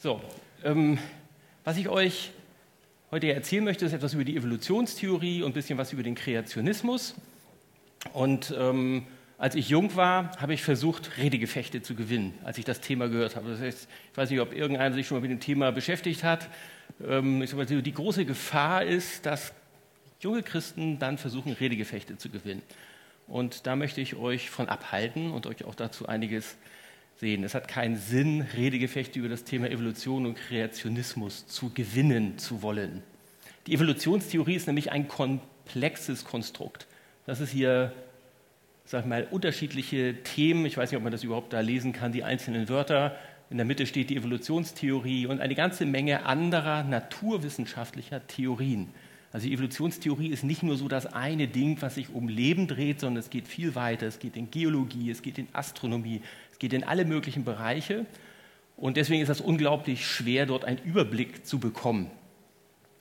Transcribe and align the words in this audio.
So, 0.00 0.20
ähm, 0.62 0.96
was 1.64 1.76
ich 1.76 1.88
euch 1.88 2.30
heute 3.10 3.32
erzählen 3.32 3.64
möchte, 3.64 3.84
ist 3.84 3.92
etwas 3.92 4.14
über 4.14 4.22
die 4.22 4.36
Evolutionstheorie 4.36 5.42
und 5.42 5.50
ein 5.50 5.54
bisschen 5.54 5.76
was 5.76 5.92
über 5.92 6.04
den 6.04 6.14
Kreationismus. 6.14 7.16
Und 8.12 8.54
ähm, 8.56 9.08
als 9.38 9.56
ich 9.56 9.70
jung 9.70 9.96
war, 9.96 10.36
habe 10.40 10.54
ich 10.54 10.62
versucht, 10.62 11.18
Redegefechte 11.18 11.82
zu 11.82 11.96
gewinnen, 11.96 12.32
als 12.44 12.58
ich 12.58 12.64
das 12.64 12.80
Thema 12.80 13.08
gehört 13.08 13.34
habe. 13.34 13.50
Das 13.50 13.58
heißt, 13.58 13.88
ich 14.12 14.16
weiß 14.16 14.30
nicht, 14.30 14.38
ob 14.38 14.52
irgendeiner 14.52 14.94
sich 14.94 15.08
schon 15.08 15.16
mal 15.16 15.22
mit 15.22 15.32
dem 15.32 15.40
Thema 15.40 15.72
beschäftigt 15.72 16.22
hat. 16.22 16.48
Ähm, 17.04 17.42
ich 17.42 17.50
sage 17.50 17.64
mal, 17.64 17.82
die 17.82 17.92
große 17.92 18.24
Gefahr 18.24 18.84
ist, 18.84 19.26
dass 19.26 19.52
junge 20.20 20.44
Christen 20.44 21.00
dann 21.00 21.18
versuchen, 21.18 21.50
Redegefechte 21.54 22.16
zu 22.16 22.28
gewinnen. 22.28 22.62
Und 23.26 23.66
da 23.66 23.74
möchte 23.74 24.00
ich 24.00 24.14
euch 24.14 24.48
von 24.48 24.68
abhalten 24.68 25.32
und 25.32 25.48
euch 25.48 25.64
auch 25.64 25.74
dazu 25.74 26.06
einiges 26.06 26.56
sehen. 27.18 27.42
Es 27.42 27.54
hat 27.54 27.66
keinen 27.66 27.96
Sinn, 27.96 28.42
Redegefechte 28.56 29.18
über 29.18 29.28
das 29.28 29.44
Thema 29.44 29.68
Evolution 29.70 30.24
und 30.24 30.36
Kreationismus 30.36 31.46
zu 31.48 31.70
gewinnen 31.70 32.38
zu 32.38 32.62
wollen. 32.62 33.02
Die 33.66 33.74
Evolutionstheorie 33.74 34.54
ist 34.54 34.66
nämlich 34.66 34.92
ein 34.92 35.08
komplexes 35.08 36.24
Konstrukt. 36.24 36.86
Das 37.26 37.40
ist 37.40 37.50
hier, 37.50 37.92
sag 38.84 39.00
ich 39.02 39.06
mal, 39.06 39.26
unterschiedliche 39.30 40.22
Themen. 40.22 40.64
Ich 40.64 40.76
weiß 40.76 40.90
nicht, 40.90 40.96
ob 40.96 41.02
man 41.02 41.12
das 41.12 41.24
überhaupt 41.24 41.52
da 41.52 41.60
lesen 41.60 41.92
kann, 41.92 42.12
die 42.12 42.22
einzelnen 42.22 42.68
Wörter. 42.68 43.16
In 43.50 43.56
der 43.56 43.66
Mitte 43.66 43.86
steht 43.86 44.10
die 44.10 44.16
Evolutionstheorie 44.16 45.26
und 45.26 45.40
eine 45.40 45.54
ganze 45.54 45.86
Menge 45.86 46.24
anderer 46.24 46.84
naturwissenschaftlicher 46.84 48.26
Theorien. 48.26 48.88
Also 49.30 49.46
die 49.46 49.52
Evolutionstheorie 49.52 50.28
ist 50.28 50.42
nicht 50.42 50.62
nur 50.62 50.76
so 50.76 50.88
das 50.88 51.04
eine 51.06 51.48
Ding, 51.48 51.76
was 51.80 51.96
sich 51.96 52.08
um 52.14 52.28
Leben 52.28 52.66
dreht, 52.66 53.00
sondern 53.00 53.20
es 53.20 53.28
geht 53.28 53.46
viel 53.46 53.74
weiter. 53.74 54.06
Es 54.06 54.18
geht 54.18 54.36
in 54.36 54.50
Geologie, 54.50 55.10
es 55.10 55.20
geht 55.20 55.36
in 55.36 55.48
Astronomie, 55.52 56.22
geht 56.58 56.72
in 56.72 56.84
alle 56.84 57.04
möglichen 57.04 57.44
Bereiche. 57.44 58.06
Und 58.76 58.96
deswegen 58.96 59.22
ist 59.22 59.28
es 59.28 59.40
unglaublich 59.40 60.06
schwer, 60.06 60.46
dort 60.46 60.64
einen 60.64 60.78
Überblick 60.78 61.46
zu 61.46 61.58
bekommen. 61.58 62.10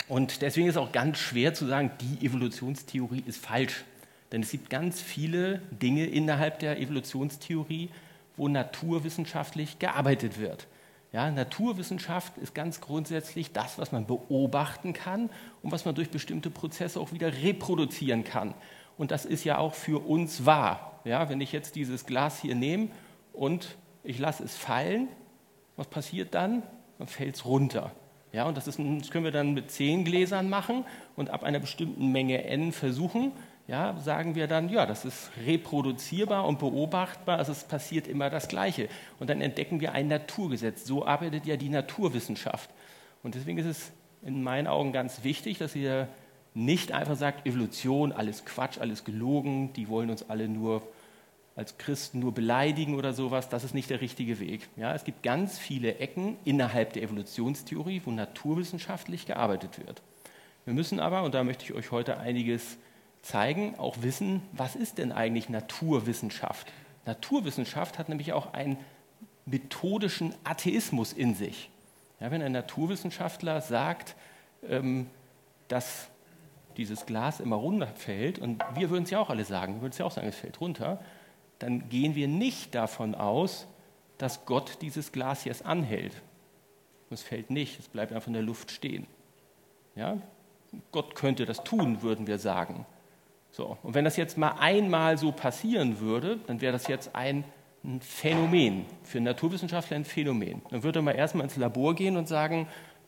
Und 0.08 0.42
deswegen 0.42 0.68
ist 0.68 0.76
es 0.76 0.82
auch 0.82 0.92
ganz 0.92 1.18
schwer 1.18 1.54
zu 1.54 1.66
sagen, 1.66 1.92
die 2.02 2.26
Evolutionstheorie 2.26 3.24
ist 3.26 3.44
falsch. 3.44 3.84
Denn 4.32 4.42
es 4.42 4.52
gibt 4.52 4.70
ganz 4.70 5.02
viele 5.02 5.62
Dinge 5.72 6.06
innerhalb 6.06 6.60
der 6.60 6.80
Evolutionstheorie, 6.80 7.90
wo 8.36 8.48
naturwissenschaftlich 8.48 9.80
gearbeitet 9.80 10.40
wird. 10.40 10.68
Ja, 11.14 11.32
Naturwissenschaft 11.32 12.38
ist 12.38 12.54
ganz 12.54 12.82
grundsätzlich 12.82 13.54
das, 13.54 13.78
was 13.78 13.92
man 13.92 14.06
beobachten 14.06 14.94
kann 14.94 15.30
und 15.64 15.72
was 15.72 15.86
man 15.86 15.96
durch 15.96 16.10
bestimmte 16.10 16.50
Prozesse 16.50 17.00
auch 17.00 17.14
wieder 17.14 17.34
reproduzieren 17.34 18.24
kann. 18.24 18.54
Und 18.98 19.12
das 19.12 19.26
ist 19.26 19.44
ja 19.44 19.58
auch 19.58 19.74
für 19.74 20.06
uns 20.06 20.46
wahr. 20.46 21.00
Ja, 21.06 21.30
wenn 21.30 21.40
ich 21.40 21.52
jetzt 21.52 21.76
dieses 21.76 22.06
Glas 22.06 22.42
hier 22.42 22.56
nehme 22.56 22.90
und 23.38 23.78
ich 24.04 24.20
lasse 24.20 24.44
es 24.44 24.58
fallen, 24.58 25.08
was 25.76 25.88
passiert 25.88 26.34
dann? 26.34 26.64
Dann 26.98 27.08
fällt 27.08 27.36
es 27.36 27.46
runter. 27.46 27.92
Ja, 28.34 28.46
und 28.46 28.58
das, 28.58 28.68
ist, 28.68 28.80
das 28.80 29.12
können 29.12 29.24
wir 29.24 29.32
dann 29.32 29.54
mit 29.54 29.72
zehn 29.72 30.04
Gläsern 30.04 30.50
machen 30.50 30.86
und 31.16 31.30
ab 31.30 31.44
einer 31.44 31.60
bestimmten 31.60 32.12
Menge 32.12 32.44
N 32.44 32.72
versuchen, 32.72 33.32
ja, 33.68 33.98
sagen 34.00 34.36
wir 34.36 34.48
dann, 34.48 34.70
ja, 34.70 34.86
das 34.86 35.06
ist 35.06 35.30
reproduzierbar 35.46 36.46
und 36.48 36.60
beobachtbar, 36.60 37.38
also 37.38 37.52
es 37.52 37.66
passiert 37.66 38.08
immer 38.08 38.30
das 38.30 38.48
Gleiche. 38.48 38.88
Und 39.20 39.30
dann 39.30 39.42
entdecken 39.42 39.82
wir 39.82 39.92
ein 39.92 40.08
Naturgesetz. 40.08 40.86
So 40.86 41.06
arbeitet 41.06 41.46
ja 41.46 41.58
die 41.58 41.70
Naturwissenschaft. 41.70 42.70
Und 43.24 43.36
deswegen 43.36 43.58
ist 43.58 43.66
es 43.66 43.92
in 44.24 44.42
meinen 44.42 44.68
Augen 44.68 44.94
ganz 44.94 45.24
wichtig, 45.24 45.58
dass 45.58 45.76
ihr 45.76 46.08
nicht 46.54 46.94
einfach 46.94 47.18
sagt, 47.18 47.46
Evolution, 47.46 48.14
alles 48.14 48.46
Quatsch, 48.46 48.80
alles 48.80 49.04
gelogen, 49.04 49.74
die 49.74 49.90
wollen 49.90 50.10
uns 50.10 50.30
alle 50.30 50.48
nur 50.48 50.82
als 51.58 51.80
Christen 51.80 52.20
nur 52.20 52.34
beleidigen 52.34 52.96
oder 52.96 53.14
sowas, 53.14 53.50
das 53.50 53.64
ist 53.64 53.74
nicht 53.74 53.90
der 53.90 54.00
richtige 54.00 54.40
Weg. 54.40 54.70
Ja, 54.78 54.94
es 54.94 55.04
gibt 55.04 55.24
ganz 55.24 55.58
viele 55.58 55.98
Ecken 55.98 56.38
innerhalb 56.46 56.94
der 56.94 57.02
Evolutionstheorie, 57.02 58.04
wo 58.06 58.12
naturwissenschaftlich 58.12 59.26
gearbeitet 59.26 59.80
wird. 59.80 60.04
Wir 60.66 60.76
müssen 60.76 61.00
aber, 61.00 61.24
und 61.24 61.34
da 61.34 61.44
möchte 61.44 61.66
ich 61.66 61.74
euch 61.74 61.92
heute 61.92 62.20
einiges 62.20 62.78
zeigen, 63.24 63.74
auch 63.80 64.04
wissen, 64.04 64.44
was 64.52 64.76
ist 64.76 65.00
denn 65.00 65.12
eigentlich 65.12 65.50
Naturwissenschaft? 65.50 66.72
Naturwissenschaft 67.08 67.98
hat 67.98 68.08
nämlich 68.08 68.34
auch 68.34 68.54
einen 68.54 68.78
methodischen 69.48 70.36
Atheismus 70.44 71.12
in 71.12 71.34
sich. 71.34 71.72
Ja, 72.20 72.30
wenn 72.30 72.44
ein 72.44 72.52
Naturwissenschaftler 72.52 73.62
sagt, 73.62 74.16
ähm, 74.70 75.08
dass 75.70 76.08
dieses 76.78 77.08
Glas 77.08 77.40
immer 77.40 77.56
runterfällt, 77.56 78.38
und 78.38 78.64
wir 78.76 78.92
würden 78.92 79.06
es 79.06 79.10
ja 79.10 79.20
auch 79.20 79.32
alle 79.32 79.44
sagen, 79.44 79.76
wir 79.76 79.82
würden 79.82 79.94
es 79.94 79.98
ja 79.98 80.06
auch 80.06 80.12
sagen, 80.12 80.28
es 80.28 80.36
fällt 80.36 80.62
runter, 80.62 81.00
dann 81.60 81.90
gehen 81.90 82.16
wir 82.16 82.28
nicht 82.28 82.76
davon 82.76 83.16
aus, 83.16 83.68
dass 84.18 84.46
Gott 84.46 84.80
dieses 84.82 85.12
Glas 85.12 85.46
jetzt 85.46 85.66
anhält. 85.66 86.14
Es 87.10 87.24
fällt 87.24 87.50
nicht, 87.50 87.80
es 87.80 87.88
bleibt 87.88 88.12
einfach 88.12 88.28
in 88.28 88.34
der 88.34 88.44
Luft 88.44 88.72
stehen. 88.72 89.08
Ja? 89.96 90.18
Gott 90.92 91.16
könnte 91.16 91.46
das 91.46 91.64
tun, 91.64 92.02
würden 92.02 92.28
wir 92.28 92.40
sagen. 92.40 92.86
So, 93.52 93.78
und 93.82 93.94
wenn 93.94 94.06
das 94.06 94.18
jetzt 94.18 94.38
mal 94.38 94.56
einmal 94.60 95.18
so 95.18 95.32
passieren 95.32 96.00
würde, 96.00 96.40
dann 96.48 96.62
wäre 96.62 96.74
das 96.74 96.88
jetzt 96.88 97.16
ein, 97.16 97.44
Phänomen, 98.02 98.86
für 99.04 99.20
einen 99.20 99.26
Naturwissenschaftler 99.26 99.96
ein 99.96 100.04
Phänomen. 100.04 100.62
Dann 100.72 100.84
würde 100.84 101.02
man 101.02 101.16
erstmal 101.16 101.46
ins 101.46 101.56
Labor 101.56 101.96
gehen 101.96 102.18
und 102.18 102.28
sagen, 102.28 102.68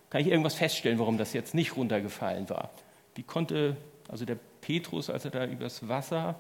kann 0.10 0.22
ich 0.22 0.28
irgendwas 0.28 0.56
feststellen, 0.56 1.00
warum 1.00 1.18
das 1.18 1.34
jetzt 1.34 1.54
nicht 1.54 1.76
runtergefallen 1.76 2.50
war? 2.50 2.70
Wie 3.16 3.24
konnte 3.24 3.76
also 4.08 4.26
der 4.26 4.38
Petrus, 4.62 5.10
als 5.10 5.26
er 5.26 5.32
da 5.32 5.46
übers 5.46 5.88
Wasser 5.88 6.40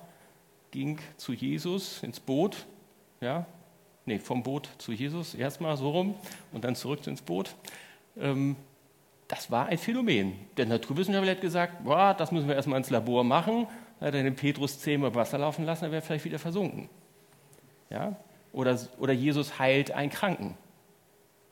ging 0.72 1.00
zu 1.18 1.34
Jesus 1.34 2.04
ins 2.04 2.20
Boot, 2.20 2.66
ja, 3.22 3.46
nee, 4.06 4.20
vom 4.20 4.44
Boot 4.44 4.70
zu 4.78 4.92
Jesus, 4.92 5.36
erstmal 5.36 5.78
so 5.78 5.90
rum 5.90 6.16
und 6.52 6.64
dann 6.64 6.76
zurück 6.76 7.06
ins 7.08 7.22
Boot. 7.22 7.56
Ähm, 8.18 8.56
das 9.28 9.52
war 9.52 9.68
ein 9.68 9.78
Phänomen. 9.78 10.34
Der 10.58 10.66
Naturwissenschaftler 10.66 11.32
hat 11.32 11.42
gesagt, 11.42 11.84
boah, 11.84 12.16
das 12.18 12.32
müssen 12.32 12.48
wir 12.48 12.56
erstmal 12.56 12.80
ins 12.80 12.90
Labor 12.90 13.24
machen 13.24 13.68
hat 14.00 14.16
er 14.16 14.24
den 14.24 14.36
Petrus 14.36 14.80
zehnmal 14.80 15.14
Wasser 15.14 15.38
laufen 15.38 15.66
lassen, 15.66 15.86
er 15.86 15.92
wäre 15.92 16.02
vielleicht 16.02 16.26
wieder 16.26 16.40
versunken. 16.40 16.90
Ja? 17.90 18.16
Oder, 18.54 18.80
oder 18.98 19.14
Jesus 19.14 19.60
heilt 19.60 19.92
einen 19.92 20.10
Kranken. 20.10 20.56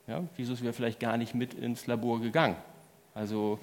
Ja? 0.06 0.24
Jesus 0.36 0.62
wäre 0.62 0.72
vielleicht 0.72 1.00
gar 1.00 1.16
nicht 1.16 1.34
mit 1.34 1.54
ins 1.54 1.86
Labor 1.86 2.20
gegangen. 2.20 2.56
Also 3.14 3.58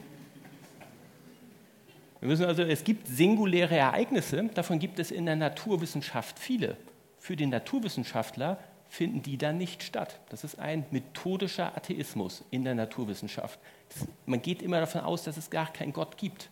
wir 2.26 2.30
müssen 2.32 2.46
also, 2.46 2.64
es 2.64 2.84
gibt 2.84 3.08
singuläre 3.08 3.78
Ereignisse, 3.78 4.50
davon 4.56 4.80
gibt 4.80 4.98
es 4.98 5.12
in 5.12 5.28
der 5.28 5.36
Naturwissenschaft 5.36 6.40
viele. 6.40 6.76
Für 7.20 7.36
den 7.36 7.52
Naturwissenschaftler 7.52 8.58
finden 8.88 9.22
die 9.22 9.38
dann 9.38 9.60
nicht 9.60 9.84
statt. 9.84 10.20
Das 10.30 10.44
ist 10.44 10.58
ein 10.58 10.88
methodischer 10.90 11.78
Atheismus 11.78 12.44
in 12.50 12.64
der 12.64 12.74
Naturwissenschaft. 12.74 13.60
Das, 13.90 14.08
man 14.26 14.42
geht 14.42 14.64
immer 14.64 14.80
davon 14.80 15.02
aus, 15.02 15.24
dass 15.24 15.38
es 15.38 15.52
gar 15.52 15.72
keinen 15.72 15.94
Gott 15.94 16.18
gibt. 16.18 16.50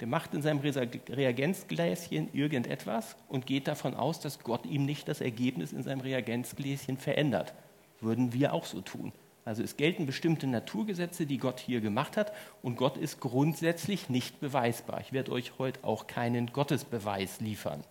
Der 0.00 0.08
macht 0.08 0.32
in 0.32 0.40
seinem 0.40 0.60
Reagenzgläschen 0.60 2.32
irgendetwas 2.32 3.16
und 3.28 3.44
geht 3.44 3.68
davon 3.68 3.92
aus, 3.92 4.20
dass 4.20 4.38
Gott 4.38 4.64
ihm 4.64 4.86
nicht 4.86 5.06
das 5.06 5.20
Ergebnis 5.20 5.74
in 5.74 5.82
seinem 5.82 6.00
Reagenzgläschen 6.00 6.96
verändert. 6.96 7.52
Würden 8.00 8.32
wir 8.32 8.54
auch 8.54 8.64
so 8.64 8.80
tun. 8.80 9.12
Also 9.48 9.62
es 9.62 9.78
gelten 9.78 10.04
bestimmte 10.04 10.46
Naturgesetze, 10.46 11.24
die 11.24 11.38
Gott 11.38 11.58
hier 11.58 11.80
gemacht 11.80 12.18
hat, 12.18 12.34
und 12.60 12.76
Gott 12.76 12.98
ist 12.98 13.18
grundsätzlich 13.18 14.10
nicht 14.10 14.40
beweisbar. 14.40 15.00
Ich 15.00 15.14
werde 15.14 15.32
euch 15.32 15.52
heute 15.58 15.82
auch 15.84 16.06
keinen 16.06 16.52
Gottesbeweis 16.52 17.40
liefern. 17.40 17.82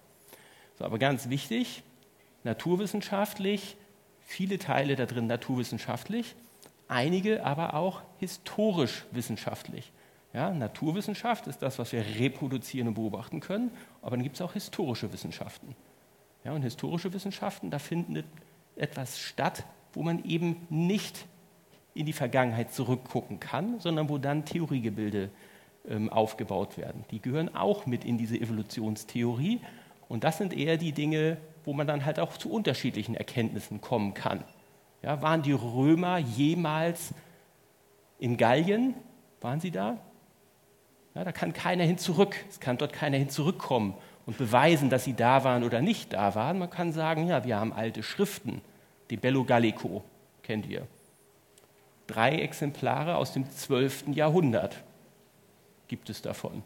So, 0.77 0.85
aber 0.85 0.99
ganz 0.99 1.29
wichtig, 1.29 1.81
naturwissenschaftlich, 2.43 3.75
viele 4.21 4.59
Teile 4.59 4.95
da 4.95 5.07
drin 5.07 5.25
naturwissenschaftlich, 5.25 6.35
einige 6.87 7.43
aber 7.43 7.73
auch 7.73 8.03
historisch 8.19 9.05
wissenschaftlich. 9.09 9.91
Ja, 10.33 10.51
Naturwissenschaft 10.51 11.47
ist 11.47 11.63
das, 11.63 11.79
was 11.79 11.91
wir 11.91 12.05
reproduzieren 12.19 12.89
und 12.89 12.93
beobachten 12.93 13.39
können, 13.39 13.71
aber 14.03 14.15
dann 14.15 14.21
gibt 14.21 14.35
es 14.35 14.43
auch 14.43 14.53
historische 14.53 15.11
Wissenschaften. 15.11 15.75
Ja, 16.43 16.51
und 16.51 16.61
historische 16.61 17.13
Wissenschaften, 17.13 17.71
da 17.71 17.79
findet 17.79 18.27
etwas 18.75 19.17
statt, 19.17 19.63
wo 19.93 20.03
man 20.03 20.23
eben 20.23 20.67
nicht 20.69 21.25
in 21.97 22.05
die 22.05 22.13
Vergangenheit 22.13 22.73
zurückgucken 22.73 23.39
kann, 23.39 23.79
sondern 23.79 24.09
wo 24.09 24.17
dann 24.17 24.45
Theoriegebilde 24.45 25.29
ähm, 25.89 26.09
aufgebaut 26.09 26.77
werden. 26.77 27.03
Die 27.11 27.21
gehören 27.21 27.55
auch 27.55 27.85
mit 27.85 28.05
in 28.05 28.17
diese 28.17 28.37
Evolutionstheorie 28.39 29.61
und 30.09 30.23
das 30.23 30.37
sind 30.37 30.55
eher 30.55 30.77
die 30.77 30.91
Dinge, 30.91 31.37
wo 31.65 31.73
man 31.73 31.87
dann 31.87 32.05
halt 32.05 32.19
auch 32.19 32.37
zu 32.37 32.51
unterschiedlichen 32.51 33.15
Erkenntnissen 33.15 33.81
kommen 33.81 34.13
kann. 34.13 34.43
Ja, 35.01 35.21
waren 35.21 35.41
die 35.41 35.51
Römer 35.51 36.17
jemals 36.17 37.13
in 38.19 38.37
Gallien? 38.37 38.95
Waren 39.41 39.59
sie 39.59 39.71
da? 39.71 39.97
Ja, 41.13 41.23
da 41.23 41.31
kann 41.31 41.53
keiner 41.53 41.83
hin 41.83 41.97
zurück. 41.97 42.35
Es 42.49 42.59
kann 42.59 42.77
dort 42.77 42.93
keiner 42.93 43.17
hin 43.17 43.29
zurückkommen 43.29 43.95
und 44.25 44.37
beweisen, 44.37 44.89
dass 44.89 45.03
sie 45.03 45.13
da 45.13 45.43
waren 45.43 45.63
oder 45.63 45.81
nicht 45.81 46.13
da 46.13 46.35
waren. 46.35 46.59
Man 46.59 46.69
kann 46.69 46.93
sagen, 46.93 47.27
ja, 47.27 47.43
wir 47.43 47.57
haben 47.57 47.73
alte 47.73 48.03
Schriften. 48.03 48.61
Die 49.09 49.17
Bello 49.17 49.43
Gallico 49.43 50.03
kennt 50.43 50.67
ihr. 50.67 50.87
Drei 52.07 52.37
Exemplare 52.39 53.15
aus 53.17 53.33
dem 53.33 53.49
12. 53.49 54.09
Jahrhundert 54.13 54.83
gibt 55.87 56.09
es 56.09 56.21
davon. 56.21 56.63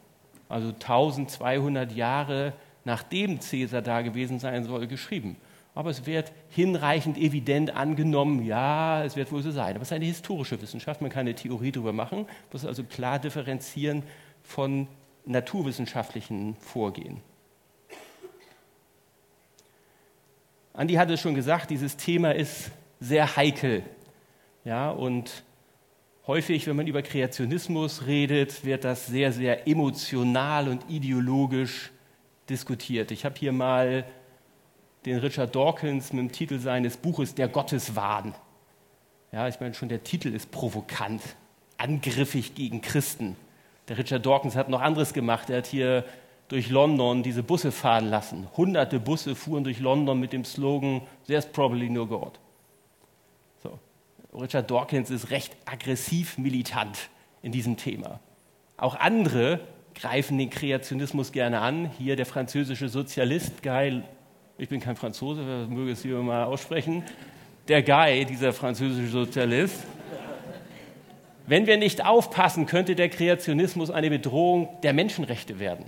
Also 0.48 0.68
1200 0.68 1.92
Jahre 1.92 2.52
nachdem 2.84 3.38
Caesar 3.40 3.82
da 3.82 4.02
gewesen 4.02 4.38
sein 4.38 4.64
soll, 4.64 4.86
geschrieben. 4.86 5.36
aber 5.74 5.90
es 5.90 6.04
wird 6.04 6.32
hinreichend 6.50 7.16
evident 7.16 7.74
angenommen, 7.74 8.44
ja, 8.44 9.04
es 9.04 9.16
wird 9.16 9.32
wohl 9.32 9.42
so 9.42 9.50
sein. 9.50 9.74
Aber 9.74 9.82
es 9.82 9.88
ist 9.88 9.92
eine 9.92 10.04
historische 10.04 10.60
Wissenschaft, 10.60 11.00
man 11.00 11.10
kann 11.10 11.20
eine 11.20 11.34
Theorie 11.34 11.72
darüber 11.72 11.92
machen, 11.92 12.26
muss 12.52 12.66
also 12.66 12.84
klar 12.84 13.18
differenzieren 13.18 14.02
von 14.42 14.86
naturwissenschaftlichen 15.24 16.56
Vorgehen. 16.56 17.20
Andi 20.74 20.94
hatte 20.94 21.14
es 21.14 21.20
schon 21.20 21.34
gesagt, 21.34 21.70
dieses 21.70 21.96
Thema 21.96 22.34
ist 22.34 22.70
sehr 22.98 23.36
heikel. 23.36 23.82
Ja, 24.64 24.90
und 24.90 25.42
häufig, 26.26 26.66
wenn 26.66 26.76
man 26.76 26.86
über 26.86 27.02
Kreationismus 27.02 28.06
redet, 28.06 28.64
wird 28.64 28.84
das 28.84 29.06
sehr, 29.06 29.32
sehr 29.32 29.66
emotional 29.66 30.68
und 30.68 30.88
ideologisch 30.88 31.90
diskutiert. 32.48 33.10
Ich 33.10 33.24
habe 33.24 33.34
hier 33.38 33.52
mal 33.52 34.04
den 35.04 35.18
Richard 35.18 35.54
Dawkins 35.54 36.12
mit 36.12 36.20
dem 36.20 36.32
Titel 36.32 36.58
seines 36.58 36.96
Buches 36.96 37.34
Der 37.34 37.48
Gotteswahn. 37.48 38.34
Ja, 39.32 39.48
ich 39.48 39.58
meine, 39.58 39.74
schon 39.74 39.88
der 39.88 40.04
Titel 40.04 40.28
ist 40.28 40.50
provokant, 40.50 41.22
angriffig 41.76 42.54
gegen 42.54 42.82
Christen. 42.82 43.36
Der 43.88 43.98
Richard 43.98 44.24
Dawkins 44.24 44.54
hat 44.54 44.68
noch 44.68 44.80
anderes 44.80 45.12
gemacht. 45.12 45.50
Er 45.50 45.58
hat 45.58 45.66
hier 45.66 46.04
durch 46.48 46.70
London 46.70 47.22
diese 47.22 47.42
Busse 47.42 47.72
fahren 47.72 48.08
lassen. 48.10 48.46
Hunderte 48.56 49.00
Busse 49.00 49.34
fuhren 49.34 49.64
durch 49.64 49.80
London 49.80 50.20
mit 50.20 50.32
dem 50.32 50.44
Slogan 50.44 51.00
There's 51.26 51.46
probably 51.46 51.88
no 51.88 52.06
God. 52.06 52.38
Richard 54.32 54.70
Dawkins 54.70 55.10
ist 55.10 55.30
recht 55.30 55.56
aggressiv 55.66 56.38
militant 56.38 57.10
in 57.42 57.52
diesem 57.52 57.76
Thema. 57.76 58.20
Auch 58.76 58.94
andere 58.94 59.60
greifen 59.94 60.38
den 60.38 60.50
Kreationismus 60.50 61.32
gerne 61.32 61.60
an. 61.60 61.90
Hier 61.98 62.16
der 62.16 62.26
französische 62.26 62.88
Sozialist 62.88 63.62
Guy 63.62 64.02
ich 64.58 64.68
bin 64.68 64.80
kein 64.80 64.96
Franzose, 64.96 65.42
möge 65.68 65.92
es 65.92 66.02
hier 66.02 66.18
mal 66.18 66.44
aussprechen, 66.44 67.02
der 67.68 67.82
Guy, 67.82 68.24
dieser 68.24 68.52
französische 68.52 69.08
Sozialist. 69.08 69.84
Wenn 71.46 71.66
wir 71.66 71.76
nicht 71.78 72.04
aufpassen, 72.04 72.66
könnte 72.66 72.94
der 72.94 73.08
Kreationismus 73.08 73.90
eine 73.90 74.10
Bedrohung 74.10 74.68
der 74.82 74.92
Menschenrechte 74.92 75.58
werden. 75.58 75.86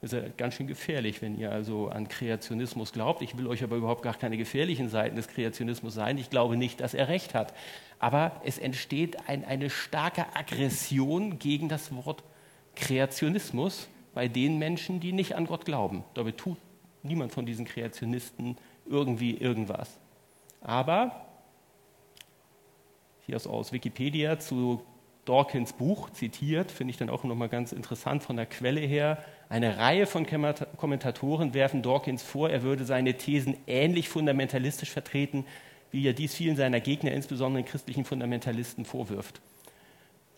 Ist 0.00 0.12
ja 0.12 0.20
ganz 0.36 0.54
schön 0.54 0.68
gefährlich, 0.68 1.22
wenn 1.22 1.36
ihr 1.36 1.50
also 1.50 1.88
an 1.88 2.06
Kreationismus 2.08 2.92
glaubt. 2.92 3.20
Ich 3.20 3.36
will 3.36 3.48
euch 3.48 3.64
aber 3.64 3.76
überhaupt 3.76 4.02
gar 4.02 4.14
keine 4.14 4.36
gefährlichen 4.36 4.88
Seiten 4.88 5.16
des 5.16 5.26
Kreationismus 5.26 5.94
sein. 5.94 6.18
Ich 6.18 6.30
glaube 6.30 6.56
nicht, 6.56 6.80
dass 6.80 6.94
er 6.94 7.08
recht 7.08 7.34
hat. 7.34 7.52
Aber 7.98 8.40
es 8.44 8.58
entsteht 8.58 9.28
ein, 9.28 9.44
eine 9.44 9.70
starke 9.70 10.26
Aggression 10.36 11.40
gegen 11.40 11.68
das 11.68 11.92
Wort 11.94 12.22
Kreationismus 12.76 13.88
bei 14.14 14.28
den 14.28 14.58
Menschen, 14.58 15.00
die 15.00 15.12
nicht 15.12 15.34
an 15.34 15.46
Gott 15.46 15.64
glauben. 15.64 16.04
Dabei 16.14 16.30
tut 16.30 16.58
niemand 17.02 17.32
von 17.32 17.44
diesen 17.44 17.64
Kreationisten 17.64 18.56
irgendwie 18.86 19.36
irgendwas. 19.36 19.98
Aber, 20.60 21.26
hier 23.26 23.36
aus 23.36 23.72
Wikipedia 23.72 24.38
zu 24.38 24.82
Dawkins 25.24 25.72
Buch 25.72 26.10
zitiert, 26.10 26.70
finde 26.70 26.92
ich 26.92 26.96
dann 26.96 27.10
auch 27.10 27.24
nochmal 27.24 27.48
ganz 27.48 27.72
interessant 27.72 28.22
von 28.22 28.36
der 28.36 28.46
Quelle 28.46 28.80
her. 28.80 29.22
Eine 29.48 29.78
Reihe 29.78 30.06
von 30.06 30.26
Kommentatoren 30.26 31.54
werfen 31.54 31.82
Dawkins 31.82 32.22
vor, 32.22 32.50
er 32.50 32.62
würde 32.62 32.84
seine 32.84 33.14
Thesen 33.14 33.56
ähnlich 33.66 34.10
fundamentalistisch 34.10 34.90
vertreten, 34.90 35.46
wie 35.90 36.06
er 36.06 36.12
dies 36.12 36.34
vielen 36.34 36.56
seiner 36.56 36.80
Gegner, 36.80 37.12
insbesondere 37.12 37.64
christlichen 37.64 38.04
Fundamentalisten, 38.04 38.84
vorwirft. 38.84 39.40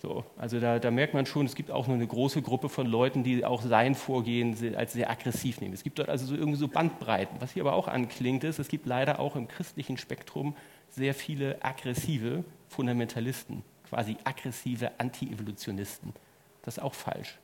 So, 0.01 0.25
also 0.39 0.61
da, 0.61 0.79
da, 0.79 0.91
merkt 0.91 1.13
man 1.13 1.27
schon, 1.27 1.45
es 1.45 1.55
gibt 1.55 1.71
auch 1.71 1.87
nur 1.89 1.97
eine 1.97 2.07
große 2.07 2.41
Gruppe 2.41 2.69
von 2.69 2.87
Leuten, 2.87 3.25
die 3.25 3.45
auch 3.45 3.61
sein 3.63 3.95
Vorgehen 3.95 4.57
als 4.77 4.95
sehr 4.95 5.11
aggressiv 5.11 5.61
nehmen. 5.61 5.75
Es 5.75 5.83
gibt 5.83 5.99
dort 5.99 6.09
also 6.09 6.25
so 6.25 6.35
irgendwie 6.35 6.59
so 6.59 6.69
Bandbreiten. 6.69 7.39
Was 7.41 7.53
hier 7.53 7.65
aber 7.65 7.75
auch 7.75 7.89
anklingt, 7.89 8.45
ist, 8.45 8.61
es 8.61 8.69
gibt 8.69 8.87
leider 8.87 9.19
auch 9.19 9.35
im 9.37 9.49
christlichen 9.49 9.99
Spektrum 9.99 10.57
sehr 10.89 11.15
viele 11.15 11.63
aggressive 11.63 12.45
Fundamentalisten, 12.69 13.63
quasi 13.89 14.17
aggressive 14.25 14.93
Anti-Evolutionisten. 14.99 16.15
Das 16.63 16.79
ist 16.79 16.83
auch 16.83 16.95
falsch. 16.95 17.40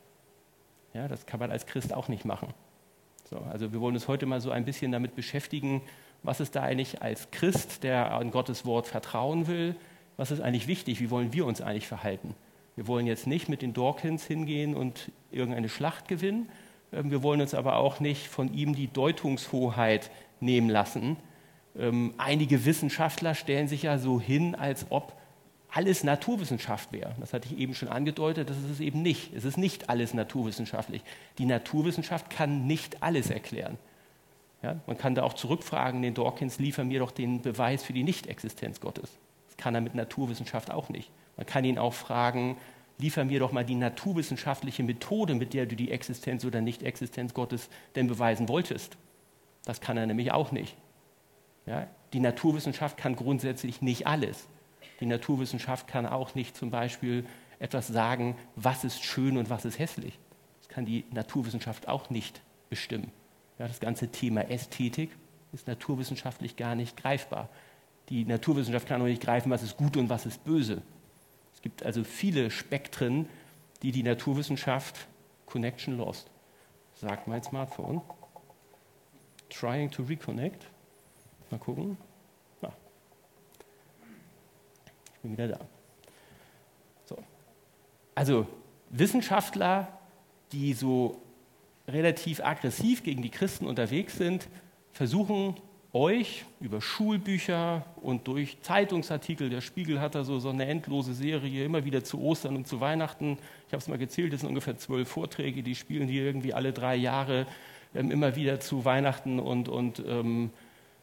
Ja, 0.96 1.08
das 1.08 1.26
kann 1.26 1.38
man 1.38 1.50
als 1.50 1.66
Christ 1.66 1.92
auch 1.92 2.08
nicht 2.08 2.24
machen. 2.24 2.54
So, 3.28 3.36
also 3.36 3.70
wir 3.70 3.82
wollen 3.82 3.94
uns 3.94 4.08
heute 4.08 4.24
mal 4.24 4.40
so 4.40 4.50
ein 4.50 4.64
bisschen 4.64 4.92
damit 4.92 5.14
beschäftigen, 5.14 5.82
was 6.22 6.40
ist 6.40 6.56
da 6.56 6.62
eigentlich 6.62 7.02
als 7.02 7.30
Christ, 7.30 7.82
der 7.82 8.14
an 8.14 8.30
Gottes 8.30 8.64
Wort 8.64 8.86
vertrauen 8.86 9.46
will, 9.46 9.76
was 10.16 10.30
ist 10.30 10.40
eigentlich 10.40 10.68
wichtig, 10.68 10.98
wie 11.00 11.10
wollen 11.10 11.34
wir 11.34 11.44
uns 11.44 11.60
eigentlich 11.60 11.86
verhalten. 11.86 12.34
Wir 12.76 12.86
wollen 12.86 13.06
jetzt 13.06 13.26
nicht 13.26 13.50
mit 13.50 13.60
den 13.60 13.74
Dawkins 13.74 14.24
hingehen 14.24 14.74
und 14.74 15.12
irgendeine 15.30 15.68
Schlacht 15.68 16.08
gewinnen. 16.08 16.48
Ähm, 16.94 17.10
wir 17.10 17.22
wollen 17.22 17.42
uns 17.42 17.52
aber 17.52 17.76
auch 17.76 18.00
nicht 18.00 18.26
von 18.26 18.54
ihm 18.54 18.74
die 18.74 18.90
Deutungshoheit 18.90 20.10
nehmen 20.40 20.70
lassen. 20.70 21.18
Ähm, 21.78 22.14
einige 22.16 22.64
Wissenschaftler 22.64 23.34
stellen 23.34 23.68
sich 23.68 23.82
ja 23.82 23.98
so 23.98 24.18
hin, 24.18 24.54
als 24.54 24.86
ob 24.88 25.12
alles 25.76 26.04
Naturwissenschaft 26.04 26.90
wäre. 26.90 27.14
Das 27.20 27.34
hatte 27.34 27.48
ich 27.52 27.58
eben 27.58 27.74
schon 27.74 27.88
angedeutet, 27.88 28.48
das 28.48 28.56
ist 28.56 28.70
es 28.70 28.80
eben 28.80 29.02
nicht. 29.02 29.34
Es 29.34 29.44
ist 29.44 29.58
nicht 29.58 29.90
alles 29.90 30.14
naturwissenschaftlich. 30.14 31.02
Die 31.36 31.44
Naturwissenschaft 31.44 32.30
kann 32.30 32.66
nicht 32.66 33.02
alles 33.02 33.28
erklären. 33.28 33.76
Ja, 34.62 34.80
man 34.86 34.96
kann 34.96 35.14
da 35.14 35.22
auch 35.22 35.34
zurückfragen, 35.34 36.00
den 36.00 36.14
Dawkins, 36.14 36.58
liefer 36.58 36.82
mir 36.82 37.00
doch 37.00 37.10
den 37.10 37.42
Beweis 37.42 37.82
für 37.82 37.92
die 37.92 38.04
Nichtexistenz 38.04 38.80
Gottes. 38.80 39.18
Das 39.48 39.58
kann 39.58 39.74
er 39.74 39.82
mit 39.82 39.94
Naturwissenschaft 39.94 40.70
auch 40.70 40.88
nicht. 40.88 41.10
Man 41.36 41.44
kann 41.44 41.62
ihn 41.66 41.76
auch 41.76 41.92
fragen, 41.92 42.56
liefer 42.96 43.26
mir 43.26 43.38
doch 43.38 43.52
mal 43.52 43.66
die 43.66 43.74
naturwissenschaftliche 43.74 44.82
Methode, 44.82 45.34
mit 45.34 45.52
der 45.52 45.66
du 45.66 45.76
die 45.76 45.90
Existenz 45.90 46.46
oder 46.46 46.62
Nicht-Existenz 46.62 47.34
Gottes 47.34 47.68
denn 47.96 48.06
beweisen 48.06 48.48
wolltest. 48.48 48.96
Das 49.66 49.82
kann 49.82 49.98
er 49.98 50.06
nämlich 50.06 50.32
auch 50.32 50.52
nicht. 50.52 50.74
Ja? 51.66 51.86
Die 52.14 52.20
Naturwissenschaft 52.20 52.96
kann 52.96 53.14
grundsätzlich 53.14 53.82
nicht 53.82 54.06
alles. 54.06 54.48
Die 55.00 55.06
Naturwissenschaft 55.06 55.88
kann 55.88 56.06
auch 56.06 56.34
nicht 56.34 56.56
zum 56.56 56.70
Beispiel 56.70 57.26
etwas 57.58 57.86
sagen, 57.86 58.36
was 58.54 58.84
ist 58.84 59.04
schön 59.04 59.36
und 59.36 59.50
was 59.50 59.64
ist 59.64 59.78
hässlich. 59.78 60.18
Das 60.60 60.68
kann 60.68 60.84
die 60.84 61.04
Naturwissenschaft 61.10 61.88
auch 61.88 62.10
nicht 62.10 62.40
bestimmen. 62.68 63.10
Ja, 63.58 63.68
das 63.68 63.80
ganze 63.80 64.08
Thema 64.08 64.50
Ästhetik 64.50 65.10
ist 65.52 65.66
naturwissenschaftlich 65.66 66.56
gar 66.56 66.74
nicht 66.74 66.96
greifbar. 66.96 67.48
Die 68.08 68.24
Naturwissenschaft 68.24 68.86
kann 68.86 69.00
auch 69.00 69.06
nicht 69.06 69.22
greifen, 69.22 69.50
was 69.50 69.62
ist 69.62 69.76
gut 69.76 69.96
und 69.96 70.08
was 70.08 70.26
ist 70.26 70.44
böse. 70.44 70.82
Es 71.54 71.62
gibt 71.62 71.82
also 71.82 72.04
viele 72.04 72.50
Spektren, 72.50 73.28
die 73.82 73.92
die 73.92 74.02
Naturwissenschaft 74.02 75.08
Connection 75.46 75.96
lost. 75.96 76.30
Sagt 76.94 77.28
mein 77.28 77.42
Smartphone. 77.42 78.02
Trying 79.48 79.90
to 79.90 80.02
reconnect. 80.02 80.66
Mal 81.50 81.58
gucken. 81.58 81.96
Ja. 82.62 82.72
Ich 85.14 85.15
bin 85.26 85.32
wieder 85.32 85.48
da. 85.48 85.60
So. 87.04 87.16
Also 88.14 88.46
Wissenschaftler, 88.90 89.88
die 90.52 90.72
so 90.72 91.20
relativ 91.88 92.40
aggressiv 92.40 93.02
gegen 93.02 93.22
die 93.22 93.30
Christen 93.30 93.66
unterwegs 93.66 94.16
sind, 94.16 94.48
versuchen 94.92 95.56
euch 95.92 96.44
über 96.60 96.80
Schulbücher 96.80 97.84
und 98.02 98.28
durch 98.28 98.60
Zeitungsartikel, 98.60 99.48
der 99.48 99.60
Spiegel 99.60 100.00
hat 100.00 100.14
da 100.14 100.24
so, 100.24 100.38
so 100.38 100.50
eine 100.50 100.66
endlose 100.66 101.14
Serie, 101.14 101.64
immer 101.64 101.84
wieder 101.84 102.04
zu 102.04 102.20
Ostern 102.20 102.54
und 102.56 102.66
zu 102.66 102.80
Weihnachten. 102.80 103.38
Ich 103.66 103.72
habe 103.72 103.80
es 103.80 103.88
mal 103.88 103.98
gezählt, 103.98 104.32
das 104.32 104.40
sind 104.40 104.50
ungefähr 104.50 104.76
zwölf 104.76 105.08
Vorträge, 105.08 105.62
die 105.62 105.74
spielen 105.74 106.06
die 106.06 106.18
irgendwie 106.18 106.52
alle 106.52 106.72
drei 106.72 106.96
Jahre 106.96 107.46
ähm, 107.94 108.10
immer 108.10 108.36
wieder 108.36 108.60
zu 108.60 108.84
Weihnachten 108.84 109.40
und, 109.40 109.68
und 109.68 110.02
ähm, 110.06 110.50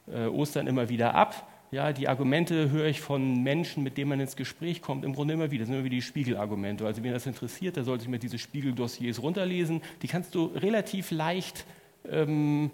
äh, 0.08 0.28
Ostern 0.28 0.68
immer 0.68 0.90
wieder 0.90 1.16
ab. 1.16 1.48
Ja, 1.74 1.92
die 1.92 2.08
Argumente 2.08 2.70
höre 2.70 2.86
ich 2.86 3.02
von 3.02 3.42
Menschen, 3.42 3.84
mit 3.84 3.98
denen 3.98 4.10
man 4.10 4.20
ins 4.20 4.36
Gespräch 4.36 4.82
kommt, 4.82 5.04
im 5.04 5.14
Grunde 5.14 5.34
immer 5.34 5.52
wieder. 5.52 5.64
Das 5.64 5.68
sind 5.68 5.76
immer 5.76 5.86
wieder 5.86 5.96
die 5.96 6.02
Spiegelargumente. 6.02 6.86
Also, 6.86 7.04
wen 7.04 7.12
das 7.12 7.26
interessiert, 7.26 7.76
der 7.76 7.84
sollte 7.84 8.04
sich 8.04 8.10
mal 8.12 8.20
diese 8.20 8.38
Spiegeldossiers 8.38 9.22
runterlesen. 9.22 9.82
Die 10.04 10.08
kannst 10.08 10.36
du 10.36 10.46
relativ 10.56 11.12
leicht 11.12 11.66
ähm, 12.10 12.72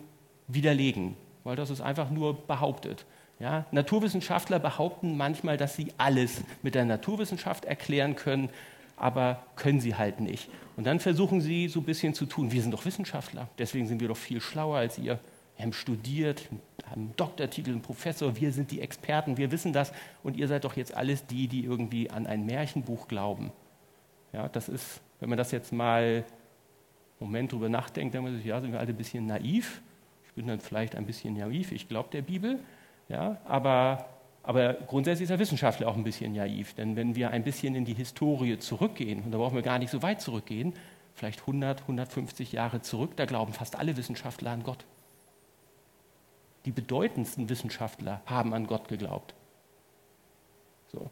widerlegen 0.47 1.15
weil 1.43 1.55
das 1.55 1.69
ist 1.69 1.81
einfach 1.81 2.09
nur 2.09 2.45
behauptet. 2.45 3.05
Ja, 3.39 3.65
Naturwissenschaftler 3.71 4.59
behaupten 4.59 5.15
manchmal, 5.17 5.57
dass 5.57 5.75
sie 5.75 5.93
alles 5.97 6.43
mit 6.61 6.75
der 6.75 6.85
Naturwissenschaft 6.85 7.65
erklären 7.65 8.15
können, 8.15 8.49
aber 8.97 9.43
können 9.55 9.79
sie 9.79 9.95
halt 9.95 10.19
nicht. 10.19 10.49
Und 10.75 10.85
dann 10.85 10.99
versuchen 10.99 11.39
sie 11.39 11.67
so 11.69 11.79
ein 11.79 11.85
bisschen 11.85 12.13
zu 12.13 12.25
tun, 12.25 12.51
wir 12.51 12.61
sind 12.61 12.71
doch 12.71 12.85
Wissenschaftler, 12.85 13.49
deswegen 13.57 13.87
sind 13.87 14.01
wir 14.01 14.09
doch 14.09 14.17
viel 14.17 14.41
schlauer 14.41 14.77
als 14.77 14.97
ihr. 14.97 15.19
Wir 15.59 15.65
haben 15.65 15.73
studiert, 15.73 16.49
haben 16.85 17.01
einen 17.01 17.15
Doktortitel, 17.15 17.71
einen 17.71 17.81
Professor, 17.81 18.35
wir 18.35 18.51
sind 18.51 18.71
die 18.71 18.81
Experten, 18.81 19.37
wir 19.37 19.51
wissen 19.51 19.73
das 19.73 19.91
und 20.23 20.37
ihr 20.37 20.47
seid 20.47 20.63
doch 20.63 20.75
jetzt 20.75 20.95
alles 20.95 21.27
die, 21.27 21.47
die 21.47 21.65
irgendwie 21.65 22.09
an 22.09 22.25
ein 22.25 22.45
Märchenbuch 22.45 23.07
glauben. 23.07 23.51
Ja, 24.33 24.49
das 24.49 24.69
ist, 24.69 25.01
wenn 25.19 25.29
man 25.29 25.37
das 25.37 25.51
jetzt 25.51 25.71
mal 25.71 26.01
einen 26.01 26.23
Moment 27.19 27.51
drüber 27.51 27.69
nachdenkt, 27.69 28.15
dann 28.15 28.23
muss 28.23 28.31
sich, 28.31 28.45
ja, 28.45 28.59
sind 28.59 28.71
wir 28.71 28.79
alle 28.79 28.89
ein 28.89 28.97
bisschen 28.97 29.27
naiv 29.27 29.81
bin 30.39 30.47
dann 30.47 30.61
vielleicht 30.61 30.95
ein 30.95 31.05
bisschen 31.05 31.33
naiv, 31.33 31.73
ich 31.73 31.89
glaube 31.89 32.07
der 32.13 32.21
Bibel, 32.21 32.59
ja, 33.09 33.41
aber, 33.43 34.05
aber 34.41 34.75
grundsätzlich 34.87 35.23
ist 35.23 35.31
der 35.31 35.39
Wissenschaftler 35.39 35.89
auch 35.89 35.97
ein 35.97 36.05
bisschen 36.05 36.31
naiv, 36.31 36.75
denn 36.75 36.95
wenn 36.95 37.13
wir 37.13 37.31
ein 37.31 37.43
bisschen 37.43 37.75
in 37.75 37.83
die 37.83 37.93
Historie 37.93 38.57
zurückgehen, 38.57 39.21
und 39.21 39.31
da 39.31 39.37
brauchen 39.37 39.55
wir 39.55 39.63
gar 39.63 39.79
nicht 39.79 39.89
so 39.89 40.01
weit 40.01 40.21
zurückgehen, 40.21 40.71
vielleicht 41.13 41.41
100, 41.41 41.81
150 41.81 42.53
Jahre 42.53 42.81
zurück, 42.81 43.17
da 43.17 43.25
glauben 43.25 43.51
fast 43.51 43.75
alle 43.77 43.97
Wissenschaftler 43.97 44.51
an 44.51 44.63
Gott. 44.63 44.85
Die 46.65 46.71
bedeutendsten 46.71 47.49
Wissenschaftler 47.49 48.21
haben 48.25 48.53
an 48.53 48.67
Gott 48.67 48.87
geglaubt. 48.87 49.33
So. 50.91 51.09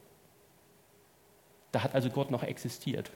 Da 1.72 1.84
hat 1.84 1.96
also 1.96 2.10
Gott 2.10 2.32
noch 2.32 2.44
existiert. 2.44 3.12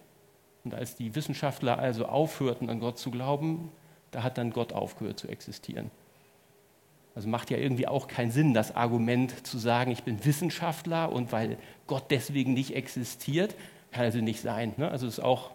Und 0.64 0.74
als 0.74 0.96
die 0.96 1.16
Wissenschaftler 1.16 1.80
also 1.80 2.06
aufhörten, 2.06 2.70
an 2.70 2.80
Gott 2.80 3.00
zu 3.00 3.12
glauben, 3.12 3.72
da 4.12 4.24
hat 4.24 4.38
dann 4.38 4.52
Gott 4.52 4.74
aufgehört 4.74 5.20
zu 5.20 5.28
existieren. 5.28 5.90
Also 7.16 7.28
macht 7.28 7.50
ja 7.50 7.58
irgendwie 7.58 7.88
auch 7.88 8.08
keinen 8.08 8.32
Sinn, 8.32 8.54
das 8.54 8.76
Argument 8.76 9.46
zu 9.46 9.58
sagen, 9.58 9.92
ich 9.92 10.04
bin 10.04 10.24
Wissenschaftler 10.24 11.12
und 11.12 11.32
weil 11.32 11.58
Gott 11.88 12.06
deswegen 12.10 12.54
nicht 12.54 12.76
existiert, 12.76 13.56
kann 13.92 14.06
also 14.06 14.20
nicht 14.20 14.42
sein. 14.42 14.74
Ne? 14.78 14.90
Also 14.90 15.08
es 15.08 15.18
ist 15.18 15.24
auch 15.24 15.52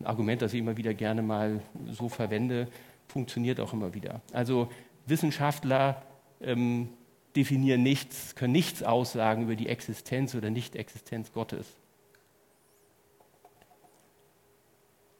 ein 0.00 0.06
Argument, 0.06 0.40
das 0.40 0.54
ich 0.54 0.60
immer 0.60 0.76
wieder 0.76 0.94
gerne 0.94 1.22
mal 1.22 1.60
so 1.90 2.08
verwende, 2.08 2.68
funktioniert 3.06 3.60
auch 3.60 3.72
immer 3.74 3.92
wieder. 3.92 4.22
Also 4.32 4.68
Wissenschaftler 5.06 6.02
ähm, 6.44 6.88
definieren 7.36 7.82
nichts, 7.82 8.34
können 8.34 8.52
nichts 8.52 8.82
aussagen 8.82 9.44
über 9.44 9.56
die 9.56 9.68
Existenz 9.68 10.34
oder 10.34 10.50
Nicht-Existenz 10.50 11.32
Gottes. 11.32 11.66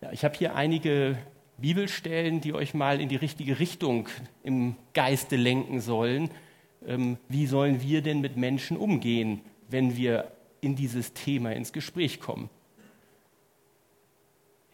Ja, 0.01 0.13
ich 0.13 0.25
habe 0.25 0.37
hier 0.37 0.55
einige 0.55 1.19
Bibelstellen, 1.57 2.41
die 2.41 2.53
euch 2.53 2.75
mal 2.75 3.01
in 3.01 3.09
die 3.09 3.17
richtige 3.17 3.59
Richtung 3.59 4.09
im 4.43 4.77
Geiste 4.93 5.37
lenken 5.37 5.81
sollen. 5.81 6.31
Ähm, 6.87 7.19
wie 7.29 7.47
sollen 7.47 7.81
wir 7.81 8.03
denn 8.03 8.21
mit 8.21 8.37
Menschen 8.37 8.77
umgehen, 8.77 9.41
wenn 9.69 9.97
wir 9.97 10.33
in 10.61 10.77
dieses 10.77 11.15
Thema 11.15 11.53
ins 11.53 11.73
Gespräch 11.73 12.21
kommen? 12.21 12.51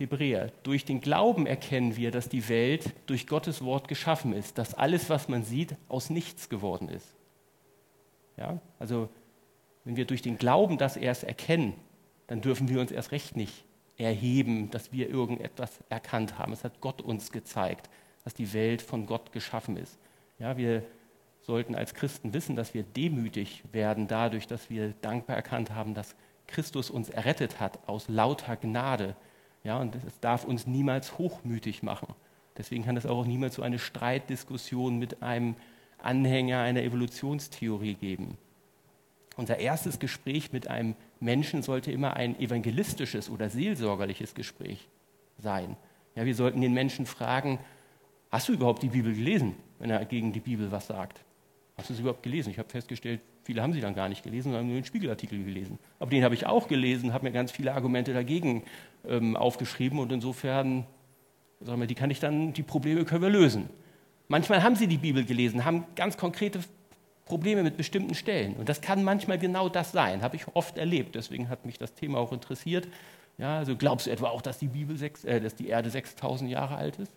Hebräer, 0.01 0.51
durch 0.63 0.85
den 0.85 1.01
Glauben 1.01 1.47
erkennen 1.47 1.97
wir, 1.97 2.11
dass 2.11 2.29
die 2.29 2.49
Welt 2.49 2.93
durch 3.07 3.27
Gottes 3.27 3.63
Wort 3.63 3.87
geschaffen 3.87 4.33
ist, 4.33 4.59
dass 4.59 4.75
alles, 4.75 5.11
was 5.11 5.29
man 5.29 5.45
sieht, 5.45 5.77
aus 5.89 6.11
nichts 6.11 6.49
geworden 6.49 6.89
ist. 6.89 7.15
Ja? 8.37 8.61
Also, 8.79 9.09
wenn 9.85 9.97
wir 9.97 10.07
durch 10.07 10.23
den 10.23 10.39
Glauben 10.39 10.79
das 10.79 10.97
erst 10.97 11.25
erkennen, 11.25 11.75
dann 12.27 12.41
dürfen 12.41 12.69
wir 12.69 12.81
uns 12.81 12.91
erst 12.91 13.13
recht 13.13 13.37
nicht 13.37 13.65
erheben, 13.99 14.71
dass 14.71 14.93
wir 14.93 15.11
irgendetwas 15.11 15.71
erkannt 15.91 16.39
haben. 16.39 16.53
Es 16.53 16.65
hat 16.65 16.81
Gott 16.81 17.03
uns 17.03 17.31
gezeigt, 17.31 17.91
dass 18.25 18.35
die 18.35 18.53
Welt 18.53 18.83
von 18.83 19.07
Gott 19.07 19.33
geschaffen 19.33 19.77
ist. 19.77 19.99
Ja, 20.39 20.57
wir 20.57 20.83
sollten 21.43 21.75
als 21.75 21.95
Christen 21.95 22.33
wissen, 22.33 22.57
dass 22.57 22.73
wir 22.73 22.83
demütig 22.83 23.63
werden 23.73 24.09
dadurch, 24.09 24.47
dass 24.47 24.71
wir 24.71 24.95
dankbar 25.03 25.37
erkannt 25.37 25.75
haben, 25.75 25.95
dass 25.95 26.15
Christus 26.47 26.91
uns 26.91 27.11
errettet 27.11 27.61
hat 27.61 27.79
aus 27.87 28.09
lauter 28.09 28.57
Gnade. 28.57 29.17
Ja, 29.65 29.79
und 29.79 29.95
es 30.07 30.21
darf 30.21 30.45
uns 30.45 30.67
niemals 30.67 31.19
hochmütig 31.19 31.83
machen. 31.83 32.15
Deswegen 32.57 32.85
kann 32.85 32.97
es 32.97 33.07
auch 33.07 33.27
niemals 33.27 33.55
so 33.55 33.63
eine 33.63 33.79
Streitdiskussion 33.79 34.99
mit 34.99 35.23
einem 35.23 35.55
Anhänger 35.99 36.61
einer 36.61 36.83
Evolutionstheorie 36.83 37.95
geben. 37.95 38.37
Unser 39.37 39.59
erstes 39.59 39.99
Gespräch 39.99 40.53
mit 40.53 40.69
einem 40.69 40.95
Menschen 41.21 41.63
sollte 41.63 41.93
immer 41.93 42.15
ein 42.15 42.39
evangelistisches 42.39 43.31
oder 43.31 43.49
seelsorgerliches 43.49 44.35
Gespräch 44.35 44.89
sein. 45.39 45.77
Ja, 46.15 46.25
wir 46.25 46.35
sollten 46.35 46.61
den 46.61 46.75
Menschen 46.75 47.07
fragen, 47.07 47.59
hast 48.31 48.49
du 48.49 48.53
überhaupt 48.53 48.83
die 48.83 48.89
Bibel 48.89 49.15
gelesen, 49.15 49.55
wenn 49.79 49.91
er 49.91 50.05
gegen 50.05 50.33
die 50.33 50.41
Bibel 50.41 50.71
was 50.73 50.87
sagt? 50.87 51.21
Hast 51.77 51.89
du 51.89 51.95
es 51.95 52.01
überhaupt 52.01 52.23
gelesen? 52.23 52.51
Ich 52.51 52.59
habe 52.59 52.69
festgestellt, 52.69 53.21
viele 53.43 53.63
haben 53.63 53.73
sie 53.73 53.81
dann 53.81 53.95
gar 53.95 54.09
nicht 54.09 54.23
gelesen, 54.23 54.53
sondern 54.53 54.67
nur 54.67 54.77
den 54.77 54.85
Spiegelartikel 54.85 55.43
gelesen. 55.43 55.79
Aber 55.99 56.11
den 56.11 56.25
habe 56.25 56.35
ich 56.35 56.47
auch 56.47 56.69
gelesen, 56.69 57.13
habe 57.13 57.25
mir 57.25 57.33
ganz 57.33 57.51
viele 57.51 57.75
Argumente 57.75 58.13
dagegen 58.13 58.65
ähm, 59.07 59.37
aufgeschrieben 59.37 59.99
und 59.99 60.13
insofern, 60.13 60.87
sagen 61.61 61.81
wir, 61.81 61.87
die 61.87 61.95
kann 61.95 62.11
ich 62.11 62.21
dann, 62.21 62.53
die 62.53 62.63
Probleme 62.63 63.05
können 63.05 63.23
wir 63.23 63.31
lösen. 63.31 63.69
Manchmal 64.29 64.63
haben 64.63 64.77
sie 64.77 64.87
die 64.87 64.99
Bibel 64.99 65.25
gelesen, 65.25 65.65
haben 65.65 65.85
ganz 65.97 66.17
konkrete 66.17 66.61
Probleme 67.25 67.63
mit 67.63 67.77
bestimmten 67.77 68.15
Stellen. 68.15 68.55
Und 68.57 68.69
das 68.69 68.81
kann 68.81 69.05
manchmal 69.05 69.39
genau 69.39 69.69
das 69.69 69.93
sein, 69.93 70.23
habe 70.23 70.37
ich 70.37 70.47
oft 70.55 70.77
erlebt. 70.79 71.15
Deswegen 71.15 71.49
hat 71.49 71.65
mich 71.65 71.79
das 71.79 71.95
Thema 71.95 72.19
auch 72.19 72.33
interessiert. 72.33 72.89
Ja, 73.39 73.59
also 73.59 73.77
glaubst 73.77 74.07
du 74.07 74.11
etwa 74.11 74.29
auch, 74.29 74.43
dass 74.43 74.59
die, 74.59 74.67
Bibel 74.67 74.97
sechs, 74.97 75.25
äh, 75.25 75.41
dass 75.41 75.55
die 75.55 75.69
Erde 75.69 75.91
6000 75.91 76.51
Jahre 76.51 76.77
alt 76.77 76.99
ist? 76.99 77.13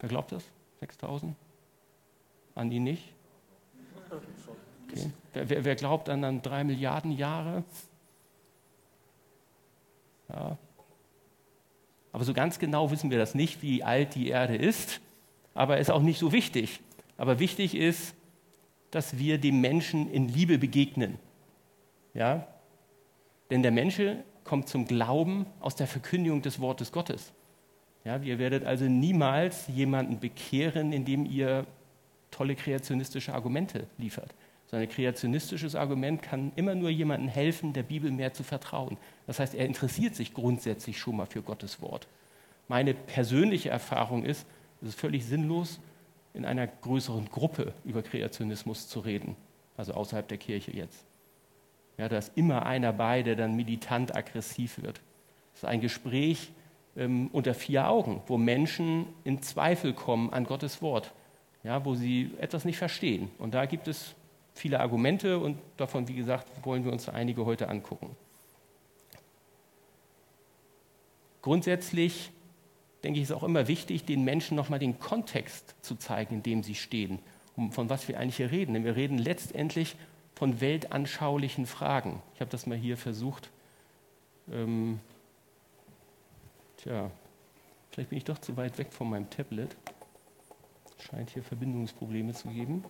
Wer 0.00 0.08
glaubt 0.08 0.32
das? 0.32 0.44
6000? 0.80 1.34
Andi 2.54 2.80
nicht? 2.80 3.14
Okay. 4.92 5.10
Wer, 5.32 5.64
wer, 5.64 5.74
glaubt 5.74 6.08
an 6.08 6.22
dann 6.22 6.42
drei 6.42 6.64
Milliarden 6.64 7.12
Jahre? 7.12 7.64
Ja. 10.28 10.58
Aber 12.12 12.24
so 12.24 12.34
ganz 12.34 12.58
genau 12.58 12.90
wissen 12.90 13.10
wir 13.10 13.18
das 13.18 13.34
nicht, 13.34 13.62
wie 13.62 13.82
alt 13.82 14.14
die 14.14 14.28
Erde 14.28 14.56
ist. 14.56 15.00
Aber 15.54 15.78
ist 15.78 15.90
auch 15.90 16.02
nicht 16.02 16.18
so 16.18 16.32
wichtig. 16.32 16.80
Aber 17.16 17.38
wichtig 17.38 17.74
ist, 17.74 18.14
dass 18.90 19.18
wir 19.18 19.38
dem 19.38 19.60
Menschen 19.60 20.10
in 20.10 20.28
Liebe 20.28 20.58
begegnen. 20.58 21.18
Ja? 22.14 22.46
Denn 23.50 23.62
der 23.62 23.70
Mensch 23.70 24.00
kommt 24.44 24.68
zum 24.68 24.86
Glauben 24.86 25.46
aus 25.60 25.76
der 25.76 25.86
Verkündigung 25.86 26.42
des 26.42 26.60
Wortes 26.60 26.92
Gottes. 26.92 27.32
Ja, 28.04 28.16
ihr 28.18 28.38
werdet 28.38 28.64
also 28.64 28.84
niemals 28.84 29.68
jemanden 29.68 30.18
bekehren, 30.18 30.92
indem 30.92 31.24
ihr 31.24 31.66
tolle 32.30 32.56
kreationistische 32.56 33.32
Argumente 33.32 33.86
liefert. 33.96 34.34
So 34.72 34.78
ein 34.78 34.88
kreationistisches 34.88 35.74
Argument 35.74 36.22
kann 36.22 36.50
immer 36.56 36.74
nur 36.74 36.88
jemandem 36.88 37.28
helfen, 37.28 37.74
der 37.74 37.82
Bibel 37.82 38.10
mehr 38.10 38.32
zu 38.32 38.42
vertrauen. 38.42 38.96
Das 39.26 39.38
heißt, 39.38 39.54
er 39.54 39.66
interessiert 39.66 40.14
sich 40.14 40.32
grundsätzlich 40.32 40.98
schon 40.98 41.16
mal 41.16 41.26
für 41.26 41.42
Gottes 41.42 41.82
Wort. 41.82 42.08
Meine 42.68 42.94
persönliche 42.94 43.68
Erfahrung 43.68 44.24
ist, 44.24 44.46
es 44.80 44.88
ist 44.88 44.98
völlig 44.98 45.26
sinnlos, 45.26 45.78
in 46.32 46.46
einer 46.46 46.66
größeren 46.66 47.28
Gruppe 47.28 47.74
über 47.84 48.00
Kreationismus 48.00 48.88
zu 48.88 49.00
reden, 49.00 49.36
also 49.76 49.92
außerhalb 49.92 50.26
der 50.26 50.38
Kirche 50.38 50.74
jetzt. 50.74 51.04
Ja, 51.98 52.08
da 52.08 52.16
ist 52.16 52.32
immer 52.34 52.64
einer 52.64 52.94
bei, 52.94 53.22
der 53.22 53.36
dann 53.36 53.54
militant 53.54 54.16
aggressiv 54.16 54.80
wird. 54.80 55.02
Das 55.52 55.64
ist 55.64 55.68
ein 55.68 55.82
Gespräch 55.82 56.50
ähm, 56.96 57.28
unter 57.34 57.52
vier 57.52 57.90
Augen, 57.90 58.22
wo 58.26 58.38
Menschen 58.38 59.04
in 59.24 59.42
Zweifel 59.42 59.92
kommen 59.92 60.32
an 60.32 60.44
Gottes 60.44 60.80
Wort, 60.80 61.12
ja, 61.62 61.84
wo 61.84 61.94
sie 61.94 62.30
etwas 62.40 62.64
nicht 62.64 62.78
verstehen. 62.78 63.30
Und 63.36 63.52
da 63.52 63.66
gibt 63.66 63.86
es 63.86 64.14
viele 64.54 64.80
Argumente 64.80 65.38
und 65.38 65.58
davon, 65.76 66.08
wie 66.08 66.14
gesagt, 66.14 66.46
wollen 66.64 66.84
wir 66.84 66.92
uns 66.92 67.08
einige 67.08 67.44
heute 67.46 67.68
angucken. 67.68 68.16
Grundsätzlich 71.42 72.30
denke 73.02 73.18
ich, 73.18 73.24
ist 73.24 73.32
auch 73.32 73.42
immer 73.42 73.66
wichtig, 73.68 74.04
den 74.04 74.24
Menschen 74.24 74.56
nochmal 74.56 74.78
den 74.78 74.98
Kontext 74.98 75.74
zu 75.82 75.96
zeigen, 75.96 76.36
in 76.36 76.42
dem 76.42 76.62
sie 76.62 76.74
stehen, 76.74 77.18
um, 77.56 77.72
von 77.72 77.90
was 77.90 78.06
wir 78.08 78.18
eigentlich 78.18 78.36
hier 78.36 78.50
reden. 78.50 78.74
Denn 78.74 78.84
wir 78.84 78.96
reden 78.96 79.18
letztendlich 79.18 79.96
von 80.34 80.60
weltanschaulichen 80.60 81.66
Fragen. 81.66 82.22
Ich 82.34 82.40
habe 82.40 82.50
das 82.50 82.66
mal 82.66 82.78
hier 82.78 82.96
versucht. 82.96 83.50
Ähm, 84.50 85.00
tja, 86.78 87.10
vielleicht 87.90 88.10
bin 88.10 88.18
ich 88.18 88.24
doch 88.24 88.38
zu 88.38 88.56
weit 88.56 88.78
weg 88.78 88.92
von 88.92 89.10
meinem 89.10 89.28
Tablet. 89.30 89.76
Scheint 90.98 91.30
hier 91.30 91.42
Verbindungsprobleme 91.42 92.32
zu 92.32 92.48
geben. 92.48 92.84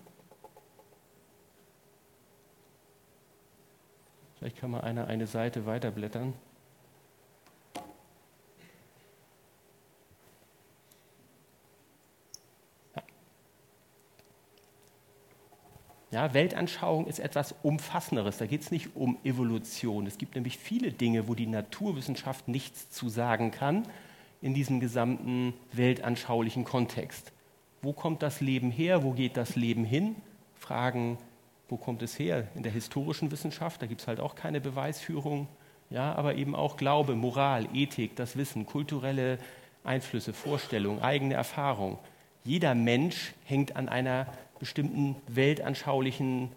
Vielleicht 4.43 4.57
kann 4.57 4.73
mal 4.73 4.81
einer 4.81 5.07
eine 5.07 5.29
Seite 5.29 5.67
weiterblättern. 5.67 6.33
Ja, 16.11 16.35
Weltanschauung 16.35 17.07
ist 17.07 17.21
etwas 17.21 17.55
Umfassenderes. 17.63 18.39
Da 18.39 18.47
geht 18.47 18.63
es 18.63 18.73
nicht 18.73 18.97
um 18.97 19.17
Evolution. 19.23 20.09
Es 20.09 20.19
gibt 20.19 20.35
nämlich 20.35 20.59
viele 20.59 20.91
Dinge, 20.91 21.29
wo 21.29 21.37
die 21.37 21.47
Naturwissenschaft 21.47 22.49
nichts 22.49 22.91
zu 22.91 23.09
sagen 23.09 23.53
kann 23.53 23.87
in 24.41 24.55
diesem 24.55 24.81
gesamten 24.81 25.55
weltanschaulichen 25.73 26.65
Kontext. 26.65 27.31
Wo 27.81 27.93
kommt 27.93 28.25
das 28.25 28.41
Leben 28.41 28.73
her? 28.73 29.05
Wo 29.05 29.13
geht 29.13 29.37
das 29.37 29.55
Leben 29.55 29.85
hin? 29.85 30.17
Fragen, 30.57 31.17
wo 31.73 31.79
kommt 31.79 32.02
es 32.02 32.19
her? 32.19 32.49
In 32.55 32.62
der 32.62 32.71
historischen 32.71 33.31
Wissenschaft, 33.31 33.81
da 33.81 33.87
gibt 33.87 34.02
es 34.02 34.07
halt 34.07 34.21
auch 34.21 34.35
keine 34.35 34.61
Beweisführung. 34.61 35.49
Ja, 35.88 36.14
aber 36.14 36.35
eben 36.35 36.55
auch 36.55 36.76
Glaube, 36.76 37.14
Moral, 37.14 37.67
Ethik, 37.73 38.14
das 38.14 38.37
Wissen, 38.37 38.67
kulturelle 38.67 39.38
Einflüsse, 39.83 40.35
Vorstellungen, 40.35 41.00
eigene 41.00 41.33
Erfahrung. 41.33 41.99
Jeder 42.45 42.75
Mensch 42.75 43.33
hängt 43.45 43.75
an 43.75 43.88
einer 43.88 44.26
bestimmten 44.59 45.17
weltanschaulichen, 45.29 46.52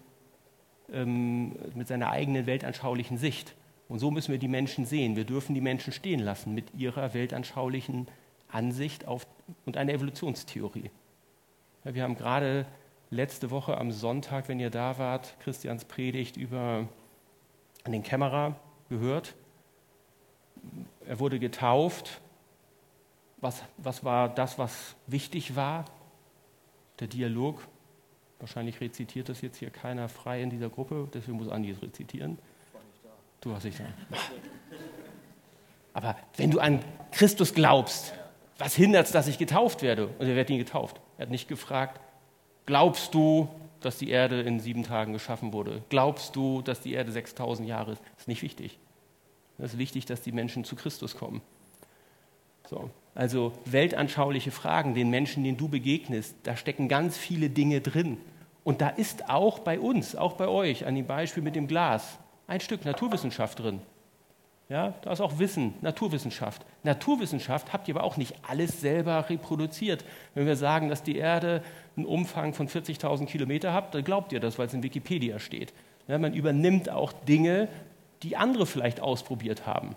ähm, 0.91 1.55
mit 1.75 1.87
seiner 1.87 2.09
eigenen 2.09 2.45
weltanschaulichen 2.45 3.17
Sicht. 3.17 3.55
Und 3.87 3.99
so 3.99 4.11
müssen 4.11 4.33
wir 4.33 4.39
die 4.39 4.49
Menschen 4.49 4.85
sehen. 4.85 5.15
Wir 5.15 5.23
dürfen 5.23 5.55
die 5.55 5.61
Menschen 5.61 5.93
stehen 5.93 6.19
lassen 6.19 6.53
mit 6.53 6.73
ihrer 6.73 7.13
weltanschaulichen 7.13 8.09
Ansicht 8.49 9.07
auf, 9.07 9.25
und 9.65 9.77
einer 9.77 9.93
Evolutionstheorie. 9.93 10.91
Ja, 11.85 11.93
wir 11.95 12.03
haben 12.03 12.17
gerade 12.17 12.65
letzte 13.09 13.51
Woche 13.51 13.77
am 13.77 13.91
Sonntag, 13.91 14.47
wenn 14.47 14.59
ihr 14.59 14.69
da 14.69 14.97
wart, 14.97 15.35
Christians 15.39 15.85
Predigt 15.85 16.37
über 16.37 16.87
den 17.85 18.03
Kämmerer 18.03 18.55
gehört. 18.89 19.35
Er 21.07 21.19
wurde 21.19 21.39
getauft. 21.39 22.21
Was, 23.37 23.61
was 23.77 24.03
war 24.03 24.29
das, 24.29 24.57
was 24.57 24.95
wichtig 25.07 25.55
war? 25.55 25.85
Der 26.99 27.07
Dialog 27.07 27.61
Wahrscheinlich 28.39 28.81
rezitiert 28.81 29.29
das 29.29 29.41
jetzt 29.41 29.57
hier 29.57 29.69
keiner 29.69 30.09
frei 30.09 30.41
in 30.41 30.49
dieser 30.49 30.69
Gruppe, 30.69 31.07
deswegen 31.13 31.37
muss 31.37 31.49
Andi 31.49 31.71
es 31.71 31.81
rezitieren. 31.81 32.37
Du 33.41 33.53
hast 33.53 33.63
nicht 33.63 33.79
da. 33.79 33.85
Aber 35.93 36.17
wenn 36.35 36.51
du 36.51 36.59
an 36.59 36.83
Christus 37.11 37.53
glaubst, 37.53 38.13
was 38.57 38.75
hindert 38.75 39.05
es, 39.05 39.11
dass 39.11 39.27
ich 39.27 39.37
getauft 39.37 39.81
werde? 39.81 40.07
Und 40.07 40.27
er 40.27 40.35
wird 40.35 40.49
ihn 40.49 40.57
getauft. 40.57 40.99
Er 41.17 41.23
hat 41.23 41.29
nicht 41.29 41.47
gefragt, 41.47 42.01
glaubst 42.65 43.13
du, 43.13 43.49
dass 43.81 43.97
die 43.97 44.09
Erde 44.09 44.41
in 44.41 44.59
sieben 44.59 44.83
Tagen 44.83 45.13
geschaffen 45.13 45.53
wurde? 45.53 45.83
Glaubst 45.89 46.35
du, 46.35 46.61
dass 46.61 46.81
die 46.81 46.93
Erde 46.93 47.11
6000 47.11 47.67
Jahre 47.67 47.93
ist? 47.93 48.01
Das 48.01 48.21
ist 48.21 48.27
nicht 48.27 48.41
wichtig. 48.41 48.79
Es 49.57 49.73
ist 49.73 49.77
wichtig, 49.77 50.05
dass 50.05 50.21
die 50.21 50.31
Menschen 50.31 50.63
zu 50.63 50.75
Christus 50.75 51.15
kommen. 51.15 51.41
So, 52.67 52.89
also 53.13 53.53
weltanschauliche 53.65 54.51
Fragen, 54.51 54.95
den 54.95 55.09
Menschen, 55.09 55.43
denen 55.43 55.57
du 55.57 55.69
begegnest, 55.69 56.35
da 56.43 56.57
stecken 56.57 56.87
ganz 56.89 57.17
viele 57.17 57.49
Dinge 57.49 57.79
drin. 57.79 58.17
Und 58.63 58.81
da 58.81 58.89
ist 58.89 59.29
auch 59.29 59.59
bei 59.59 59.79
uns, 59.79 60.15
auch 60.15 60.33
bei 60.33 60.47
euch, 60.47 60.85
an 60.85 60.95
dem 60.95 61.05
Beispiel 61.05 61.43
mit 61.43 61.55
dem 61.55 61.67
Glas, 61.67 62.17
ein 62.47 62.59
Stück 62.59 62.83
Naturwissenschaft 62.83 63.59
drin. 63.59 63.81
Ja, 64.67 64.95
da 65.03 65.11
ist 65.11 65.21
auch 65.21 65.37
Wissen, 65.37 65.75
Naturwissenschaft. 65.81 66.65
Naturwissenschaft 66.83 67.71
habt 67.71 67.87
ihr 67.87 67.95
aber 67.95 68.03
auch 68.03 68.17
nicht 68.17 68.33
alles 68.47 68.81
selber 68.81 69.29
reproduziert. 69.29 70.03
Wenn 70.33 70.47
wir 70.47 70.55
sagen, 70.55 70.89
dass 70.89 71.03
die 71.03 71.17
Erde 71.17 71.61
einen 71.95 72.07
Umfang 72.07 72.53
von 72.53 72.67
40.000 72.67 73.27
Kilometer 73.27 73.73
hat, 73.73 73.93
dann 73.93 74.03
glaubt 74.03 74.33
ihr 74.33 74.39
das, 74.39 74.57
weil 74.57 74.65
es 74.65 74.73
in 74.73 74.81
Wikipedia 74.81 75.37
steht. 75.37 75.71
Ja, 76.07 76.17
man 76.17 76.33
übernimmt 76.33 76.89
auch 76.89 77.13
Dinge, 77.13 77.67
die 78.23 78.37
andere 78.37 78.65
vielleicht 78.65 79.01
ausprobiert 79.01 79.67
haben. 79.67 79.95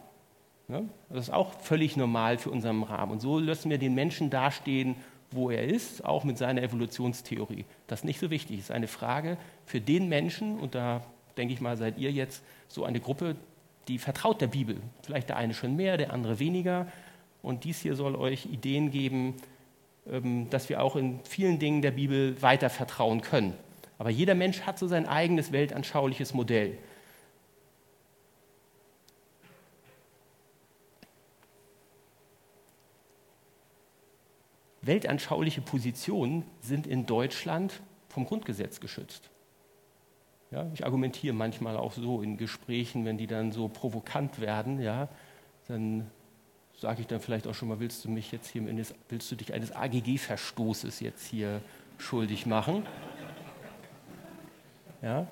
Ja, 0.68 0.82
das 1.08 1.28
ist 1.28 1.32
auch 1.32 1.58
völlig 1.60 1.96
normal 1.96 2.37
für 2.37 2.50
unseren 2.50 2.82
Rahmen. 2.82 3.12
Und 3.12 3.20
so 3.20 3.38
lassen 3.38 3.70
wir 3.70 3.78
den 3.78 3.94
Menschen 3.94 4.28
dastehen, 4.28 4.96
wo 5.30 5.50
er 5.50 5.64
ist, 5.64 6.04
auch 6.04 6.25
mit 6.25 6.37
seiner 6.37 6.62
Evolutionstheorie. 6.62 7.64
Das 7.87 8.00
ist 8.00 8.04
nicht 8.04 8.20
so 8.20 8.30
wichtig. 8.30 8.58
Das 8.58 8.66
ist 8.66 8.70
eine 8.70 8.88
Frage 8.88 9.38
für 9.64 9.80
den 9.80 10.08
Menschen, 10.08 10.58
und 10.58 10.75
da 10.75 11.02
denke 11.38 11.54
ich 11.54 11.60
mal, 11.62 11.76
seid 11.78 11.96
ihr 11.98 12.12
jetzt 12.12 12.42
so 12.68 12.84
eine 12.84 13.00
Gruppe, 13.00 13.37
die 13.88 13.99
vertraut 13.99 14.40
der 14.40 14.47
Bibel. 14.47 14.76
Vielleicht 15.02 15.30
der 15.30 15.37
eine 15.37 15.54
schon 15.54 15.75
mehr, 15.76 15.97
der 15.97 16.12
andere 16.12 16.38
weniger. 16.38 16.87
Und 17.42 17.64
dies 17.64 17.80
hier 17.80 17.97
soll 17.97 18.14
euch 18.14 18.47
Ideen 18.47 18.90
geben, 18.90 19.37
ähm, 20.07 20.49
dass 20.50 20.68
wir 20.68 20.83
auch 20.83 20.97
in 20.97 21.21
vielen 21.25 21.59
Dingen 21.59 21.83
der 21.83 21.92
Bibel 21.92 22.40
weiter 22.42 22.71
vertrauen 22.71 23.23
können. 23.23 23.54
Aber 23.99 24.11
jeder 24.11 24.35
Mensch 24.35 24.61
hat 24.62 24.78
so 24.78 24.87
sein 24.87 25.07
eigenes 25.07 25.50
weltanschauliches 25.50 26.35
Modell. 26.35 26.78
Weltanschauliche 34.83 35.61
Positionen 35.61 36.45
sind 36.61 36.87
in 36.87 37.04
Deutschland 37.04 37.80
vom 38.09 38.25
Grundgesetz 38.25 38.80
geschützt. 38.80 39.28
Ja, 40.50 40.67
ich 40.73 40.85
argumentiere 40.85 41.35
manchmal 41.35 41.76
auch 41.76 41.93
so 41.93 42.23
in 42.23 42.38
Gesprächen, 42.38 43.05
wenn 43.05 43.19
die 43.19 43.26
dann 43.26 43.52
so 43.52 43.69
provokant 43.69 44.40
werden, 44.40 44.81
ja, 44.81 45.09
dann 45.67 46.11
sage 46.78 47.02
ich 47.02 47.07
dann 47.07 47.21
vielleicht 47.21 47.47
auch 47.47 47.55
schon 47.55 47.69
mal, 47.69 47.81
willst 47.81 48.05
du 48.05 48.11
mich 48.11 48.33
jetzt 48.33 48.49
hier, 48.49 48.62
willst 49.09 49.31
du 49.31 49.37
dich 49.37 49.52
eines 49.52 49.73
AGG-Verstoßes 49.73 51.00
jetzt 51.00 51.26
hier 51.26 51.61
schuldig 51.99 52.47
machen? 52.47 52.87
Ja, 55.02 55.26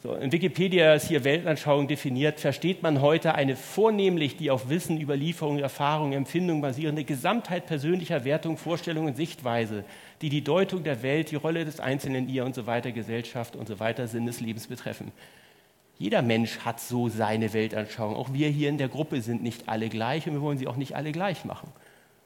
so, 0.00 0.14
in 0.14 0.30
Wikipedia 0.30 0.94
ist 0.94 1.08
hier 1.08 1.24
Weltanschauung 1.24 1.88
definiert, 1.88 2.38
versteht 2.38 2.84
man 2.84 3.00
heute 3.00 3.34
eine 3.34 3.56
vornehmlich 3.56 4.36
die 4.36 4.50
auf 4.52 4.68
Wissen, 4.68 5.00
Überlieferung, 5.00 5.58
Erfahrung, 5.58 6.12
Empfindung 6.12 6.60
basierende 6.60 7.02
Gesamtheit 7.02 7.66
persönlicher 7.66 8.24
Wertung, 8.24 8.58
Vorstellung 8.58 9.06
und 9.06 9.16
Sichtweise, 9.16 9.84
die 10.22 10.28
die 10.28 10.44
Deutung 10.44 10.84
der 10.84 11.02
Welt, 11.02 11.32
die 11.32 11.36
Rolle 11.36 11.64
des 11.64 11.80
Einzelnen, 11.80 12.28
ihr 12.28 12.44
und 12.44 12.54
so 12.54 12.66
weiter, 12.66 12.92
Gesellschaft 12.92 13.56
und 13.56 13.66
so 13.66 13.80
weiter, 13.80 14.06
Sinn 14.06 14.26
des 14.26 14.40
Lebens 14.40 14.68
betreffen. 14.68 15.10
Jeder 15.98 16.22
Mensch 16.22 16.60
hat 16.60 16.78
so 16.78 17.08
seine 17.08 17.52
Weltanschauung. 17.52 18.14
Auch 18.14 18.32
wir 18.32 18.48
hier 18.48 18.68
in 18.68 18.78
der 18.78 18.88
Gruppe 18.88 19.20
sind 19.20 19.42
nicht 19.42 19.68
alle 19.68 19.88
gleich 19.88 20.28
und 20.28 20.34
wir 20.34 20.42
wollen 20.42 20.58
sie 20.58 20.68
auch 20.68 20.76
nicht 20.76 20.94
alle 20.94 21.10
gleich 21.10 21.44
machen. 21.44 21.72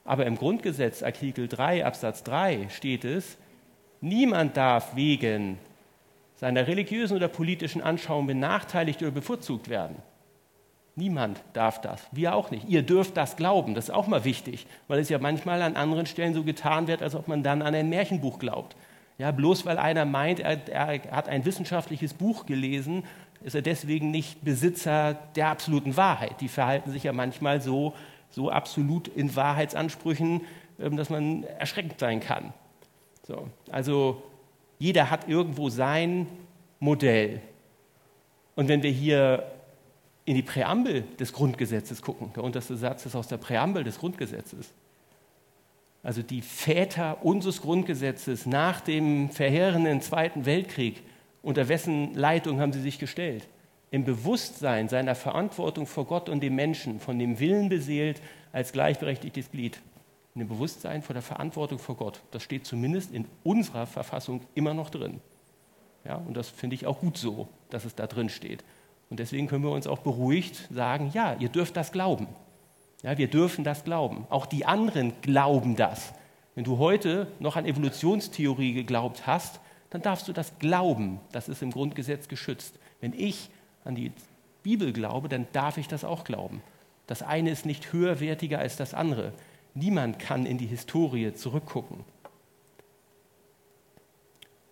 Aber 0.05 0.27
im 0.27 0.37
Grundgesetz, 0.37 1.01
Artikel 1.01 1.47
3, 1.47 1.83
Absatz 1.83 2.23
3, 2.23 2.67
steht 2.69 3.03
es, 3.03 3.37
niemand 3.99 4.57
darf 4.57 4.95
wegen 4.95 5.57
seiner 6.43 6.67
religiösen 6.67 7.15
oder 7.15 7.29
politischen 7.29 7.81
Anschauung 7.81 8.27
benachteiligt 8.27 9.01
oder 9.01 9.11
bevorzugt 9.11 9.69
werden. 9.69 9.95
Niemand 10.97 11.41
darf 11.53 11.79
das. 11.79 12.05
Wir 12.11 12.35
auch 12.35 12.51
nicht. 12.51 12.67
Ihr 12.67 12.81
dürft 12.81 13.15
das 13.15 13.37
glauben. 13.37 13.75
Das 13.75 13.85
ist 13.85 13.91
auch 13.91 14.07
mal 14.07 14.25
wichtig, 14.25 14.67
weil 14.89 14.99
es 14.99 15.07
ja 15.07 15.19
manchmal 15.19 15.61
an 15.61 15.77
anderen 15.77 16.05
Stellen 16.05 16.33
so 16.33 16.43
getan 16.43 16.87
wird, 16.89 17.01
als 17.01 17.15
ob 17.15 17.29
man 17.29 17.43
dann 17.43 17.61
an 17.61 17.73
ein 17.73 17.87
Märchenbuch 17.87 18.39
glaubt. 18.39 18.75
Ja, 19.17 19.31
bloß 19.31 19.65
weil 19.65 19.77
einer 19.77 20.03
meint, 20.03 20.41
er, 20.41 20.67
er 20.67 21.15
hat 21.15 21.29
ein 21.29 21.45
wissenschaftliches 21.45 22.13
Buch 22.13 22.45
gelesen, 22.45 23.05
ist 23.41 23.55
er 23.55 23.61
deswegen 23.61 24.11
nicht 24.11 24.43
Besitzer 24.43 25.13
der 25.37 25.47
absoluten 25.47 25.95
Wahrheit. 25.95 26.41
Die 26.41 26.49
verhalten 26.49 26.91
sich 26.91 27.03
ja 27.03 27.13
manchmal 27.13 27.61
so, 27.61 27.93
so 28.31 28.49
absolut 28.49 29.07
in 29.07 29.33
Wahrheitsansprüchen, 29.33 30.41
ähm, 30.77 30.97
dass 30.97 31.09
man 31.09 31.43
erschreckend 31.57 32.01
sein 32.01 32.19
kann. 32.19 32.51
So, 33.25 33.47
also 33.71 34.21
jeder 34.79 35.09
hat 35.09 35.27
irgendwo 35.27 35.69
sein 35.69 36.27
Modell. 36.79 37.41
Und 38.55 38.67
wenn 38.67 38.83
wir 38.83 38.91
hier 38.91 39.51
in 40.25 40.35
die 40.35 40.41
Präambel 40.41 41.03
des 41.19 41.33
Grundgesetzes 41.33 42.01
gucken, 42.01 42.31
der 42.35 42.43
unterste 42.43 42.77
Satz 42.77 43.05
ist 43.05 43.15
aus 43.15 43.27
der 43.27 43.37
Präambel 43.37 43.83
des 43.83 43.99
Grundgesetzes. 43.99 44.73
Also 46.01 46.21
die 46.21 46.41
Väter 46.41 47.23
unseres 47.23 47.61
Grundgesetzes 47.61 48.45
nach 48.45 48.81
dem 48.81 49.29
verheerenden 49.29 50.01
Zweiten 50.01 50.45
Weltkrieg, 50.45 51.01
unter 51.41 51.67
wessen 51.67 52.13
Leitung 52.13 52.59
haben 52.59 52.73
sie 52.73 52.81
sich 52.81 52.99
gestellt? 52.99 53.47
Im 53.91 54.05
Bewusstsein 54.05 54.89
seiner 54.89 55.15
Verantwortung 55.15 55.87
vor 55.87 56.05
Gott 56.05 56.29
und 56.29 56.41
dem 56.41 56.55
Menschen, 56.55 56.99
von 56.99 57.19
dem 57.19 57.39
Willen 57.39 57.69
beseelt 57.69 58.21
als 58.51 58.71
gleichberechtigtes 58.71 59.51
Glied 59.51 59.79
in 60.35 60.39
dem 60.39 60.47
Bewusstsein 60.47 61.01
vor 61.01 61.13
der 61.13 61.21
Verantwortung 61.21 61.79
vor 61.79 61.95
Gott. 61.95 62.21
Das 62.31 62.43
steht 62.43 62.65
zumindest 62.65 63.11
in 63.11 63.25
unserer 63.43 63.85
Verfassung 63.85 64.41
immer 64.55 64.73
noch 64.73 64.89
drin. 64.89 65.21
Ja, 66.05 66.15
und 66.15 66.35
das 66.35 66.49
finde 66.49 66.75
ich 66.75 66.85
auch 66.85 66.99
gut 66.99 67.17
so, 67.17 67.47
dass 67.69 67.85
es 67.85 67.95
da 67.95 68.07
drin 68.07 68.29
steht. 68.29 68.63
Und 69.09 69.19
deswegen 69.19 69.47
können 69.47 69.63
wir 69.63 69.71
uns 69.71 69.87
auch 69.87 69.99
beruhigt 69.99 70.67
sagen, 70.71 71.11
ja, 71.13 71.35
ihr 71.39 71.49
dürft 71.49 71.77
das 71.77 71.91
glauben. 71.91 72.27
Ja, 73.03 73.17
wir 73.17 73.27
dürfen 73.27 73.63
das 73.63 73.83
glauben. 73.83 74.25
Auch 74.29 74.45
die 74.45 74.65
anderen 74.65 75.13
glauben 75.21 75.75
das. 75.75 76.13
Wenn 76.55 76.63
du 76.63 76.77
heute 76.77 77.27
noch 77.39 77.55
an 77.55 77.65
Evolutionstheorie 77.65 78.73
geglaubt 78.73 79.27
hast, 79.27 79.59
dann 79.89 80.01
darfst 80.01 80.27
du 80.27 80.33
das 80.33 80.57
glauben. 80.57 81.19
Das 81.31 81.49
ist 81.49 81.61
im 81.61 81.71
Grundgesetz 81.71 82.27
geschützt. 82.27 82.79
Wenn 83.01 83.13
ich 83.13 83.49
an 83.83 83.95
die 83.95 84.11
Bibel 84.63 84.93
glaube, 84.93 85.29
dann 85.29 85.47
darf 85.51 85.77
ich 85.77 85.87
das 85.87 86.03
auch 86.03 86.23
glauben. 86.23 86.63
Das 87.05 87.21
eine 87.21 87.51
ist 87.51 87.65
nicht 87.65 87.91
höherwertiger 87.91 88.59
als 88.59 88.77
das 88.77 88.93
andere. 88.93 89.33
Niemand 89.73 90.19
kann 90.19 90.45
in 90.45 90.57
die 90.57 90.67
Historie 90.67 91.33
zurückgucken. 91.33 92.05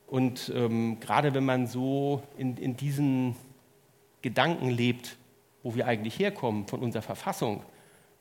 Und 0.07 0.51
ähm, 0.53 0.99
gerade 0.99 1.33
wenn 1.33 1.45
man 1.45 1.67
so 1.67 2.21
in, 2.37 2.57
in 2.57 2.75
diesen 2.75 3.35
Gedanken 4.21 4.69
lebt, 4.69 5.17
wo 5.63 5.73
wir 5.75 5.87
eigentlich 5.87 6.19
herkommen, 6.19 6.67
von 6.67 6.81
unserer 6.81 7.01
Verfassung, 7.01 7.63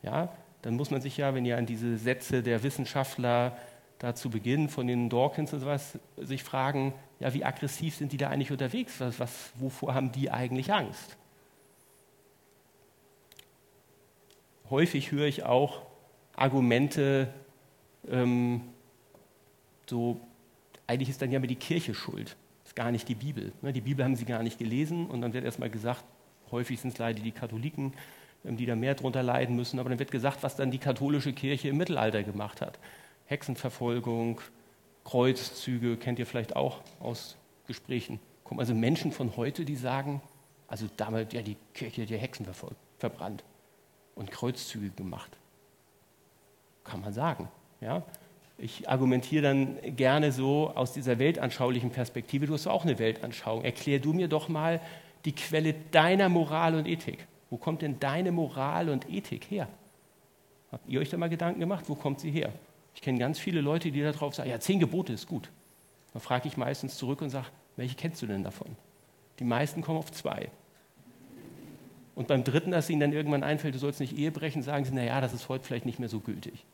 ja, 0.02 0.32
dann 0.62 0.76
muss 0.76 0.90
man 0.90 1.00
sich 1.00 1.16
ja, 1.16 1.34
wenn 1.34 1.44
ihr 1.44 1.56
an 1.56 1.66
diese 1.66 1.98
Sätze 1.98 2.42
der 2.42 2.62
Wissenschaftler 2.62 3.56
da 3.98 4.14
zu 4.14 4.30
Beginn 4.30 4.68
von 4.68 4.86
den 4.86 5.10
Dawkins 5.10 5.52
und 5.52 5.60
sowas 5.60 5.98
sich 6.16 6.42
fragen, 6.42 6.94
ja, 7.18 7.34
wie 7.34 7.44
aggressiv 7.44 7.96
sind 7.96 8.12
die 8.12 8.16
da 8.16 8.28
eigentlich 8.28 8.50
unterwegs? 8.50 9.00
Was, 9.00 9.18
was, 9.20 9.52
wovor 9.56 9.94
haben 9.94 10.12
die 10.12 10.30
eigentlich 10.30 10.72
Angst? 10.72 11.16
Häufig 14.70 15.10
höre 15.10 15.26
ich 15.26 15.42
auch, 15.42 15.82
Argumente, 16.40 17.29
ähm, 18.09 18.62
so, 19.87 20.18
eigentlich 20.87 21.11
ist 21.11 21.20
dann 21.20 21.31
ja 21.31 21.37
immer 21.37 21.46
die 21.46 21.55
Kirche 21.55 21.92
schuld, 21.92 22.35
ist 22.64 22.74
gar 22.74 22.90
nicht 22.90 23.09
die 23.09 23.14
Bibel. 23.14 23.53
Ne? 23.61 23.74
Die 23.74 23.83
Bibel 23.83 24.03
haben 24.03 24.16
sie 24.16 24.24
gar 24.24 24.42
nicht 24.42 24.59
gelesen 24.59 25.07
und 25.07 25.20
dann 25.20 25.35
wird 25.35 25.44
erstmal 25.44 25.68
gesagt, 25.68 26.03
häufig 26.50 26.81
sind 26.81 26.94
es 26.94 26.98
leider 26.98 27.20
die 27.20 27.33
Katholiken, 27.33 27.92
ähm, 28.46 28.57
die 28.57 28.64
da 28.64 28.74
mehr 28.74 28.94
drunter 28.94 29.22
leiden 29.22 29.55
müssen, 29.55 29.79
aber 29.79 29.90
dann 29.90 29.98
wird 29.98 30.11
gesagt, 30.11 30.42
was 30.42 30.57
dann 30.57 30.70
die 30.70 30.79
katholische 30.79 31.35
Kirche 31.35 31.68
im 31.68 31.76
Mittelalter 31.76 32.22
gemacht 32.22 32.62
hat. 32.62 32.79
Hexenverfolgung, 33.26 34.40
Kreuzzüge, 35.05 35.98
kennt 35.98 36.18
ihr 36.18 36.26
vielleicht 36.26 36.57
auch 36.57 36.81
aus 37.00 37.37
Gesprächen. 37.66 38.18
Kommen 38.44 38.61
also 38.61 38.74
Menschen 38.74 39.12
von 39.12 39.37
heute, 39.37 39.66
die 39.66 39.76
sagen, 39.76 40.22
also 40.68 40.87
damals, 40.96 41.35
ja, 41.35 41.42
die 41.42 41.59
Kirche 41.74 42.00
hat 42.03 42.09
ja 42.09 42.16
Hexen 42.16 42.46
verbrannt 42.98 43.44
und 44.14 44.31
Kreuzzüge 44.31 44.88
gemacht 44.88 45.37
kann 46.90 47.00
man 47.00 47.12
sagen. 47.12 47.48
Ja? 47.81 48.03
Ich 48.59 48.88
argumentiere 48.88 49.42
dann 49.42 49.79
gerne 49.96 50.33
so 50.33 50.70
aus 50.74 50.92
dieser 50.92 51.18
weltanschaulichen 51.18 51.90
Perspektive. 51.90 52.46
Du 52.46 52.55
hast 52.55 52.66
auch 52.66 52.85
eine 52.85 52.98
Weltanschauung. 52.98 53.64
Erklär 53.64 54.00
du 54.00 54.12
mir 54.12 54.29
doch 54.29 54.48
mal 54.48 54.81
die 55.24 55.33
Quelle 55.33 55.74
deiner 55.92 56.29
Moral 56.29 56.74
und 56.74 56.87
Ethik. 56.87 57.26
Wo 57.48 57.57
kommt 57.57 57.83
denn 57.83 57.98
deine 57.98 58.33
Moral 58.33 58.90
und 58.90 59.11
Ethik 59.11 59.50
her? 59.50 59.68
Habt 60.70 60.88
ihr 60.88 61.00
euch 61.00 61.11
da 61.11 61.16
mal 61.16 61.29
Gedanken 61.29 61.61
gemacht? 61.61 61.87
Wo 61.88 61.94
kommt 61.94 62.20
sie 62.20 62.31
her? 62.31 62.53
Ich 62.94 63.03
kenne 63.03 63.18
ganz 63.18 63.38
viele 63.38 63.61
Leute, 63.61 63.90
die 63.90 64.03
darauf 64.03 64.35
sagen, 64.35 64.50
ja, 64.50 64.61
zehn 64.61 64.79
Gebote 64.79 65.12
ist 65.12 65.26
gut. 65.26 65.50
Dann 66.12 66.22
frage 66.22 66.48
ich 66.48 66.57
meistens 66.57 66.96
zurück 66.96 67.22
und 67.22 67.31
sage, 67.31 67.46
welche 67.76 67.94
kennst 67.94 68.20
du 68.22 68.26
denn 68.26 68.44
davon? 68.44 68.76
Die 69.38 69.44
meisten 69.44 69.81
kommen 69.81 69.98
auf 69.98 70.12
zwei. 70.12 70.50
Und 72.14 72.29
beim 72.29 72.44
dritten, 72.44 72.72
dass 72.72 72.90
ihnen 72.90 73.00
dann 73.00 73.12
irgendwann 73.12 73.42
einfällt, 73.42 73.74
du 73.74 73.79
sollst 73.79 74.00
nicht 74.00 74.16
Ehe 74.16 74.31
brechen, 74.31 74.62
sagen 74.62 74.85
sie, 74.85 74.92
naja, 74.92 75.20
das 75.20 75.33
ist 75.33 75.48
heute 75.48 75.64
vielleicht 75.64 75.87
nicht 75.87 75.98
mehr 75.98 76.09
so 76.09 76.20
gültig. 76.20 76.64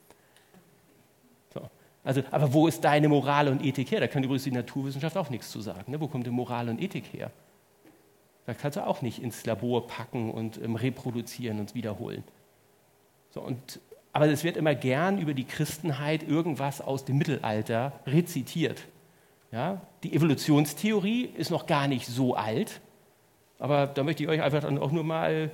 So. 2.07 2.21
Also, 2.21 2.23
aber 2.31 2.53
wo 2.53 2.69
ist 2.69 2.85
deine 2.85 3.09
Moral 3.09 3.49
und 3.49 3.65
Ethik 3.65 3.91
her? 3.91 4.01
Da 4.01 4.07
kann 4.07 4.23
übrigens 4.23 4.45
die 4.45 4.53
Naturwissenschaft 4.53 5.17
auch 5.17 5.29
nichts 5.29 5.51
zu 5.51 5.61
sagen. 5.61 5.91
Ne? 5.91 6.01
Wo 6.01 6.07
kommt 6.07 6.27
die 6.27 6.31
Moral 6.31 6.69
und 6.69 6.81
Ethik 6.81 7.13
her? 7.13 7.33
Da 8.47 8.55
kannst 8.55 8.77
du 8.77 8.87
auch 8.87 9.03
nicht 9.03 9.21
ins 9.21 9.45
Labor 9.45 9.89
packen 9.89 10.31
und 10.31 10.63
ähm, 10.63 10.77
reproduzieren 10.77 11.59
und 11.59 11.75
wiederholen. 11.75 12.23
So, 13.31 13.41
und, 13.41 13.81
aber 14.13 14.29
es 14.29 14.45
wird 14.45 14.57
immer 14.57 14.77
gern 14.77 15.19
über 15.19 15.35
die 15.35 15.45
Christenheit 15.45 16.23
irgendwas 16.23 16.81
aus 16.81 17.05
dem 17.05 17.19
Mittelalter 17.19 17.93
rezitiert. 18.07 18.85
Ja? 19.51 19.81
Die 20.05 20.15
Evolutionstheorie 20.15 21.25
ist 21.25 21.51
noch 21.51 21.67
gar 21.67 21.89
nicht 21.89 22.07
so 22.07 22.37
alt, 22.37 22.81
aber 23.59 23.89
da 23.89 24.05
möchte 24.05 24.23
ich 24.23 24.29
euch 24.29 24.43
einfach 24.43 24.61
dann 24.61 24.79
auch 24.79 24.93
nur 24.93 25.03
mal, 25.03 25.51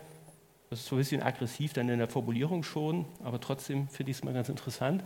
das 0.68 0.80
ist 0.80 0.86
so 0.86 0.96
ein 0.96 0.98
bisschen 0.98 1.22
aggressiv 1.22 1.72
dann 1.72 1.88
in 1.88 1.98
der 1.98 2.08
Formulierung 2.08 2.62
schon, 2.62 3.06
aber 3.24 3.40
trotzdem 3.40 3.88
finde 3.88 4.10
ich 4.10 4.18
es 4.18 4.24
mal 4.24 4.34
ganz 4.34 4.50
interessant. 4.50 5.02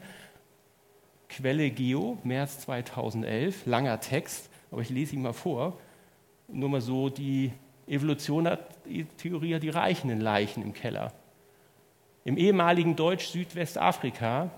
Quelle 1.29 1.71
Geo, 1.71 2.19
März 2.25 2.61
2011, 2.61 3.67
langer 3.67 4.01
Text, 4.01 4.49
aber 4.71 4.83
ich 4.83 4.91
lese 4.91 5.15
ihn 5.15 5.23
mal 5.23 5.33
vor. 5.33 5.79
Nur 6.49 6.69
mal 6.69 6.81
so, 6.81 7.09
die 7.09 7.53
Evolution 7.87 8.49
hat, 8.49 8.61
die 8.87 9.05
Theorie 9.05 9.55
hat 9.55 9.63
die 9.63 9.69
reichenden 9.69 10.21
Leichen 10.21 10.63
im 10.63 10.73
Keller. 10.73 11.13
Im 12.25 12.37
ehemaligen 12.37 12.97
Deutsch-Südwestafrika 12.97 14.51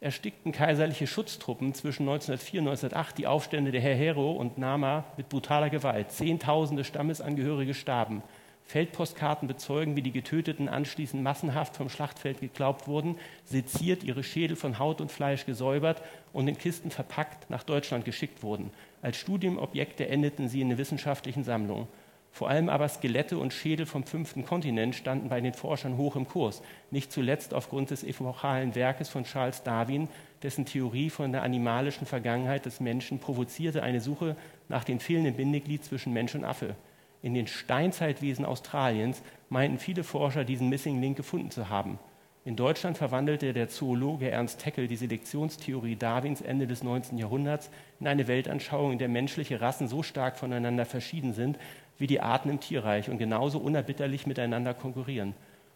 erstickten 0.00 0.52
kaiserliche 0.52 1.06
Schutztruppen 1.06 1.74
zwischen 1.74 2.02
1904 2.02 2.60
und 2.60 2.68
1908 2.68 3.18
die 3.18 3.26
Aufstände 3.26 3.72
der 3.72 3.80
Herero 3.80 4.32
und 4.32 4.58
Nama 4.58 5.04
mit 5.16 5.28
brutaler 5.28 5.70
Gewalt. 5.70 6.12
Zehntausende 6.12 6.84
Stammesangehörige 6.84 7.74
starben. 7.74 8.22
Feldpostkarten 8.68 9.48
bezeugen, 9.48 9.96
wie 9.96 10.02
die 10.02 10.12
Getöteten 10.12 10.68
anschließend 10.68 11.22
massenhaft 11.22 11.74
vom 11.74 11.88
Schlachtfeld 11.88 12.40
geglaubt 12.40 12.86
wurden, 12.86 13.16
seziert, 13.44 14.04
ihre 14.04 14.22
Schädel 14.22 14.56
von 14.56 14.78
Haut 14.78 15.00
und 15.00 15.10
Fleisch 15.10 15.46
gesäubert 15.46 16.02
und 16.34 16.48
in 16.48 16.58
Kisten 16.58 16.90
verpackt 16.90 17.48
nach 17.48 17.62
Deutschland 17.62 18.04
geschickt 18.04 18.42
wurden. 18.42 18.70
Als 19.00 19.16
Studiumobjekte 19.16 20.06
endeten 20.06 20.50
sie 20.50 20.60
in 20.60 20.68
den 20.68 20.76
wissenschaftlichen 20.76 21.44
Sammlungen. 21.44 21.88
Vor 22.30 22.50
allem 22.50 22.68
aber 22.68 22.86
Skelette 22.90 23.38
und 23.38 23.54
Schädel 23.54 23.86
vom 23.86 24.04
fünften 24.04 24.44
Kontinent 24.44 24.94
standen 24.94 25.30
bei 25.30 25.40
den 25.40 25.54
Forschern 25.54 25.96
hoch 25.96 26.14
im 26.14 26.28
Kurs, 26.28 26.60
nicht 26.90 27.10
zuletzt 27.10 27.54
aufgrund 27.54 27.88
des 27.90 28.04
epochalen 28.04 28.74
Werkes 28.74 29.08
von 29.08 29.24
Charles 29.24 29.62
Darwin, 29.62 30.08
dessen 30.42 30.66
Theorie 30.66 31.08
von 31.08 31.32
der 31.32 31.42
animalischen 31.42 32.06
Vergangenheit 32.06 32.66
des 32.66 32.80
Menschen 32.80 33.18
provozierte 33.18 33.82
eine 33.82 34.02
Suche 34.02 34.36
nach 34.68 34.84
dem 34.84 35.00
fehlenden 35.00 35.36
Bindeglied 35.36 35.86
zwischen 35.86 36.12
Mensch 36.12 36.34
und 36.34 36.44
Affe. 36.44 36.76
In 37.22 37.34
den 37.34 37.46
Steinzeitwesen 37.46 38.44
Australiens 38.44 39.22
meinten 39.48 39.78
viele 39.78 40.04
Forscher, 40.04 40.44
diesen 40.44 40.68
Missing 40.68 41.00
Link 41.00 41.16
gefunden 41.16 41.50
zu 41.50 41.68
haben. 41.68 41.98
In 42.44 42.56
Deutschland 42.56 42.96
verwandelte 42.96 43.52
der 43.52 43.68
Zoologe 43.68 44.30
Ernst 44.30 44.64
Haeckel 44.64 44.86
die 44.86 44.96
Selektionstheorie 44.96 45.96
Darwins 45.96 46.40
Ende 46.40 46.66
des 46.66 46.82
19. 46.82 47.18
Jahrhunderts 47.18 47.70
in 48.00 48.06
eine 48.06 48.28
Weltanschauung, 48.28 48.92
in 48.92 48.98
der 48.98 49.08
menschliche 49.08 49.60
Rassen 49.60 49.88
so 49.88 50.02
stark 50.02 50.38
voneinander 50.38 50.86
verschieden 50.86 51.34
sind, 51.34 51.58
wie 51.98 52.06
die 52.06 52.20
Arten 52.20 52.48
im 52.48 52.60
Tierreich 52.60 53.10
und 53.10 53.18
genauso 53.18 53.58
unerbitterlich 53.58 54.26
miteinander 54.26 54.72
konkurrieren. 54.72 55.34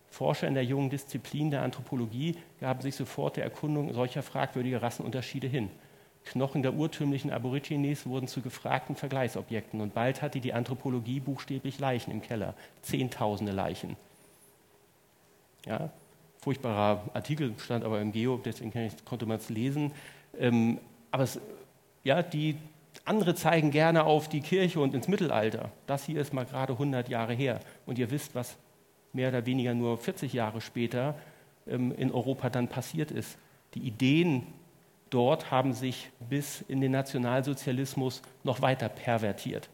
Forscher 0.09 0.46
in 0.46 0.55
der 0.55 0.64
jungen 0.64 0.90
Disziplin 0.90 1.50
der 1.50 1.62
Anthropologie 1.62 2.37
gaben 2.61 2.81
sich 2.81 2.94
sofort 2.94 3.37
der 3.37 3.44
Erkundung 3.44 3.92
solcher 3.92 4.22
fragwürdiger 4.22 4.81
Rassenunterschiede 4.81 5.48
hin. 5.48 5.70
Knochen 6.25 6.63
der 6.63 6.75
urtümlichen 6.75 7.31
Aborigines 7.31 8.07
wurden 8.07 8.29
zu 8.29 8.43
gefragten 8.43 8.97
Vergleichsobjekten 8.97 9.81
und 9.81 9.95
bald 9.95 10.23
hatte 10.23 10.41
die 10.41 10.53
Anthropologie 10.53 11.21
buchstäblich 11.21 11.79
Leichen 11.79 12.11
im 12.11 12.23
Keller, 12.23 12.55
Zehntausende 12.83 13.53
Leichen. 13.53 13.97
Ja, 15.67 15.91
furchtbarer 16.41 17.03
Artikel 17.15 17.55
stand 17.59 17.85
aber 17.85 18.01
im 18.01 18.13
Geo, 18.13 18.41
deswegen 18.45 18.73
konnte 19.05 19.27
man 19.27 19.39
es 19.39 19.49
lesen. 19.49 19.93
Ähm, 20.39 20.79
aber 21.11 21.25
es, 21.25 21.41
ja, 22.05 22.23
die 22.23 22.57
andere 23.05 23.35
zeigen 23.35 23.71
gerne 23.71 24.05
auf 24.05 24.29
die 24.29 24.41
Kirche 24.41 24.81
und 24.81 24.95
ins 24.95 25.09
Mittelalter. 25.09 25.71
Das 25.87 26.05
hier 26.05 26.21
ist 26.21 26.33
mal 26.33 26.45
gerade 26.45 26.75
100 26.75 27.09
Jahre 27.09 27.33
her. 27.33 27.61
Und 27.87 27.99
ihr 27.99 28.11
wisst, 28.11 28.35
was 28.35 28.57
mehr 29.13 29.29
oder 29.29 29.47
weniger 29.47 29.75
nur 29.75 29.99
40 29.99 30.33
Jahre 30.33 30.61
später 30.61 31.15
ähm, 31.67 31.93
in 31.93 32.13
Europa 32.13 32.51
dann 32.51 32.69
passiert 32.69 33.11
ist. 33.11 33.39
Die 33.75 33.81
Ideen 33.81 34.47
dort 35.12 35.51
haben 35.51 35.72
sich 35.72 36.11
bis 36.29 36.62
in 36.62 36.81
den 36.81 36.92
Nationalsozialismus 36.92 38.22
noch 38.44 38.61
weiter 38.62 38.88
pervertiert. 38.88 39.68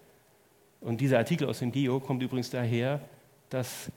Und 0.81 1.01
dieser 1.01 1.19
Artikel 1.19 1.49
aus 1.49 1.59
dem 1.61 1.73
Geo 1.73 2.01
kommt 2.01 2.23
übrigens 2.23 2.51
daher, 2.51 3.01
dass 3.51 3.91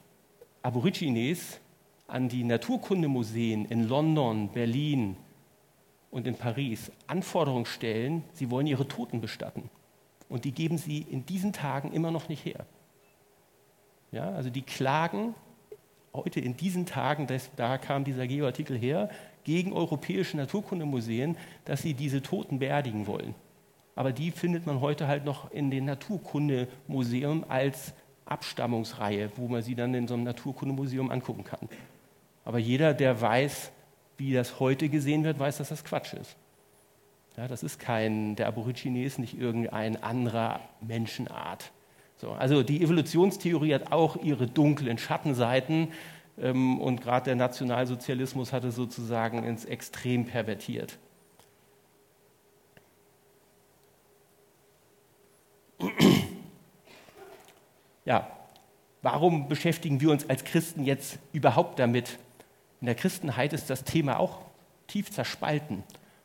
Aborigines 0.62 1.60
an 2.08 2.30
die 2.30 2.44
Naturkundemuseen 2.44 3.66
in 3.66 3.88
London, 3.88 4.50
Berlin, 4.52 5.16
und 6.12 6.28
in 6.28 6.36
Paris 6.36 6.92
Anforderungen 7.08 7.66
stellen, 7.66 8.24
sie 8.34 8.52
wollen 8.52 8.68
ihre 8.68 8.88
Toten 8.88 9.22
bestatten. 9.22 9.70
Und 10.30 10.46
die 10.46 10.52
geben 10.52 10.78
sie 10.78 11.00
in 11.00 11.26
diesen 11.26 11.54
Tagen 11.54 11.92
immer 11.94 12.12
noch 12.12 12.30
nicht 12.30 12.46
her. 12.46 12.66
Ja, 14.12 14.30
also 14.32 14.50
die 14.50 14.62
klagen 14.62 15.34
heute 16.14 16.42
in 16.42 16.58
diesen 16.58 16.86
Tagen, 16.86 17.28
das, 17.28 17.50
da 17.56 17.78
kam 17.78 18.04
dieser 18.04 18.28
Geoartikel 18.28 18.78
her, 18.78 19.10
gegen 19.44 19.74
europäische 19.74 20.38
Naturkundemuseen, 20.38 21.38
dass 21.66 21.82
sie 21.82 21.94
diese 21.94 22.22
Toten 22.22 22.60
beerdigen 22.60 23.08
wollen. 23.08 23.36
Aber 23.96 24.12
die 24.12 24.32
findet 24.32 24.66
man 24.66 24.82
heute 24.82 25.08
halt 25.08 25.26
noch 25.26 25.52
in 25.52 25.70
den 25.70 25.86
Naturkundemuseum 25.86 27.46
als 27.48 27.94
Abstammungsreihe, 28.26 29.32
wo 29.36 29.48
man 29.48 29.62
sie 29.62 29.76
dann 29.76 29.94
in 29.94 30.08
so 30.08 30.14
einem 30.14 30.24
Naturkundemuseum 30.24 31.12
angucken 31.12 31.44
kann. 31.44 31.68
Aber 32.46 32.60
jeder, 32.60 32.94
der 32.94 33.20
weiß, 33.20 33.72
wie 34.18 34.34
das 34.34 34.60
heute 34.60 34.90
gesehen 34.90 35.24
wird, 35.24 35.40
weiß, 35.40 35.58
dass 35.58 35.70
das 35.70 35.84
Quatsch 35.84 36.14
ist. 36.14 36.36
Ja, 37.38 37.48
das 37.48 37.64
ist 37.64 37.80
kein, 37.80 38.36
der 38.36 38.48
Aborigines 38.48 39.18
nicht 39.18 39.40
irgendein 39.40 40.02
anderer 40.02 40.60
Menschenart. 40.82 41.72
So, 42.18 42.32
also 42.32 42.62
die 42.62 42.84
Evolutionstheorie 42.84 43.74
hat 43.74 43.92
auch 43.92 44.16
ihre 44.16 44.48
dunklen 44.48 44.98
Schattenseiten 44.98 45.88
und 46.50 47.02
gerade 47.02 47.26
der 47.26 47.36
Nationalsozialismus 47.36 48.52
hatte 48.52 48.72
sozusagen 48.72 49.44
ins 49.44 49.66
Extrem 49.66 50.26
pervertiert. 50.26 50.98
Ja, 58.04 58.36
warum 59.04 59.48
beschäftigen 59.48 60.02
wir 60.02 60.10
uns 60.10 60.28
als 60.28 60.44
Christen 60.44 60.86
jetzt 60.86 61.20
überhaupt 61.34 61.78
damit? 61.78 62.18
In 62.82 62.88
der 62.88 62.96
Christenheit 62.96 63.54
ist 63.54 63.70
das 63.70 63.84
Thema 63.84 64.18
auch 64.20 64.40
tief 64.88 65.12
zerspalten. 65.12 65.84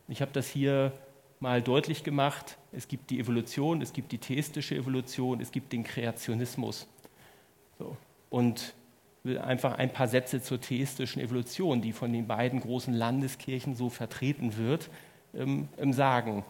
Ich 0.09 0.23
habe 0.23 0.33
das 0.33 0.49
hier 0.49 0.93
mal 1.39 1.61
deutlich 1.61 2.03
gemacht. 2.03 2.57
Es 2.73 2.89
gibt 2.89 3.11
die 3.11 3.21
Evolution, 3.21 3.83
es 3.83 3.93
gibt 3.93 4.11
die 4.13 4.19
theistische 4.19 4.75
Evolution, 4.75 5.43
es 5.43 5.53
gibt 5.53 5.71
den 5.75 5.85
Kreationismus. 5.85 6.87
So. 7.79 7.95
Und 8.31 8.73
einfach 9.39 9.79
ein 9.79 9.93
paar 9.93 10.09
Sätze 10.09 10.41
zur 10.41 10.61
theistischen 10.61 11.21
Evolution, 11.21 11.81
die 11.81 11.93
von 11.93 12.13
den 12.13 12.27
beiden 12.27 12.61
großen 12.61 12.95
Landeskirchen 12.95 13.75
so 13.75 13.89
vertreten 13.89 14.57
wird, 14.57 14.91
ähm, 15.35 15.69
sagen. 15.93 16.45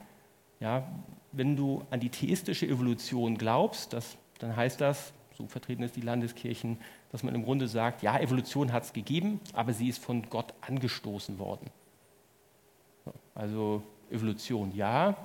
Ja, 0.61 0.87
wenn 1.33 1.57
du 1.57 1.83
an 1.91 2.01
die 2.01 2.09
theistische 2.09 2.67
Evolution 2.67 3.37
glaubst, 3.37 3.93
das, 3.93 4.17
dann 4.39 4.57
heißt 4.57 4.81
das, 4.81 5.13
so 5.37 5.47
vertreten 5.47 5.83
es 5.83 5.93
die 5.93 6.01
Landeskirchen, 6.01 6.79
dass 7.13 7.23
man 7.23 7.35
im 7.35 7.45
Grunde 7.45 7.69
sagt, 7.69 8.03
ja, 8.03 8.19
Evolution 8.19 8.73
hat 8.73 8.85
es 8.85 8.93
gegeben, 8.93 9.41
aber 9.53 9.73
sie 9.73 9.89
ist 9.89 10.03
von 10.03 10.29
Gott 10.31 10.55
angestoßen 10.63 11.39
worden. 11.39 11.69
Also 13.35 13.83
Evolution 14.11 14.75
ja, 14.75 15.17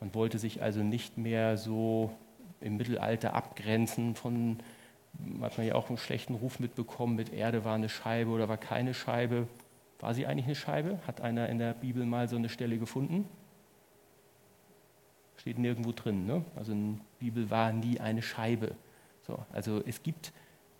man 0.00 0.14
wollte 0.14 0.38
sich 0.38 0.62
also 0.62 0.80
nicht 0.80 1.18
mehr 1.18 1.56
so 1.56 2.10
im 2.60 2.76
Mittelalter 2.76 3.34
abgrenzen 3.34 4.14
von, 4.14 4.58
hat 5.40 5.58
man 5.58 5.66
ja 5.66 5.74
auch 5.74 5.88
einen 5.88 5.98
schlechten 5.98 6.34
Ruf 6.34 6.58
mitbekommen, 6.58 7.16
mit 7.16 7.32
Erde 7.32 7.64
war 7.64 7.74
eine 7.74 7.88
Scheibe 7.88 8.30
oder 8.30 8.48
war 8.48 8.56
keine 8.56 8.94
Scheibe. 8.94 9.46
War 10.00 10.14
sie 10.14 10.26
eigentlich 10.26 10.46
eine 10.46 10.54
Scheibe? 10.54 10.98
Hat 11.06 11.20
einer 11.20 11.48
in 11.48 11.58
der 11.58 11.72
Bibel 11.72 12.04
mal 12.04 12.28
so 12.28 12.36
eine 12.36 12.48
Stelle 12.48 12.78
gefunden? 12.78 13.26
Steht 15.36 15.58
nirgendwo 15.58 15.92
drin. 15.92 16.26
Ne? 16.26 16.44
Also 16.56 16.72
in 16.72 16.96
der 16.96 17.02
Bibel 17.20 17.50
war 17.50 17.72
nie 17.72 18.00
eine 18.00 18.22
Scheibe. 18.22 18.74
So, 19.26 19.38
also 19.52 19.82
es 19.86 20.02
gibt 20.02 20.32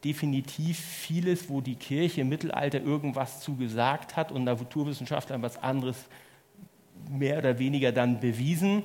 definitiv 0.05 0.79
vieles, 0.79 1.49
wo 1.49 1.61
die 1.61 1.77
Kirche 1.77 2.21
im 2.21 2.29
Mittelalter 2.29 2.81
irgendwas 2.81 3.41
zugesagt 3.41 4.17
hat 4.17 4.31
und 4.31 4.45
Naturwissenschaftler 4.45 5.41
was 5.41 5.63
anderes 5.63 6.07
mehr 7.09 7.39
oder 7.39 7.59
weniger 7.59 7.93
dann 7.93 8.21
bewiesen. 8.21 8.83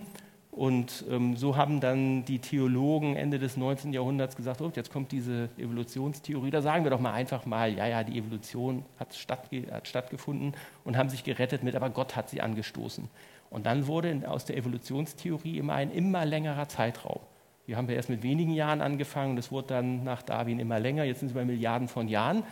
Und 0.60 1.06
ähm, 1.10 1.38
so 1.38 1.56
haben 1.56 1.80
dann 1.80 2.26
die 2.26 2.40
Theologen 2.40 3.16
Ende 3.16 3.40
des 3.40 3.56
19. 3.56 3.94
Jahrhunderts 3.94 4.36
gesagt, 4.36 4.60
oh, 4.60 4.70
jetzt 4.76 4.92
kommt 4.92 5.14
diese 5.14 5.48
Evolutionstheorie, 5.58 6.52
da 6.52 6.62
sagen 6.62 6.84
wir 6.84 6.92
doch 6.92 7.00
mal 7.00 7.14
einfach 7.14 7.46
mal, 7.46 7.74
ja, 7.74 7.88
ja, 7.88 8.04
die 8.04 8.20
Evolution 8.20 8.84
hat, 9.00 9.16
stattge 9.16 9.72
hat 9.72 9.88
stattgefunden 9.88 10.54
und 10.84 10.98
haben 10.98 11.08
sich 11.08 11.24
gerettet 11.24 11.64
mit, 11.64 11.78
aber 11.78 11.90
Gott 11.90 12.18
hat 12.18 12.30
sie 12.30 12.42
angestoßen. 12.42 13.08
Und 13.50 13.66
dann 13.68 13.88
wurde 13.88 14.24
aus 14.28 14.44
der 14.44 14.58
Evolutionstheorie 14.58 15.58
immer 15.58 15.76
ein 15.76 15.92
immer 15.92 16.26
längerer 16.26 16.68
Zeitraum. 16.68 17.22
Wir 17.66 17.78
haben 17.78 17.88
ja 17.88 17.96
erst 17.96 18.10
mit 18.10 18.22
wenigen 18.22 18.52
Jahren 18.52 18.82
angefangen, 18.82 19.38
das 19.38 19.54
wurde 19.54 19.68
dann 19.68 20.04
nach 20.04 20.24
Darwin 20.24 20.60
immer 20.60 20.82
länger, 20.82 21.06
jetzt 21.06 21.20
sind 21.20 21.30
es 21.30 21.36
bei 21.36 21.46
Milliarden 21.46 21.88
von 21.88 22.10
Jahren. 22.10 22.44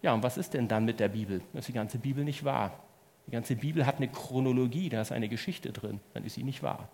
Ja, 0.00 0.14
und 0.14 0.22
was 0.22 0.38
ist 0.38 0.54
denn 0.54 0.66
dann 0.66 0.86
mit 0.86 0.98
der 0.98 1.08
Bibel? 1.08 1.42
Das 1.52 1.64
ist 1.64 1.68
die 1.68 1.74
ganze 1.74 1.98
Bibel 1.98 2.24
nicht 2.24 2.42
wahr. 2.42 2.72
Die 3.26 3.32
ganze 3.32 3.54
Bibel 3.54 3.84
hat 3.84 3.98
eine 3.98 4.08
Chronologie, 4.08 4.88
da 4.88 5.02
ist 5.02 5.12
eine 5.12 5.28
Geschichte 5.28 5.72
drin, 5.72 6.00
dann 6.14 6.24
ist 6.24 6.36
sie 6.36 6.42
nicht 6.42 6.62
wahr. 6.62 6.88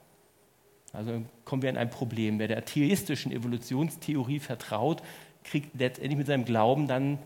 Also 0.97 1.23
kommen 1.45 1.63
wir 1.63 1.71
in 1.71 1.77
ein 1.77 1.91
Problem. 1.91 2.39
Wer 2.39 2.49
der 2.49 2.65
theistischen 2.65 3.31
Evolutionstheorie 3.31 4.41
vertraut, 4.41 5.03
kriegt 5.45 5.79
letztendlich 5.79 6.17
mit 6.17 6.27
seinem 6.27 6.45
Glauben 6.45 6.89
dann 6.89 7.19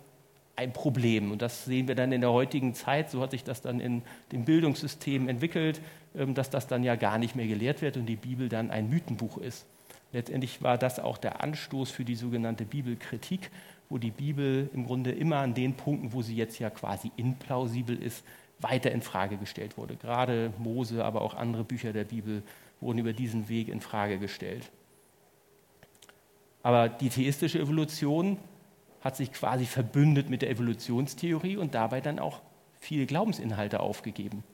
ein 0.56 0.72
Problem. 0.72 1.30
Und 1.30 1.40
das 1.40 1.64
sehen 1.64 1.88
wir 1.88 1.94
dann 1.94 2.12
in 2.12 2.20
der 2.20 2.32
heutigen 2.32 2.74
Zeit. 2.74 3.10
So 3.10 3.22
hat 3.22 3.30
sich 3.30 3.44
das 3.44 3.62
dann 3.62 3.80
in 3.80 4.02
dem 4.32 4.44
Bildungssystem 4.44 5.28
entwickelt, 5.28 5.80
ähm, 6.14 6.34
dass 6.34 6.50
das 6.50 6.66
dann 6.66 6.84
ja 6.84 6.96
gar 6.96 7.18
nicht 7.18 7.36
mehr 7.36 7.46
gelehrt 7.46 7.80
wird 7.80 7.96
und 7.96 8.06
die 8.06 8.16
Bibel 8.16 8.48
dann 8.48 8.70
ein 8.70 8.90
Mythenbuch 8.90 9.38
ist. 9.38 9.66
Letztendlich 10.12 10.60
war 10.62 10.76
das 10.76 10.98
auch 10.98 11.18
der 11.18 11.42
Anstoß 11.42 11.90
für 11.90 12.04
die 12.04 12.16
sogenannte 12.16 12.64
Bibelkritik, 12.64 13.50
wo 13.88 13.98
die 13.98 14.10
Bibel 14.10 14.68
im 14.74 14.86
Grunde 14.86 15.12
immer 15.12 15.36
an 15.36 15.54
den 15.54 15.74
Punkten, 15.74 16.12
wo 16.12 16.22
sie 16.22 16.34
jetzt 16.34 16.58
ja 16.58 16.68
quasi 16.68 17.12
implausibel 17.16 18.00
ist, 18.00 18.24
weiter 18.58 18.90
in 18.90 19.02
Frage 19.02 19.36
gestellt 19.36 19.78
wurde. 19.78 19.96
Gerade 19.96 20.52
Mose, 20.58 21.04
aber 21.04 21.22
auch 21.22 21.34
andere 21.34 21.64
Bücher 21.64 21.92
der 21.92 22.04
Bibel 22.04 22.42
wurden 22.80 22.98
über 22.98 23.12
diesen 23.12 23.48
Weg 23.48 23.68
in 23.68 23.80
Frage 23.80 24.18
gestellt. 24.18 24.70
Aber 26.62 26.88
die 26.88 27.08
theistische 27.08 27.58
Evolution 27.58 28.38
hat 29.00 29.16
sich 29.16 29.32
quasi 29.32 29.64
verbündet 29.64 30.28
mit 30.28 30.42
der 30.42 30.50
Evolutionstheorie 30.50 31.56
und 31.56 31.74
dabei 31.74 32.00
dann 32.00 32.18
auch 32.18 32.40
viele 32.78 33.06
Glaubensinhalte 33.06 33.80
aufgegeben. 33.80 34.44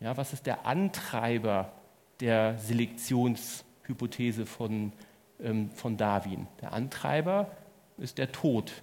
Ja, 0.00 0.16
was 0.16 0.32
ist 0.32 0.46
der 0.46 0.66
Antreiber 0.66 1.72
der 2.20 2.58
Selektionshypothese 2.58 4.46
von, 4.46 4.92
ähm, 5.40 5.70
von 5.70 5.96
Darwin? 5.96 6.48
Der 6.60 6.72
Antreiber 6.72 7.50
ist 7.98 8.18
der 8.18 8.32
Tod. 8.32 8.82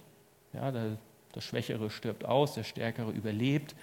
Ja, 0.54 0.70
der, 0.70 0.96
der 1.34 1.40
Schwächere 1.42 1.90
stirbt 1.90 2.24
aus, 2.24 2.54
der 2.54 2.64
Stärkere 2.64 3.10
überlebt. 3.10 3.74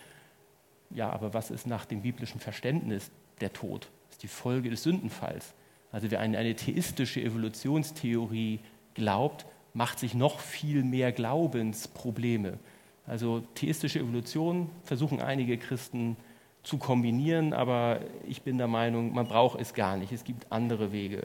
Ja, 0.89 1.11
aber 1.11 1.33
was 1.33 1.51
ist 1.51 1.67
nach 1.67 1.85
dem 1.85 2.01
biblischen 2.01 2.39
Verständnis 2.39 3.11
der 3.41 3.53
Tod? 3.53 3.89
Ist 4.17 4.23
die 4.23 4.27
Folge 4.27 4.71
des 4.71 4.81
Sündenfalls. 4.81 5.53
Also 5.91 6.09
wer 6.09 6.19
eine, 6.19 6.39
eine 6.39 6.55
theistische 6.55 7.21
Evolutionstheorie 7.21 8.59
glaubt, 8.95 9.45
macht 9.73 9.99
sich 9.99 10.15
noch 10.15 10.39
viel 10.39 10.83
mehr 10.83 11.11
Glaubensprobleme. 11.11 12.57
Also 13.05 13.41
theistische 13.53 13.99
Evolution 13.99 14.71
versuchen 14.83 15.21
einige 15.21 15.59
Christen 15.59 16.17
zu 16.63 16.79
kombinieren, 16.79 17.53
aber 17.53 17.99
ich 18.27 18.41
bin 18.41 18.57
der 18.57 18.67
Meinung, 18.67 19.13
man 19.13 19.27
braucht 19.27 19.61
es 19.61 19.75
gar 19.75 19.97
nicht. 19.97 20.11
Es 20.11 20.23
gibt 20.23 20.51
andere 20.51 20.91
Wege. 20.91 21.21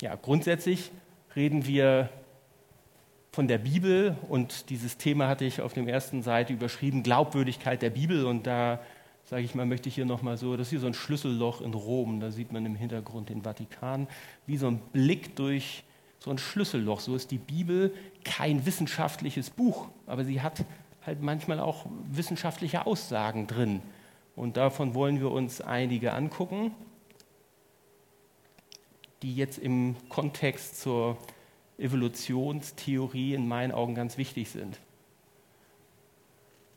Ja, 0.00 0.14
grundsätzlich 0.14 0.92
reden 1.34 1.66
wir 1.66 2.08
von 3.32 3.48
der 3.48 3.58
Bibel 3.58 4.16
und 4.28 4.70
dieses 4.70 4.96
Thema 4.96 5.26
hatte 5.26 5.44
ich 5.44 5.60
auf 5.60 5.72
der 5.72 5.88
ersten 5.88 6.22
Seite 6.22 6.52
überschrieben, 6.52 7.02
Glaubwürdigkeit 7.02 7.82
der 7.82 7.90
Bibel 7.90 8.26
und 8.26 8.46
da 8.46 8.78
sage 9.24 9.42
ich 9.42 9.54
mal, 9.54 9.66
möchte 9.66 9.88
ich 9.88 9.94
hier 9.94 10.04
nochmal 10.04 10.36
so, 10.36 10.56
das 10.56 10.68
ist 10.68 10.70
hier 10.70 10.80
so 10.80 10.86
ein 10.86 10.94
Schlüsselloch 10.94 11.60
in 11.60 11.74
Rom, 11.74 12.20
da 12.20 12.30
sieht 12.30 12.52
man 12.52 12.66
im 12.66 12.74
Hintergrund 12.74 13.28
den 13.28 13.42
Vatikan, 13.42 14.08
wie 14.46 14.56
so 14.56 14.66
ein 14.66 14.78
Blick 14.92 15.36
durch 15.36 15.84
so 16.18 16.30
ein 16.30 16.38
Schlüsselloch. 16.38 17.00
So 17.00 17.16
ist 17.16 17.30
die 17.30 17.38
Bibel 17.38 17.94
kein 18.24 18.64
wissenschaftliches 18.64 19.50
Buch, 19.50 19.88
aber 20.06 20.24
sie 20.24 20.40
hat 20.40 20.64
halt 21.04 21.20
manchmal 21.20 21.60
auch 21.60 21.86
wissenschaftliche 22.10 22.86
Aussagen 22.86 23.46
drin. 23.46 23.82
Und 24.36 24.56
davon 24.56 24.94
wollen 24.94 25.20
wir 25.20 25.30
uns 25.30 25.60
einige 25.60 26.12
angucken, 26.12 26.72
die 29.22 29.34
jetzt 29.34 29.58
im 29.58 29.96
Kontext 30.08 30.80
zur 30.80 31.16
Evolutionstheorie 31.78 33.34
in 33.34 33.48
meinen 33.48 33.72
Augen 33.72 33.94
ganz 33.94 34.16
wichtig 34.16 34.50
sind. 34.50 34.78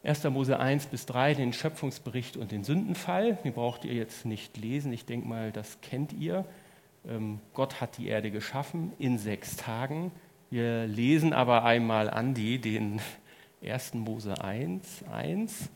1. 0.05 0.23
Mose 0.25 0.59
1 0.59 0.85
bis 0.87 1.07
3, 1.07 1.33
den 1.33 1.51
Schöpfungsbericht 1.51 2.37
und 2.37 2.51
den 2.51 2.63
Sündenfall. 2.63 3.39
Den 3.43 3.53
braucht 3.53 3.85
ihr 3.85 3.93
jetzt 3.93 4.25
nicht 4.25 4.55
lesen. 4.55 4.93
Ich 4.93 5.05
denke 5.05 5.27
mal, 5.27 5.51
das 5.51 5.81
kennt 5.81 6.13
ihr. 6.13 6.45
Ähm, 7.07 7.39
Gott 7.53 7.81
hat 7.81 7.97
die 7.97 8.07
Erde 8.07 8.29
geschaffen 8.29 8.93
in 8.99 9.17
sechs 9.17 9.55
Tagen. 9.57 10.11
Wir 10.51 10.85
lesen 10.85 11.33
aber 11.33 11.63
einmal 11.63 12.09
Andi 12.09 12.59
den 12.59 13.01
1. 13.65 13.95
Mose 13.95 14.39
1, 14.43 15.05
1. 15.11 15.69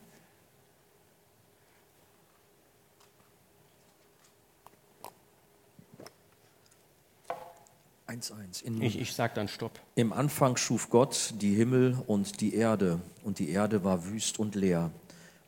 1.1. 8.10 8.82
Ich, 8.82 9.00
ich 9.00 9.14
sage 9.14 9.34
dann 9.36 9.48
Stopp. 9.48 9.80
Im 9.96 10.12
Anfang 10.12 10.58
schuf 10.58 10.90
Gott 10.90 11.34
die 11.38 11.54
Himmel 11.54 11.98
und 12.08 12.42
die 12.42 12.56
Erde, 12.56 13.00
und 13.24 13.40
die 13.40 13.50
Erde 13.50 13.84
war 13.84 14.06
wüst 14.06 14.40
und 14.40 14.56
leer. 14.56 14.92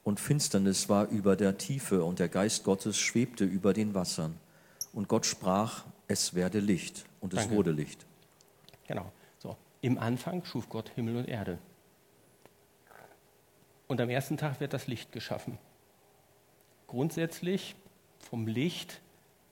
Und 0.04 0.20
Finsternis 0.20 0.88
war 0.88 1.08
über 1.08 1.36
der 1.36 1.58
Tiefe, 1.58 2.04
und 2.04 2.20
der 2.20 2.30
Geist 2.30 2.64
Gottes 2.64 3.00
schwebte 3.00 3.46
über 3.46 3.74
den 3.74 3.94
Wassern. 3.94 4.38
Und 4.94 5.08
Gott 5.08 5.26
sprach, 5.26 5.86
es 6.08 6.34
werde 6.34 6.60
Licht, 6.60 7.06
und 7.20 7.34
es 7.34 7.42
Danke. 7.42 7.56
wurde 7.56 7.72
Licht. 7.72 8.06
Genau. 8.88 9.12
So. 9.40 9.58
Im 9.82 9.98
Anfang 9.98 10.46
schuf 10.46 10.70
Gott 10.70 10.90
Himmel 10.96 11.18
und 11.18 11.28
Erde. 11.28 11.58
Und 13.88 14.00
am 14.00 14.10
ersten 14.10 14.38
Tag 14.38 14.60
wird 14.60 14.74
das 14.74 14.88
Licht 14.88 15.12
geschaffen. 15.12 15.58
Grundsätzlich 16.88 17.76
vom 18.20 18.48
Licht 18.48 19.02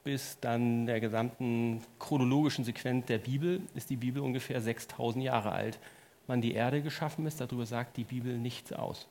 bis 0.04 0.40
dann 0.40 0.86
der 0.86 1.00
gesamten 1.00 1.82
chronologischen 2.00 2.64
Sequenz 2.64 3.06
der 3.08 3.18
Bibel 3.18 3.62
ist 3.76 3.90
die 3.90 3.98
Bibel 3.98 4.22
ungefähr 4.22 4.62
6000 4.62 5.24
Jahre 5.24 5.52
alt. 5.52 5.80
Wann 6.28 6.42
die 6.42 6.54
Erde 6.54 6.82
geschaffen 6.82 7.26
ist, 7.26 7.42
darüber 7.42 7.66
sagt 7.66 7.98
die 7.98 8.04
Bibel 8.04 8.38
nichts 8.38 8.72
aus. 8.72 9.08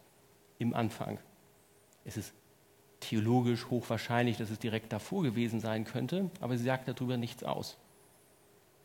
Im 0.58 0.74
Anfang. 0.74 1.18
Es 2.04 2.16
ist 2.16 2.32
theologisch 3.00 3.70
hochwahrscheinlich, 3.70 4.36
dass 4.38 4.50
es 4.50 4.58
direkt 4.58 4.92
davor 4.92 5.22
gewesen 5.22 5.60
sein 5.60 5.84
könnte, 5.84 6.30
aber 6.40 6.56
sie 6.56 6.64
sagt 6.64 6.88
darüber 6.88 7.16
nichts 7.16 7.44
aus. 7.44 7.76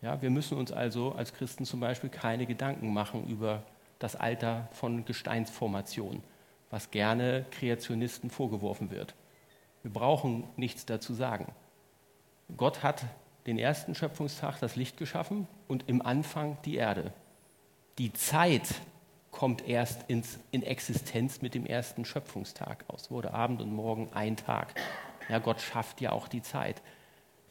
Ja, 0.01 0.21
wir 0.21 0.29
müssen 0.29 0.57
uns 0.57 0.71
also 0.71 1.13
als 1.13 1.33
Christen 1.33 1.65
zum 1.65 1.79
Beispiel 1.79 2.09
keine 2.09 2.45
Gedanken 2.45 2.93
machen 2.93 3.25
über 3.27 3.63
das 3.99 4.15
Alter 4.15 4.67
von 4.73 5.05
Gesteinsformationen, 5.05 6.21
was 6.69 6.91
gerne 6.91 7.45
Kreationisten 7.51 8.29
vorgeworfen 8.29 8.91
wird. 8.91 9.15
Wir 9.81 9.91
brauchen 9.91 10.43
nichts 10.57 10.85
dazu 10.85 11.13
sagen. 11.13 11.53
Gott 12.57 12.83
hat 12.83 13.05
den 13.45 13.57
ersten 13.57 13.95
Schöpfungstag 13.95 14.59
das 14.59 14.75
Licht 14.75 14.97
geschaffen 14.97 15.47
und 15.67 15.87
im 15.89 16.01
Anfang 16.01 16.57
die 16.65 16.75
Erde. 16.75 17.13
Die 17.97 18.13
Zeit 18.13 18.67
kommt 19.31 19.67
erst 19.67 20.09
ins, 20.09 20.39
in 20.51 20.63
Existenz 20.63 21.41
mit 21.41 21.55
dem 21.55 21.65
ersten 21.65 22.05
Schöpfungstag 22.05 22.85
aus. 22.87 23.11
Wurde 23.11 23.33
Abend 23.33 23.61
und 23.61 23.73
Morgen 23.73 24.09
ein 24.13 24.37
Tag. 24.37 24.73
Ja, 25.29 25.39
Gott 25.39 25.61
schafft 25.61 26.01
ja 26.01 26.11
auch 26.11 26.27
die 26.27 26.41
Zeit. 26.41 26.81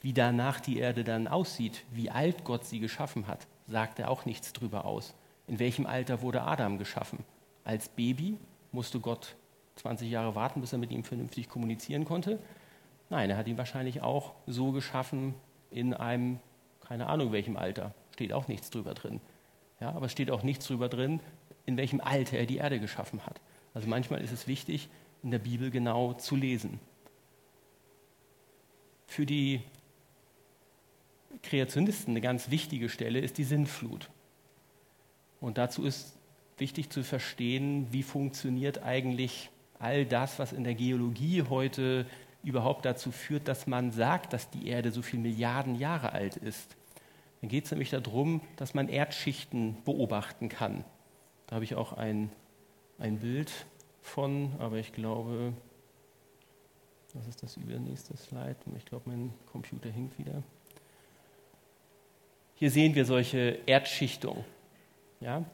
Wie 0.01 0.13
danach 0.13 0.61
die 0.61 0.79
Erde 0.79 1.05
dann 1.05 1.29
aussieht, 1.29 1.85
wie 1.91 2.11
alt 2.11 2.45
Gott 2.45 2.65
sie 2.65 2.81
geschaffen 2.81 3.27
hat, 3.27 3.47
sagt 3.67 3.99
er 3.99 4.11
auch 4.11 4.25
nichts 4.25 4.53
drüber 4.53 4.85
aus. 4.85 5.15
In 5.47 5.59
welchem 5.59 5.87
Alter 5.87 6.23
wurde 6.23 6.43
Adam 6.43 6.79
geschaffen? 6.79 7.21
Als 7.65 7.89
Baby 7.89 8.39
musste 8.73 9.01
Gott 9.01 9.37
20 9.77 10.11
Jahre 10.11 10.35
warten, 10.35 10.61
bis 10.61 10.73
er 10.73 10.79
mit 10.79 10.91
ihm 10.91 11.05
vernünftig 11.05 11.49
kommunizieren 11.49 12.05
konnte. 12.05 12.39
Nein, 13.13 13.29
er 13.29 13.37
hat 13.37 13.47
ihn 13.47 13.59
wahrscheinlich 13.59 14.01
auch 14.01 14.33
so 14.47 14.73
geschaffen 14.73 15.35
in 15.71 15.93
einem, 15.93 16.41
keine 16.81 17.09
Ahnung 17.09 17.31
welchem 17.31 17.59
Alter. 17.59 17.93
Steht 18.15 18.33
auch 18.33 18.49
nichts 18.49 18.71
drüber 18.71 18.95
drin. 18.95 19.21
Ja, 19.81 19.91
aber 19.91 20.07
es 20.07 20.13
steht 20.13 20.31
auch 20.31 20.43
nichts 20.43 20.67
drüber 20.67 20.89
drin, 20.89 21.21
in 21.67 21.77
welchem 21.77 22.01
Alter 22.01 22.39
er 22.39 22.47
die 22.47 22.57
Erde 22.57 22.81
geschaffen 22.81 23.27
hat. 23.27 23.39
Also 23.75 23.87
manchmal 23.87 24.23
ist 24.23 24.33
es 24.33 24.47
wichtig, 24.49 24.89
in 25.23 25.31
der 25.31 25.41
Bibel 25.41 25.71
genau 25.71 26.15
zu 26.15 26.37
lesen. 26.37 26.81
Für 29.07 29.27
die 29.27 29.61
Kreationisten 31.43 32.13
eine 32.13 32.23
ganz 32.23 32.51
wichtige 32.51 32.89
Stelle 32.89 33.19
ist 33.19 33.37
die 33.37 33.45
Sinnflut. 33.45 34.09
Und 35.39 35.59
dazu 35.59 35.85
ist 35.85 36.17
wichtig 36.57 36.89
zu 36.89 37.05
verstehen, 37.05 37.89
wie 37.91 38.05
funktioniert 38.05 38.83
eigentlich 38.83 39.51
all 39.79 40.07
das, 40.07 40.39
was 40.39 40.55
in 40.55 40.65
der 40.65 40.75
Geologie 40.75 41.43
heute 41.43 42.07
überhaupt 42.43 42.85
dazu 42.85 43.13
führt, 43.13 43.49
dass 43.49 43.67
man 43.67 43.93
sagt, 43.93 44.33
dass 44.33 44.51
die 44.51 44.69
Erde 44.69 44.91
so 44.91 45.03
viele 45.03 45.23
Milliarden 45.23 45.77
Jahre 45.77 46.13
alt 46.13 46.37
ist. 46.37 46.77
Dann 47.41 47.49
geht 47.49 47.65
es 47.65 47.71
nämlich 47.71 47.91
darum, 47.91 48.41
dass 48.57 48.75
man 48.75 48.89
Erdschichten 48.89 49.77
beobachten 49.85 50.49
kann. 50.49 50.85
Da 51.47 51.57
habe 51.57 51.65
ich 51.65 51.75
auch 51.75 51.93
ein, 51.93 52.31
ein 52.99 53.19
Bild 53.19 53.51
von, 54.01 54.53
aber 54.59 54.79
ich 54.79 54.93
glaube, 54.93 55.53
Das 57.15 57.27
ist 57.27 57.43
das 57.43 57.57
übernächste 57.59 58.17
Slide. 58.17 58.57
Ich 58.77 58.87
glaube, 58.87 59.11
mein 59.11 59.35
Computer 59.47 59.91
hinkt 59.91 60.19
wieder. 60.19 60.43
Hier 62.55 62.71
sehen 62.71 62.95
wir 62.95 63.05
solche 63.05 63.59
Erdschichtungen. 63.67 64.45
Ja? 65.21 65.45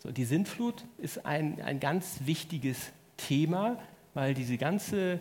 So, 0.00 0.12
die 0.12 0.24
Sintflut 0.24 0.84
ist 0.98 1.24
ein, 1.24 1.62
ein 1.62 1.80
ganz 1.80 2.20
wichtiges 2.24 2.92
Thema, 3.16 3.78
weil 4.12 4.34
diese 4.34 4.58
ganze 4.58 5.18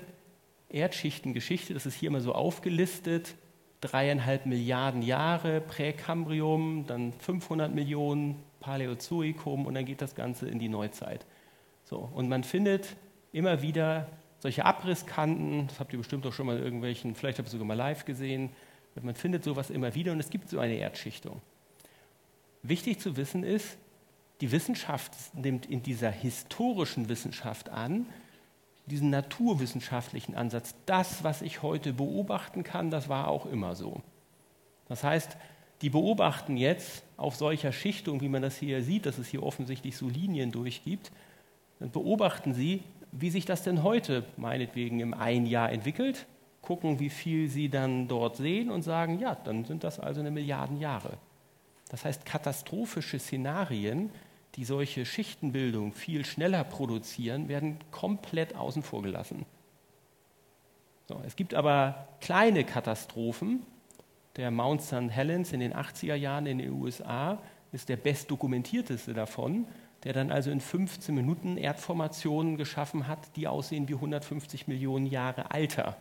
Erdschichtengeschichte, 0.74 1.74
das 1.74 1.86
ist 1.86 1.96
hier 1.96 2.08
immer 2.08 2.22
so 2.22 2.34
aufgelistet, 2.34 3.36
dreieinhalb 3.82 4.46
Milliarden 4.46 5.02
Jahre 5.02 5.62
Präkambrium, 5.62 6.86
dann 6.88 7.14
500 7.14 7.74
Millionen 7.74 8.42
Paläozoikum 8.60 9.66
und 9.66 9.74
dann 9.76 9.86
geht 9.86 10.02
das 10.02 10.16
Ganze 10.16 10.48
in 10.48 10.60
die 10.60 10.70
Neuzeit. 10.70 11.26
So, 11.84 12.10
und 12.14 12.30
man 12.30 12.44
findet 12.44 12.96
immer 13.34 13.62
wieder 13.62 14.08
solche 14.40 14.66
Abrisskanten, 14.66 15.68
das 15.68 15.80
habt 15.80 15.94
ihr 15.94 16.00
bestimmt 16.00 16.26
auch 16.26 16.34
schon 16.34 16.46
mal 16.46 16.58
in 16.58 16.64
irgendwelchen, 16.64 17.16
vielleicht 17.16 17.40
habt 17.40 17.50
ihr 17.50 17.52
sogar 17.52 17.68
mal 17.68 17.76
live 17.76 18.06
gesehen, 18.06 18.50
man 19.02 19.16
findet 19.16 19.44
sowas 19.44 19.70
immer 19.70 19.96
wieder 19.96 20.12
und 20.12 20.20
es 20.20 20.30
gibt 20.30 20.50
so 20.50 20.60
eine 20.60 20.76
Erdschichtung. 20.76 21.42
Wichtig 22.62 23.00
zu 23.00 23.18
wissen 23.18 23.44
ist, 23.44 23.78
die 24.42 24.52
Wissenschaft 24.52 25.14
nimmt 25.34 25.66
in 25.66 25.84
dieser 25.84 26.12
historischen 26.12 27.10
Wissenschaft 27.10 27.70
an, 27.70 28.06
diesen 28.86 29.10
naturwissenschaftlichen 29.10 30.36
Ansatz. 30.36 30.76
Das, 30.86 31.24
was 31.24 31.42
ich 31.42 31.62
heute 31.62 31.94
beobachten 31.94 32.64
kann, 32.64 32.92
das 32.92 33.10
war 33.10 33.28
auch 33.28 33.46
immer 33.46 33.76
so. 33.76 34.02
Das 34.88 35.04
heißt, 35.04 35.38
die 35.82 35.90
beobachten 35.90 36.58
jetzt 36.58 37.04
auf 37.18 37.36
solcher 37.36 37.72
Schichtung, 37.72 38.22
wie 38.22 38.30
man 38.30 38.42
das 38.42 38.58
hier 38.58 38.84
sieht, 38.84 39.06
dass 39.06 39.18
es 39.18 39.28
hier 39.28 39.44
offensichtlich 39.44 39.98
so 39.98 40.08
Linien 40.08 40.52
durchgibt, 40.52 41.12
dann 41.80 41.92
beobachten 41.92 42.54
sie, 42.54 42.84
wie 43.12 43.30
sich 43.30 43.46
das 43.46 43.64
denn 43.64 43.84
heute 43.84 44.26
meinetwegen 44.38 45.00
im 45.00 45.14
ein 45.14 45.46
Jahr 45.46 45.72
entwickelt, 45.72 46.26
gucken, 46.62 47.00
wie 47.00 47.10
viel 47.10 47.50
sie 47.50 47.70
dann 47.70 48.08
dort 48.08 48.38
sehen 48.38 48.72
und 48.72 48.82
sagen, 48.82 49.20
ja, 49.20 49.36
dann 49.36 49.66
sind 49.66 49.84
das 49.84 50.00
also 50.00 50.22
eine 50.22 50.32
Milliarden 50.32 50.80
Jahre. 50.80 51.18
Das 51.90 52.06
heißt, 52.06 52.26
katastrophische 52.26 53.20
Szenarien, 53.20 54.10
die 54.56 54.66
solche 54.66 55.06
Schichtenbildung 55.06 55.94
viel 55.94 56.26
schneller 56.26 56.64
produzieren, 56.64 57.48
werden 57.50 57.80
komplett 57.92 58.56
außen 58.56 58.84
vor 58.84 59.02
gelassen. 59.02 59.46
So, 61.08 61.22
es 61.26 61.36
gibt 61.36 61.54
aber 61.54 62.08
kleine 62.22 62.64
Katastrophen. 62.64 63.66
Der 64.36 64.52
Mount 64.52 64.82
St. 64.82 65.10
Helens 65.10 65.52
in 65.52 65.60
den 65.60 65.74
80er 65.74 66.16
Jahren 66.16 66.46
in 66.46 66.60
den 66.60 66.72
USA 66.72 67.40
ist 67.72 67.90
der 67.90 67.98
bestdokumentierteste 67.98 69.14
davon, 69.14 69.68
der 70.04 70.14
dann 70.14 70.32
also 70.32 70.52
in 70.52 70.62
15 70.62 71.14
Minuten 71.14 71.58
Erdformationen 71.58 72.58
geschaffen 72.58 73.08
hat, 73.08 73.36
die 73.36 73.48
aussehen 73.48 73.88
wie 73.88 73.96
150 73.96 74.68
Millionen 74.68 75.06
Jahre 75.06 75.52
alter. 75.52 75.98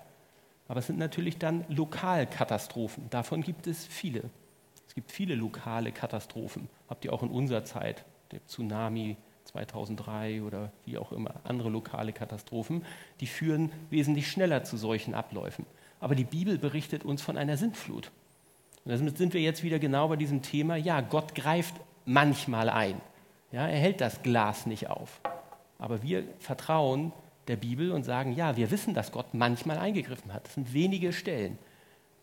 Aber 0.68 0.80
es 0.80 0.86
sind 0.86 0.98
natürlich 0.98 1.38
dann 1.38 1.64
Lokalkatastrophen. 1.68 3.10
Davon 3.10 3.42
gibt 3.42 3.66
es 3.66 3.86
viele. 3.86 4.30
Es 4.86 4.94
gibt 4.94 5.10
viele 5.10 5.34
lokale 5.34 5.92
Katastrophen. 5.92 6.68
Habt 6.88 7.04
ihr 7.04 7.12
auch 7.12 7.22
in 7.22 7.30
unserer 7.30 7.64
Zeit, 7.64 8.04
der 8.32 8.44
Tsunami 8.46 9.16
2003 9.44 10.42
oder 10.42 10.72
wie 10.84 10.98
auch 10.98 11.12
immer, 11.12 11.34
andere 11.44 11.68
lokale 11.68 12.12
Katastrophen, 12.12 12.84
die 13.20 13.26
führen 13.26 13.70
wesentlich 13.90 14.30
schneller 14.30 14.64
zu 14.64 14.76
solchen 14.76 15.14
Abläufen. 15.14 15.66
Aber 16.00 16.14
die 16.14 16.24
Bibel 16.24 16.58
berichtet 16.58 17.04
uns 17.04 17.22
von 17.22 17.36
einer 17.36 17.56
Sintflut. 17.56 18.10
Und 18.84 18.90
damit 18.90 19.18
sind 19.18 19.34
wir 19.34 19.40
jetzt 19.40 19.62
wieder 19.62 19.78
genau 19.78 20.08
bei 20.08 20.16
diesem 20.16 20.42
Thema, 20.42 20.76
ja, 20.76 21.00
Gott 21.00 21.34
greift 21.34 21.74
manchmal 22.04 22.68
ein. 22.68 23.00
Ja, 23.52 23.68
er 23.68 23.78
hält 23.78 24.00
das 24.00 24.22
Glas 24.22 24.66
nicht 24.66 24.88
auf. 24.88 25.20
Aber 25.78 26.02
wir 26.02 26.24
vertrauen 26.38 27.12
der 27.48 27.56
Bibel 27.56 27.92
und 27.92 28.04
sagen, 28.04 28.32
ja, 28.32 28.56
wir 28.56 28.70
wissen, 28.70 28.94
dass 28.94 29.12
Gott 29.12 29.34
manchmal 29.34 29.78
eingegriffen 29.78 30.32
hat. 30.32 30.46
Das 30.46 30.54
sind 30.54 30.72
wenige 30.72 31.12
Stellen. 31.12 31.58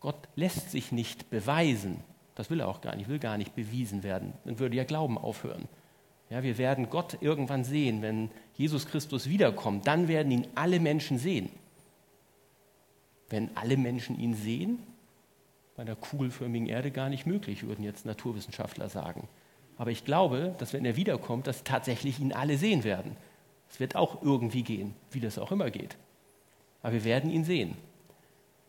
Gott 0.00 0.28
lässt 0.34 0.70
sich 0.70 0.92
nicht 0.92 1.30
beweisen. 1.30 2.02
Das 2.34 2.50
will 2.50 2.60
er 2.60 2.68
auch 2.68 2.80
gar 2.80 2.96
nicht, 2.96 3.08
will 3.08 3.18
gar 3.18 3.36
nicht 3.36 3.54
bewiesen 3.54 4.02
werden. 4.02 4.32
Dann 4.44 4.58
würde 4.58 4.76
ja 4.76 4.84
Glauben 4.84 5.18
aufhören. 5.18 5.68
Ja, 6.30 6.44
wir 6.44 6.58
werden 6.58 6.90
Gott 6.90 7.18
irgendwann 7.20 7.64
sehen, 7.64 8.02
wenn 8.02 8.30
Jesus 8.54 8.86
Christus 8.86 9.28
wiederkommt. 9.28 9.86
Dann 9.86 10.06
werden 10.06 10.30
ihn 10.30 10.46
alle 10.54 10.78
Menschen 10.78 11.18
sehen. 11.18 11.50
Wenn 13.28 13.54
alle 13.56 13.76
Menschen 13.76 14.18
ihn 14.18 14.34
sehen, 14.34 14.78
bei 15.76 15.84
der 15.84 15.96
kugelförmigen 15.96 16.68
Erde 16.68 16.90
gar 16.90 17.08
nicht 17.08 17.26
möglich, 17.26 17.64
würden 17.64 17.84
jetzt 17.84 18.06
Naturwissenschaftler 18.06 18.88
sagen. 18.88 19.28
Aber 19.76 19.90
ich 19.90 20.04
glaube, 20.04 20.54
dass 20.58 20.72
wenn 20.72 20.84
er 20.84 20.96
wiederkommt, 20.96 21.46
dass 21.46 21.64
tatsächlich 21.64 22.20
ihn 22.20 22.32
alle 22.32 22.58
sehen 22.58 22.84
werden. 22.84 23.16
Es 23.70 23.80
wird 23.80 23.96
auch 23.96 24.22
irgendwie 24.22 24.62
gehen, 24.62 24.94
wie 25.10 25.20
das 25.20 25.38
auch 25.38 25.50
immer 25.52 25.70
geht. 25.70 25.96
Aber 26.82 26.92
wir 26.92 27.04
werden 27.04 27.30
ihn 27.30 27.44
sehen. 27.44 27.76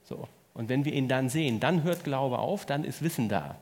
So. 0.04 0.28
Und 0.54 0.70
wenn 0.70 0.86
wir 0.86 0.94
ihn 0.94 1.08
dann 1.08 1.30
sehen, 1.30 1.60
dann 1.60 1.84
hört 1.84 2.04
Glaube 2.04 2.40
auf, 2.40 2.66
dann 2.66 2.84
ist 2.84 3.04
Wissen 3.04 3.30
da. 3.30 3.58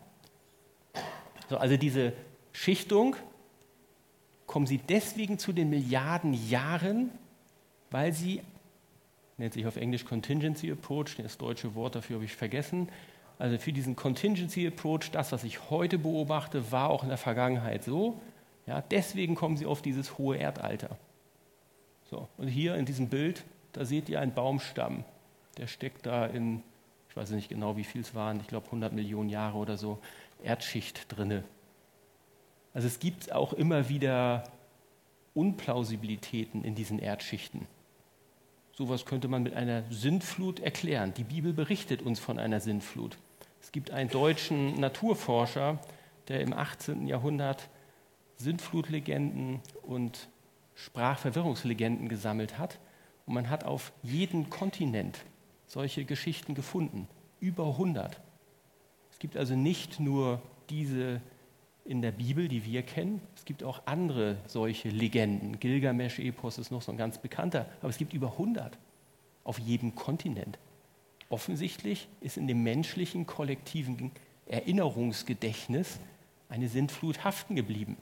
So, 1.49 1.57
also 1.57 1.77
diese 1.77 2.13
Schichtung, 2.51 3.15
kommen 4.49 4.65
sie 4.65 4.79
deswegen 4.79 5.37
zu 5.37 5.53
den 5.53 5.69
Milliarden 5.69 6.33
Jahren, 6.33 7.11
weil 7.91 8.13
sie, 8.13 8.41
nennt 9.37 9.53
sich 9.53 9.67
auf 9.67 9.75
Englisch 9.75 10.05
Contingency 10.05 10.71
Approach, 10.71 11.17
das 11.17 11.37
deutsche 11.37 11.75
Wort 11.75 11.93
dafür 11.93 12.15
habe 12.15 12.25
ich 12.25 12.35
vergessen, 12.35 12.89
also 13.37 13.59
für 13.59 13.71
diesen 13.71 13.95
Contingency 13.95 14.65
Approach, 14.65 15.11
das, 15.11 15.31
was 15.31 15.43
ich 15.43 15.69
heute 15.69 15.99
beobachte, 15.99 16.71
war 16.71 16.89
auch 16.89 17.03
in 17.03 17.09
der 17.09 17.19
Vergangenheit 17.19 17.83
so. 17.83 18.19
Ja, 18.65 18.81
deswegen 18.81 19.35
kommen 19.35 19.55
sie 19.55 19.67
auf 19.67 19.83
dieses 19.83 20.17
hohe 20.17 20.37
Erdalter. 20.37 20.97
So, 22.09 22.27
und 22.37 22.47
hier 22.47 22.73
in 22.73 22.85
diesem 22.85 23.07
Bild, 23.07 23.45
da 23.71 23.85
seht 23.85 24.09
ihr 24.09 24.19
einen 24.19 24.33
Baumstamm. 24.33 25.05
Der 25.57 25.67
steckt 25.67 26.07
da 26.07 26.25
in 26.25 26.63
ich 27.09 27.15
weiß 27.15 27.31
nicht 27.31 27.49
genau, 27.49 27.77
wie 27.77 27.83
viel 27.83 28.01
es 28.01 28.15
waren, 28.15 28.39
ich 28.39 28.47
glaube 28.47 28.67
100 28.67 28.93
Millionen 28.93 29.29
Jahre 29.29 29.57
oder 29.57 29.77
so, 29.77 29.99
Erdschicht 30.43 31.05
drinne. 31.15 31.43
Also 32.73 32.87
es 32.87 32.99
gibt 32.99 33.31
auch 33.31 33.53
immer 33.53 33.89
wieder 33.89 34.43
Unplausibilitäten 35.33 36.63
in 36.63 36.75
diesen 36.75 36.99
Erdschichten. 36.99 37.67
Sowas 38.73 39.05
könnte 39.05 39.27
man 39.27 39.43
mit 39.43 39.53
einer 39.53 39.83
Sintflut 39.89 40.59
erklären. 40.59 41.13
Die 41.13 41.23
Bibel 41.23 41.53
berichtet 41.53 42.01
uns 42.01 42.19
von 42.19 42.39
einer 42.39 42.59
Sintflut. 42.59 43.17
Es 43.61 43.71
gibt 43.71 43.91
einen 43.91 44.09
deutschen 44.09 44.75
Naturforscher, 44.79 45.79
der 46.27 46.41
im 46.41 46.53
18. 46.53 47.07
Jahrhundert 47.07 47.69
Sintflutlegenden 48.37 49.59
und 49.81 50.29
Sprachverwirrungslegenden 50.75 52.07
gesammelt 52.07 52.57
hat. 52.57 52.79
Und 53.25 53.33
man 53.33 53.49
hat 53.49 53.65
auf 53.65 53.91
jeden 54.01 54.49
Kontinent 54.49 55.19
solche 55.67 56.05
Geschichten 56.05 56.55
gefunden. 56.55 57.07
Über 57.41 57.65
100. 57.65 58.21
Es 59.11 59.19
gibt 59.19 59.35
also 59.35 59.55
nicht 59.55 59.99
nur 59.99 60.41
diese 60.69 61.21
in 61.89 62.03
der 62.03 62.11
Bibel, 62.11 62.47
die 62.47 62.63
wir 62.65 62.83
kennen. 62.83 63.19
Es 63.35 63.45
gibt 63.45 63.63
auch 63.63 63.81
andere 63.87 64.37
solche 64.45 64.89
Legenden. 64.89 65.59
Gilgamesch-Epos 65.59 66.59
ist 66.59 66.69
noch 66.69 66.83
so 66.83 66.91
ein 66.91 66.99
ganz 66.99 67.17
bekannter, 67.17 67.65
aber 67.79 67.89
es 67.89 67.97
gibt 67.97 68.13
über 68.13 68.33
100 68.33 68.77
auf 69.43 69.57
jedem 69.57 69.95
Kontinent. 69.95 70.59
Offensichtlich 71.29 72.07
ist 72.21 72.37
in 72.37 72.47
dem 72.47 72.61
menschlichen 72.61 73.25
kollektiven 73.25 74.11
Erinnerungsgedächtnis 74.45 75.99
eine 76.47 76.67
Sintflut 76.67 77.23
haften 77.23 77.55
geblieben. 77.55 77.97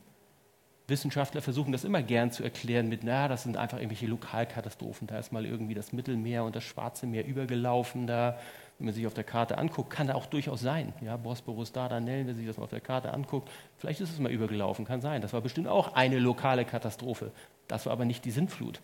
Wissenschaftler 0.90 1.42
versuchen 1.42 1.74
das 1.74 1.84
immer 1.84 2.02
gern 2.02 2.32
zu 2.32 2.44
erklären 2.44 2.88
mit, 2.88 3.04
naja, 3.04 3.28
das 3.28 3.44
sind 3.44 3.58
einfach 3.58 3.78
irgendwelche 3.78 4.08
Lokalkatastrophen. 4.08 5.08
Da 5.08 5.20
ist 5.20 5.34
mal 5.34 5.46
irgendwie 5.46 5.74
das 5.74 5.92
Mittelmeer 5.92 6.46
und 6.46 6.56
das 6.56 6.64
Schwarze 6.64 7.06
Meer 7.06 7.26
übergelaufen. 7.26 8.08
Da, 8.08 8.40
wenn 8.78 8.86
man 8.86 8.94
sich 8.94 9.06
auf 9.06 9.14
der 9.14 9.26
Karte 9.26 9.58
anguckt, 9.58 9.90
kann 9.90 10.08
da 10.08 10.16
auch 10.16 10.28
durchaus 10.28 10.62
sein. 10.62 10.94
Ja, 11.02 11.18
Bosporus, 11.18 11.74
Dardanellen, 11.74 12.28
wenn 12.28 12.36
man 12.36 12.38
sich 12.38 12.48
das 12.48 12.58
mal 12.58 12.64
auf 12.64 12.70
der 12.70 12.80
Karte 12.80 13.14
anguckt, 13.14 13.50
vielleicht 13.78 14.00
ist 14.00 14.12
es 14.12 14.20
mal 14.20 14.32
übergelaufen, 14.32 14.86
kann 14.86 15.02
sein. 15.02 15.22
Das 15.22 15.34
war 15.34 15.42
bestimmt 15.42 15.68
auch 15.68 15.94
eine 15.94 16.20
lokale 16.20 16.64
Katastrophe. 16.64 17.32
Das 17.68 17.86
war 17.86 17.92
aber 17.92 18.06
nicht 18.06 18.24
die 18.24 18.32
Sintflut. 18.32 18.80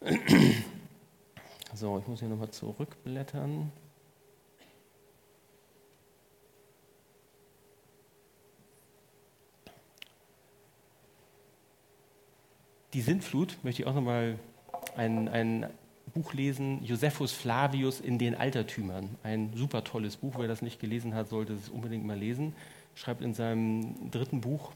So, 1.74 1.98
ich 1.98 2.06
muss 2.06 2.20
hier 2.20 2.28
nochmal 2.28 2.50
zurückblättern. 2.50 3.72
Die 12.92 13.00
Sintflut 13.00 13.58
möchte 13.62 13.82
ich 13.82 13.88
auch 13.88 13.94
nochmal 13.94 14.38
ein, 14.96 15.28
ein 15.28 15.66
Buch 16.12 16.34
lesen, 16.34 16.84
Josephus 16.84 17.32
Flavius 17.32 18.00
in 18.00 18.18
den 18.18 18.34
Altertümern. 18.34 19.16
Ein 19.22 19.52
super 19.54 19.82
tolles 19.84 20.16
Buch. 20.16 20.34
Wer 20.38 20.48
das 20.48 20.60
nicht 20.60 20.80
gelesen 20.80 21.14
hat, 21.14 21.28
sollte 21.28 21.54
es 21.54 21.68
unbedingt 21.68 22.04
mal 22.04 22.18
lesen. 22.18 22.54
Schreibt 22.94 23.22
in 23.22 23.32
seinem 23.32 24.10
dritten 24.10 24.42
Buch. 24.42 24.72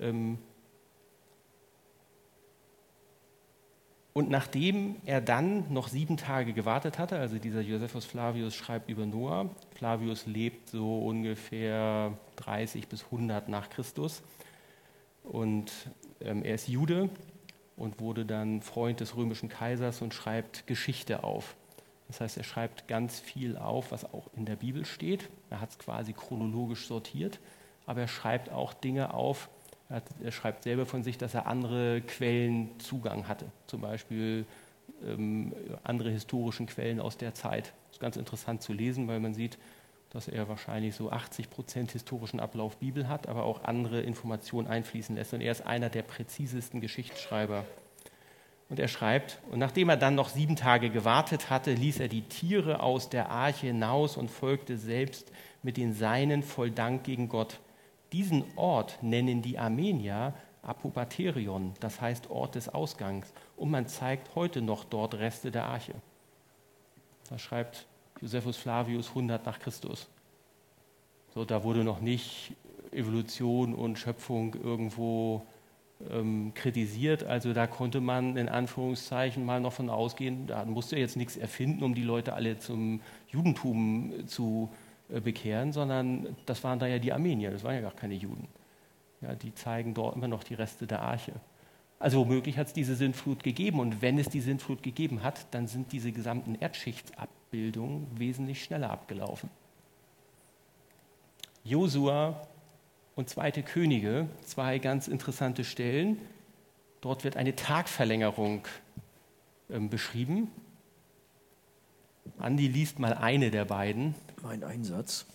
Ähm, 0.00 0.38
und 4.12 4.30
nachdem 4.30 4.96
er 5.04 5.20
dann 5.20 5.72
noch 5.72 5.88
sieben 5.88 6.16
Tage 6.16 6.52
gewartet 6.52 6.98
hatte, 6.98 7.18
also 7.18 7.38
dieser 7.38 7.60
Josephus 7.60 8.06
Flavius 8.06 8.56
schreibt 8.56 8.88
über 8.88 9.06
Noah, 9.06 9.50
Flavius 9.76 10.26
lebt 10.26 10.70
so 10.70 11.00
ungefähr 11.06 12.16
30 12.36 12.88
bis 12.88 13.04
100 13.04 13.48
nach 13.48 13.68
Christus 13.68 14.22
und 15.22 15.70
ähm, 16.20 16.42
er 16.42 16.54
ist 16.54 16.68
Jude 16.68 17.10
und 17.76 18.00
wurde 18.00 18.24
dann 18.24 18.62
Freund 18.62 19.00
des 19.00 19.16
römischen 19.16 19.48
Kaisers 19.48 20.02
und 20.02 20.14
schreibt 20.14 20.66
Geschichte 20.66 21.24
auf. 21.24 21.56
Das 22.08 22.20
heißt, 22.20 22.36
er 22.36 22.44
schreibt 22.44 22.88
ganz 22.88 23.20
viel 23.20 23.56
auf, 23.56 23.90
was 23.90 24.04
auch 24.04 24.28
in 24.36 24.46
der 24.46 24.56
Bibel 24.56 24.84
steht. 24.84 25.28
Er 25.50 25.60
hat 25.60 25.70
es 25.70 25.78
quasi 25.78 26.12
chronologisch 26.12 26.86
sortiert, 26.86 27.40
aber 27.84 28.02
er 28.02 28.08
schreibt 28.08 28.50
auch 28.50 28.72
Dinge 28.72 29.12
auf. 29.12 29.48
Er, 29.88 29.96
hat, 29.96 30.04
er, 30.22 30.32
schreibt 30.32 30.64
selber 30.64 30.86
von 30.86 31.02
sich, 31.02 31.18
dass 31.18 31.34
er 31.34 31.46
andere 31.46 32.00
Quellen 32.00 32.78
Zugang 32.80 33.28
hatte, 33.28 33.46
zum 33.66 33.80
Beispiel 33.80 34.46
ähm, 35.04 35.54
andere 35.84 36.10
historischen 36.10 36.66
Quellen 36.66 37.00
aus 37.00 37.16
der 37.16 37.34
Zeit. 37.34 37.72
Das 37.88 37.96
ist 37.96 38.00
ganz 38.00 38.16
interessant 38.16 38.62
zu 38.62 38.72
lesen, 38.72 39.06
weil 39.08 39.20
man 39.20 39.34
sieht, 39.34 39.58
dass 40.16 40.28
er 40.28 40.48
wahrscheinlich 40.48 40.94
so 40.94 41.10
80 41.10 41.50
Prozent 41.50 41.92
historischen 41.92 42.40
Ablauf 42.40 42.78
Bibel 42.78 43.06
hat, 43.06 43.28
aber 43.28 43.44
auch 43.44 43.64
andere 43.64 44.00
Informationen 44.00 44.66
einfließen 44.66 45.14
lässt. 45.14 45.34
Und 45.34 45.42
er 45.42 45.52
ist 45.52 45.66
einer 45.66 45.90
der 45.90 46.00
präzisesten 46.00 46.80
Geschichtsschreiber. 46.80 47.66
Und 48.70 48.80
er 48.80 48.88
schreibt, 48.88 49.40
und 49.50 49.58
nachdem 49.58 49.90
er 49.90 49.98
dann 49.98 50.14
noch 50.14 50.30
sieben 50.30 50.56
Tage 50.56 50.88
gewartet 50.88 51.50
hatte, 51.50 51.74
ließ 51.74 52.00
er 52.00 52.08
die 52.08 52.22
Tiere 52.22 52.80
aus 52.80 53.10
der 53.10 53.28
Arche 53.28 53.66
hinaus 53.66 54.16
und 54.16 54.30
folgte 54.30 54.78
selbst 54.78 55.30
mit 55.62 55.76
den 55.76 55.92
Seinen 55.92 56.42
voll 56.42 56.70
Dank 56.70 57.04
gegen 57.04 57.28
Gott. 57.28 57.60
Diesen 58.12 58.42
Ort 58.56 58.98
nennen 59.02 59.42
die 59.42 59.58
Armenier 59.58 60.32
Apopaterion, 60.62 61.74
das 61.80 62.00
heißt 62.00 62.30
Ort 62.30 62.54
des 62.54 62.70
Ausgangs. 62.70 63.34
Und 63.54 63.70
man 63.70 63.86
zeigt 63.86 64.34
heute 64.34 64.62
noch 64.62 64.84
dort 64.84 65.12
Reste 65.12 65.50
der 65.50 65.66
Arche. 65.66 65.92
Da 67.28 67.38
schreibt 67.38 67.86
Josephus 68.20 68.56
Flavius 68.56 69.08
100 69.08 69.44
nach 69.44 69.58
Christus. 69.58 70.08
So, 71.34 71.44
da 71.44 71.62
wurde 71.64 71.84
noch 71.84 72.00
nicht 72.00 72.52
Evolution 72.92 73.74
und 73.74 73.98
Schöpfung 73.98 74.54
irgendwo 74.54 75.42
ähm, 76.10 76.52
kritisiert. 76.54 77.24
Also 77.24 77.52
da 77.52 77.66
konnte 77.66 78.00
man 78.00 78.36
in 78.36 78.48
Anführungszeichen 78.48 79.44
mal 79.44 79.60
noch 79.60 79.72
von 79.72 79.90
ausgehen, 79.90 80.46
da 80.46 80.64
musste 80.64 80.96
er 80.96 81.02
jetzt 81.02 81.16
nichts 81.16 81.36
erfinden, 81.36 81.82
um 81.82 81.94
die 81.94 82.02
Leute 82.02 82.32
alle 82.32 82.58
zum 82.58 83.00
Judentum 83.28 84.26
zu 84.26 84.70
äh, 85.08 85.20
bekehren, 85.20 85.72
sondern 85.72 86.36
das 86.46 86.64
waren 86.64 86.78
da 86.78 86.86
ja 86.86 86.98
die 86.98 87.12
Armenier, 87.12 87.50
das 87.50 87.64
waren 87.64 87.74
ja 87.74 87.80
gar 87.80 87.94
keine 87.94 88.14
Juden. 88.14 88.48
Ja, 89.20 89.34
die 89.34 89.54
zeigen 89.54 89.94
dort 89.94 90.16
immer 90.16 90.28
noch 90.28 90.44
die 90.44 90.54
Reste 90.54 90.86
der 90.86 91.02
Arche. 91.02 91.32
Also 91.98 92.18
womöglich 92.18 92.58
hat 92.58 92.66
es 92.66 92.72
diese 92.74 92.94
Sintflut 92.94 93.42
gegeben 93.42 93.80
und 93.80 94.02
wenn 94.02 94.18
es 94.18 94.28
die 94.28 94.40
Sintflut 94.40 94.82
gegeben 94.82 95.22
hat, 95.22 95.46
dann 95.52 95.66
sind 95.66 95.92
diese 95.92 96.12
gesamten 96.12 96.54
Erdschichtsabbildungen 97.56 98.06
wesentlich 98.18 98.62
schneller 98.62 98.90
abgelaufen. 98.90 99.50
Josua 101.64 102.46
und 103.14 103.30
Zweite 103.30 103.62
Könige, 103.62 104.28
zwei 104.44 104.78
ganz 104.78 105.08
interessante 105.08 105.64
Stellen. 105.64 106.20
Dort 107.00 107.24
wird 107.24 107.36
eine 107.36 107.56
Tagverlängerung 107.56 108.66
ähm, 109.70 109.88
beschrieben. 109.88 110.50
Andi 112.38 112.68
liest 112.68 112.98
mal 112.98 113.14
eine 113.14 113.50
der 113.50 113.64
beiden. 113.64 114.14
Mein 114.42 114.62
Einsatz. 114.62 115.24
Das 115.24 115.24
ist 115.24 115.34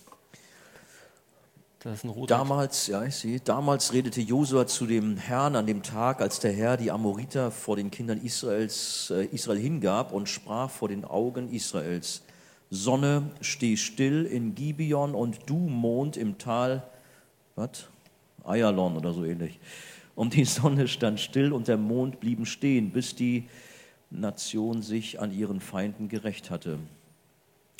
roter 1.60 1.71
Damals, 2.28 2.86
ja, 2.86 3.04
ich 3.04 3.16
sehe, 3.16 3.40
damals 3.40 3.92
redete 3.92 4.20
Josua 4.20 4.68
zu 4.68 4.86
dem 4.86 5.16
Herrn 5.16 5.56
an 5.56 5.66
dem 5.66 5.82
Tag, 5.82 6.20
als 6.20 6.38
der 6.38 6.52
Herr 6.52 6.76
die 6.76 6.92
Amoriter 6.92 7.50
vor 7.50 7.74
den 7.74 7.90
Kindern 7.90 8.20
Israels, 8.22 9.10
äh, 9.10 9.24
Israel 9.26 9.58
hingab 9.58 10.12
und 10.12 10.28
sprach 10.28 10.70
vor 10.70 10.88
den 10.88 11.04
Augen 11.04 11.50
Israels: 11.50 12.22
Sonne, 12.70 13.30
steh 13.40 13.76
still 13.76 14.26
in 14.26 14.54
Gibeon 14.54 15.16
und 15.16 15.40
du 15.46 15.56
Mond 15.56 16.16
im 16.16 16.38
Tal, 16.38 16.84
was? 17.56 17.88
Ayalon 18.44 18.96
oder 18.96 19.12
so 19.12 19.24
ähnlich. 19.24 19.58
Und 20.14 20.34
die 20.34 20.44
Sonne 20.44 20.86
stand 20.86 21.18
still 21.18 21.52
und 21.52 21.66
der 21.66 21.78
Mond 21.78 22.20
blieben 22.20 22.46
stehen, 22.46 22.92
bis 22.92 23.16
die 23.16 23.48
Nation 24.10 24.82
sich 24.82 25.20
an 25.20 25.32
ihren 25.32 25.60
Feinden 25.60 26.08
gerecht 26.08 26.50
hatte. 26.50 26.78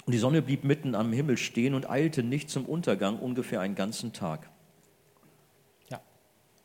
Und 0.05 0.13
die 0.13 0.19
Sonne 0.19 0.43
blieb 0.43 0.65
mitten 0.65 0.95
am 0.95 1.13
Himmel 1.13 1.37
stehen 1.37 1.75
und 1.75 1.89
eilte 1.89 2.23
nicht 2.23 2.51
zum 2.51 2.67
Untergang, 2.67 3.19
ungefähr 3.19 3.61
einen 3.61 3.75
ganzen 3.75 4.13
Tag. 4.13 4.49
Ja, 5.91 6.01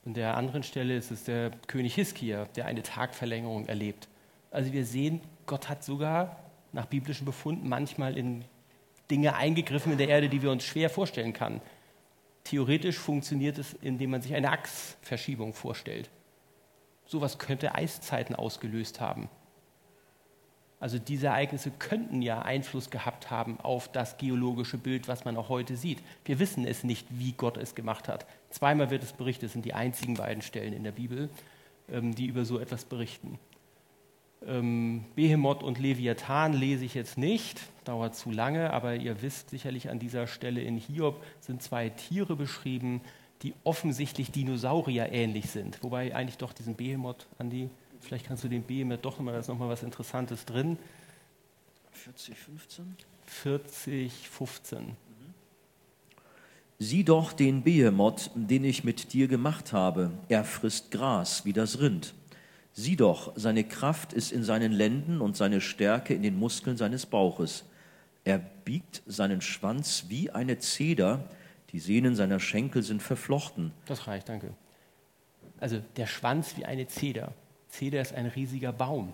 an 0.06 0.14
der 0.16 0.36
anderen 0.36 0.64
Stelle 0.64 0.96
ist 0.96 1.12
es 1.12 1.26
der 1.26 1.52
König 1.68 1.96
Hiskia, 1.96 2.46
der 2.56 2.66
eine 2.66 2.82
Tagverlängerung 2.82 3.68
erlebt. 3.68 4.08
Also 4.50 4.74
wir 4.74 4.86
sehen, 4.86 5.22
Gott 5.46 5.70
hat 5.70 5.84
sogar 5.84 6.38
nach 6.74 6.88
biblischen 6.88 7.26
Befunden 7.26 7.70
manchmal 7.70 8.18
in 8.18 8.44
Dinge 9.12 9.36
eingegriffen 9.36 9.92
in 9.92 9.98
der 9.98 10.10
Erde, 10.10 10.30
die 10.30 10.42
wir 10.42 10.52
uns 10.52 10.64
schwer 10.64 10.90
vorstellen 10.90 11.34
können. 11.34 11.62
Theoretisch 12.44 12.98
funktioniert 12.98 13.58
es, 13.58 13.74
indem 13.74 14.12
man 14.12 14.22
sich 14.22 14.34
eine 14.34 14.52
Achsverschiebung 14.52 15.54
vorstellt. 15.54 16.10
Sowas 17.06 17.38
könnte 17.38 17.76
Eiszeiten 17.76 18.36
ausgelöst 18.36 19.00
haben. 19.00 19.30
Also 20.80 21.00
diese 21.00 21.28
Ereignisse 21.28 21.72
könnten 21.72 22.22
ja 22.22 22.44
Einfluss 22.44 22.92
gehabt 22.92 23.32
haben 23.32 23.60
auf 23.62 23.92
das 23.92 24.18
geologische 24.18 24.78
Bild, 24.78 25.08
was 25.08 25.26
man 25.26 25.36
auch 25.36 25.50
heute 25.50 25.76
sieht. 25.76 26.00
Wir 26.24 26.38
wissen 26.38 26.66
es 26.66 26.84
nicht, 26.84 27.08
wie 27.10 27.32
Gott 27.32 27.58
es 27.58 27.74
gemacht 27.74 28.08
hat. 28.08 28.28
Zweimal 28.52 28.92
wird 28.92 29.04
es 29.04 29.14
berichtet, 29.14 29.46
das 29.46 29.54
sind 29.54 29.66
die 29.66 29.74
einzigen 29.74 30.14
beiden 30.16 30.44
Stellen 30.44 30.74
in 30.74 30.84
der 30.84 30.92
Bibel, 30.92 31.30
ähm, 31.92 32.14
die 32.14 32.28
über 32.28 32.46
so 32.46 32.60
etwas 32.60 32.86
berichten. 32.86 33.40
Ähm, 34.46 35.04
Behemoth 35.16 35.64
und 35.64 35.80
Leviathan 35.80 36.54
lese 36.54 36.86
ich 36.86 36.94
jetzt 36.94 37.18
nicht, 37.18 37.60
dauert 37.84 38.16
zu 38.16 38.30
lange, 38.30 38.72
aber 38.72 38.96
ihr 38.96 39.24
wisst 39.24 39.50
sicherlich 39.50 39.90
an 39.90 39.98
dieser 39.98 40.28
Stelle 40.28 40.62
in 40.62 40.78
Hiob 40.78 41.24
sind 41.40 41.64
zwei 41.64 41.90
Tiere 41.90 42.36
beschrieben, 42.36 43.02
die 43.42 43.56
offensichtlich 43.64 44.32
Dinosaurier 44.32 45.12
ähnlich 45.12 45.50
sind. 45.50 45.84
Wobei 45.84 46.16
eigentlich 46.16 46.38
doch 46.38 46.54
diesen 46.54 46.76
Behemoth, 46.76 47.28
Andi, 47.40 47.70
Vielleicht 48.08 48.26
kannst 48.26 48.46
du 48.46 48.48
den 48.48 48.64
B 48.64 48.86
mit 48.86 49.04
doch 49.04 49.18
nochmal, 49.18 49.34
da 49.34 49.42
ist 49.42 49.50
nochmal 49.50 49.68
was 49.68 49.84
Interessantes 49.84 50.46
drin. 50.46 50.78
40, 51.92 52.38
15? 52.38 52.96
40, 53.26 54.30
15. 54.30 54.96
Sieh 56.80 57.04
doch 57.04 57.34
den 57.34 57.64
Behemoth, 57.64 58.32
den 58.34 58.64
ich 58.64 58.86
mit 58.86 59.12
dir 59.12 59.28
gemacht 59.28 59.74
habe. 59.74 60.12
Er 60.30 60.46
frisst 60.46 60.92
Gras 60.92 61.44
wie 61.44 61.52
das 61.52 61.82
Rind. 61.82 62.14
Sieh 62.72 62.96
doch, 62.96 63.34
seine 63.36 63.66
Kraft 63.66 64.14
ist 64.14 64.32
in 64.32 64.44
seinen 64.44 64.72
Lenden 64.72 65.20
und 65.20 65.36
seine 65.36 65.60
Stärke 65.60 66.14
in 66.14 66.24
den 66.24 66.40
Muskeln 66.40 66.78
seines 66.78 67.08
Bauches. 67.08 67.66
Er 68.24 68.38
biegt 68.38 69.02
seinen 69.06 69.42
Schwanz 69.42 70.06
wie 70.08 70.32
eine 70.32 70.60
Zeder, 70.60 71.26
die 71.72 71.80
Sehnen 71.80 72.16
seiner 72.16 72.40
Schenkel 72.40 72.84
sind 72.84 73.04
verflochten. 73.04 73.74
Das 73.86 74.08
reicht, 74.08 74.30
danke. 74.30 74.54
Also 75.60 75.82
der 75.98 76.08
Schwanz 76.08 76.56
wie 76.56 76.64
eine 76.64 76.88
Zeder. 76.88 77.34
Zeder 77.70 78.02
ist 78.02 78.14
ein 78.14 78.26
riesiger 78.26 78.72
Baum, 78.72 79.14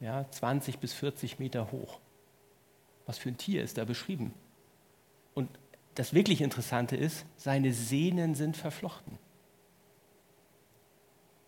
ja, 0.00 0.26
20 0.30 0.78
bis 0.78 0.92
40 0.92 1.38
Meter 1.38 1.70
hoch. 1.70 2.00
Was 3.06 3.18
für 3.18 3.28
ein 3.28 3.36
Tier 3.36 3.62
ist 3.62 3.78
da 3.78 3.84
beschrieben? 3.84 4.32
Und 5.34 5.48
das 5.94 6.14
wirklich 6.14 6.40
Interessante 6.40 6.96
ist, 6.96 7.24
seine 7.36 7.72
Sehnen 7.72 8.34
sind 8.34 8.56
verflochten. 8.56 9.18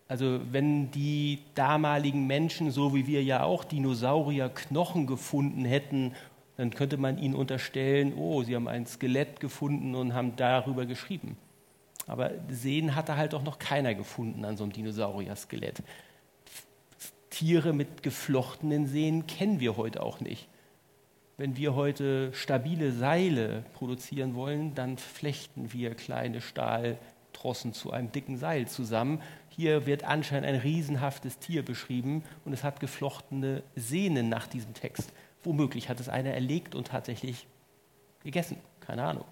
Also 0.07 0.39
wenn 0.51 0.91
die 0.91 1.39
damaligen 1.55 2.27
Menschen, 2.27 2.69
so 2.69 2.93
wie 2.93 3.07
wir 3.07 3.23
ja 3.23 3.43
auch 3.43 3.63
Dinosaurier 3.63 4.49
Knochen 4.49 5.07
gefunden 5.07 5.65
hätten, 5.65 6.13
dann 6.57 6.69
könnte 6.69 6.97
man 6.97 7.17
ihnen 7.17 7.33
unterstellen, 7.33 8.13
oh, 8.15 8.43
sie 8.43 8.55
haben 8.55 8.67
ein 8.67 8.85
Skelett 8.85 9.39
gefunden 9.39 9.95
und 9.95 10.13
haben 10.13 10.35
darüber 10.35 10.85
geschrieben. 10.85 11.37
Aber 12.07 12.31
Sehnen 12.49 12.95
hatte 12.95 13.17
halt 13.17 13.33
auch 13.33 13.43
noch 13.43 13.59
keiner 13.59 13.95
gefunden 13.95 14.45
an 14.45 14.57
so 14.57 14.63
einem 14.63 14.73
Dinosaurier-Skelett. 14.73 15.83
Tiere 17.29 17.73
mit 17.73 18.03
geflochtenen 18.03 18.87
Sehnen 18.87 19.27
kennen 19.27 19.59
wir 19.59 19.75
heute 19.77 20.03
auch 20.03 20.19
nicht. 20.19 20.47
Wenn 21.37 21.57
wir 21.57 21.75
heute 21.75 22.33
stabile 22.33 22.93
Seile 22.93 23.65
produzieren 23.73 24.35
wollen, 24.35 24.73
dann 24.73 24.97
flechten 24.97 25.73
wir 25.73 25.93
kleine 25.95 26.39
Stahltrossen 26.39 27.73
zu 27.73 27.91
einem 27.91 28.11
dicken 28.11 28.37
Seil 28.37 28.67
zusammen. 28.69 29.21
Hier 29.49 29.85
wird 29.85 30.05
anscheinend 30.05 30.47
ein 30.47 30.55
riesenhaftes 30.55 31.39
Tier 31.39 31.65
beschrieben 31.65 32.23
und 32.45 32.53
es 32.53 32.63
hat 32.63 32.79
geflochtene 32.79 33.63
Sehnen 33.75 34.29
nach 34.29 34.47
diesem 34.47 34.73
Text. 34.73 35.11
Womöglich 35.43 35.89
hat 35.89 35.99
es 35.99 36.07
einer 36.07 36.31
erlegt 36.31 36.73
und 36.73 36.87
tatsächlich 36.87 37.47
gegessen. 38.23 38.57
Keine 38.79 39.03
Ahnung. 39.03 39.25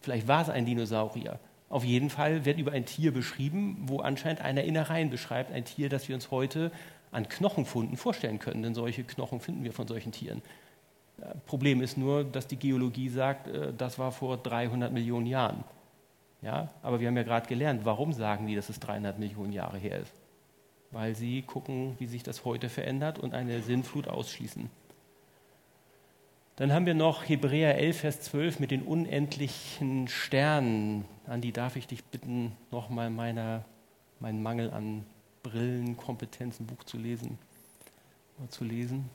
Vielleicht 0.00 0.26
war 0.26 0.40
es 0.40 0.48
ein 0.48 0.64
Dinosaurier. 0.64 1.38
Auf 1.68 1.84
jeden 1.84 2.10
Fall 2.10 2.44
wird 2.44 2.58
über 2.58 2.72
ein 2.72 2.84
Tier 2.84 3.12
beschrieben, 3.12 3.76
wo 3.86 4.00
anscheinend 4.00 4.42
einer 4.42 4.64
Innereien 4.64 5.10
beschreibt, 5.10 5.52
ein 5.52 5.64
Tier, 5.64 5.88
das 5.88 6.08
wir 6.08 6.14
uns 6.14 6.30
heute 6.30 6.70
an 7.10 7.28
Knochenfunden 7.28 7.96
vorstellen 7.96 8.38
können, 8.38 8.62
denn 8.62 8.74
solche 8.74 9.04
Knochen 9.04 9.40
finden 9.40 9.64
wir 9.64 9.72
von 9.72 9.86
solchen 9.86 10.12
Tieren. 10.12 10.42
Problem 11.46 11.80
ist 11.80 11.96
nur, 11.96 12.24
dass 12.24 12.46
die 12.46 12.56
Geologie 12.56 13.08
sagt, 13.08 13.48
äh, 13.48 13.72
das 13.76 13.98
war 13.98 14.12
vor 14.12 14.36
300 14.36 14.92
Millionen 14.92 15.26
Jahren. 15.26 15.64
Ja, 16.42 16.68
aber 16.82 17.00
wir 17.00 17.08
haben 17.08 17.16
ja 17.16 17.22
gerade 17.22 17.48
gelernt, 17.48 17.84
warum 17.84 18.12
sagen 18.12 18.46
die, 18.46 18.54
dass 18.54 18.68
es 18.68 18.78
300 18.80 19.18
Millionen 19.18 19.52
Jahre 19.52 19.78
her 19.78 20.00
ist? 20.00 20.12
Weil 20.90 21.14
sie 21.14 21.42
gucken, 21.42 21.94
wie 21.98 22.06
sich 22.06 22.22
das 22.22 22.44
heute 22.44 22.68
verändert 22.68 23.18
und 23.18 23.32
eine 23.32 23.62
Sinnflut 23.62 24.08
ausschließen. 24.08 24.68
Dann 26.56 26.72
haben 26.72 26.86
wir 26.86 26.94
noch 26.94 27.28
Hebräer 27.28 27.76
11, 27.76 27.98
Vers 27.98 28.20
12 28.20 28.60
mit 28.60 28.70
den 28.70 28.82
unendlichen 28.82 30.06
Sternen. 30.06 31.04
Andi, 31.26 31.50
darf 31.50 31.74
ich 31.74 31.88
dich 31.88 32.04
bitten, 32.04 32.52
nochmal 32.70 33.10
meinen 33.10 33.64
Mangel 34.20 34.70
an 34.70 35.04
Brillenkompetenz, 35.42 36.60
ein 36.60 36.66
Buch 36.66 36.84
zu 36.84 36.96
lesen. 36.96 37.38
Mal 38.38 38.48
zu 38.50 38.62
lesen. 38.64 39.10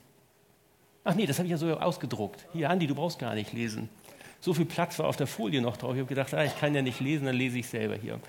Ach 1.02 1.14
nee, 1.14 1.24
das 1.24 1.38
habe 1.38 1.46
ich 1.46 1.50
ja 1.50 1.56
so 1.56 1.74
ausgedruckt. 1.78 2.46
Hier, 2.52 2.68
Andi, 2.68 2.86
du 2.86 2.94
brauchst 2.94 3.18
gar 3.18 3.34
nicht 3.34 3.54
lesen. 3.54 3.88
So 4.40 4.52
viel 4.52 4.66
Platz 4.66 4.98
war 4.98 5.08
auf 5.08 5.16
der 5.16 5.26
Folie 5.26 5.62
noch 5.62 5.78
drauf. 5.78 5.94
Ich 5.94 6.00
habe 6.00 6.08
gedacht, 6.08 6.34
ah, 6.34 6.44
ich 6.44 6.58
kann 6.58 6.74
ja 6.74 6.82
nicht 6.82 7.00
lesen, 7.00 7.24
dann 7.24 7.36
lese 7.36 7.58
ich 7.58 7.68
selber 7.68 7.96
hier. 7.96 8.20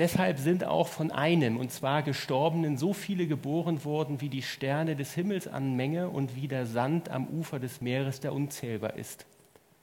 Deshalb 0.00 0.38
sind 0.38 0.64
auch 0.64 0.88
von 0.88 1.10
einem, 1.10 1.58
und 1.58 1.70
zwar 1.70 2.02
Gestorbenen, 2.02 2.78
so 2.78 2.94
viele 2.94 3.26
geboren 3.26 3.84
worden, 3.84 4.22
wie 4.22 4.30
die 4.30 4.40
Sterne 4.40 4.96
des 4.96 5.12
Himmels 5.12 5.46
an 5.46 5.76
Menge 5.76 6.08
und 6.08 6.34
wie 6.34 6.48
der 6.48 6.64
Sand 6.64 7.10
am 7.10 7.26
Ufer 7.26 7.58
des 7.58 7.82
Meeres, 7.82 8.18
der 8.18 8.32
unzählbar 8.32 8.94
ist. 8.94 9.26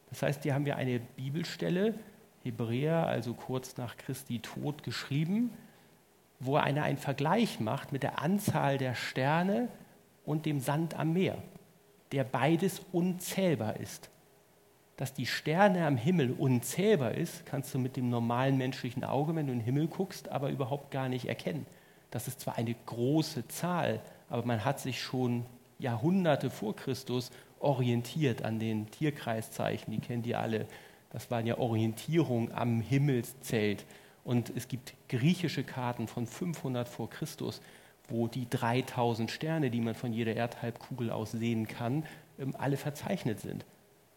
Das 0.09 0.23
heißt, 0.23 0.41
hier 0.41 0.55
haben 0.55 0.65
wir 0.65 0.75
eine 0.75 0.99
Bibelstelle, 0.99 1.93
Hebräer, 2.43 3.05
also 3.05 3.35
kurz 3.35 3.77
nach 3.77 3.95
Christi 3.95 4.39
Tod 4.39 4.81
geschrieben, 4.81 5.51
wo 6.39 6.55
einer 6.55 6.81
einen 6.81 6.97
Vergleich 6.97 7.59
macht 7.59 7.91
mit 7.91 8.01
der 8.01 8.19
Anzahl 8.19 8.79
der 8.79 8.95
Sterne 8.95 9.67
und 10.25 10.47
dem 10.47 10.61
Sand 10.61 10.97
am 10.97 11.13
Meer, 11.13 11.37
der 12.11 12.23
beides 12.23 12.81
unzählbar 12.91 13.79
ist. 13.79 14.09
Dass 14.97 15.13
die 15.13 15.27
Sterne 15.27 15.85
am 15.85 15.95
Himmel 15.95 16.31
unzählbar 16.31 17.13
ist, 17.13 17.45
kannst 17.45 17.73
du 17.73 17.79
mit 17.79 17.95
dem 17.95 18.09
normalen 18.09 18.57
menschlichen 18.57 19.03
Auge, 19.03 19.35
wenn 19.35 19.45
du 19.45 19.53
in 19.53 19.59
den 19.59 19.65
Himmel 19.65 19.87
guckst, 19.87 20.29
aber 20.29 20.49
überhaupt 20.49 20.89
gar 20.89 21.07
nicht 21.07 21.27
erkennen. 21.27 21.67
Das 22.09 22.27
ist 22.27 22.39
zwar 22.39 22.57
eine 22.57 22.75
große 22.87 23.47
Zahl, 23.47 24.01
aber 24.27 24.43
man 24.43 24.65
hat 24.65 24.79
sich 24.79 24.99
schon 24.99 25.45
Jahrhunderte 25.77 26.49
vor 26.49 26.75
Christus 26.75 27.31
orientiert 27.59 28.43
an 28.43 28.59
den 28.59 28.89
Tierkreiszeichen, 28.89 29.93
die 29.93 29.99
kennen 29.99 30.23
die 30.23 30.35
alle. 30.35 30.65
Das 31.11 31.29
waren 31.29 31.45
ja 31.45 31.59
Orientierung 31.59 32.51
am 32.51 32.81
Himmelszelt. 32.81 33.85
Und 34.23 34.51
es 34.55 34.67
gibt 34.67 34.93
griechische 35.09 35.63
Karten 35.63 36.07
von 36.07 36.25
500 36.25 36.89
vor 36.89 37.09
Christus, 37.09 37.61
wo 38.07 38.27
die 38.27 38.49
3000 38.49 39.29
Sterne, 39.29 39.69
die 39.69 39.79
man 39.79 39.95
von 39.95 40.11
jeder 40.11 40.35
Erdhalbkugel 40.35 41.11
aus 41.11 41.31
sehen 41.31 41.67
kann, 41.67 42.03
ähm, 42.39 42.55
alle 42.57 42.77
verzeichnet 42.77 43.39
sind. 43.39 43.63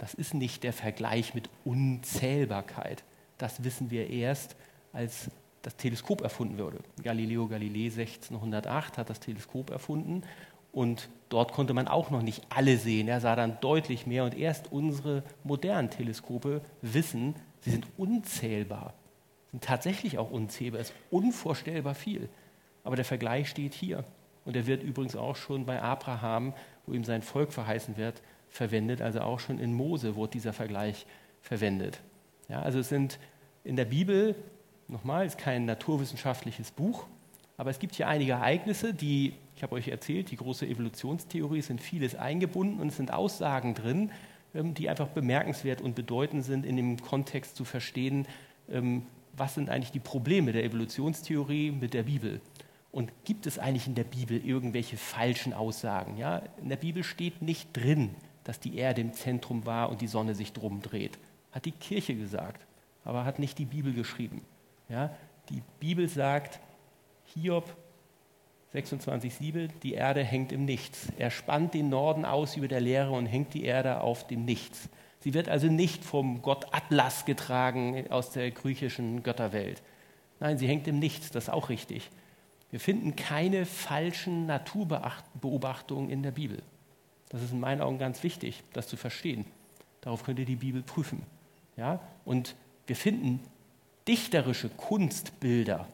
Das 0.00 0.14
ist 0.14 0.34
nicht 0.34 0.64
der 0.64 0.72
Vergleich 0.72 1.34
mit 1.34 1.48
Unzählbarkeit. 1.64 3.04
Das 3.38 3.64
wissen 3.64 3.90
wir 3.90 4.10
erst, 4.10 4.56
als 4.92 5.30
das 5.62 5.76
Teleskop 5.76 6.22
erfunden 6.22 6.58
wurde. 6.58 6.78
Galileo 7.02 7.46
Galilei 7.46 7.84
1608 7.84 8.98
hat 8.98 9.10
das 9.10 9.20
Teleskop 9.20 9.70
erfunden 9.70 10.22
und 10.72 11.10
dort 11.28 11.52
konnte 11.52 11.74
man 11.74 11.86
auch 11.86 12.10
noch 12.10 12.22
nicht 12.22 12.46
alle 12.48 12.78
sehen. 12.78 13.08
Er 13.08 13.20
sah 13.20 13.36
dann 13.36 13.58
deutlich 13.60 14.06
mehr 14.06 14.24
und 14.24 14.36
erst 14.36 14.72
unsere 14.72 15.22
modernen 15.44 15.90
Teleskope 15.90 16.62
wissen, 16.80 17.34
sie 17.60 17.70
sind 17.70 17.86
unzählbar 17.98 18.94
sind 19.50 19.64
tatsächlich 19.64 20.18
auch 20.18 20.30
unzählbar, 20.30 20.80
ist 20.80 20.94
unvorstellbar 21.10 21.94
viel. 21.94 22.28
Aber 22.84 22.96
der 22.96 23.04
Vergleich 23.04 23.48
steht 23.48 23.74
hier. 23.74 24.04
Und 24.44 24.56
er 24.56 24.66
wird 24.66 24.82
übrigens 24.82 25.16
auch 25.16 25.36
schon 25.36 25.66
bei 25.66 25.82
Abraham, 25.82 26.54
wo 26.86 26.92
ihm 26.92 27.04
sein 27.04 27.22
Volk 27.22 27.52
verheißen 27.52 27.96
wird, 27.96 28.22
verwendet. 28.50 29.00
Also 29.00 29.20
auch 29.20 29.40
schon 29.40 29.58
in 29.58 29.72
Mose 29.72 30.16
wurde 30.16 30.32
dieser 30.32 30.52
Vergleich 30.52 31.06
verwendet. 31.40 32.00
Ja, 32.48 32.62
also 32.62 32.80
es 32.80 32.88
sind 32.88 33.18
in 33.64 33.76
der 33.76 33.84
Bibel, 33.84 34.34
nochmal, 34.88 35.26
ist 35.26 35.38
kein 35.38 35.64
naturwissenschaftliches 35.64 36.72
Buch, 36.72 37.06
aber 37.56 37.70
es 37.70 37.78
gibt 37.78 37.94
hier 37.94 38.08
einige 38.08 38.32
Ereignisse, 38.32 38.94
die, 38.94 39.34
ich 39.54 39.62
habe 39.62 39.74
euch 39.74 39.88
erzählt, 39.88 40.30
die 40.30 40.36
große 40.36 40.66
Evolutionstheorie 40.66 41.60
sind 41.60 41.80
vieles 41.80 42.14
eingebunden 42.14 42.80
und 42.80 42.88
es 42.88 42.96
sind 42.96 43.12
Aussagen 43.12 43.74
drin, 43.74 44.10
ähm, 44.54 44.74
die 44.74 44.88
einfach 44.88 45.08
bemerkenswert 45.08 45.80
und 45.80 45.94
bedeutend 45.94 46.44
sind, 46.44 46.66
in 46.66 46.76
dem 46.76 47.00
Kontext 47.00 47.56
zu 47.56 47.64
verstehen, 47.64 48.26
ähm, 48.70 49.02
was 49.36 49.54
sind 49.54 49.70
eigentlich 49.70 49.92
die 49.92 50.00
Probleme 50.00 50.52
der 50.52 50.64
Evolutionstheorie 50.64 51.70
mit 51.70 51.94
der 51.94 52.04
Bibel? 52.04 52.40
Und 52.92 53.12
gibt 53.24 53.46
es 53.46 53.58
eigentlich 53.58 53.86
in 53.86 53.94
der 53.94 54.04
Bibel 54.04 54.44
irgendwelche 54.44 54.96
falschen 54.96 55.52
Aussagen? 55.52 56.16
Ja, 56.16 56.42
in 56.60 56.68
der 56.68 56.76
Bibel 56.76 57.04
steht 57.04 57.40
nicht 57.40 57.68
drin, 57.72 58.10
dass 58.44 58.60
die 58.60 58.76
Erde 58.76 59.00
im 59.00 59.12
Zentrum 59.12 59.66
war 59.66 59.90
und 59.90 60.00
die 60.00 60.06
Sonne 60.06 60.34
sich 60.34 60.52
drum 60.52 60.82
dreht. 60.82 61.18
Hat 61.52 61.64
die 61.64 61.72
Kirche 61.72 62.14
gesagt, 62.14 62.66
aber 63.04 63.24
hat 63.24 63.38
nicht 63.38 63.58
die 63.58 63.64
Bibel 63.64 63.92
geschrieben. 63.92 64.42
Ja, 64.88 65.10
die 65.48 65.62
Bibel 65.78 66.08
sagt, 66.08 66.60
Hiob 67.34 67.76
26,7, 68.74 69.68
die 69.82 69.94
Erde 69.94 70.22
hängt 70.22 70.52
im 70.52 70.64
Nichts. 70.64 71.08
Er 71.18 71.30
spannt 71.30 71.74
den 71.74 71.88
Norden 71.88 72.24
aus 72.24 72.56
über 72.56 72.68
der 72.68 72.80
Leere 72.80 73.10
und 73.10 73.26
hängt 73.26 73.54
die 73.54 73.64
Erde 73.64 74.00
auf 74.00 74.26
dem 74.26 74.44
Nichts. 74.44 74.88
Sie 75.20 75.34
wird 75.34 75.48
also 75.48 75.66
nicht 75.66 76.04
vom 76.04 76.40
Gott 76.40 76.66
Atlas 76.72 77.24
getragen 77.24 78.10
aus 78.10 78.30
der 78.30 78.50
griechischen 78.50 79.22
Götterwelt. 79.22 79.82
Nein, 80.38 80.56
sie 80.56 80.66
hängt 80.66 80.88
im 80.88 80.98
Nichts, 80.98 81.30
das 81.30 81.44
ist 81.44 81.50
auch 81.50 81.68
richtig. 81.68 82.10
Wir 82.70 82.80
finden 82.80 83.16
keine 83.16 83.66
falschen 83.66 84.46
Naturbeobachtungen 84.46 86.08
in 86.08 86.22
der 86.22 86.30
Bibel. 86.30 86.62
Das 87.30 87.42
ist 87.42 87.52
in 87.52 87.60
meinen 87.60 87.80
Augen 87.80 87.98
ganz 87.98 88.22
wichtig, 88.22 88.62
das 88.72 88.86
zu 88.86 88.96
verstehen. 88.96 89.46
Darauf 90.02 90.24
könnt 90.24 90.38
ihr 90.38 90.44
die 90.44 90.56
Bibel 90.56 90.82
prüfen. 90.82 91.22
Ja? 91.76 92.00
Und 92.24 92.54
wir 92.86 92.96
finden 92.96 93.40
dichterische 94.06 94.68
Kunstbilder. 94.68 95.86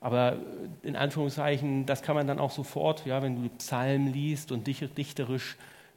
Aber 0.00 0.36
in 0.82 0.96
Anführungszeichen, 0.96 1.86
das 1.86 2.02
kann 2.02 2.14
man 2.14 2.26
dann 2.26 2.38
auch 2.38 2.52
sofort, 2.52 3.04
ja, 3.04 3.20
wenn 3.20 3.42
du 3.42 3.48
Psalmen 3.50 4.12
liest 4.12 4.52
und 4.52 4.66
dichterisch 4.66 5.56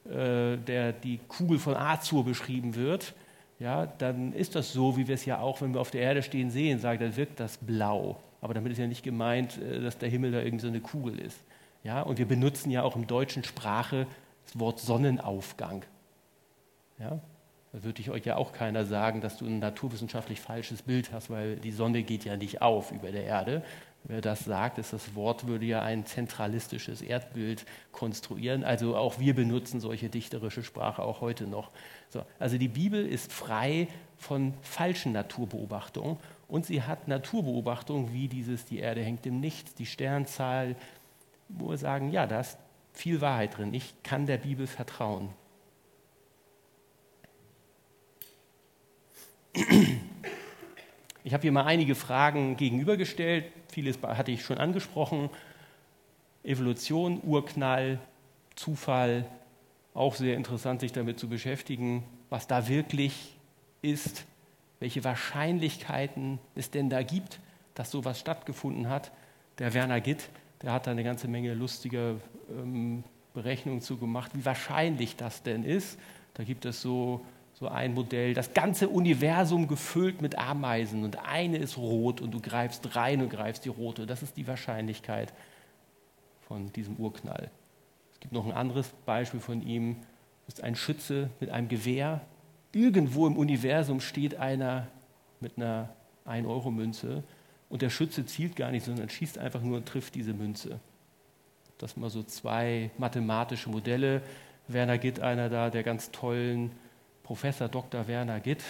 äh, 0.10 0.58
der 0.58 0.94
die 0.94 1.20
Kugel 1.28 1.60
von 1.60 1.76
Azur 1.76 2.26
beschrieben 2.26 2.74
wird, 2.74 3.14
ja, 3.60 3.86
dann 3.86 4.34
ist 4.34 4.56
das 4.56 4.74
so, 4.74 4.98
wie 4.98 5.08
wir 5.08 5.14
es 5.14 5.26
ja 5.26 5.40
auch, 5.40 5.62
wenn 5.62 5.76
wir 5.76 5.82
auf 5.82 5.92
der 5.92 6.02
Erde 6.02 6.24
stehen, 6.24 6.50
sehen, 6.50 6.80
sagen, 6.80 7.00
dann 7.00 7.16
wirkt 7.16 7.40
das 7.40 7.58
blau. 7.58 8.20
Aber 8.42 8.56
damit 8.56 8.72
ist 8.72 8.80
ja 8.80 8.88
nicht 8.88 9.04
gemeint, 9.04 9.60
äh, 9.62 9.80
dass 9.80 10.00
der 10.00 10.10
Himmel 10.10 10.32
da 10.32 10.42
irgendwie 10.42 10.64
so 10.64 10.68
eine 10.70 10.80
Kugel 10.80 11.20
ist. 11.20 11.38
Ja, 11.84 12.02
und 12.02 12.18
wir 12.18 12.28
benutzen 12.28 12.72
ja 12.72 12.82
auch 12.82 12.96
im 12.96 13.06
deutschen 13.06 13.44
Sprache 13.44 14.08
das 14.52 14.60
Wort 14.60 14.80
Sonnenaufgang. 14.80 15.86
Ja, 17.00 17.20
da 17.72 17.84
würde 17.84 18.02
ich 18.02 18.10
euch 18.10 18.26
ja 18.26 18.36
auch 18.36 18.52
keiner 18.52 18.86
sagen, 18.86 19.22
dass 19.22 19.38
du 19.38 19.46
ein 19.46 19.60
naturwissenschaftlich 19.60 20.42
falsches 20.42 20.82
Bild 20.82 21.12
hast, 21.14 21.30
weil 21.30 21.56
die 21.56 21.72
Sonne 21.72 22.04
geht 22.04 22.26
ja 22.26 22.36
nicht 22.36 22.62
auf 22.62 22.92
über 22.92 23.12
der 23.12 23.24
Erde, 23.24 23.64
Wer 24.04 24.22
das 24.22 24.46
sagt, 24.46 24.80
ist 24.80 24.94
das 24.94 25.14
Wort, 25.14 25.46
würde 25.46 25.66
ja 25.66 25.84
ein 25.84 26.06
zentralistisches 26.06 27.04
Erdbild 27.04 27.66
konstruieren. 27.92 28.64
Also 28.64 28.96
auch 28.96 29.20
wir 29.20 29.36
benutzen 29.36 29.80
solche 29.80 30.10
dichterische 30.10 30.64
Sprache 30.64 31.04
auch 31.04 31.22
heute 31.22 31.46
noch. 31.46 31.70
So, 32.10 32.26
also 32.40 32.58
die 32.58 32.68
Bibel 32.68 33.06
ist 33.06 33.32
frei 33.32 33.88
von 34.18 34.56
falschen 34.64 35.12
Naturbeobachtungen 35.12 36.18
und 36.48 36.66
sie 36.66 36.82
hat 36.82 37.08
Naturbeobachtungen 37.08 38.12
wie 38.12 38.28
dieses, 38.28 38.66
die 38.66 38.80
Erde 38.80 39.04
hängt 39.04 39.26
im 39.28 39.40
Nichts, 39.40 39.76
die 39.76 39.86
Sternzahl, 39.86 40.76
wo 41.48 41.70
wir 41.70 41.78
sagen, 41.78 42.12
ja, 42.12 42.26
da 42.26 42.40
ist 42.40 42.58
viel 42.94 43.22
Wahrheit 43.22 43.58
drin. 43.58 43.74
Ich 43.74 43.94
kann 44.04 44.26
der 44.26 44.38
Bibel 44.38 44.68
vertrauen. 44.68 45.30
Ich 51.24 51.34
habe 51.34 51.42
hier 51.42 51.52
mal 51.52 51.66
einige 51.66 51.96
Fragen 51.96 52.58
gegenübergestellt. 52.58 53.46
Vieles 53.72 54.02
hatte 54.02 54.32
ich 54.32 54.44
schon 54.44 54.58
angesprochen. 54.58 55.30
Evolution, 56.44 57.22
Urknall, 57.24 58.00
Zufall, 58.56 59.26
auch 59.94 60.16
sehr 60.16 60.36
interessant, 60.36 60.82
sich 60.82 60.92
damit 60.92 61.20
zu 61.20 61.28
beschäftigen, 61.28 62.04
was 62.30 62.48
da 62.48 62.68
wirklich 62.68 63.36
ist, 63.82 64.26
welche 64.80 65.04
Wahrscheinlichkeiten 65.04 66.40
es 66.56 66.72
denn 66.72 66.90
da 66.90 67.04
gibt, 67.04 67.40
dass 67.76 67.92
sowas 67.92 68.20
stattgefunden 68.20 68.90
hat. 68.90 69.12
Der 69.60 69.74
Werner 69.74 70.02
Gitt, 70.02 70.30
der 70.62 70.74
hat 70.74 70.88
da 70.88 70.92
eine 70.92 71.04
ganze 71.04 71.28
Menge 71.28 71.54
lustiger 71.54 72.16
ähm, 72.50 73.04
Berechnungen 73.34 73.82
zu 73.82 73.98
gemacht, 73.98 74.32
wie 74.36 74.46
wahrscheinlich 74.46 75.16
das 75.16 75.44
denn 75.44 75.64
ist. 75.64 75.98
Da 76.34 76.44
gibt 76.44 76.66
es 76.66 76.82
so 76.82 77.22
so 77.62 77.68
ein 77.68 77.94
Modell, 77.94 78.34
das 78.34 78.56
ganze 78.56 78.90
Universum 78.90 79.68
gefüllt 79.68 80.20
mit 80.20 80.36
Ameisen 80.36 81.04
und 81.04 81.20
eine 81.28 81.58
ist 81.58 81.78
rot 81.78 82.20
und 82.20 82.32
du 82.32 82.40
greifst 82.42 82.96
rein 82.96 83.22
und 83.22 83.30
greifst 83.30 83.66
die 83.66 83.70
rote. 83.70 84.08
Das 84.08 84.24
ist 84.24 84.36
die 84.36 84.48
Wahrscheinlichkeit 84.48 85.32
von 86.48 86.74
diesem 86.74 86.96
Urknall. 86.96 87.52
Es 88.14 88.20
gibt 88.20 88.34
noch 88.34 88.48
ein 88.48 88.52
anderes 88.52 88.90
Beispiel 89.06 89.40
von 89.40 89.62
ihm. 89.62 89.98
Das 90.48 90.56
ist 90.56 90.64
ein 90.64 90.76
Schütze 90.76 91.30
mit 91.40 91.52
einem 91.52 91.68
Gewehr. 91.68 92.22
Irgendwo 92.72 93.28
im 93.28 93.38
Universum 93.38 94.02
steht 94.02 94.38
einer 94.38 94.88
mit 95.40 95.58
einer 95.58 95.90
1-Euro-Münze 96.26 97.24
und 97.72 97.82
der 97.82 97.90
Schütze 97.90 98.26
zielt 98.26 98.58
gar 98.58 98.70
nicht, 98.70 98.86
sondern 98.86 99.10
schießt 99.10 99.38
einfach 99.38 99.62
nur 99.62 99.78
und 99.78 99.88
trifft 99.88 100.14
diese 100.16 100.34
Münze. 100.34 100.80
Das 101.78 101.96
mal 101.96 102.10
so 102.10 102.22
zwei 102.22 102.92
mathematische 102.98 103.70
Modelle. 103.70 104.22
Werner 104.68 104.98
Gitt, 104.98 105.22
einer 105.22 105.50
da 105.50 105.70
der 105.70 105.84
ganz 105.84 106.12
tollen 106.12 106.72
Professor 107.24 107.70
Dr. 107.70 108.08
Werner 108.08 108.42
Gitt, 108.42 108.64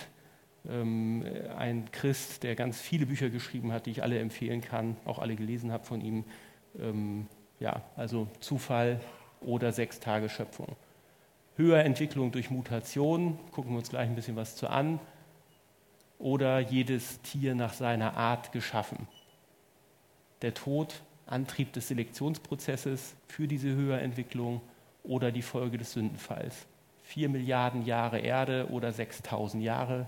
ähm, 0.70 1.26
ein 1.58 1.92
Christ, 1.92 2.44
der 2.44 2.56
ganz 2.56 2.80
viele 2.80 3.08
Bücher 3.08 3.30
geschrieben 3.32 3.72
hat, 3.72 3.88
die 3.88 3.92
ich 3.92 4.04
alle 4.04 4.20
empfehlen 4.20 4.62
kann, 4.62 4.96
auch 5.06 5.18
alle 5.18 5.36
gelesen 5.36 5.72
habe 5.72 5.84
von 5.84 6.00
ihm. 6.00 6.24
Ähm, 6.80 7.28
ja, 7.60 7.82
also 7.96 8.28
Zufall 8.40 9.00
oder 9.42 9.72
sechs 9.72 10.00
Tage 10.00 10.30
Schöpfung. 10.30 10.76
Höherentwicklung 11.58 12.32
durch 12.32 12.52
Mutation, 12.52 13.40
gucken 13.52 13.72
wir 13.72 13.80
uns 13.80 13.90
gleich 13.90 14.08
ein 14.08 14.16
bisschen 14.16 14.36
was 14.36 14.56
zu 14.56 14.68
an. 14.70 15.00
Oder 16.22 16.60
jedes 16.60 17.20
Tier 17.22 17.56
nach 17.56 17.74
seiner 17.74 18.16
Art 18.16 18.52
geschaffen. 18.52 19.08
Der 20.42 20.54
Tod, 20.54 21.02
Antrieb 21.26 21.74
des 21.74 21.88
Selektionsprozesses 21.88 23.16
für 23.28 23.48
diese 23.48 23.70
Höherentwicklung 23.70 24.62
oder 25.04 25.32
die 25.32 25.42
Folge 25.42 25.78
des 25.78 25.94
Sündenfalls. 25.94 26.68
Vier 27.04 27.30
Milliarden 27.30 27.86
Jahre 27.86 28.20
Erde 28.20 28.68
oder 28.70 28.92
6000 28.92 29.64
Jahre. 29.64 30.08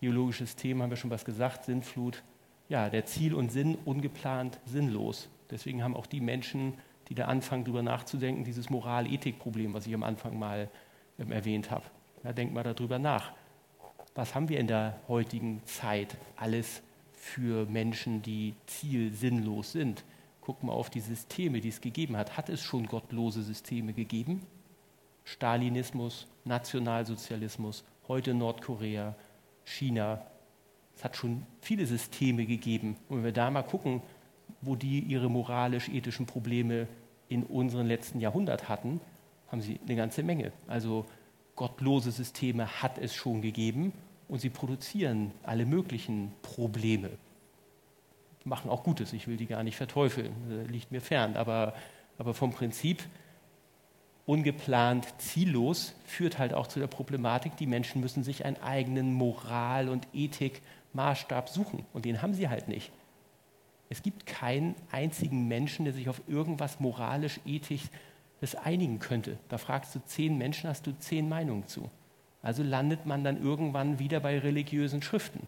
Geologisches 0.00 0.56
Thema 0.56 0.84
haben 0.84 0.90
wir 0.90 0.96
schon 0.96 1.10
was 1.10 1.24
gesagt, 1.24 1.64
Sinnflut. 1.64 2.22
Ja, 2.68 2.90
der 2.90 3.06
Ziel 3.06 3.34
und 3.34 3.50
Sinn 3.50 3.78
ungeplant, 3.84 4.58
sinnlos. 4.66 5.28
Deswegen 5.50 5.82
haben 5.82 5.96
auch 5.96 6.06
die 6.06 6.20
Menschen, 6.20 6.74
die 7.08 7.14
da 7.14 7.26
anfangen, 7.26 7.64
darüber 7.64 7.82
nachzudenken, 7.82 8.44
dieses 8.44 8.70
Moral-Ethik-Problem, 8.70 9.74
was 9.74 9.86
ich 9.86 9.94
am 9.94 10.02
Anfang 10.02 10.38
mal 10.38 10.70
ähm, 11.18 11.32
erwähnt 11.32 11.70
habe. 11.70 11.84
Ja, 12.24 12.32
denkt 12.32 12.54
mal 12.54 12.62
darüber 12.62 12.98
nach. 12.98 13.32
Was 14.14 14.34
haben 14.34 14.50
wir 14.50 14.60
in 14.60 14.66
der 14.66 14.98
heutigen 15.08 15.64
Zeit 15.64 16.18
alles 16.36 16.82
für 17.14 17.64
Menschen, 17.66 18.20
die 18.20 18.54
zielsinnlos 18.66 19.72
sind? 19.72 20.04
Guck 20.42 20.62
mal 20.62 20.72
auf 20.72 20.90
die 20.90 21.00
Systeme, 21.00 21.60
die 21.60 21.70
es 21.70 21.80
gegeben 21.80 22.16
hat. 22.16 22.36
Hat 22.36 22.50
es 22.50 22.60
schon 22.60 22.86
gottlose 22.86 23.42
Systeme 23.42 23.94
gegeben? 23.94 24.42
Stalinismus, 25.24 26.26
Nationalsozialismus, 26.44 27.84
heute 28.06 28.34
Nordkorea, 28.34 29.14
China. 29.64 30.20
Es 30.94 31.04
hat 31.04 31.16
schon 31.16 31.46
viele 31.60 31.86
Systeme 31.86 32.44
gegeben. 32.44 32.96
Und 33.08 33.18
wenn 33.18 33.24
wir 33.24 33.32
da 33.32 33.50
mal 33.50 33.62
gucken, 33.62 34.02
wo 34.60 34.76
die 34.76 35.00
ihre 35.00 35.30
moralisch-ethischen 35.30 36.26
Probleme 36.26 36.86
in 37.28 37.44
unserem 37.44 37.86
letzten 37.86 38.20
Jahrhundert 38.20 38.68
hatten, 38.68 39.00
haben 39.48 39.62
sie 39.62 39.80
eine 39.86 39.96
ganze 39.96 40.22
Menge. 40.22 40.52
Also 40.66 41.06
gottlose 41.56 42.10
Systeme 42.10 42.82
hat 42.82 42.98
es 42.98 43.14
schon 43.14 43.42
gegeben 43.42 43.92
und 44.28 44.40
sie 44.40 44.50
produzieren 44.50 45.32
alle 45.42 45.66
möglichen 45.66 46.32
Probleme. 46.42 47.10
Machen 48.44 48.70
auch 48.70 48.82
Gutes, 48.82 49.12
ich 49.12 49.28
will 49.28 49.36
die 49.36 49.46
gar 49.46 49.62
nicht 49.62 49.76
verteufeln, 49.76 50.32
liegt 50.68 50.90
mir 50.90 51.00
fern, 51.00 51.36
aber, 51.36 51.74
aber 52.18 52.34
vom 52.34 52.52
Prinzip 52.52 53.04
ungeplant, 54.26 55.06
ziellos 55.18 55.94
führt 56.04 56.38
halt 56.38 56.54
auch 56.54 56.66
zu 56.66 56.80
der 56.80 56.86
Problematik, 56.86 57.56
die 57.56 57.66
Menschen 57.66 58.00
müssen 58.00 58.24
sich 58.24 58.44
einen 58.44 58.60
eigenen 58.62 59.12
Moral- 59.12 59.88
und 59.88 60.08
Ethikmaßstab 60.12 61.48
suchen 61.48 61.84
und 61.92 62.04
den 62.04 62.22
haben 62.22 62.34
sie 62.34 62.48
halt 62.48 62.68
nicht. 62.68 62.90
Es 63.90 64.02
gibt 64.02 64.24
keinen 64.24 64.74
einzigen 64.90 65.48
Menschen, 65.48 65.84
der 65.84 65.92
sich 65.92 66.08
auf 66.08 66.22
irgendwas 66.26 66.80
moralisch, 66.80 67.40
ethisch 67.44 67.90
einigen 68.56 68.98
könnte. 68.98 69.38
Da 69.48 69.58
fragst 69.58 69.94
du 69.94 70.00
zehn 70.04 70.36
Menschen, 70.36 70.68
hast 70.68 70.86
du 70.86 70.98
zehn 70.98 71.28
Meinungen 71.28 71.66
zu. 71.68 71.90
Also 72.42 72.62
landet 72.62 73.06
man 73.06 73.22
dann 73.22 73.40
irgendwann 73.40 73.98
wieder 73.98 74.20
bei 74.20 74.38
religiösen 74.38 75.00
Schriften. 75.00 75.46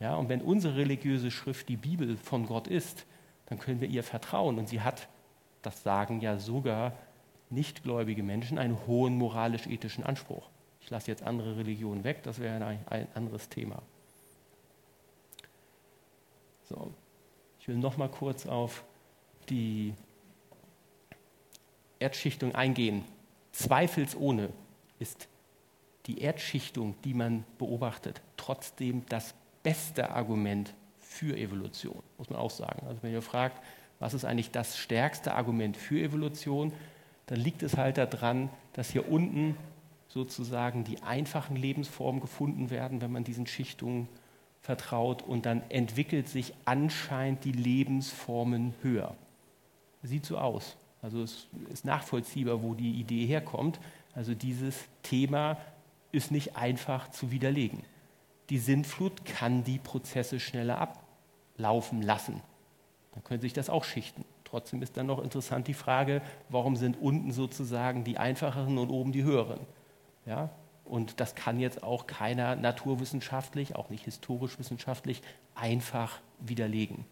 Ja, 0.00 0.16
und 0.16 0.28
wenn 0.28 0.40
unsere 0.40 0.76
religiöse 0.76 1.30
Schrift 1.30 1.68
die 1.68 1.76
Bibel 1.76 2.16
von 2.16 2.46
Gott 2.46 2.66
ist, 2.66 3.06
dann 3.46 3.58
können 3.58 3.80
wir 3.80 3.88
ihr 3.88 4.02
vertrauen. 4.02 4.58
Und 4.58 4.68
sie 4.68 4.80
hat, 4.80 5.08
das 5.62 5.82
sagen 5.82 6.20
ja 6.20 6.38
sogar 6.38 6.92
nichtgläubige 7.50 8.22
Menschen, 8.22 8.58
einen 8.58 8.86
hohen 8.86 9.16
moralisch-ethischen 9.16 10.04
Anspruch. 10.04 10.48
Ich 10.80 10.90
lasse 10.90 11.10
jetzt 11.10 11.22
andere 11.22 11.56
Religionen 11.56 12.04
weg, 12.04 12.22
das 12.22 12.38
wäre 12.38 12.64
ein, 12.64 12.78
ein 12.86 13.08
anderes 13.14 13.48
Thema. 13.48 13.82
So, 16.64 16.92
ich 17.60 17.68
will 17.68 17.76
noch 17.76 17.96
mal 17.96 18.08
kurz 18.08 18.46
auf 18.46 18.84
die 19.48 19.94
Erdschichtung 22.04 22.54
eingehen. 22.54 23.02
Zweifelsohne 23.52 24.50
ist 24.98 25.26
die 26.04 26.20
Erdschichtung, 26.20 26.94
die 27.02 27.14
man 27.14 27.44
beobachtet, 27.56 28.20
trotzdem 28.36 29.06
das 29.08 29.34
beste 29.62 30.10
Argument 30.10 30.74
für 30.98 31.34
Evolution, 31.34 32.02
muss 32.18 32.28
man 32.28 32.38
auch 32.38 32.50
sagen. 32.50 32.86
Also 32.86 33.02
wenn 33.02 33.12
ihr 33.12 33.22
fragt, 33.22 33.62
was 34.00 34.12
ist 34.12 34.26
eigentlich 34.26 34.50
das 34.50 34.76
stärkste 34.76 35.34
Argument 35.34 35.78
für 35.78 35.98
Evolution, 35.98 36.72
dann 37.26 37.40
liegt 37.40 37.62
es 37.62 37.78
halt 37.78 37.96
daran, 37.96 38.50
dass 38.74 38.90
hier 38.90 39.08
unten 39.08 39.56
sozusagen 40.08 40.84
die 40.84 41.02
einfachen 41.02 41.56
Lebensformen 41.56 42.20
gefunden 42.20 42.68
werden, 42.68 43.00
wenn 43.00 43.12
man 43.12 43.24
diesen 43.24 43.46
Schichtungen 43.46 44.08
vertraut 44.60 45.22
und 45.22 45.46
dann 45.46 45.62
entwickelt 45.70 46.28
sich 46.28 46.52
anscheinend 46.66 47.44
die 47.44 47.52
Lebensformen 47.52 48.74
höher. 48.82 49.16
Sieht 50.02 50.26
so 50.26 50.36
aus. 50.36 50.76
Also 51.04 51.22
es 51.22 51.48
ist 51.70 51.84
nachvollziehbar, 51.84 52.62
wo 52.62 52.72
die 52.72 52.92
Idee 52.92 53.26
herkommt. 53.26 53.78
Also 54.14 54.34
dieses 54.34 54.74
Thema 55.02 55.58
ist 56.12 56.30
nicht 56.30 56.56
einfach 56.56 57.10
zu 57.10 57.30
widerlegen. 57.30 57.82
Die 58.48 58.56
Sintflut 58.58 59.26
kann 59.26 59.64
die 59.64 59.78
Prozesse 59.78 60.40
schneller 60.40 60.78
ablaufen 60.78 62.00
lassen. 62.00 62.40
Dann 63.12 63.22
können 63.22 63.42
sich 63.42 63.52
das 63.52 63.68
auch 63.68 63.84
schichten. 63.84 64.24
Trotzdem 64.44 64.80
ist 64.80 64.96
dann 64.96 65.04
noch 65.04 65.22
interessant 65.22 65.68
die 65.68 65.74
Frage, 65.74 66.22
warum 66.48 66.74
sind 66.74 66.98
unten 66.98 67.32
sozusagen 67.32 68.04
die 68.04 68.16
einfacheren 68.16 68.78
und 68.78 68.88
oben 68.88 69.12
die 69.12 69.24
höheren? 69.24 69.60
Ja, 70.24 70.48
und 70.86 71.20
das 71.20 71.34
kann 71.34 71.60
jetzt 71.60 71.82
auch 71.82 72.06
keiner 72.06 72.56
naturwissenschaftlich, 72.56 73.76
auch 73.76 73.90
nicht 73.90 74.04
historisch 74.04 74.58
wissenschaftlich, 74.58 75.20
einfach 75.54 76.20
widerlegen. 76.40 77.04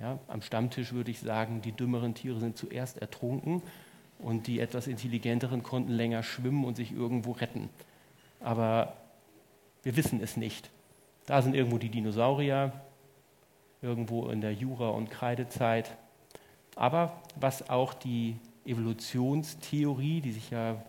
Ja, 0.00 0.18
am 0.28 0.40
Stammtisch 0.40 0.92
würde 0.92 1.10
ich 1.10 1.20
sagen, 1.20 1.60
die 1.60 1.72
dümmeren 1.72 2.14
Tiere 2.14 2.40
sind 2.40 2.56
zuerst 2.56 2.96
ertrunken 2.98 3.62
und 4.18 4.46
die 4.46 4.58
etwas 4.58 4.86
intelligenteren 4.86 5.62
konnten 5.62 5.92
länger 5.92 6.22
schwimmen 6.22 6.64
und 6.64 6.76
sich 6.76 6.92
irgendwo 6.92 7.32
retten. 7.32 7.68
Aber 8.40 8.96
wir 9.82 9.96
wissen 9.96 10.22
es 10.22 10.38
nicht. 10.38 10.70
Da 11.26 11.42
sind 11.42 11.54
irgendwo 11.54 11.76
die 11.76 11.90
Dinosaurier, 11.90 12.72
irgendwo 13.82 14.28
in 14.28 14.40
der 14.40 14.54
Jura- 14.54 14.88
und 14.88 15.10
Kreidezeit. 15.10 15.94
Aber 16.76 17.20
was 17.38 17.68
auch 17.68 17.92
die 17.92 18.36
Evolutionstheorie, 18.64 20.22
die 20.22 20.32
sich 20.32 20.50
ja 20.50 20.82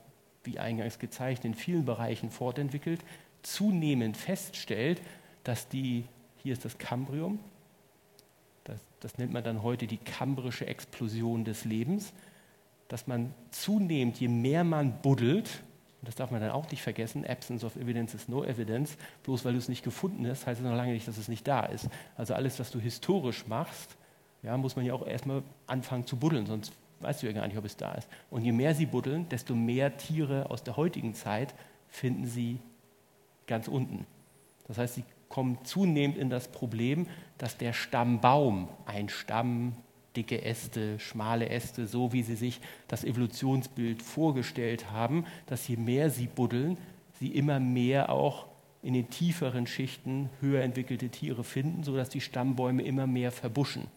wie 0.45 0.57
eingangs 0.57 0.99
gezeigt, 0.99 1.43
in 1.43 1.53
vielen 1.53 1.83
Bereichen 1.83 2.31
fortentwickelt, 2.31 3.01
zunehmend 3.43 4.15
feststellt, 4.15 5.01
dass 5.43 5.67
die, 5.67 6.05
hier 6.43 6.53
ist 6.53 6.63
das 6.63 6.77
Kambrium, 6.77 7.39
das, 8.63 8.79
das 8.99 9.17
nennt 9.17 9.33
man 9.33 9.43
dann 9.43 9.63
heute 9.63 9.87
die 9.87 9.97
kambrische 9.97 10.65
Explosion 10.67 11.45
des 11.45 11.65
Lebens, 11.65 12.13
dass 12.87 13.07
man 13.07 13.33
zunehmend, 13.51 14.19
je 14.19 14.27
mehr 14.27 14.63
man 14.63 15.01
buddelt, 15.01 15.61
und 16.01 16.07
das 16.07 16.15
darf 16.15 16.31
man 16.31 16.41
dann 16.41 16.51
auch 16.51 16.69
nicht 16.71 16.81
vergessen, 16.81 17.25
Absence 17.25 17.63
of 17.63 17.75
Evidence 17.75 18.13
is 18.13 18.27
no 18.27 18.43
evidence, 18.43 18.97
bloß 19.23 19.45
weil 19.45 19.53
du 19.53 19.59
es 19.59 19.69
nicht 19.69 19.83
gefunden 19.83 20.27
hast, 20.27 20.47
heißt 20.47 20.59
es 20.59 20.65
noch 20.65 20.75
lange 20.75 20.93
nicht, 20.93 21.07
dass 21.07 21.17
es 21.17 21.27
nicht 21.27 21.47
da 21.47 21.61
ist. 21.61 21.89
Also 22.17 22.33
alles, 22.33 22.59
was 22.59 22.71
du 22.71 22.79
historisch 22.79 23.45
machst, 23.47 23.95
ja, 24.41 24.57
muss 24.57 24.75
man 24.75 24.85
ja 24.85 24.93
auch 24.93 25.05
erstmal 25.05 25.43
anfangen 25.67 26.07
zu 26.07 26.17
buddeln, 26.17 26.47
sonst 26.47 26.73
weißt 27.01 27.21
du 27.21 27.27
ja 27.27 27.33
gar 27.33 27.47
nicht, 27.47 27.57
ob 27.57 27.65
es 27.65 27.77
da 27.77 27.93
ist. 27.93 28.07
Und 28.29 28.43
je 28.43 28.51
mehr 28.51 28.73
sie 28.73 28.87
buddeln, 28.87 29.29
desto 29.29 29.55
mehr 29.55 29.95
Tiere 29.97 30.49
aus 30.49 30.63
der 30.63 30.75
heutigen 30.75 31.13
Zeit 31.13 31.53
finden 31.87 32.25
sie 32.25 32.59
ganz 33.47 33.67
unten. 33.67 34.05
Das 34.67 34.77
heißt, 34.77 34.95
sie 34.95 35.03
kommen 35.31 35.57
zunehmend 35.63 36.17
in 36.17 36.29
das 36.29 36.49
Problem, 36.49 37.07
dass 37.37 37.57
der 37.57 37.73
Stammbaum, 37.73 38.67
ein 38.85 39.09
Stamm, 39.09 39.73
dicke 40.15 40.43
Äste, 40.43 40.99
schmale 40.99 41.49
Äste, 41.49 41.87
so 41.87 42.11
wie 42.13 42.21
sie 42.21 42.35
sich 42.35 42.59
das 42.87 43.03
Evolutionsbild 43.03 44.01
vorgestellt 44.03 44.91
haben, 44.91 45.25
dass 45.47 45.67
je 45.67 45.77
mehr 45.77 46.09
sie 46.09 46.27
buddeln, 46.27 46.77
sie 47.19 47.29
immer 47.29 47.59
mehr 47.59 48.11
auch 48.11 48.45
in 48.83 48.93
den 48.93 49.09
tieferen 49.09 49.67
Schichten 49.67 50.29
höher 50.41 50.63
entwickelte 50.63 51.09
Tiere 51.09 51.43
finden, 51.43 51.83
sodass 51.83 52.09
die 52.09 52.21
Stammbäume 52.21 52.83
immer 52.83 53.07
mehr 53.07 53.31
verbuschen. 53.31 53.87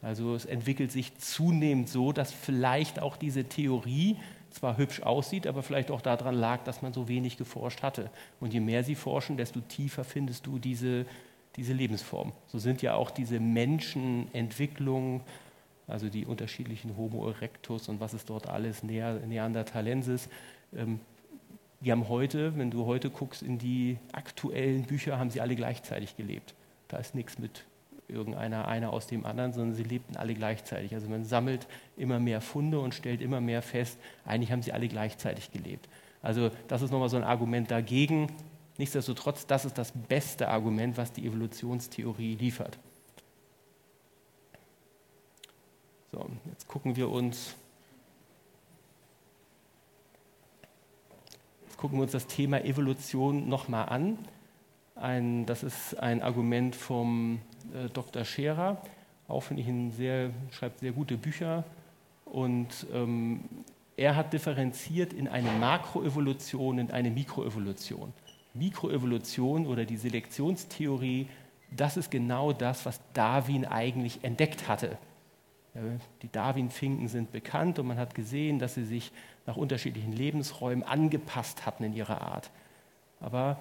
Also 0.00 0.34
es 0.34 0.46
entwickelt 0.46 0.90
sich 0.90 1.18
zunehmend 1.18 1.88
so, 1.88 2.12
dass 2.12 2.32
vielleicht 2.32 3.00
auch 3.00 3.16
diese 3.16 3.44
Theorie 3.44 4.16
zwar 4.50 4.76
hübsch 4.76 5.02
aussieht, 5.02 5.46
aber 5.46 5.62
vielleicht 5.62 5.90
auch 5.90 6.00
daran 6.00 6.34
lag, 6.34 6.62
dass 6.64 6.82
man 6.82 6.92
so 6.92 7.08
wenig 7.08 7.36
geforscht 7.36 7.82
hatte. 7.82 8.10
Und 8.40 8.52
je 8.52 8.60
mehr 8.60 8.84
sie 8.84 8.94
forschen, 8.94 9.36
desto 9.36 9.60
tiefer 9.60 10.04
findest 10.04 10.46
du 10.46 10.58
diese, 10.58 11.06
diese 11.56 11.72
Lebensform. 11.72 12.32
So 12.46 12.58
sind 12.58 12.82
ja 12.82 12.94
auch 12.94 13.10
diese 13.10 13.40
Menschenentwicklungen, 13.40 15.22
also 15.86 16.08
die 16.08 16.26
unterschiedlichen 16.26 16.96
Homo 16.96 17.28
erectus 17.28 17.88
und 17.88 18.00
was 18.00 18.12
es 18.12 18.24
dort 18.24 18.48
alles, 18.48 18.82
Neanderthalensis, 18.82 20.28
ähm, 20.74 21.00
die 21.80 21.92
haben 21.92 22.08
heute, 22.08 22.56
wenn 22.56 22.70
du 22.70 22.86
heute 22.86 23.10
guckst 23.10 23.42
in 23.42 23.58
die 23.58 23.98
aktuellen 24.12 24.84
Bücher, 24.84 25.18
haben 25.18 25.30
sie 25.30 25.40
alle 25.40 25.54
gleichzeitig 25.54 26.16
gelebt. 26.16 26.54
Da 26.88 26.96
ist 26.96 27.14
nichts 27.14 27.38
mit 27.38 27.64
irgendeiner 28.08 28.68
einer 28.68 28.92
aus 28.92 29.06
dem 29.06 29.26
anderen, 29.26 29.52
sondern 29.52 29.74
sie 29.74 29.82
lebten 29.82 30.16
alle 30.16 30.34
gleichzeitig. 30.34 30.94
Also 30.94 31.08
man 31.08 31.24
sammelt 31.24 31.66
immer 31.96 32.18
mehr 32.18 32.40
Funde 32.40 32.80
und 32.80 32.94
stellt 32.94 33.20
immer 33.20 33.40
mehr 33.40 33.62
fest, 33.62 33.98
eigentlich 34.24 34.52
haben 34.52 34.62
sie 34.62 34.72
alle 34.72 34.88
gleichzeitig 34.88 35.50
gelebt. 35.52 35.88
Also 36.22 36.50
das 36.68 36.82
ist 36.82 36.90
nochmal 36.90 37.08
so 37.08 37.16
ein 37.16 37.24
Argument 37.24 37.70
dagegen. 37.70 38.32
Nichtsdestotrotz, 38.78 39.46
das 39.46 39.64
ist 39.64 39.78
das 39.78 39.92
beste 39.92 40.48
Argument, 40.48 40.96
was 40.96 41.12
die 41.12 41.26
Evolutionstheorie 41.26 42.36
liefert. 42.36 42.78
So, 46.12 46.28
jetzt 46.50 46.68
gucken 46.68 46.96
wir 46.96 47.10
uns 47.10 47.56
gucken 51.76 51.98
wir 51.98 52.04
uns 52.04 52.12
das 52.12 52.26
Thema 52.26 52.64
Evolution 52.64 53.48
nochmal 53.48 53.90
an 53.90 54.18
Ein, 54.94 55.44
das 55.44 55.62
ist 55.62 55.94
ein 56.00 56.22
Argument 56.22 56.74
vom 56.74 57.40
äh, 57.74 57.88
Dr. 57.88 58.24
Scherer, 58.24 58.80
auch 59.28 59.40
finde 59.40 59.62
ich 59.62 59.68
ein 59.68 59.92
sehr, 59.92 60.30
schreibt 60.50 60.80
sehr 60.80 60.92
gute 60.92 61.16
Bücher. 61.16 61.64
Und 62.24 62.86
ähm, 62.92 63.44
er 63.96 64.16
hat 64.16 64.32
differenziert 64.32 65.12
in 65.12 65.28
eine 65.28 65.50
Makroevolution 65.52 66.80
und 66.80 66.92
eine 66.92 67.10
Mikroevolution. 67.10 68.12
Mikroevolution 68.54 69.66
oder 69.66 69.84
die 69.84 69.96
Selektionstheorie, 69.96 71.28
das 71.70 71.96
ist 71.96 72.10
genau 72.10 72.52
das, 72.52 72.86
was 72.86 73.00
Darwin 73.12 73.64
eigentlich 73.64 74.22
entdeckt 74.22 74.68
hatte. 74.68 74.98
Die 76.22 76.32
Darwin-Finken 76.32 77.08
sind 77.08 77.32
bekannt 77.32 77.78
und 77.78 77.86
man 77.86 77.98
hat 77.98 78.14
gesehen, 78.14 78.58
dass 78.58 78.74
sie 78.74 78.84
sich 78.84 79.12
nach 79.44 79.56
unterschiedlichen 79.56 80.12
Lebensräumen 80.12 80.82
angepasst 80.82 81.66
hatten 81.66 81.84
in 81.84 81.92
ihrer 81.92 82.22
Art. 82.22 82.50
Aber 83.20 83.58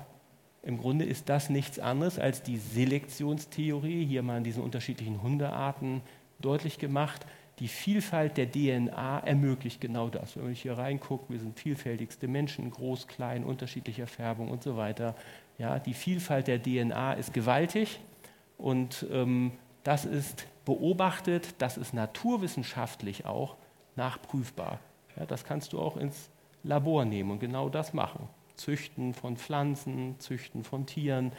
im 0.65 0.79
Grunde 0.79 1.05
ist 1.05 1.29
das 1.29 1.51
nichts 1.51 1.77
anderes 1.77 2.17
als 2.17 2.41
die 2.41 2.57
Selektionstheorie, 2.57 4.03
hier 4.03 4.23
mal 4.23 4.39
in 4.39 4.43
diesen 4.43 4.63
unterschiedlichen 4.63 5.21
Hundearten 5.21 6.01
deutlich 6.39 6.79
gemacht. 6.79 7.25
Die 7.59 7.67
Vielfalt 7.67 8.35
der 8.35 8.51
DNA 8.51 9.19
ermöglicht 9.19 9.79
genau 9.79 10.09
das. 10.09 10.35
Wenn 10.35 10.45
man 10.45 10.53
hier 10.53 10.77
reinguckt, 10.77 11.29
wir 11.29 11.39
sind 11.39 11.59
vielfältigste 11.59 12.27
Menschen, 12.27 12.71
groß, 12.71 13.07
klein, 13.07 13.43
unterschiedlicher 13.43 14.07
Färbung 14.07 14.49
und 14.49 14.63
so 14.63 14.75
weiter. 14.75 15.15
Ja, 15.59 15.77
die 15.77 15.93
Vielfalt 15.93 16.47
der 16.47 16.61
DNA 16.61 17.13
ist 17.13 17.31
gewaltig 17.31 17.99
und 18.57 19.05
ähm, 19.11 19.51
das 19.83 20.03
ist 20.03 20.47
beobachtet, 20.65 21.53
das 21.59 21.77
ist 21.77 21.93
naturwissenschaftlich 21.93 23.27
auch 23.27 23.55
nachprüfbar. 23.95 24.79
Ja, 25.15 25.27
das 25.27 25.43
kannst 25.43 25.73
du 25.73 25.79
auch 25.79 25.95
ins 25.95 26.29
Labor 26.63 27.05
nehmen 27.05 27.29
und 27.29 27.39
genau 27.39 27.69
das 27.69 27.93
machen. 27.93 28.27
Züchten 28.55 29.13
von 29.13 29.37
Pflanzen, 29.37 30.15
Züchten 30.19 30.63
von 30.63 30.85
Tieren, 30.85 31.31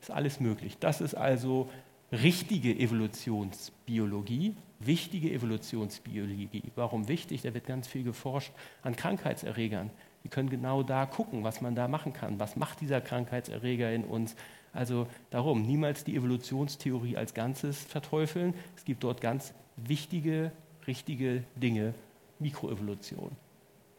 ist 0.00 0.10
alles 0.10 0.40
möglich. 0.40 0.76
Das 0.78 1.00
ist 1.00 1.14
also 1.14 1.70
richtige 2.12 2.78
Evolutionsbiologie, 2.78 4.54
wichtige 4.80 5.32
Evolutionsbiologie. 5.32 6.62
Warum 6.74 7.08
wichtig? 7.08 7.42
Da 7.42 7.54
wird 7.54 7.66
ganz 7.66 7.88
viel 7.88 8.04
geforscht 8.04 8.52
an 8.82 8.96
Krankheitserregern. 8.96 9.90
Die 10.22 10.28
können 10.28 10.48
genau 10.48 10.82
da 10.82 11.06
gucken, 11.06 11.44
was 11.44 11.60
man 11.60 11.74
da 11.74 11.88
machen 11.88 12.12
kann. 12.12 12.40
Was 12.40 12.56
macht 12.56 12.80
dieser 12.80 13.00
Krankheitserreger 13.00 13.92
in 13.92 14.04
uns? 14.04 14.36
Also 14.72 15.06
darum, 15.30 15.62
niemals 15.62 16.04
die 16.04 16.16
Evolutionstheorie 16.16 17.16
als 17.16 17.34
Ganzes 17.34 17.82
verteufeln. 17.82 18.54
Es 18.76 18.84
gibt 18.84 19.04
dort 19.04 19.20
ganz 19.20 19.54
wichtige, 19.76 20.50
richtige 20.86 21.44
Dinge. 21.56 21.94
Mikroevolution. 22.40 23.30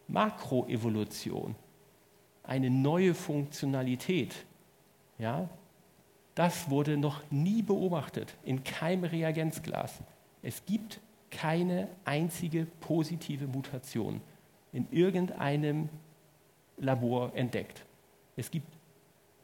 Makroevolution. 0.08 1.56
Eine 2.48 2.70
neue 2.70 3.14
Funktionalität. 3.14 4.46
Ja, 5.18 5.50
das 6.36 6.70
wurde 6.70 6.98
noch 6.98 7.22
nie 7.32 7.62
beobachtet 7.62 8.36
in 8.44 8.64
keinem 8.64 9.06
Reagenzglas. 9.06 10.00
Es 10.42 10.66
gibt 10.66 11.00
keine 11.32 11.88
einzige 12.04 12.68
positive 12.82 13.48
Mutation 13.48 14.22
in 14.74 14.88
irgendeinem 14.92 15.90
Labor 16.78 17.32
entdeckt. 17.36 17.86
Es 18.36 18.52
gibt 18.52 18.68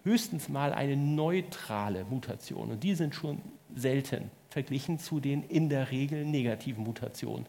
höchstens 0.04 0.50
mal 0.50 0.74
eine 0.74 0.98
neutrale 0.98 2.04
Mutation 2.06 2.72
und 2.72 2.84
die 2.84 2.96
sind 2.96 3.16
schon 3.16 3.42
selten 3.74 4.30
verglichen 4.50 5.00
zu 5.00 5.20
den 5.20 5.44
in 5.44 5.70
der 5.70 5.92
Regel 5.92 6.26
negativen 6.26 6.84
Mutationen. 6.84 7.46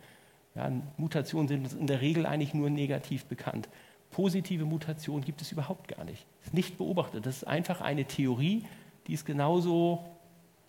Ja, 0.54 0.70
Mutationen 0.96 1.48
sind 1.48 1.64
uns 1.64 1.72
in 1.74 1.86
der 1.86 2.00
Regel 2.00 2.26
eigentlich 2.26 2.54
nur 2.54 2.70
negativ 2.70 3.24
bekannt. 3.24 3.68
Positive 4.12 4.64
Mutationen 4.64 5.24
gibt 5.24 5.42
es 5.42 5.50
überhaupt 5.50 5.88
gar 5.88 6.04
nicht. 6.04 6.24
Ist 6.44 6.54
nicht 6.54 6.78
beobachtet. 6.78 7.26
Das 7.26 7.38
ist 7.38 7.44
einfach 7.44 7.80
eine 7.80 8.04
Theorie, 8.04 8.64
die 9.06 9.14
ist 9.14 9.24
genauso 9.26 10.04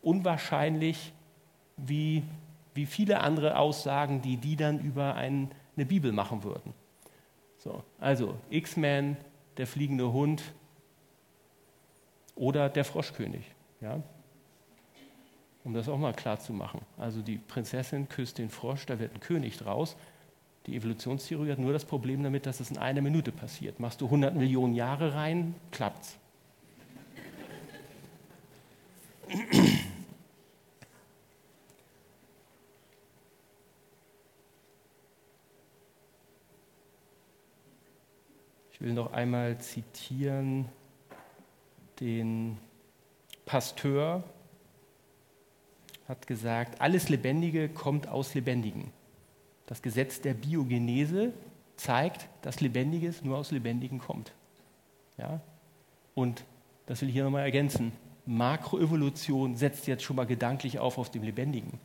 unwahrscheinlich 0.01 1.13
wie, 1.77 2.23
wie 2.73 2.85
viele 2.85 3.19
andere 3.19 3.57
Aussagen, 3.57 4.21
die 4.21 4.37
die 4.37 4.55
dann 4.55 4.79
über 4.79 5.15
ein, 5.15 5.51
eine 5.75 5.85
Bibel 5.85 6.11
machen 6.11 6.43
würden. 6.43 6.73
So, 7.57 7.83
also 7.99 8.35
X-Men, 8.49 9.17
der 9.57 9.67
fliegende 9.67 10.11
Hund 10.11 10.41
oder 12.35 12.69
der 12.69 12.85
Froschkönig. 12.85 13.43
Ja? 13.81 14.01
Um 15.63 15.73
das 15.73 15.87
auch 15.87 15.97
mal 15.97 16.13
klar 16.13 16.39
zu 16.39 16.53
machen. 16.53 16.81
Also 16.97 17.21
die 17.21 17.37
Prinzessin 17.37 18.09
küsst 18.09 18.37
den 18.37 18.49
Frosch, 18.49 18.85
da 18.85 18.99
wird 18.99 19.13
ein 19.13 19.19
König 19.19 19.57
draus. 19.57 19.95
Die 20.65 20.75
Evolutionstheorie 20.77 21.51
hat 21.51 21.59
nur 21.59 21.73
das 21.73 21.83
Problem 21.83 22.23
damit, 22.23 22.45
dass 22.45 22.61
es 22.61 22.71
in 22.71 22.77
einer 22.77 23.01
Minute 23.01 23.31
passiert. 23.33 23.79
Machst 23.79 23.99
du 23.99 24.05
100 24.05 24.35
Millionen 24.35 24.75
Jahre 24.75 25.13
rein, 25.13 25.55
klappt's. 25.71 26.17
Ich 38.71 38.79
will 38.79 38.93
noch 38.93 39.11
einmal 39.11 39.57
zitieren 39.59 40.69
den 41.99 42.57
Pasteur, 43.45 44.23
hat 46.07 46.27
gesagt, 46.27 46.79
alles 46.81 47.09
Lebendige 47.09 47.69
kommt 47.69 48.07
aus 48.07 48.33
Lebendigen. 48.33 48.91
Das 49.73 49.81
Gesetz 49.81 50.21
der 50.21 50.35
Biogenese 50.35 51.33
zeigt, 51.77 52.29
dass 52.43 52.61
Lebendiges 52.61 53.23
nur 53.23 53.39
aus 53.39 53.49
Lebendigen 53.49 53.97
kommt. 53.97 54.31
Ja? 55.17 55.41
Und 56.13 56.43
das 56.85 57.01
will 57.01 57.07
ich 57.07 57.15
hier 57.15 57.23
nochmal 57.23 57.41
ergänzen. 57.41 57.91
Makroevolution 58.27 59.55
setzt 59.55 59.87
jetzt 59.87 60.03
schon 60.03 60.15
mal 60.15 60.27
gedanklich 60.27 60.77
auf 60.77 60.99
auf 60.99 61.09
dem 61.09 61.23
Lebendigen. 61.23 61.79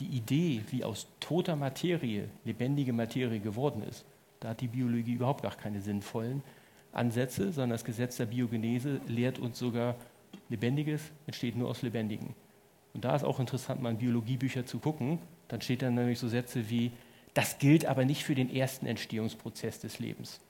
Die 0.00 0.06
Idee, 0.06 0.62
wie 0.70 0.84
aus 0.84 1.06
toter 1.20 1.54
Materie 1.54 2.30
lebendige 2.46 2.94
Materie 2.94 3.40
geworden 3.40 3.82
ist, 3.82 4.06
da 4.40 4.48
hat 4.48 4.62
die 4.62 4.68
Biologie 4.68 5.12
überhaupt 5.12 5.42
gar 5.42 5.54
keine 5.54 5.82
sinnvollen 5.82 6.42
Ansätze, 6.92 7.52
sondern 7.52 7.72
das 7.72 7.84
Gesetz 7.84 8.16
der 8.16 8.24
Biogenese 8.24 9.02
lehrt 9.06 9.38
uns 9.38 9.58
sogar, 9.58 9.96
Lebendiges 10.48 11.02
entsteht 11.26 11.56
nur 11.56 11.68
aus 11.68 11.82
Lebendigen. 11.82 12.34
Und 12.94 13.04
da 13.04 13.14
ist 13.14 13.22
auch 13.22 13.38
interessant, 13.38 13.82
mal 13.82 13.90
in 13.90 13.98
Biologiebücher 13.98 14.64
zu 14.64 14.78
gucken. 14.78 15.18
Dann 15.48 15.60
steht 15.60 15.82
dann 15.82 15.94
nämlich 15.94 16.18
so 16.18 16.26
Sätze 16.26 16.70
wie, 16.70 16.90
das 17.34 17.58
gilt 17.58 17.84
aber 17.86 18.04
nicht 18.04 18.24
für 18.24 18.34
den 18.34 18.54
ersten 18.54 18.86
Entstehungsprozess 18.86 19.80
des 19.80 19.98
Lebens. 19.98 20.40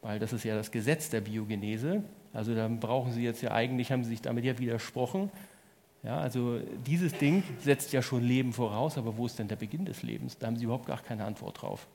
Weil 0.00 0.18
das 0.18 0.32
ist 0.32 0.44
ja 0.44 0.54
das 0.54 0.70
Gesetz 0.70 1.10
der 1.10 1.20
Biogenese. 1.20 2.04
Also 2.32 2.54
dann 2.54 2.78
brauchen 2.78 3.12
Sie 3.12 3.22
jetzt 3.22 3.42
ja 3.42 3.50
eigentlich, 3.52 3.90
haben 3.90 4.04
Sie 4.04 4.10
sich 4.10 4.22
damit 4.22 4.44
ja 4.44 4.58
widersprochen. 4.58 5.30
Ja, 6.02 6.18
also 6.18 6.60
dieses 6.86 7.12
Ding 7.14 7.42
setzt 7.58 7.92
ja 7.92 8.00
schon 8.00 8.22
Leben 8.22 8.52
voraus, 8.52 8.96
aber 8.96 9.16
wo 9.16 9.26
ist 9.26 9.38
denn 9.40 9.48
der 9.48 9.56
Beginn 9.56 9.84
des 9.84 10.04
Lebens? 10.04 10.38
Da 10.38 10.46
haben 10.46 10.56
Sie 10.56 10.64
überhaupt 10.64 10.86
gar 10.86 11.02
keine 11.02 11.24
Antwort 11.24 11.60
drauf. 11.60 11.88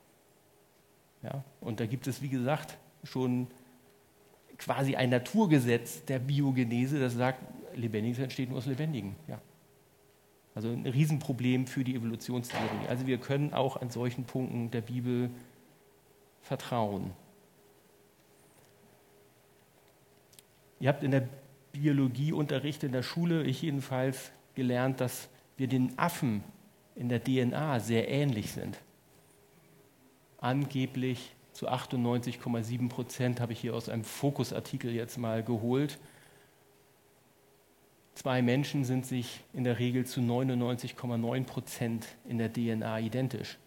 Ja, 1.24 1.44
und 1.62 1.80
da 1.80 1.86
gibt 1.86 2.08
es, 2.08 2.22
wie 2.22 2.28
gesagt, 2.28 2.78
schon 3.06 3.48
quasi 4.58 4.96
ein 4.96 5.10
Naturgesetz 5.10 6.04
der 6.06 6.20
Biogenese, 6.20 7.00
das 7.00 7.14
sagt, 7.14 7.40
Lebendiges 7.76 8.20
entsteht 8.20 8.50
nur 8.50 8.58
aus 8.58 8.66
Lebendigen. 8.66 9.16
Ja. 9.28 9.40
Also 10.54 10.70
ein 10.70 10.86
Riesenproblem 10.86 11.68
für 11.68 11.84
die 11.84 11.96
Evolutionstheorie. 11.96 12.88
Also 12.90 13.08
wir 13.08 13.18
können 13.18 13.54
auch 13.54 13.78
an 13.78 13.90
solchen 13.90 14.26
Punkten 14.26 14.70
der 14.72 14.82
Bibel 14.82 15.30
vertrauen. 16.42 17.12
Ihr 20.80 20.90
habt 20.90 21.04
in 21.04 21.12
der 21.12 21.28
Biologieunterricht 21.72 22.84
in 22.84 22.92
der 22.92 23.04
Schule, 23.04 23.44
ich 23.44 23.62
jedenfalls, 23.62 24.32
gelernt, 24.56 25.00
dass 25.00 25.30
wir 25.56 25.68
den 25.68 25.98
Affen 25.98 26.44
in 26.96 27.08
der 27.08 27.24
DNA 27.24 27.80
sehr 27.80 28.10
ähnlich 28.10 28.52
sind. 28.52 28.78
Angeblich 30.40 31.36
zu 31.54 31.70
98,7 31.70 32.90
Prozent 32.90 33.40
habe 33.40 33.54
ich 33.54 33.60
hier 33.60 33.76
aus 33.76 33.90
einem 33.90 34.04
Fokusartikel 34.04 34.92
jetzt 34.92 35.18
mal 35.18 35.44
geholt. 35.44 36.00
Zwei 38.14 38.42
Menschen 38.42 38.84
sind 38.84 39.06
sich 39.06 39.42
in 39.54 39.64
der 39.64 39.80
Regel 39.80 40.06
zu 40.06 40.20
99,9 40.20 41.44
Prozent 41.46 42.08
in 42.28 42.38
der 42.38 42.52
DNA 42.52 43.00
identisch. 43.00 43.58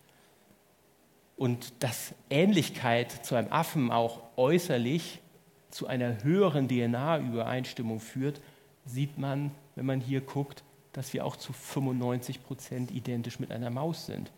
Und 1.36 1.82
dass 1.82 2.14
Ähnlichkeit 2.30 3.10
zu 3.10 3.34
einem 3.34 3.50
Affen 3.50 3.90
auch 3.90 4.22
äußerlich 4.36 5.20
zu 5.70 5.86
einer 5.86 6.22
höheren 6.22 6.68
DNA-Übereinstimmung 6.68 7.98
führt, 7.98 8.40
sieht 8.84 9.18
man, 9.18 9.50
wenn 9.74 9.86
man 9.86 10.00
hier 10.00 10.20
guckt, 10.20 10.62
dass 10.92 11.12
wir 11.12 11.24
auch 11.24 11.36
zu 11.36 11.52
95 11.52 12.44
Prozent 12.44 12.90
identisch 12.92 13.40
mit 13.40 13.50
einer 13.50 13.70
Maus 13.70 14.06
sind. 14.06 14.30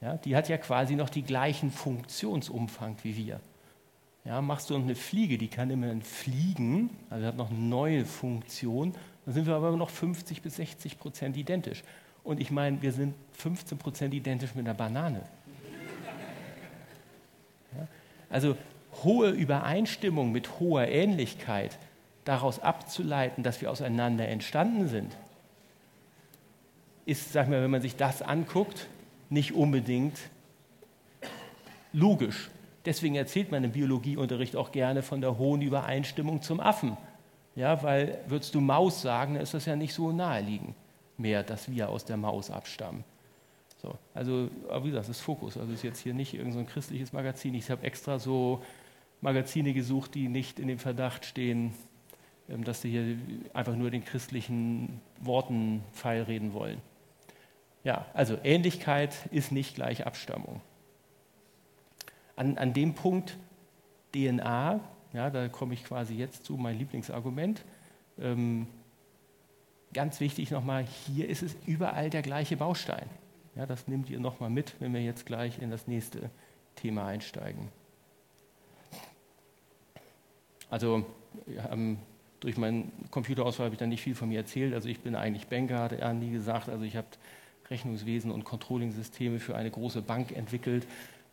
Ja, 0.00 0.16
die 0.16 0.36
hat 0.36 0.48
ja 0.48 0.56
quasi 0.56 0.94
noch 0.94 1.10
die 1.10 1.22
gleichen 1.22 1.70
Funktionsumfang 1.70 2.96
wie 3.02 3.16
wir. 3.16 3.40
Ja, 4.26 4.42
machst 4.42 4.70
du 4.70 4.74
eine 4.74 4.96
Fliege, 4.96 5.38
die 5.38 5.46
kann 5.46 5.70
immerhin 5.70 6.02
fliegen, 6.02 6.90
also 7.10 7.26
hat 7.26 7.36
noch 7.36 7.50
eine 7.50 7.60
neue 7.60 8.04
Funktion, 8.04 8.92
dann 9.24 9.34
sind 9.34 9.46
wir 9.46 9.54
aber 9.54 9.76
noch 9.76 9.90
50 9.90 10.42
bis 10.42 10.56
60 10.56 10.98
Prozent 10.98 11.36
identisch. 11.36 11.84
Und 12.24 12.40
ich 12.40 12.50
meine, 12.50 12.82
wir 12.82 12.90
sind 12.90 13.14
15 13.34 13.78
Prozent 13.78 14.14
identisch 14.14 14.56
mit 14.56 14.66
einer 14.66 14.74
Banane. 14.74 15.22
Ja, 17.76 17.86
also 18.28 18.56
hohe 19.04 19.30
Übereinstimmung 19.30 20.32
mit 20.32 20.58
hoher 20.58 20.88
Ähnlichkeit, 20.88 21.78
daraus 22.24 22.58
abzuleiten, 22.58 23.44
dass 23.44 23.60
wir 23.60 23.70
auseinander 23.70 24.26
entstanden 24.26 24.88
sind, 24.88 25.16
ist, 27.04 27.32
sag 27.32 27.48
mal, 27.48 27.62
wenn 27.62 27.70
man 27.70 27.82
sich 27.82 27.94
das 27.94 28.22
anguckt, 28.22 28.88
nicht 29.30 29.52
unbedingt 29.52 30.18
logisch. 31.92 32.50
Deswegen 32.86 33.16
erzählt 33.16 33.50
man 33.50 33.64
im 33.64 33.72
Biologieunterricht 33.72 34.56
auch 34.56 34.72
gerne 34.72 35.02
von 35.02 35.20
der 35.20 35.36
hohen 35.38 35.60
Übereinstimmung 35.60 36.40
zum 36.40 36.60
Affen. 36.60 36.96
Ja, 37.56 37.82
weil 37.82 38.18
würdest 38.28 38.54
du 38.54 38.60
Maus 38.60 39.02
sagen, 39.02 39.34
dann 39.34 39.42
ist 39.42 39.54
das 39.54 39.66
ja 39.66 39.76
nicht 39.76 39.92
so 39.92 40.12
naheliegend 40.12 40.74
mehr, 41.18 41.42
dass 41.42 41.70
wir 41.70 41.88
aus 41.88 42.04
der 42.04 42.16
Maus 42.16 42.50
abstammen. 42.50 43.04
So, 43.82 43.96
also, 44.14 44.48
aber 44.68 44.84
wie 44.84 44.88
gesagt, 44.88 45.08
das 45.08 45.16
ist 45.16 45.22
Fokus. 45.22 45.56
Also 45.56 45.72
ist 45.72 45.82
jetzt 45.82 46.00
hier 46.00 46.14
nicht 46.14 46.34
irgendein 46.34 46.66
so 46.66 46.72
christliches 46.72 47.12
Magazin. 47.12 47.54
Ich 47.54 47.70
habe 47.70 47.84
extra 47.84 48.18
so 48.18 48.62
Magazine 49.20 49.72
gesucht, 49.72 50.14
die 50.14 50.28
nicht 50.28 50.58
in 50.58 50.68
dem 50.68 50.78
Verdacht 50.78 51.24
stehen, 51.24 51.72
ähm, 52.48 52.64
dass 52.64 52.82
sie 52.82 52.90
hier 52.90 53.18
einfach 53.54 53.74
nur 53.74 53.90
den 53.90 54.04
christlichen 54.04 55.00
Worten 55.20 55.82
feilreden 55.92 56.52
wollen. 56.52 56.80
Ja, 57.84 58.06
also 58.14 58.36
Ähnlichkeit 58.42 59.14
ist 59.30 59.52
nicht 59.52 59.76
gleich 59.76 60.06
Abstammung. 60.06 60.60
An, 62.36 62.58
an 62.58 62.72
dem 62.72 62.94
Punkt 62.94 63.36
DNA, 64.12 64.80
ja, 65.12 65.30
da 65.30 65.48
komme 65.48 65.74
ich 65.74 65.84
quasi 65.84 66.14
jetzt 66.14 66.44
zu, 66.44 66.56
mein 66.56 66.78
Lieblingsargument. 66.78 67.64
Ähm, 68.18 68.66
ganz 69.92 70.20
wichtig 70.20 70.50
nochmal, 70.50 70.84
hier 70.84 71.28
ist 71.28 71.42
es 71.42 71.56
überall 71.66 72.10
der 72.10 72.22
gleiche 72.22 72.56
Baustein. 72.56 73.08
Ja, 73.54 73.64
das 73.64 73.88
nehmt 73.88 74.10
ihr 74.10 74.20
nochmal 74.20 74.50
mit, 74.50 74.74
wenn 74.80 74.92
wir 74.92 75.02
jetzt 75.02 75.24
gleich 75.24 75.58
in 75.60 75.70
das 75.70 75.86
nächste 75.86 76.30
Thema 76.74 77.06
einsteigen. 77.06 77.68
Also 80.68 81.06
ähm, 81.70 81.98
durch 82.40 82.58
meinen 82.58 82.92
Computerauswahl 83.10 83.66
habe 83.66 83.74
ich 83.74 83.78
dann 83.78 83.88
nicht 83.88 84.02
viel 84.02 84.14
von 84.14 84.28
mir 84.28 84.40
erzählt. 84.40 84.74
Also 84.74 84.88
ich 84.88 85.00
bin 85.00 85.14
eigentlich 85.14 85.46
Banker, 85.46 85.78
hat 85.78 85.92
er 85.92 86.12
nie 86.12 86.30
gesagt. 86.30 86.68
Also 86.68 86.84
ich 86.84 86.96
habe 86.96 87.06
Rechnungswesen 87.70 88.30
und 88.30 88.44
Controlling-Systeme 88.44 89.38
für 89.40 89.56
eine 89.56 89.70
große 89.70 90.02
Bank 90.02 90.32
entwickelt, 90.32 90.86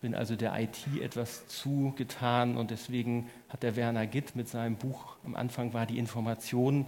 bin 0.03 0.15
also 0.15 0.35
der 0.35 0.59
IT 0.59 0.85
etwas 1.01 1.47
zugetan 1.47 2.57
und 2.57 2.71
deswegen 2.71 3.29
hat 3.47 3.63
der 3.63 3.77
Werner 3.77 4.05
Gitt 4.05 4.35
mit 4.35 4.49
seinem 4.49 4.75
Buch, 4.75 5.15
am 5.23 5.33
Anfang 5.33 5.73
war 5.73 5.85
die 5.85 5.97
Information, 5.97 6.85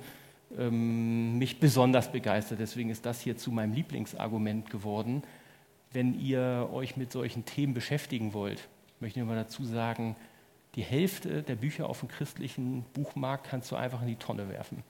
ähm, 0.57 1.37
mich 1.37 1.61
besonders 1.61 2.11
begeistert. 2.11 2.59
Deswegen 2.59 2.89
ist 2.89 3.05
das 3.05 3.21
hier 3.21 3.37
zu 3.37 3.53
meinem 3.53 3.71
Lieblingsargument 3.71 4.69
geworden. 4.69 5.23
Wenn 5.93 6.19
ihr 6.19 6.69
euch 6.73 6.97
mit 6.97 7.13
solchen 7.13 7.45
Themen 7.45 7.73
beschäftigen 7.73 8.33
wollt, 8.33 8.67
möchte 8.99 9.21
ich 9.21 9.25
mal 9.25 9.37
dazu 9.37 9.63
sagen, 9.63 10.17
die 10.75 10.83
Hälfte 10.83 11.41
der 11.41 11.55
Bücher 11.55 11.87
auf 11.87 12.01
dem 12.01 12.09
christlichen 12.09 12.83
Buchmarkt 12.93 13.47
kannst 13.49 13.71
du 13.71 13.77
einfach 13.77 14.01
in 14.01 14.09
die 14.09 14.17
Tonne 14.17 14.49
werfen. 14.49 14.83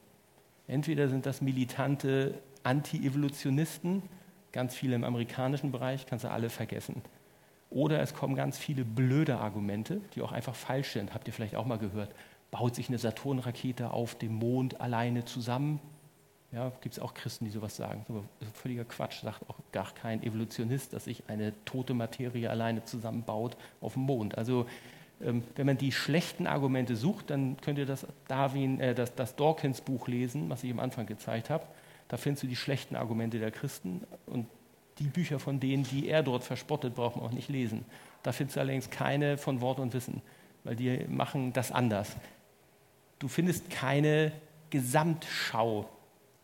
Entweder 0.67 1.09
sind 1.09 1.27
das 1.27 1.41
militante 1.41 2.41
Anti-Evolutionisten, 2.63 4.01
ganz 4.51 4.73
viele 4.73 4.95
im 4.95 5.03
amerikanischen 5.03 5.71
Bereich, 5.71 6.07
kannst 6.07 6.25
du 6.25 6.31
alle 6.31 6.49
vergessen. 6.49 7.03
Oder 7.69 7.99
es 7.99 8.13
kommen 8.13 8.35
ganz 8.35 8.57
viele 8.57 8.85
blöde 8.85 9.37
Argumente, 9.37 10.01
die 10.13 10.21
auch 10.21 10.31
einfach 10.31 10.55
falsch 10.55 10.93
sind. 10.93 11.13
Habt 11.13 11.27
ihr 11.27 11.33
vielleicht 11.33 11.55
auch 11.55 11.65
mal 11.65 11.77
gehört? 11.77 12.11
Baut 12.51 12.75
sich 12.75 12.89
eine 12.89 12.97
Saturn-Rakete 12.97 13.91
auf 13.91 14.15
dem 14.15 14.35
Mond 14.35 14.79
alleine 14.79 15.25
zusammen? 15.25 15.79
Ja, 16.51 16.71
gibt 16.79 16.95
es 16.95 17.01
auch 17.01 17.13
Christen, 17.13 17.45
die 17.45 17.51
sowas 17.51 17.75
sagen. 17.75 18.05
Ist 18.39 18.55
völliger 18.55 18.85
Quatsch, 18.85 19.21
sagt 19.23 19.49
auch 19.49 19.57
gar 19.73 19.93
kein 19.93 20.23
Evolutionist, 20.23 20.93
dass 20.93 21.05
sich 21.05 21.23
eine 21.27 21.53
tote 21.65 21.93
Materie 21.93 22.49
alleine 22.49 22.85
zusammenbaut 22.85 23.57
auf 23.81 23.93
dem 23.93 24.03
Mond. 24.03 24.37
Also 24.37 24.65
ähm, 25.21 25.43
wenn 25.55 25.65
man 25.65 25.77
die 25.77 25.91
schlechten 25.91 26.47
Argumente 26.47 26.95
sucht, 26.95 27.29
dann 27.29 27.57
könnt 27.57 27.77
ihr 27.77 27.85
das, 27.85 28.05
Darwin, 28.27 28.79
äh, 28.79 28.93
das, 28.95 29.15
das 29.15 29.35
Dawkins 29.35 29.81
Buch 29.81 30.07
lesen, 30.07 30.49
was 30.49 30.63
ich 30.63 30.71
am 30.71 30.79
Anfang 30.79 31.05
gezeigt 31.05 31.49
habe. 31.49 31.65
Da 32.07 32.17
findest 32.17 32.43
du 32.43 32.47
die 32.47 32.55
schlechten 32.55 32.95
Argumente 32.95 33.39
der 33.39 33.51
Christen 33.51 34.01
und 34.25 34.47
die 34.99 35.05
Bücher 35.05 35.39
von 35.39 35.59
denen, 35.59 35.83
die 35.83 36.07
er 36.07 36.23
dort 36.23 36.43
verspottet, 36.43 36.95
braucht 36.95 37.17
man 37.17 37.25
auch 37.25 37.31
nicht 37.31 37.49
lesen. 37.49 37.85
Da 38.23 38.31
findest 38.31 38.55
du 38.55 38.61
allerdings 38.61 38.89
keine 38.89 39.37
von 39.37 39.61
Wort 39.61 39.79
und 39.79 39.93
Wissen, 39.93 40.21
weil 40.63 40.75
die 40.75 41.05
machen 41.07 41.53
das 41.53 41.71
anders. 41.71 42.15
Du 43.19 43.27
findest 43.27 43.69
keine 43.69 44.31
Gesamtschau. 44.69 45.89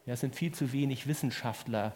Ja, 0.05 0.13
es 0.13 0.19
sind 0.19 0.35
viel 0.35 0.51
zu 0.51 0.73
wenig 0.73 1.07
Wissenschaftler, 1.07 1.93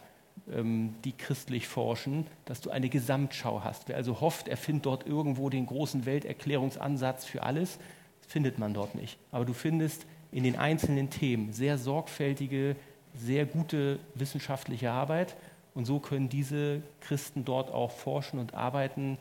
ähm, 0.51 0.95
die 1.03 1.11
christlich 1.11 1.67
forschen, 1.67 2.27
dass 2.45 2.61
du 2.61 2.69
eine 2.69 2.89
Gesamtschau 2.89 3.63
hast. 3.63 3.87
Wer 3.87 3.95
also 3.95 4.21
hofft, 4.21 4.47
er 4.47 4.57
findet 4.57 4.85
dort 4.85 5.07
irgendwo 5.07 5.49
den 5.49 5.65
großen 5.65 6.05
Welterklärungsansatz 6.05 7.25
für 7.25 7.43
alles, 7.43 7.79
findet 8.27 8.59
man 8.59 8.73
dort 8.73 8.95
nicht. 8.95 9.17
Aber 9.31 9.45
du 9.45 9.53
findest 9.53 10.05
in 10.31 10.43
den 10.43 10.57
einzelnen 10.57 11.09
Themen 11.09 11.53
sehr 11.53 11.77
sorgfältige 11.77 12.75
sehr 13.17 13.45
gute 13.45 13.99
wissenschaftliche 14.13 14.91
Arbeit. 14.91 15.35
Und 15.75 15.85
so 15.85 15.99
können 15.99 16.29
diese 16.29 16.81
Christen 17.01 17.45
dort 17.45 17.71
auch 17.71 17.91
forschen 17.91 18.39
und 18.39 18.53
arbeiten. 18.53 19.17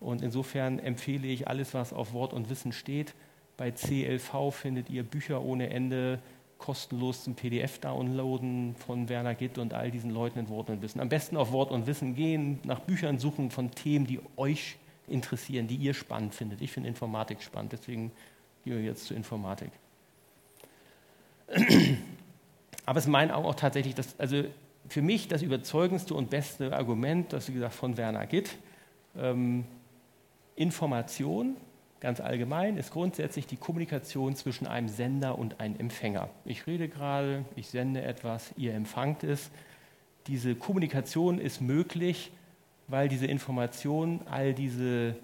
Und 0.00 0.20
insofern 0.20 0.78
empfehle 0.80 1.28
ich 1.28 1.48
alles, 1.48 1.72
was 1.74 1.92
auf 1.92 2.12
Wort 2.12 2.32
und 2.34 2.50
Wissen 2.50 2.72
steht. 2.72 3.14
Bei 3.56 3.70
CLV 3.70 4.50
findet 4.52 4.90
ihr 4.90 5.04
Bücher 5.04 5.42
ohne 5.42 5.70
Ende 5.70 6.18
kostenlos 6.58 7.24
zum 7.24 7.34
PDF 7.34 7.78
downloaden 7.78 8.76
von 8.76 9.08
Werner 9.08 9.34
Gitt 9.34 9.58
und 9.58 9.74
all 9.74 9.90
diesen 9.90 10.10
Leuten 10.10 10.38
in 10.38 10.48
Wort 10.48 10.70
und 10.70 10.80
Wissen. 10.82 11.00
Am 11.00 11.08
besten 11.08 11.36
auf 11.36 11.50
Wort 11.50 11.70
und 11.70 11.86
Wissen 11.86 12.14
gehen, 12.14 12.60
nach 12.64 12.80
Büchern 12.80 13.18
suchen 13.18 13.50
von 13.50 13.72
Themen, 13.72 14.06
die 14.06 14.20
euch 14.36 14.76
interessieren, 15.08 15.66
die 15.66 15.74
ihr 15.76 15.94
spannend 15.94 16.34
findet. 16.34 16.60
Ich 16.60 16.70
finde 16.70 16.88
Informatik 16.88 17.42
spannend, 17.42 17.72
deswegen 17.72 18.12
gehen 18.64 18.76
wir 18.76 18.82
jetzt 18.82 19.06
zur 19.06 19.16
Informatik. 19.16 19.70
Aber 22.86 22.98
es 22.98 23.06
meinen 23.06 23.32
auch 23.32 23.54
tatsächlich, 23.54 23.94
dass, 23.96 24.18
also 24.18 24.44
für 24.92 25.02
mich 25.02 25.26
das 25.26 25.40
überzeugendste 25.40 26.14
und 26.14 26.28
beste 26.28 26.76
Argument, 26.76 27.32
das 27.32 27.48
wie 27.48 27.54
gesagt 27.54 27.74
von 27.74 27.96
Werner 27.96 28.26
Gitt, 28.26 28.58
ähm, 29.16 29.64
Information 30.54 31.56
ganz 32.00 32.20
allgemein 32.20 32.76
ist 32.76 32.90
grundsätzlich 32.90 33.46
die 33.46 33.56
Kommunikation 33.56 34.34
zwischen 34.34 34.66
einem 34.66 34.88
Sender 34.88 35.38
und 35.38 35.60
einem 35.60 35.76
Empfänger. 35.78 36.28
Ich 36.44 36.66
rede 36.66 36.88
gerade, 36.88 37.44
ich 37.54 37.68
sende 37.68 38.02
etwas, 38.02 38.52
ihr 38.56 38.74
empfangt 38.74 39.22
es. 39.22 39.50
Diese 40.26 40.56
Kommunikation 40.56 41.38
ist 41.38 41.60
möglich, 41.60 42.32
weil 42.88 43.08
diese 43.08 43.26
Information 43.26 44.20
all 44.28 44.52
diese 44.52 45.14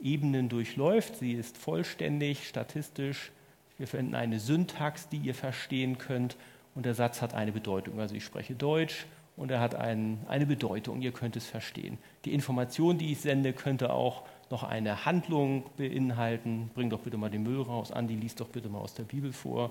Ebenen 0.00 0.48
durchläuft. 0.48 1.16
Sie 1.16 1.32
ist 1.32 1.58
vollständig, 1.58 2.48
statistisch. 2.48 3.32
Wir 3.76 3.88
verwenden 3.88 4.14
eine 4.14 4.38
Syntax, 4.38 5.08
die 5.08 5.18
ihr 5.18 5.34
verstehen 5.34 5.98
könnt 5.98 6.36
und 6.76 6.86
der 6.86 6.94
Satz 6.94 7.20
hat 7.20 7.34
eine 7.34 7.50
Bedeutung. 7.50 7.98
Also 7.98 8.14
ich 8.14 8.24
spreche 8.24 8.54
Deutsch 8.54 9.06
und 9.38 9.52
er 9.52 9.60
hat 9.60 9.76
ein, 9.76 10.18
eine 10.26 10.46
Bedeutung, 10.46 11.00
ihr 11.00 11.12
könnt 11.12 11.36
es 11.36 11.46
verstehen. 11.46 11.98
Die 12.24 12.34
Information, 12.34 12.98
die 12.98 13.12
ich 13.12 13.20
sende, 13.20 13.52
könnte 13.52 13.92
auch 13.92 14.24
noch 14.50 14.64
eine 14.64 15.04
Handlung 15.06 15.64
beinhalten. 15.76 16.70
Bring 16.74 16.90
doch 16.90 17.00
bitte 17.00 17.16
mal 17.16 17.30
den 17.30 17.44
Müll 17.44 17.62
raus, 17.62 17.92
Andi, 17.92 18.16
lies 18.16 18.34
doch 18.34 18.48
bitte 18.48 18.68
mal 18.68 18.80
aus 18.80 18.94
der 18.94 19.04
Bibel 19.04 19.32
vor. 19.32 19.70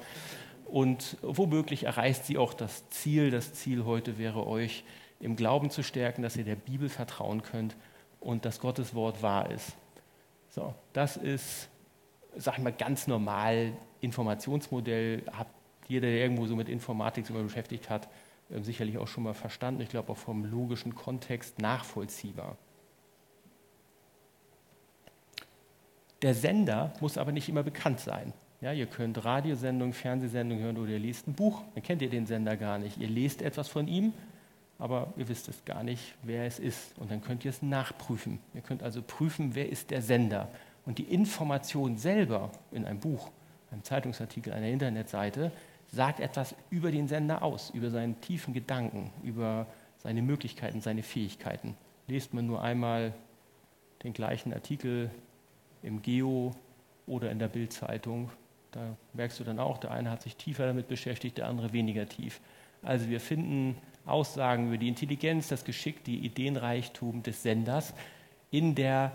Und 0.65 1.17
womöglich 1.21 1.83
erreicht 1.83 2.25
sie 2.25 2.37
auch 2.37 2.53
das 2.53 2.89
Ziel. 2.89 3.29
Das 3.29 3.53
Ziel 3.53 3.83
heute 3.83 4.17
wäre 4.17 4.47
euch 4.47 4.85
im 5.19 5.35
Glauben 5.35 5.69
zu 5.69 5.83
stärken, 5.83 6.21
dass 6.21 6.37
ihr 6.37 6.45
der 6.45 6.55
Bibel 6.55 6.87
vertrauen 6.87 7.41
könnt 7.41 7.75
und 8.21 8.45
dass 8.45 8.59
Gottes 8.59 8.95
Wort 8.95 9.21
wahr 9.21 9.51
ist. 9.51 9.75
So, 10.49 10.73
das 10.93 11.17
ist, 11.17 11.67
sag 12.37 12.57
ich 12.57 12.63
mal, 12.63 12.71
ganz 12.71 13.07
normal 13.07 13.73
Informationsmodell. 13.99 15.23
Habt 15.31 15.51
jeder, 15.89 16.07
der 16.07 16.19
irgendwo 16.19 16.45
so 16.45 16.55
mit 16.55 16.69
Informatik 16.69 17.25
sich 17.25 17.35
beschäftigt 17.35 17.89
hat, 17.89 18.07
äh, 18.49 18.61
sicherlich 18.61 18.97
auch 18.97 19.07
schon 19.07 19.23
mal 19.23 19.33
verstanden. 19.33 19.81
Ich 19.81 19.89
glaube 19.89 20.11
auch 20.11 20.17
vom 20.17 20.45
logischen 20.45 20.95
Kontext 20.95 21.59
nachvollziehbar. 21.59 22.57
Der 26.21 26.33
Sender 26.33 26.93
muss 26.99 27.17
aber 27.17 27.31
nicht 27.31 27.47
immer 27.47 27.63
bekannt 27.63 27.99
sein. 27.99 28.33
Ja, 28.59 28.73
ihr 28.73 28.87
könnt 28.87 29.23
Radiosendungen, 29.23 29.93
Fernsehsendungen 29.93 30.63
hören 30.63 30.77
oder 30.77 30.91
ihr 30.91 30.99
lest 30.99 31.27
ein 31.27 31.35
Buch, 31.35 31.61
dann 31.75 31.83
kennt 31.83 32.01
ihr 32.01 32.09
den 32.09 32.25
Sender 32.25 32.57
gar 32.57 32.79
nicht. 32.79 32.97
Ihr 32.97 33.07
lest 33.07 33.43
etwas 33.43 33.67
von 33.67 33.87
ihm, 33.87 34.13
aber 34.79 35.13
ihr 35.15 35.27
wisst 35.27 35.47
es 35.47 35.63
gar 35.63 35.83
nicht, 35.83 36.15
wer 36.23 36.45
es 36.45 36.57
ist. 36.57 36.97
Und 36.97 37.11
dann 37.11 37.21
könnt 37.21 37.45
ihr 37.45 37.49
es 37.49 37.61
nachprüfen. 37.61 38.39
Ihr 38.55 38.61
könnt 38.61 38.81
also 38.81 39.03
prüfen, 39.05 39.53
wer 39.53 39.69
ist 39.69 39.91
der 39.91 40.01
Sender. 40.01 40.49
Und 40.87 40.97
die 40.97 41.03
Information 41.03 41.97
selber 41.97 42.51
in 42.71 42.85
einem 42.85 42.99
Buch, 42.99 43.29
einem 43.71 43.83
Zeitungsartikel, 43.83 44.53
einer 44.53 44.69
Internetseite, 44.69 45.51
sagt 45.91 46.19
etwas 46.19 46.55
über 46.69 46.91
den 46.91 47.07
Sender 47.07 47.43
aus, 47.43 47.69
über 47.71 47.89
seinen 47.89 48.19
tiefen 48.21 48.53
Gedanken, 48.53 49.11
über 49.23 49.67
seine 49.97 50.21
Möglichkeiten, 50.21 50.81
seine 50.81 51.03
Fähigkeiten. 51.03 51.75
Lest 52.07 52.33
man 52.33 52.45
nur 52.45 52.61
einmal 52.61 53.13
den 54.03 54.13
gleichen 54.13 54.53
Artikel 54.53 55.09
im 55.81 56.01
Geo 56.01 56.51
oder 57.05 57.31
in 57.31 57.39
der 57.39 57.47
Bildzeitung, 57.47 58.29
da 58.71 58.95
merkst 59.13 59.39
du 59.39 59.43
dann 59.43 59.59
auch, 59.59 59.77
der 59.77 59.91
eine 59.91 60.11
hat 60.11 60.21
sich 60.21 60.35
tiefer 60.35 60.65
damit 60.67 60.87
beschäftigt, 60.87 61.37
der 61.37 61.47
andere 61.47 61.73
weniger 61.73 62.07
tief. 62.07 62.41
Also 62.83 63.09
wir 63.09 63.19
finden 63.19 63.77
Aussagen 64.05 64.67
über 64.67 64.77
die 64.77 64.87
Intelligenz, 64.87 65.47
das 65.47 65.65
Geschick, 65.65 66.03
die 66.03 66.19
Ideenreichtum 66.19 67.23
des 67.23 67.43
Senders 67.43 67.93
in 68.51 68.75
der 68.75 69.11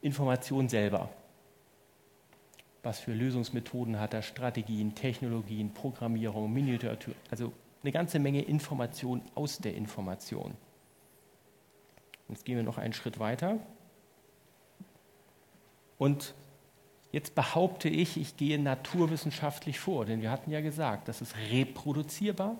Information 0.00 0.68
selber. 0.68 1.10
Was 2.82 3.00
für 3.00 3.12
Lösungsmethoden 3.12 3.98
hat 3.98 4.14
er, 4.14 4.22
Strategien, 4.22 4.94
Technologien, 4.94 5.74
Programmierung, 5.74 6.52
Miniatur, 6.52 7.14
also 7.30 7.52
eine 7.82 7.92
ganze 7.92 8.18
Menge 8.18 8.42
Information 8.42 9.22
aus 9.34 9.58
der 9.58 9.74
Information. 9.74 10.54
Jetzt 12.28 12.44
gehen 12.44 12.56
wir 12.56 12.62
noch 12.62 12.78
einen 12.78 12.92
Schritt 12.92 13.18
weiter. 13.18 13.58
Und 15.96 16.34
jetzt 17.10 17.34
behaupte 17.34 17.88
ich, 17.88 18.16
ich 18.16 18.36
gehe 18.36 18.58
naturwissenschaftlich 18.58 19.80
vor, 19.80 20.04
denn 20.04 20.22
wir 20.22 20.30
hatten 20.30 20.50
ja 20.50 20.60
gesagt, 20.60 21.08
das 21.08 21.20
ist 21.20 21.34
reproduzierbar. 21.50 22.56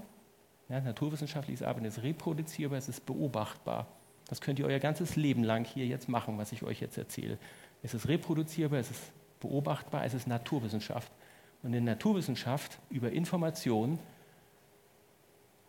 Ja, 0.68 0.80
naturwissenschaftliches 0.80 1.62
Arbeiten 1.62 1.86
ist 1.86 2.02
reproduzierbar, 2.02 2.78
es 2.78 2.88
ist 2.88 3.06
beobachtbar. 3.06 3.86
Das 4.28 4.40
könnt 4.40 4.58
ihr 4.58 4.66
euer 4.66 4.78
ganzes 4.78 5.16
Leben 5.16 5.42
lang 5.42 5.64
hier 5.64 5.86
jetzt 5.86 6.08
machen, 6.08 6.36
was 6.36 6.52
ich 6.52 6.62
euch 6.62 6.80
jetzt 6.80 6.98
erzähle. 6.98 7.38
Es 7.82 7.94
ist 7.94 8.08
reproduzierbar, 8.08 8.78
es 8.78 8.90
ist 8.90 9.12
beobachtbar, 9.40 10.04
es 10.04 10.14
ist 10.14 10.26
Naturwissenschaft. 10.26 11.10
Und 11.62 11.74
in 11.74 11.84
Naturwissenschaft 11.84 12.78
über 12.90 13.10
Informationen 13.10 13.98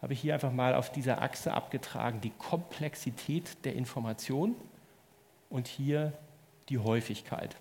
habe 0.02 0.14
ich 0.14 0.22
hier 0.22 0.34
einfach 0.34 0.52
mal 0.52 0.76
auf 0.76 0.92
dieser 0.92 1.22
Achse 1.22 1.54
abgetragen 1.54 2.22
die 2.22 2.32
Komplexität 2.32 3.66
der 3.66 3.76
Information 3.76 4.56
und 5.50 5.68
hier 5.68 6.14
die 6.70 6.78
Häufigkeit. 6.78 7.56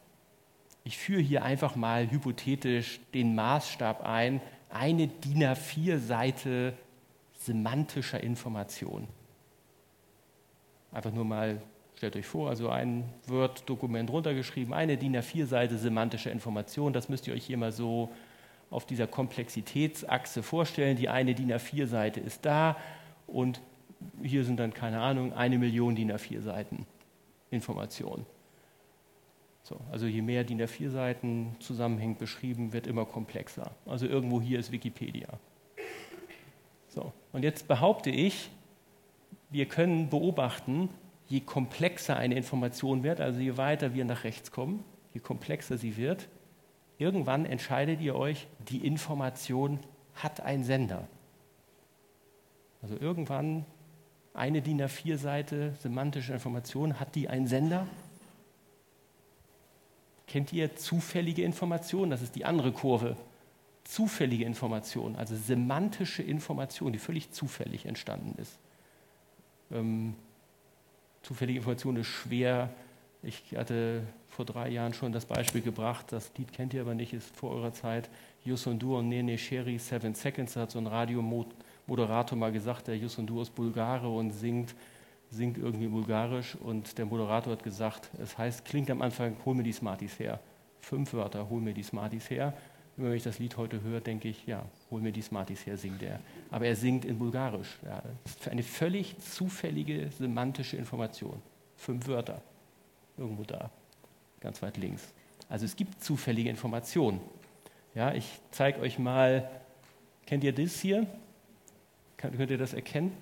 Ich 0.84 0.96
führe 0.98 1.20
hier 1.20 1.42
einfach 1.42 1.74
mal 1.74 2.10
hypothetisch 2.10 3.00
den 3.12 3.34
Maßstab 3.34 4.04
ein, 4.04 4.40
eine 4.70 5.08
DIN 5.08 5.42
A4-Seite 5.42 6.74
semantischer 7.40 8.22
Information. 8.22 9.08
Einfach 10.92 11.12
nur 11.12 11.24
mal, 11.24 11.60
stellt 11.98 12.14
euch 12.14 12.26
vor, 12.26 12.48
also 12.48 12.68
ein 12.68 13.04
Word-Dokument 13.26 14.08
runtergeschrieben, 14.10 14.72
eine 14.72 14.96
DIN 14.96 15.16
A4-Seite 15.16 15.76
semantischer 15.78 16.30
Information, 16.30 16.92
das 16.92 17.08
müsst 17.08 17.26
ihr 17.26 17.34
euch 17.34 17.44
hier 17.44 17.58
mal 17.58 17.72
so 17.72 18.10
auf 18.70 18.86
dieser 18.86 19.08
Komplexitätsachse 19.08 20.44
vorstellen. 20.44 20.96
Die 20.96 21.08
eine 21.08 21.34
DIN 21.34 21.52
A4-Seite 21.52 22.20
ist 22.20 22.46
da 22.46 22.76
und 23.26 23.60
hier 24.22 24.44
sind 24.44 24.60
dann, 24.60 24.72
keine 24.72 25.00
Ahnung, 25.00 25.32
eine 25.32 25.58
Million 25.58 25.96
DIN 25.96 26.12
A4-Seiten 26.12 26.86
Information. 27.50 28.24
So, 29.64 29.80
also 29.90 30.06
je 30.06 30.22
mehr 30.22 30.44
DIN 30.44 30.62
A4-Seiten 30.62 31.56
zusammenhängend 31.58 32.20
beschrieben, 32.20 32.72
wird 32.72 32.86
immer 32.86 33.06
komplexer. 33.06 33.72
Also 33.86 34.06
irgendwo 34.06 34.40
hier 34.40 34.60
ist 34.60 34.70
Wikipedia. 34.70 35.26
So, 36.86 37.12
und 37.32 37.42
jetzt 37.42 37.66
behaupte 37.66 38.10
ich, 38.10 38.50
wir 39.50 39.66
können 39.66 40.10
beobachten, 40.10 40.90
je 41.28 41.40
komplexer 41.40 42.16
eine 42.16 42.34
Information 42.34 43.02
wird, 43.02 43.20
also 43.20 43.38
je 43.38 43.56
weiter 43.56 43.94
wir 43.94 44.04
nach 44.04 44.24
rechts 44.24 44.50
kommen, 44.50 44.82
je 45.12 45.20
komplexer 45.20 45.78
sie 45.78 45.96
wird, 45.96 46.28
irgendwann 46.98 47.44
entscheidet 47.44 48.00
ihr 48.00 48.16
euch, 48.16 48.46
die 48.68 48.86
Information 48.86 49.78
hat 50.14 50.40
einen 50.40 50.64
Sender. 50.64 51.06
Also 52.82 52.96
irgendwann 52.98 53.66
eine 54.34 54.62
DIN 54.62 54.80
A4-Seite 54.80 55.74
semantische 55.82 56.32
Information, 56.32 56.98
hat 56.98 57.14
die 57.14 57.28
einen 57.28 57.46
Sender? 57.46 57.86
Kennt 60.26 60.52
ihr 60.52 60.76
zufällige 60.76 61.42
Informationen? 61.42 62.10
Das 62.10 62.22
ist 62.22 62.36
die 62.36 62.44
andere 62.44 62.72
Kurve. 62.72 63.16
Zufällige 63.84 64.44
Information, 64.44 65.16
also 65.16 65.34
semantische 65.34 66.22
Information, 66.22 66.92
die 66.92 66.98
völlig 66.98 67.32
zufällig 67.32 67.86
entstanden 67.86 68.38
ist. 68.38 68.58
Ähm, 69.72 70.14
zufällige 71.22 71.58
Information 71.58 71.96
ist 71.96 72.06
schwer 72.06 72.70
ich 73.22 73.42
hatte 73.56 74.02
vor 74.28 74.44
drei 74.44 74.68
Jahren 74.68 74.94
schon 74.94 75.12
das 75.12 75.26
Beispiel 75.26 75.60
gebracht, 75.60 76.06
das 76.12 76.30
Lied 76.36 76.52
kennt 76.52 76.72
ihr 76.74 76.82
aber 76.82 76.94
nicht, 76.94 77.12
ist 77.12 77.34
vor 77.34 77.50
eurer 77.50 77.72
Zeit. 77.72 78.08
Yusundur 78.44 79.00
und 79.00 79.08
Nene 79.08 79.36
Sherry, 79.36 79.78
Seven 79.78 80.14
Seconds, 80.14 80.54
da 80.54 80.60
hat 80.60 80.70
so 80.70 80.78
ein 80.78 80.86
Radiomoderator 80.86 82.38
mal 82.38 82.52
gesagt, 82.52 82.86
der 82.86 82.96
Yusundur 82.96 83.42
ist 83.42 83.54
Bulgare 83.54 84.08
und 84.08 84.30
singt, 84.30 84.74
singt 85.30 85.58
irgendwie 85.58 85.88
bulgarisch. 85.88 86.54
Und 86.54 86.96
der 86.96 87.06
Moderator 87.06 87.54
hat 87.54 87.64
gesagt, 87.64 88.10
es 88.22 88.38
heißt, 88.38 88.64
klingt 88.64 88.90
am 88.90 89.02
Anfang, 89.02 89.36
hol 89.44 89.54
mir 89.56 89.64
die 89.64 89.72
Smarties 89.72 90.18
her. 90.20 90.38
Fünf 90.80 91.12
Wörter, 91.12 91.50
hol 91.50 91.60
mir 91.60 91.74
die 91.74 91.82
Smarties 91.82 92.30
her. 92.30 92.54
Wenn 92.96 93.12
ich 93.12 93.24
das 93.24 93.40
Lied 93.40 93.56
heute 93.56 93.82
höre, 93.82 94.00
denke 94.00 94.28
ich, 94.28 94.46
ja, 94.46 94.64
hol 94.90 95.00
mir 95.00 95.12
die 95.12 95.22
Smarties 95.22 95.66
her, 95.66 95.76
singt 95.76 96.02
er. 96.02 96.20
Aber 96.50 96.66
er 96.66 96.76
singt 96.76 97.04
in 97.04 97.18
Bulgarisch. 97.18 97.78
Ja, 97.84 98.02
das 98.24 98.36
ist 98.36 98.48
eine 98.48 98.62
völlig 98.62 99.18
zufällige 99.18 100.10
semantische 100.10 100.76
Information. 100.76 101.42
Fünf 101.76 102.06
Wörter 102.08 102.42
irgendwo 103.18 103.44
da, 103.44 103.70
ganz 104.40 104.62
weit 104.62 104.76
links. 104.76 105.12
Also 105.48 105.64
es 105.64 105.76
gibt 105.76 106.02
zufällige 106.02 106.50
Informationen. 106.50 107.20
Ja, 107.94 108.14
ich 108.14 108.40
zeige 108.50 108.80
euch 108.80 108.98
mal, 108.98 109.50
kennt 110.26 110.44
ihr 110.44 110.52
das 110.52 110.80
hier? 110.80 111.06
Könnt 112.16 112.50
ihr 112.50 112.58
das 112.58 112.74
erkennen? 112.74 113.12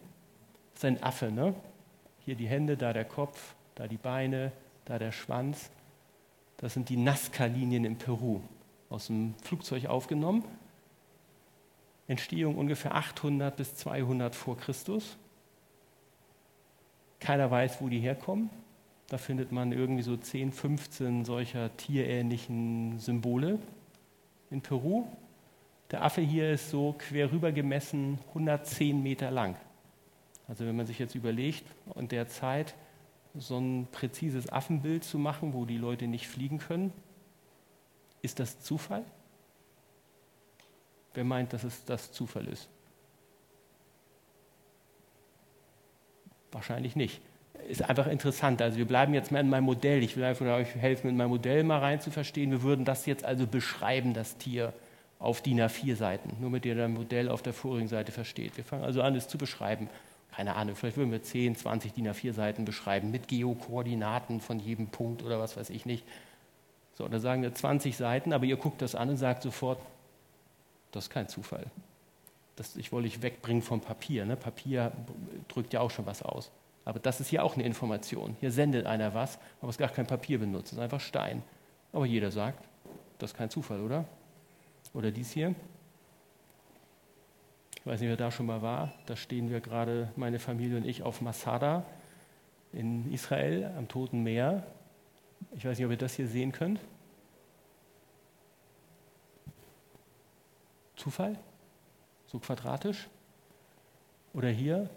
Das 0.73 0.81
ist 0.81 0.85
ein 0.85 1.03
Affe, 1.03 1.31
ne? 1.31 1.55
Hier 2.25 2.35
die 2.35 2.47
Hände, 2.47 2.77
da 2.77 2.93
der 2.93 3.05
Kopf, 3.05 3.55
da 3.75 3.87
die 3.87 3.97
Beine, 3.97 4.53
da 4.85 4.99
der 4.99 5.13
Schwanz. 5.13 5.71
Das 6.57 6.75
sind 6.75 6.89
die 6.89 6.97
Nazca-Linien 6.97 7.85
in 7.85 7.97
Peru, 7.97 8.41
aus 8.89 9.07
dem 9.07 9.35
Flugzeug 9.43 9.87
aufgenommen. 9.87 10.45
Entstehung 12.09 12.57
ungefähr 12.57 12.95
800 12.95 13.57
bis 13.57 13.75
200 13.77 14.35
vor 14.35 14.57
Christus. 14.57 15.17
Keiner 17.19 17.51
weiß, 17.51 17.81
wo 17.81 17.89
die 17.89 18.01
herkommen. 18.01 18.51
Da 19.09 19.19
findet 19.19 19.53
man 19.53 19.73
irgendwie 19.73 20.03
so 20.03 20.17
10, 20.17 20.53
15 20.53 21.25
solcher 21.25 21.77
tierähnlichen 21.77 22.99
Symbole 22.99 23.59
in 24.51 24.61
Peru. 24.61 25.07
Der 25.91 26.03
Affe 26.03 26.21
hier 26.21 26.51
ist 26.53 26.71
so 26.71 26.95
quer 26.99 27.31
rüber 27.31 27.53
gemessen 27.53 28.19
110 28.29 29.03
Meter 29.03 29.31
lang. 29.31 29.57
Also 30.49 30.67
wenn 30.67 30.77
man 30.77 30.87
sich 30.87 30.99
jetzt 30.99 31.15
überlegt, 31.15 31.65
in 31.95 32.09
der 32.09 32.29
Zeit 32.29 32.75
so 33.35 33.59
ein 33.59 33.87
präzises 33.93 34.53
Affenbild 34.53 35.05
zu 35.05 35.19
machen, 35.19 35.53
wo 35.55 35.65
die 35.65 35.79
Leute 35.79 36.07
nicht 36.07 36.27
fliegen 36.29 36.59
können, 36.59 36.93
ist 38.23 38.41
das 38.41 38.61
Zufall? 38.61 39.05
Wer 41.17 41.25
meint, 41.25 41.53
dass 41.53 41.65
es 41.65 41.85
das 41.85 42.13
Zufall 42.13 42.47
ist? 42.47 42.69
Wahrscheinlich 46.53 46.95
nicht 46.95 47.21
ist 47.69 47.89
einfach 47.89 48.07
interessant. 48.07 48.63
Also 48.63 48.79
wir 48.79 48.87
bleiben 48.87 49.15
jetzt 49.15 49.33
mal 49.33 49.41
in 49.41 49.49
meinem 49.49 49.65
Modell. 49.65 50.03
Ich 50.03 50.17
will 50.17 50.25
einfach 50.25 50.47
euch 50.47 50.75
helfen, 50.75 51.09
in 51.09 51.17
mein 51.17 51.29
Modell 51.29 51.65
mal 51.65 51.79
rein 51.79 52.01
zu 52.01 52.11
verstehen. 52.11 52.51
Wir 52.51 52.63
würden 52.63 52.85
das 52.85 53.07
jetzt 53.07 53.25
also 53.25 53.47
beschreiben, 53.47 54.15
das 54.15 54.37
Tier, 54.37 54.73
auf 55.19 55.41
DIN 55.41 55.61
A4 55.61 55.97
Seiten, 55.97 56.37
nur 56.41 56.51
mit 56.51 56.67
ihr 56.67 56.75
das 56.75 56.91
Modell 56.91 57.31
auf 57.31 57.41
der 57.41 57.55
vorigen 57.55 57.89
Seite 57.89 58.13
versteht. 58.13 58.57
Wir 58.59 58.65
fangen 58.65 58.85
also 58.85 59.01
an, 59.01 59.15
es 59.15 59.29
zu 59.29 59.39
beschreiben. 59.39 59.89
Keine 60.31 60.55
Ahnung, 60.57 60.77
vielleicht 60.77 60.99
würden 60.99 61.11
wir 61.11 61.23
10, 61.23 61.57
20 61.57 61.95
DIN 61.95 62.09
A4 62.09 62.35
Seiten 62.35 62.67
beschreiben 62.67 63.11
mit 63.11 63.27
Geokoordinaten 63.27 64.43
von 64.43 64.59
jedem 64.59 64.89
Punkt 64.89 65.23
oder 65.23 65.41
was 65.41 65.57
weiß 65.57 65.71
ich 65.71 65.87
nicht. 65.87 66.05
So, 66.95 67.09
dann 67.09 67.21
sagen 67.21 67.43
wir 67.43 67.55
20 67.55 67.97
Seiten, 67.97 68.35
aber 68.35 68.45
ihr 68.45 68.57
guckt 68.57 68.83
das 68.83 68.95
an 68.95 69.09
und 69.09 69.17
sagt 69.17 69.43
sofort, 69.43 69.79
das 70.97 71.05
ist 71.05 71.11
kein 71.11 71.29
Zufall. 71.29 71.67
Das 72.57 72.77
ich 72.77 72.91
wollte 72.91 73.09
ich 73.09 73.23
wegbringen 73.23 73.63
vom 73.63 73.81
Papier. 73.81 74.25
Ne? 74.25 74.37
Papier 74.37 74.93
drückt 75.49 75.73
ja 75.73 75.81
auch 75.81 75.91
schon 75.91 76.07
was 76.07 76.23
aus. 76.23 76.51
Aber 76.87 76.99
das 76.99 77.21
ist 77.21 77.29
hier 77.29 77.45
auch 77.45 77.55
eine 77.55 77.65
Information. 77.65 78.37
Hier 78.41 78.51
sendet 78.51 78.87
einer 78.87 79.13
was, 79.13 79.39
aber 79.61 79.71
es 79.71 79.77
gar 79.77 79.89
kein 79.89 80.07
Papier 80.07 80.39
benutzt, 80.39 80.69
es 80.69 80.73
ist 80.75 80.79
einfach 80.79 81.01
Stein. 81.01 81.43
Aber 81.93 82.07
jeder 82.07 82.31
sagt, 82.31 82.65
das 83.19 83.33
ist 83.33 83.37
kein 83.37 83.51
Zufall, 83.51 83.81
oder? 83.81 84.05
Oder 84.95 85.11
dies 85.11 85.33
hier. 85.33 85.55
Ich 87.77 87.87
weiß 87.87 88.01
nicht, 88.01 88.09
wer 88.09 88.17
da 88.17 88.31
schon 88.31 88.47
mal 88.47 88.63
war. 88.63 88.93
Da 89.07 89.17
stehen 89.17 89.51
wir 89.51 89.61
gerade, 89.61 90.11
meine 90.17 90.39
Familie 90.39 90.77
und 90.77 90.87
ich, 90.87 91.03
auf 91.03 91.21
Masada 91.21 91.85
in 92.73 93.13
Israel 93.13 93.73
am 93.77 93.89
Toten 93.89 94.23
Meer. 94.23 94.67
Ich 95.57 95.65
weiß 95.65 95.79
nicht, 95.79 95.87
ob 95.87 95.93
ihr 95.93 95.99
das 95.99 96.15
hier 96.15 96.27
sehen 96.27 96.53
könnt. 96.53 96.81
Zufall? 100.97 101.39
So 102.27 102.39
quadratisch? 102.39 103.09
Oder 104.35 104.49
hier 104.49 104.91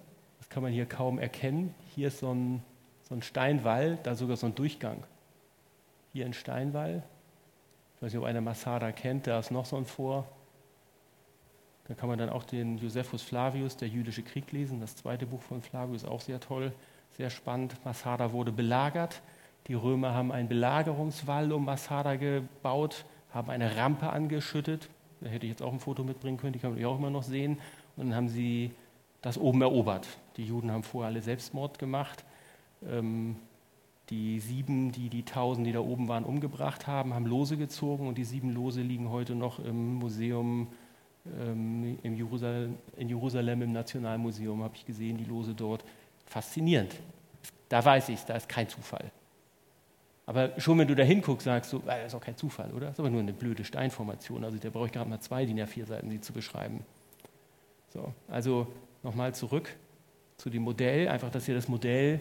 kann 0.50 0.64
man 0.64 0.72
hier 0.72 0.86
kaum 0.86 1.20
erkennen. 1.20 1.74
Hier 1.96 2.08
ist 2.08 2.20
so 2.20 2.34
ein, 2.34 2.64
so 3.04 3.16
ein 3.16 3.22
Steinwall, 3.22 3.98
da 4.04 4.16
sogar 4.16 4.36
so 4.36 4.48
ein 4.48 4.56
Durchgang. 4.56 5.04
Hier 6.12 6.26
ein 6.26 6.34
Steinwall. 6.34 7.04
Ich 7.96 8.02
weiß 8.02 8.14
nicht, 8.14 8.20
ob 8.20 8.26
einer 8.26 8.42
Masada 8.42 8.92
kennt, 8.92 9.28
da 9.28 9.40
ist 9.40 9.52
noch 9.52 9.66
so 9.66 9.78
ein 9.78 9.86
Vor. 9.86 10.28
Da 11.88 11.94
kann 11.94 12.10
man 12.10 12.18
dann 12.20 12.30
auch 12.30 12.44
den 12.44 12.78
Josephus 12.78 13.22
Flavius, 13.22 13.78
der 13.78 13.88
jüdische 13.88 14.24
Krieg, 14.24 14.52
lesen. 14.52 14.80
Das 14.80 14.96
zweite 14.96 15.26
Buch 15.26 15.42
von 15.42 15.62
Flavius 15.62 16.06
auch 16.06 16.22
sehr 16.22 16.40
toll, 16.40 16.72
sehr 17.12 17.30
spannend. 17.30 17.74
Masada 17.84 18.32
wurde 18.32 18.52
belagert. 18.52 19.22
Die 19.68 19.74
Römer 19.74 20.14
haben 20.14 20.32
einen 20.32 20.48
Belagerungswall 20.48 21.52
um 21.52 21.66
Masada 21.66 22.16
gebaut, 22.16 23.06
haben 23.34 23.50
eine 23.50 23.76
Rampe 23.76 24.10
angeschüttet. 24.10 24.90
Da 25.22 25.30
hätte 25.30 25.46
ich 25.46 25.52
jetzt 25.52 25.62
auch 25.62 25.74
ein 25.74 25.80
Foto 25.80 26.04
mitbringen 26.04 26.38
können, 26.38 26.54
die 26.54 26.60
kann 26.60 26.74
man 26.74 26.86
auch 26.86 26.98
immer 26.98 27.10
noch 27.10 27.24
sehen. 27.24 27.60
Und 27.98 28.08
dann 28.08 28.16
haben 28.16 28.30
sie 28.30 28.72
das 29.22 29.38
oben 29.38 29.62
erobert. 29.62 30.08
Die 30.38 30.46
Juden 30.46 30.72
haben 30.72 30.84
vorher 30.84 31.10
alle 31.10 31.22
Selbstmord 31.22 31.78
gemacht. 31.80 32.24
Ähm, 32.88 33.36
die 34.10 34.40
sieben, 34.40 34.92
die 34.92 35.10
die 35.10 35.24
tausend, 35.24 35.68
die 35.68 35.72
da 35.72 35.82
oben 35.82 36.08
waren, 36.08 36.24
umgebracht 36.24 36.88
haben, 36.88 37.14
haben 37.14 37.26
Lose 37.26 37.58
gezogen 37.58 38.08
und 38.08 38.18
die 38.18 38.24
sieben 38.24 38.54
Lose 38.54 38.82
liegen 38.82 39.10
heute 39.10 39.36
noch 39.36 39.60
im 39.60 39.96
Museum 39.96 40.68
ähm, 41.40 42.00
in, 42.02 42.16
Jerusalem, 42.16 42.78
in 42.98 43.10
Jerusalem, 43.10 43.62
im 43.62 43.72
Nationalmuseum, 43.72 44.64
habe 44.64 44.76
ich 44.76 44.86
gesehen, 44.86 45.18
die 45.18 45.26
Lose 45.26 45.54
dort. 45.54 45.84
Faszinierend. 46.26 46.96
Da 47.68 47.84
weiß 47.84 48.10
ich, 48.10 48.22
da 48.24 48.36
ist 48.36 48.50
kein 48.50 48.68
Zufall. 48.68 49.12
Aber 50.30 50.52
schon 50.60 50.78
wenn 50.78 50.88
du 50.88 50.94
da 50.94 51.02
hinguckst, 51.02 51.46
sagst 51.46 51.74
du, 51.74 51.78
äh, 51.78 52.04
das 52.04 52.14
ist 52.14 52.14
auch 52.14 52.22
kein 52.22 52.38
Zufall, 52.38 52.72
oder? 52.72 52.86
Das 52.86 52.94
ist 52.94 53.00
aber 53.00 53.10
nur 53.10 53.20
eine 53.20 53.34
blöde 53.34 53.66
Steinformation. 53.66 54.44
Also 54.44 54.60
da 54.60 54.70
brauche 54.70 54.86
ich 54.86 54.92
gerade 54.92 55.10
mal 55.10 55.20
zwei 55.20 55.44
DIN 55.44 55.60
A4 55.60 55.88
Seiten, 55.88 56.12
sie 56.12 56.22
zu 56.22 56.34
beschreiben. 56.34 56.86
So, 57.92 58.14
also 58.28 58.68
nochmal 59.02 59.34
zurück 59.34 59.76
zu 60.38 60.52
dem 60.52 60.62
Modell, 60.62 61.08
einfach, 61.08 61.32
dass 61.32 61.48
ihr 61.48 61.56
das 61.56 61.68
Modell 61.68 62.20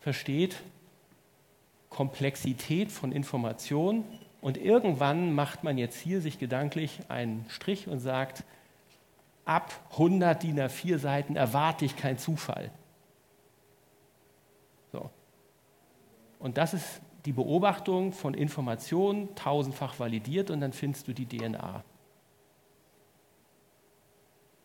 versteht. 0.00 0.62
Komplexität 1.90 2.90
von 2.90 3.12
Informationen 3.12 4.04
und 4.40 4.56
irgendwann 4.56 5.34
macht 5.34 5.64
man 5.64 5.76
jetzt 5.76 6.00
hier 6.00 6.22
sich 6.22 6.38
gedanklich 6.38 7.00
einen 7.08 7.44
Strich 7.50 7.86
und 7.86 7.98
sagt, 7.98 8.44
ab 9.44 9.74
100 9.90 10.42
DIN 10.42 10.58
A4 10.58 10.96
Seiten 10.96 11.36
erwarte 11.36 11.84
ich 11.84 11.96
keinen 11.96 12.16
Zufall. 12.16 12.70
So. 14.90 15.10
Und 16.38 16.56
das 16.56 16.74
ist 16.74 17.00
die 17.24 17.32
Beobachtung 17.32 18.12
von 18.12 18.34
Informationen, 18.34 19.34
tausendfach 19.34 19.98
validiert, 19.98 20.50
und 20.50 20.60
dann 20.60 20.72
findest 20.72 21.08
du 21.08 21.12
die 21.12 21.26
DNA. 21.26 21.82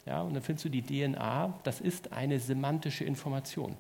Ja, 0.05 0.21
und 0.21 0.33
dann 0.33 0.43
findest 0.43 0.65
du 0.65 0.69
die 0.69 0.81
DNA, 0.81 1.57
das 1.63 1.79
ist 1.81 2.11
eine 2.11 2.39
semantische 2.39 3.05
Information. 3.05 3.77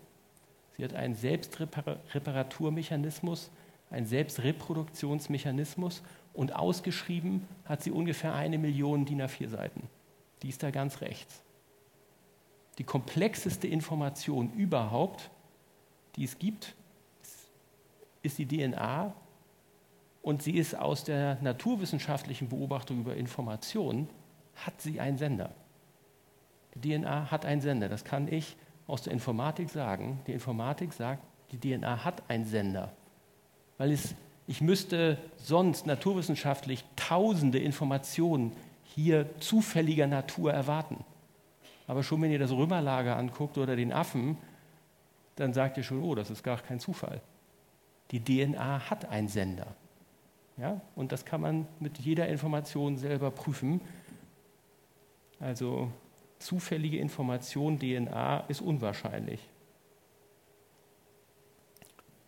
Sie 0.77 0.83
hat 0.83 0.93
einen 0.93 1.15
Selbstreparaturmechanismus, 1.15 3.49
einen 3.89 4.05
Selbstreproduktionsmechanismus 4.05 6.03
und 6.33 6.55
ausgeschrieben 6.55 7.47
hat 7.65 7.83
sie 7.83 7.91
ungefähr 7.91 8.33
eine 8.33 8.57
Million 8.57 9.03
DIN 9.05 9.21
A4 9.21 9.49
Seiten. 9.49 9.89
Die 10.41 10.47
ist 10.49 10.63
da 10.63 10.71
ganz 10.71 11.01
rechts. 11.01 11.43
Die 12.79 12.83
komplexeste 12.83 13.67
Information 13.67 14.51
überhaupt, 14.53 15.29
die 16.15 16.23
es 16.23 16.39
gibt, 16.39 16.73
ist 18.23 18.39
die 18.39 18.47
DNA 18.47 19.13
und 20.23 20.41
sie 20.41 20.55
ist 20.55 20.75
aus 20.75 21.03
der 21.03 21.37
naturwissenschaftlichen 21.41 22.49
Beobachtung 22.49 23.01
über 23.01 23.15
Informationen, 23.15 24.09
hat 24.55 24.81
sie 24.81 24.99
einen 24.99 25.17
Sender. 25.17 25.53
Die 26.75 26.97
DNA 26.97 27.29
hat 27.29 27.45
einen 27.45 27.61
Sender, 27.61 27.89
das 27.89 28.03
kann 28.03 28.31
ich 28.31 28.55
aus 28.87 29.03
der 29.03 29.13
Informatik 29.13 29.69
sagen. 29.69 30.21
Die 30.25 30.31
Informatik 30.31 30.93
sagt, 30.93 31.23
die 31.51 31.59
DNA 31.59 32.03
hat 32.03 32.23
einen 32.29 32.45
Sender, 32.45 32.91
weil 33.77 33.91
es, 33.91 34.15
ich 34.47 34.61
müsste 34.61 35.17
sonst 35.37 35.85
naturwissenschaftlich 35.85 36.83
tausende 36.95 37.59
Informationen 37.59 38.53
hier 38.83 39.27
zufälliger 39.39 40.07
Natur 40.07 40.53
erwarten. 40.53 41.03
Aber 41.85 42.01
schon 42.01 42.21
wenn 42.21 42.31
ihr 42.31 42.39
das 42.39 42.51
Römerlager 42.51 43.17
anguckt 43.17 43.57
oder 43.57 43.75
den 43.75 43.91
Affen, 43.91 44.37
dann 45.35 45.53
sagt 45.53 45.77
ihr 45.77 45.83
schon, 45.83 46.01
oh, 46.01 46.15
das 46.15 46.29
ist 46.29 46.43
gar 46.43 46.57
kein 46.57 46.79
Zufall. 46.79 47.21
Die 48.13 48.23
DNA 48.23 48.91
hat 48.91 49.05
einen 49.05 49.27
Sender. 49.27 49.75
Ja? 50.57 50.79
Und 50.95 51.11
das 51.11 51.25
kann 51.25 51.41
man 51.41 51.67
mit 51.79 51.97
jeder 51.97 52.27
Information 52.27 52.95
selber 52.95 53.31
prüfen. 53.31 53.81
Also 55.39 55.91
zufällige 56.37 56.99
Information 56.99 57.79
DNA 57.79 58.41
ist 58.47 58.61
unwahrscheinlich. 58.61 59.39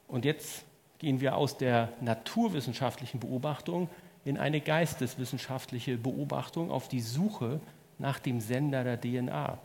Und 0.08 0.26
jetzt 0.26 0.66
gehen 0.98 1.22
wir 1.22 1.36
aus 1.38 1.58
der 1.58 1.94
naturwissenschaftlichen 2.02 3.20
Beobachtung 3.20 3.88
in 4.24 4.40
eine 4.40 4.62
geisteswissenschaftliche 4.62 5.98
Beobachtung 5.98 6.72
auf 6.72 6.88
die 6.88 7.02
Suche 7.02 7.60
nach 8.00 8.18
dem 8.18 8.42
Sender 8.42 8.84
der 8.84 9.00
DNA. 9.00 9.60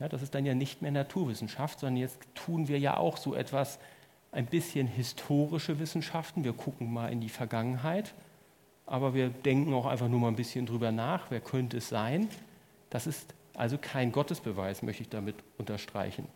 Ja, 0.00 0.08
das 0.08 0.20
ist 0.20 0.34
dann 0.34 0.44
ja 0.44 0.54
nicht 0.54 0.82
mehr 0.82 0.90
Naturwissenschaft, 0.90 1.78
sondern 1.78 1.98
jetzt 1.98 2.18
tun 2.34 2.66
wir 2.66 2.80
ja 2.80 2.96
auch 2.96 3.16
so 3.16 3.36
etwas 3.36 3.78
ein 4.32 4.46
bisschen 4.46 4.86
historische 4.86 5.78
Wissenschaften. 5.78 6.42
Wir 6.42 6.54
gucken 6.54 6.92
mal 6.92 7.12
in 7.12 7.20
die 7.20 7.28
Vergangenheit, 7.28 8.14
aber 8.86 9.14
wir 9.14 9.28
denken 9.28 9.72
auch 9.74 9.86
einfach 9.86 10.08
nur 10.08 10.20
mal 10.20 10.28
ein 10.28 10.36
bisschen 10.36 10.66
drüber 10.66 10.90
nach, 10.90 11.30
wer 11.30 11.40
könnte 11.40 11.76
es 11.76 11.88
sein. 11.88 12.28
Das 12.90 13.06
ist 13.06 13.34
also 13.54 13.76
kein 13.78 14.10
Gottesbeweis, 14.10 14.82
möchte 14.82 15.02
ich 15.02 15.10
damit 15.10 15.36
unterstreichen. 15.58 16.26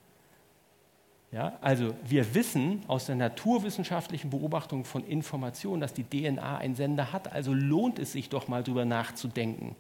Ja, 1.32 1.58
also 1.60 1.94
wir 2.04 2.34
wissen 2.34 2.82
aus 2.86 3.06
der 3.06 3.16
naturwissenschaftlichen 3.16 4.30
Beobachtung 4.30 4.84
von 4.84 5.04
Informationen, 5.04 5.80
dass 5.80 5.92
die 5.92 6.04
DNA 6.04 6.58
einen 6.58 6.76
Sender 6.76 7.12
hat, 7.12 7.32
also 7.32 7.52
lohnt 7.52 7.98
es 7.98 8.12
sich 8.12 8.28
doch 8.28 8.46
mal 8.46 8.62
drüber 8.62 8.84
nachzudenken. 8.84 9.74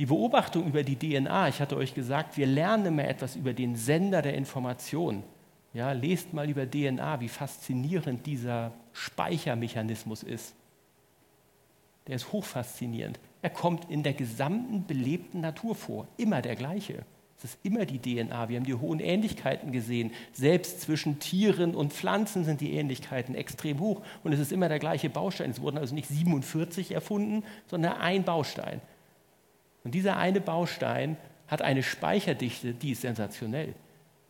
Die 0.00 0.06
Beobachtung 0.06 0.66
über 0.66 0.82
die 0.82 0.96
DNA, 0.96 1.48
ich 1.48 1.60
hatte 1.60 1.76
euch 1.76 1.94
gesagt, 1.94 2.36
wir 2.36 2.46
lernen 2.46 2.86
immer 2.86 3.04
etwas 3.04 3.36
über 3.36 3.52
den 3.52 3.76
Sender 3.76 4.22
der 4.22 4.34
Information. 4.34 5.22
Ja, 5.74 5.90
lest 5.90 6.32
mal 6.32 6.48
über 6.48 6.70
DNA, 6.70 7.20
wie 7.20 7.28
faszinierend 7.28 8.24
dieser 8.26 8.72
Speichermechanismus 8.92 10.22
ist. 10.22 10.54
Der 12.06 12.14
ist 12.16 12.32
hochfaszinierend. 12.32 13.18
Er 13.42 13.50
kommt 13.50 13.90
in 13.90 14.04
der 14.04 14.12
gesamten 14.12 14.86
belebten 14.86 15.40
Natur 15.40 15.74
vor, 15.74 16.06
immer 16.16 16.42
der 16.42 16.54
gleiche. 16.54 17.04
Es 17.36 17.44
ist 17.44 17.58
immer 17.64 17.84
die 17.86 17.98
DNA. 17.98 18.48
Wir 18.48 18.56
haben 18.56 18.64
die 18.64 18.74
hohen 18.74 19.00
Ähnlichkeiten 19.00 19.72
gesehen. 19.72 20.12
Selbst 20.32 20.80
zwischen 20.80 21.18
Tieren 21.18 21.74
und 21.74 21.92
Pflanzen 21.92 22.44
sind 22.44 22.60
die 22.60 22.74
Ähnlichkeiten 22.74 23.34
extrem 23.34 23.80
hoch. 23.80 24.00
Und 24.22 24.32
es 24.32 24.38
ist 24.38 24.52
immer 24.52 24.68
der 24.68 24.78
gleiche 24.78 25.10
Baustein. 25.10 25.50
Es 25.50 25.60
wurden 25.60 25.78
also 25.78 25.94
nicht 25.94 26.08
47 26.08 26.92
erfunden, 26.92 27.42
sondern 27.66 27.94
ein 27.94 28.22
Baustein. 28.22 28.80
Und 29.82 29.94
dieser 29.94 30.16
eine 30.16 30.40
Baustein 30.40 31.16
hat 31.48 31.62
eine 31.62 31.82
Speicherdichte, 31.82 32.72
die 32.72 32.92
ist 32.92 33.02
sensationell. 33.02 33.74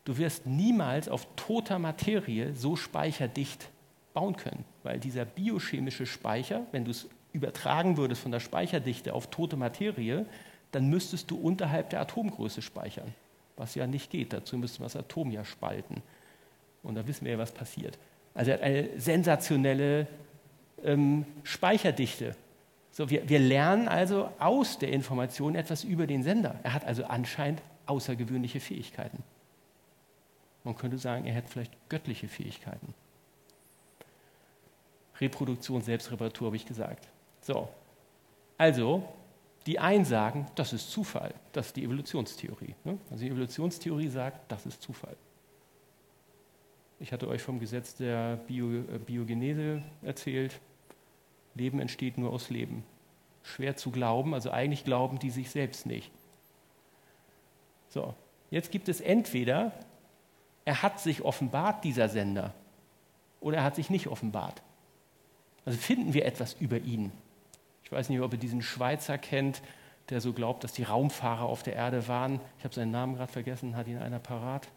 Du 0.04 0.18
wirst 0.18 0.46
niemals 0.46 1.08
auf 1.08 1.26
toter 1.36 1.78
Materie 1.78 2.54
so 2.54 2.76
speicherdicht 2.76 3.70
bauen 4.12 4.36
können, 4.36 4.64
weil 4.82 5.00
dieser 5.00 5.24
biochemische 5.24 6.06
Speicher, 6.06 6.66
wenn 6.72 6.84
du 6.84 6.90
es 6.90 7.08
übertragen 7.32 7.96
würdest 7.96 8.22
von 8.22 8.30
der 8.30 8.40
Speicherdichte 8.40 9.12
auf 9.12 9.30
tote 9.30 9.56
Materie, 9.56 10.26
dann 10.72 10.88
müsstest 10.88 11.30
du 11.30 11.36
unterhalb 11.36 11.90
der 11.90 12.00
Atomgröße 12.00 12.62
speichern, 12.62 13.14
was 13.56 13.74
ja 13.74 13.86
nicht 13.86 14.10
geht. 14.10 14.32
Dazu 14.32 14.56
müsste 14.58 14.80
man 14.80 14.86
das 14.86 14.96
Atom 14.96 15.30
ja 15.30 15.44
spalten. 15.44 16.02
Und 16.82 16.96
da 16.96 17.06
wissen 17.06 17.24
wir 17.24 17.32
ja, 17.32 17.38
was 17.38 17.52
passiert. 17.52 17.98
Also 18.34 18.50
er 18.50 18.58
hat 18.58 18.62
eine 18.62 19.00
sensationelle 19.00 20.06
ähm, 20.84 21.24
Speicherdichte. 21.42 22.36
So, 22.90 23.08
wir, 23.10 23.28
wir 23.28 23.38
lernen 23.38 23.88
also 23.88 24.30
aus 24.38 24.78
der 24.78 24.92
Information 24.92 25.54
etwas 25.54 25.82
über 25.82 26.06
den 26.06 26.22
Sender. 26.22 26.56
Er 26.62 26.74
hat 26.74 26.84
also 26.84 27.04
anscheinend 27.04 27.62
außergewöhnliche 27.86 28.60
Fähigkeiten. 28.60 29.22
Man 30.64 30.76
könnte 30.76 30.98
sagen, 30.98 31.26
er 31.26 31.34
hätte 31.34 31.48
vielleicht 31.48 31.72
göttliche 31.88 32.26
Fähigkeiten. 32.26 32.94
Reproduktion, 35.20 35.82
Selbstreparatur 35.82 36.46
habe 36.46 36.56
ich 36.56 36.66
gesagt. 36.66 37.08
So, 37.40 37.68
also 38.58 39.06
die 39.66 39.78
einen 39.78 40.04
sagen, 40.04 40.46
das 40.54 40.72
ist 40.72 40.90
Zufall, 40.90 41.34
das 41.52 41.68
ist 41.68 41.76
die 41.76 41.84
Evolutionstheorie. 41.84 42.74
Ne? 42.84 42.98
Also 43.10 43.24
die 43.24 43.30
Evolutionstheorie 43.30 44.08
sagt, 44.08 44.50
das 44.50 44.66
ist 44.66 44.82
Zufall. 44.82 45.16
Ich 47.00 47.12
hatte 47.12 47.28
euch 47.28 47.42
vom 47.42 47.58
Gesetz 47.58 47.94
der 47.94 48.36
Bio, 48.36 48.70
äh, 48.70 48.98
Biogenese 48.98 49.82
erzählt. 50.02 50.60
Leben 51.54 51.80
entsteht 51.80 52.18
nur 52.18 52.30
aus 52.30 52.50
Leben. 52.50 52.84
Schwer 53.42 53.76
zu 53.76 53.90
glauben, 53.90 54.34
also 54.34 54.50
eigentlich 54.50 54.84
glauben 54.84 55.18
die 55.18 55.30
sich 55.30 55.50
selbst 55.50 55.86
nicht. 55.86 56.10
So, 57.88 58.14
jetzt 58.50 58.70
gibt 58.70 58.88
es 58.88 59.00
entweder 59.00 59.72
er 60.64 60.82
hat 60.82 61.00
sich 61.00 61.22
offenbart, 61.22 61.84
dieser 61.84 62.08
Sender, 62.08 62.54
oder 63.40 63.58
er 63.58 63.64
hat 63.64 63.76
sich 63.76 63.90
nicht 63.90 64.08
offenbart. 64.08 64.62
Also 65.64 65.78
finden 65.78 66.14
wir 66.14 66.24
etwas 66.24 66.54
über 66.54 66.78
ihn. 66.78 67.12
Ich 67.84 67.92
weiß 67.92 68.08
nicht, 68.08 68.20
ob 68.20 68.32
ihr 68.32 68.38
diesen 68.38 68.62
Schweizer 68.62 69.18
kennt, 69.18 69.62
der 70.10 70.20
so 70.20 70.32
glaubt, 70.32 70.64
dass 70.64 70.72
die 70.72 70.82
Raumfahrer 70.82 71.44
auf 71.44 71.62
der 71.62 71.74
Erde 71.74 72.08
waren. 72.08 72.40
Ich 72.58 72.64
habe 72.64 72.74
seinen 72.74 72.90
Namen 72.90 73.16
gerade 73.16 73.32
vergessen, 73.32 73.76
hat 73.76 73.86
ihn 73.86 73.98
einer 73.98 74.18
parat? 74.18 74.68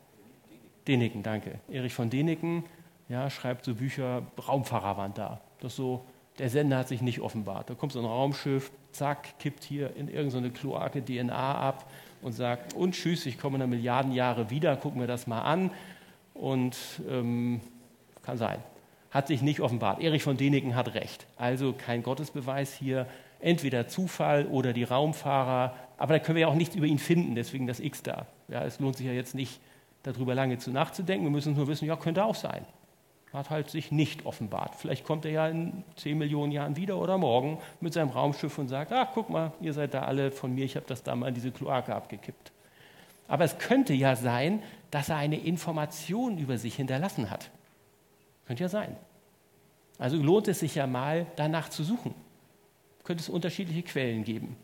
Deniken, 0.88 1.24
danke. 1.24 1.60
Erich 1.70 1.94
von 1.94 2.10
Deniken 2.10 2.64
ja, 3.10 3.30
schreibt 3.30 3.66
so 3.66 3.76
Bücher, 3.76 4.24
Raumfahrer 4.48 4.98
waren 4.98 5.14
da. 5.14 5.42
Das 5.60 5.76
so, 5.76 6.06
der 6.40 6.50
Sender 6.50 6.78
hat 6.78 6.88
sich 6.88 7.02
nicht 7.02 7.20
offenbart. 7.20 7.70
Da 7.70 7.74
kommt 7.74 7.94
so 7.94 8.00
ein 8.00 8.06
Raumschiff, 8.06 8.72
zack, 8.92 9.40
kippt 9.40 9.64
hier 9.64 9.96
in 9.96 10.08
irgendeine 10.08 10.52
Kloake 10.52 11.04
DNA 11.04 11.56
ab 11.56 11.90
und 12.22 12.34
sagt, 12.34 12.74
und 12.74 12.94
tschüss, 12.94 13.26
ich 13.26 13.40
komme 13.40 13.58
in 13.58 13.62
einer 13.62 13.70
Milliarden 13.70 14.12
Jahre 14.12 14.50
wieder, 14.50 14.76
gucken 14.76 15.00
wir 15.00 15.08
das 15.08 15.28
mal 15.28 15.42
an. 15.42 15.72
Und 16.34 16.78
ähm, 17.10 17.62
kann 18.22 18.38
sein. 18.38 18.60
Hat 19.10 19.28
sich 19.28 19.42
nicht 19.42 19.62
offenbart. 19.62 20.02
Erich 20.02 20.22
von 20.22 20.38
Däniken 20.38 20.76
hat 20.76 20.94
recht. 20.94 21.26
Also 21.38 21.74
kein 21.74 22.04
Gottesbeweis 22.04 22.74
hier. 22.74 23.08
Entweder 23.40 23.88
Zufall 23.88 24.46
oder 24.46 24.74
die 24.74 24.84
Raumfahrer. 24.84 25.74
Aber 25.98 26.14
da 26.14 26.20
können 26.20 26.36
wir 26.36 26.42
ja 26.42 26.48
auch 26.48 26.56
nichts 26.56 26.76
über 26.76 26.86
ihn 26.86 27.00
finden, 27.00 27.34
deswegen 27.36 27.66
das 27.66 27.80
X 27.80 28.04
da. 28.04 28.28
Ja, 28.50 28.64
es 28.64 28.80
lohnt 28.80 28.98
sich 28.98 29.08
ja 29.08 29.14
jetzt 29.14 29.34
nicht, 29.34 29.60
darüber 30.04 30.36
lange 30.36 30.58
zu 30.58 30.72
nachzudenken. 30.72 31.26
Wir 31.26 31.32
müssen 31.32 31.56
nur 31.56 31.68
wissen, 31.68 31.86
ja, 31.86 31.96
könnte 31.96 32.24
auch 32.24 32.36
sein. 32.36 32.66
Hat 33.38 33.52
halt 33.52 33.70
sich 33.70 33.92
nicht 33.92 34.26
offenbart. 34.26 34.74
Vielleicht 34.74 35.06
kommt 35.06 35.24
er 35.24 35.32
ja 35.32 35.48
in 35.48 35.84
10 35.98 36.18
Millionen 36.18 36.52
Jahren 36.52 36.76
wieder 36.76 36.98
oder 36.98 37.20
morgen 37.20 37.60
mit 37.82 37.94
seinem 37.94 38.10
Raumschiff 38.10 38.58
und 38.58 38.68
sagt, 38.68 38.92
ach, 38.92 39.10
guck 39.14 39.30
mal, 39.30 39.52
ihr 39.62 39.74
seid 39.74 39.94
da 39.94 40.02
alle 40.02 40.32
von 40.32 40.56
mir, 40.56 40.66
ich 40.66 40.76
habe 40.76 40.88
das 40.88 41.04
da 41.04 41.16
mal 41.16 41.28
in 41.28 41.36
diese 41.36 41.52
Kloake 41.52 41.94
abgekippt. 41.94 42.52
Aber 43.28 43.44
es 43.44 43.60
könnte 43.60 43.94
ja 43.94 44.16
sein, 44.16 44.64
dass 44.90 45.10
er 45.10 45.18
eine 45.18 45.38
Information 45.38 46.40
über 46.40 46.58
sich 46.58 46.78
hinterlassen 46.78 47.30
hat. 47.30 47.52
Könnte 48.48 48.64
ja 48.64 48.70
sein. 48.70 48.98
Also 50.00 50.18
lohnt 50.18 50.48
es 50.48 50.62
sich 50.62 50.74
ja 50.74 50.88
mal, 50.88 51.28
danach 51.36 51.70
zu 51.70 51.84
suchen. 51.84 52.16
Könnte 53.04 53.22
es 53.22 53.30
unterschiedliche 53.30 53.84
Quellen 53.84 54.24
geben. 54.24 54.56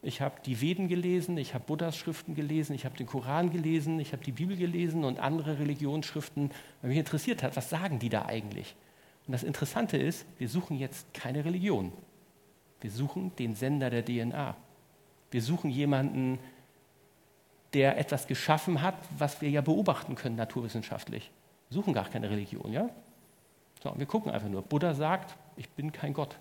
Ich 0.00 0.20
habe 0.20 0.36
die 0.46 0.60
Veden 0.60 0.86
gelesen, 0.86 1.36
ich 1.38 1.54
habe 1.54 1.64
Buddhas 1.64 1.96
Schriften 1.96 2.34
gelesen, 2.34 2.72
ich 2.74 2.84
habe 2.84 2.96
den 2.96 3.06
Koran 3.06 3.50
gelesen, 3.50 3.98
ich 3.98 4.12
habe 4.12 4.22
die 4.22 4.32
Bibel 4.32 4.56
gelesen 4.56 5.04
und 5.04 5.18
andere 5.18 5.58
Religionsschriften, 5.58 6.50
weil 6.80 6.90
mich 6.90 6.98
interessiert 6.98 7.42
hat, 7.42 7.56
was 7.56 7.68
sagen 7.68 7.98
die 7.98 8.08
da 8.08 8.26
eigentlich? 8.26 8.76
Und 9.26 9.32
das 9.32 9.42
Interessante 9.42 9.96
ist, 9.96 10.24
wir 10.38 10.48
suchen 10.48 10.78
jetzt 10.78 11.12
keine 11.12 11.44
Religion. 11.44 11.92
Wir 12.80 12.90
suchen 12.90 13.32
den 13.36 13.54
Sender 13.56 13.90
der 13.90 14.04
DNA. 14.04 14.56
Wir 15.30 15.42
suchen 15.42 15.70
jemanden, 15.70 16.38
der 17.74 17.98
etwas 17.98 18.26
geschaffen 18.26 18.80
hat, 18.80 18.94
was 19.18 19.40
wir 19.42 19.50
ja 19.50 19.60
beobachten 19.60 20.14
können 20.14 20.36
naturwissenschaftlich. 20.36 21.30
Wir 21.68 21.74
suchen 21.74 21.92
gar 21.92 22.08
keine 22.08 22.30
Religion, 22.30 22.72
ja? 22.72 22.88
So, 23.82 23.92
wir 23.96 24.06
gucken 24.06 24.32
einfach 24.32 24.48
nur. 24.48 24.62
Buddha 24.62 24.94
sagt, 24.94 25.36
ich 25.56 25.68
bin 25.70 25.92
kein 25.92 26.12
Gott. 26.12 26.36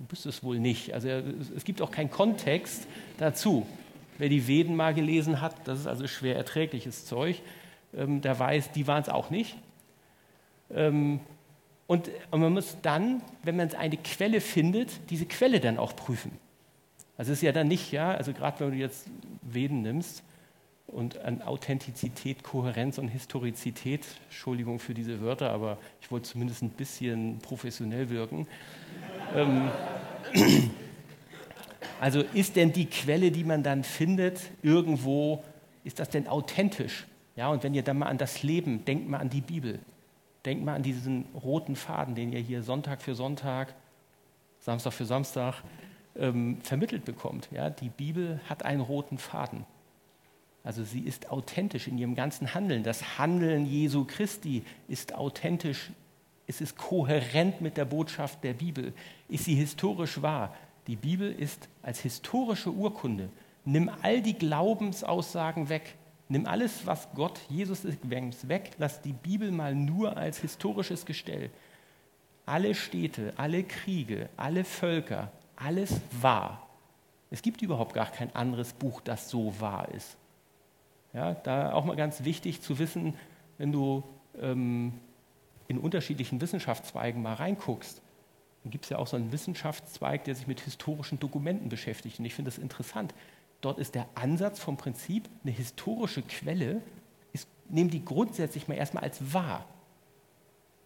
Du 0.00 0.06
bist 0.06 0.24
es 0.24 0.42
wohl 0.42 0.58
nicht. 0.58 0.94
Also 0.94 1.08
es 1.08 1.64
gibt 1.64 1.82
auch 1.82 1.90
keinen 1.90 2.10
Kontext 2.10 2.86
dazu. 3.18 3.66
Wer 4.16 4.30
die 4.30 4.48
Veden 4.48 4.74
mal 4.74 4.94
gelesen 4.94 5.42
hat, 5.42 5.54
das 5.68 5.80
ist 5.80 5.86
also 5.86 6.06
schwer 6.06 6.36
erträgliches 6.36 7.04
Zeug, 7.04 7.42
ähm, 7.94 8.22
der 8.22 8.38
weiß, 8.38 8.72
die 8.72 8.86
waren 8.86 9.02
es 9.02 9.10
auch 9.10 9.28
nicht. 9.28 9.56
Ähm, 10.70 11.20
und, 11.86 12.10
und 12.30 12.40
man 12.40 12.54
muss 12.54 12.78
dann, 12.80 13.20
wenn 13.42 13.56
man 13.56 13.74
eine 13.74 13.98
Quelle 13.98 14.40
findet, 14.40 15.10
diese 15.10 15.26
Quelle 15.26 15.60
dann 15.60 15.76
auch 15.76 15.94
prüfen. 15.94 16.32
Also 17.18 17.32
es 17.32 17.38
ist 17.38 17.42
ja 17.42 17.52
dann 17.52 17.68
nicht, 17.68 17.92
ja, 17.92 18.12
also 18.12 18.32
gerade 18.32 18.60
wenn 18.60 18.70
du 18.70 18.76
jetzt 18.78 19.06
Veden 19.42 19.82
nimmst 19.82 20.22
und 20.86 21.18
an 21.18 21.42
Authentizität, 21.42 22.42
Kohärenz 22.42 22.96
und 22.96 23.08
Historizität, 23.08 24.06
Entschuldigung 24.30 24.78
für 24.78 24.94
diese 24.94 25.20
Wörter, 25.20 25.50
aber 25.50 25.76
ich 26.00 26.10
wollte 26.10 26.30
zumindest 26.30 26.62
ein 26.62 26.70
bisschen 26.70 27.38
professionell 27.40 28.08
wirken. 28.08 28.46
Ähm, 29.34 29.70
also 32.00 32.20
ist 32.34 32.56
denn 32.56 32.72
die 32.72 32.86
Quelle, 32.86 33.30
die 33.30 33.44
man 33.44 33.62
dann 33.62 33.84
findet, 33.84 34.40
irgendwo, 34.62 35.42
ist 35.84 35.98
das 35.98 36.08
denn 36.08 36.26
authentisch? 36.26 37.06
Ja, 37.36 37.48
und 37.48 37.62
wenn 37.62 37.74
ihr 37.74 37.82
dann 37.82 37.98
mal 37.98 38.06
an 38.06 38.18
das 38.18 38.42
Leben, 38.42 38.84
denkt 38.84 39.08
mal 39.08 39.18
an 39.18 39.30
die 39.30 39.40
Bibel. 39.40 39.78
Denkt 40.44 40.64
mal 40.64 40.74
an 40.74 40.82
diesen 40.82 41.26
roten 41.34 41.76
Faden, 41.76 42.14
den 42.14 42.32
ihr 42.32 42.40
hier 42.40 42.62
Sonntag 42.62 43.02
für 43.02 43.14
Sonntag, 43.14 43.74
Samstag 44.60 44.92
für 44.92 45.04
Samstag 45.04 45.62
ähm, 46.16 46.58
vermittelt 46.62 47.04
bekommt. 47.04 47.48
Ja, 47.50 47.70
die 47.70 47.88
Bibel 47.88 48.40
hat 48.48 48.64
einen 48.64 48.80
roten 48.80 49.18
Faden. 49.18 49.64
Also 50.62 50.84
sie 50.84 51.00
ist 51.00 51.30
authentisch 51.30 51.88
in 51.88 51.96
ihrem 51.96 52.14
ganzen 52.14 52.54
Handeln. 52.54 52.82
Das 52.82 53.18
Handeln 53.18 53.64
Jesu 53.66 54.04
Christi 54.04 54.62
ist 54.88 55.14
authentisch. 55.14 55.90
Es 56.50 56.60
ist 56.60 56.76
kohärent 56.76 57.60
mit 57.60 57.76
der 57.76 57.84
Botschaft 57.84 58.42
der 58.42 58.54
Bibel. 58.54 58.92
Ist 59.28 59.44
sie 59.44 59.54
historisch 59.54 60.20
wahr? 60.20 60.52
Die 60.88 60.96
Bibel 60.96 61.30
ist 61.30 61.68
als 61.80 62.00
historische 62.00 62.72
Urkunde. 62.72 63.28
Nimm 63.64 63.88
all 64.02 64.20
die 64.20 64.34
Glaubensaussagen 64.34 65.68
weg. 65.68 65.94
Nimm 66.28 66.46
alles, 66.46 66.84
was 66.86 67.06
Gott, 67.14 67.38
Jesus 67.48 67.84
ist, 67.84 68.00
weg. 68.10 68.72
Lass 68.78 69.00
die 69.00 69.12
Bibel 69.12 69.52
mal 69.52 69.76
nur 69.76 70.16
als 70.16 70.38
historisches 70.38 71.06
Gestell. 71.06 71.50
Alle 72.46 72.74
Städte, 72.74 73.32
alle 73.36 73.62
Kriege, 73.62 74.28
alle 74.36 74.64
Völker, 74.64 75.30
alles 75.54 76.00
wahr. 76.20 76.68
Es 77.30 77.42
gibt 77.42 77.62
überhaupt 77.62 77.94
gar 77.94 78.10
kein 78.10 78.34
anderes 78.34 78.72
Buch, 78.72 79.00
das 79.02 79.30
so 79.30 79.54
wahr 79.60 79.88
ist. 79.94 80.16
Ja, 81.12 81.32
da 81.32 81.72
auch 81.74 81.84
mal 81.84 81.94
ganz 81.94 82.24
wichtig 82.24 82.60
zu 82.60 82.80
wissen, 82.80 83.14
wenn 83.56 83.70
du 83.70 84.02
ähm, 84.42 84.94
in 85.70 85.78
unterschiedlichen 85.78 86.40
Wissenschaftszweigen 86.40 87.22
mal 87.22 87.34
reinguckst, 87.34 88.02
dann 88.64 88.72
gibt 88.72 88.84
es 88.86 88.90
ja 88.90 88.98
auch 88.98 89.06
so 89.06 89.16
einen 89.16 89.30
Wissenschaftszweig, 89.30 90.24
der 90.24 90.34
sich 90.34 90.48
mit 90.48 90.60
historischen 90.60 91.20
Dokumenten 91.20 91.68
beschäftigt. 91.68 92.18
Und 92.18 92.24
ich 92.24 92.34
finde 92.34 92.50
das 92.50 92.58
interessant. 92.58 93.14
Dort 93.60 93.78
ist 93.78 93.94
der 93.94 94.08
Ansatz 94.16 94.58
vom 94.58 94.76
Prinzip, 94.76 95.28
eine 95.44 95.52
historische 95.52 96.22
Quelle, 96.22 96.82
nehmen 97.68 97.88
die 97.88 98.04
grundsätzlich 98.04 98.66
mal 98.66 98.74
erstmal 98.74 99.04
als 99.04 99.32
wahr. 99.32 99.64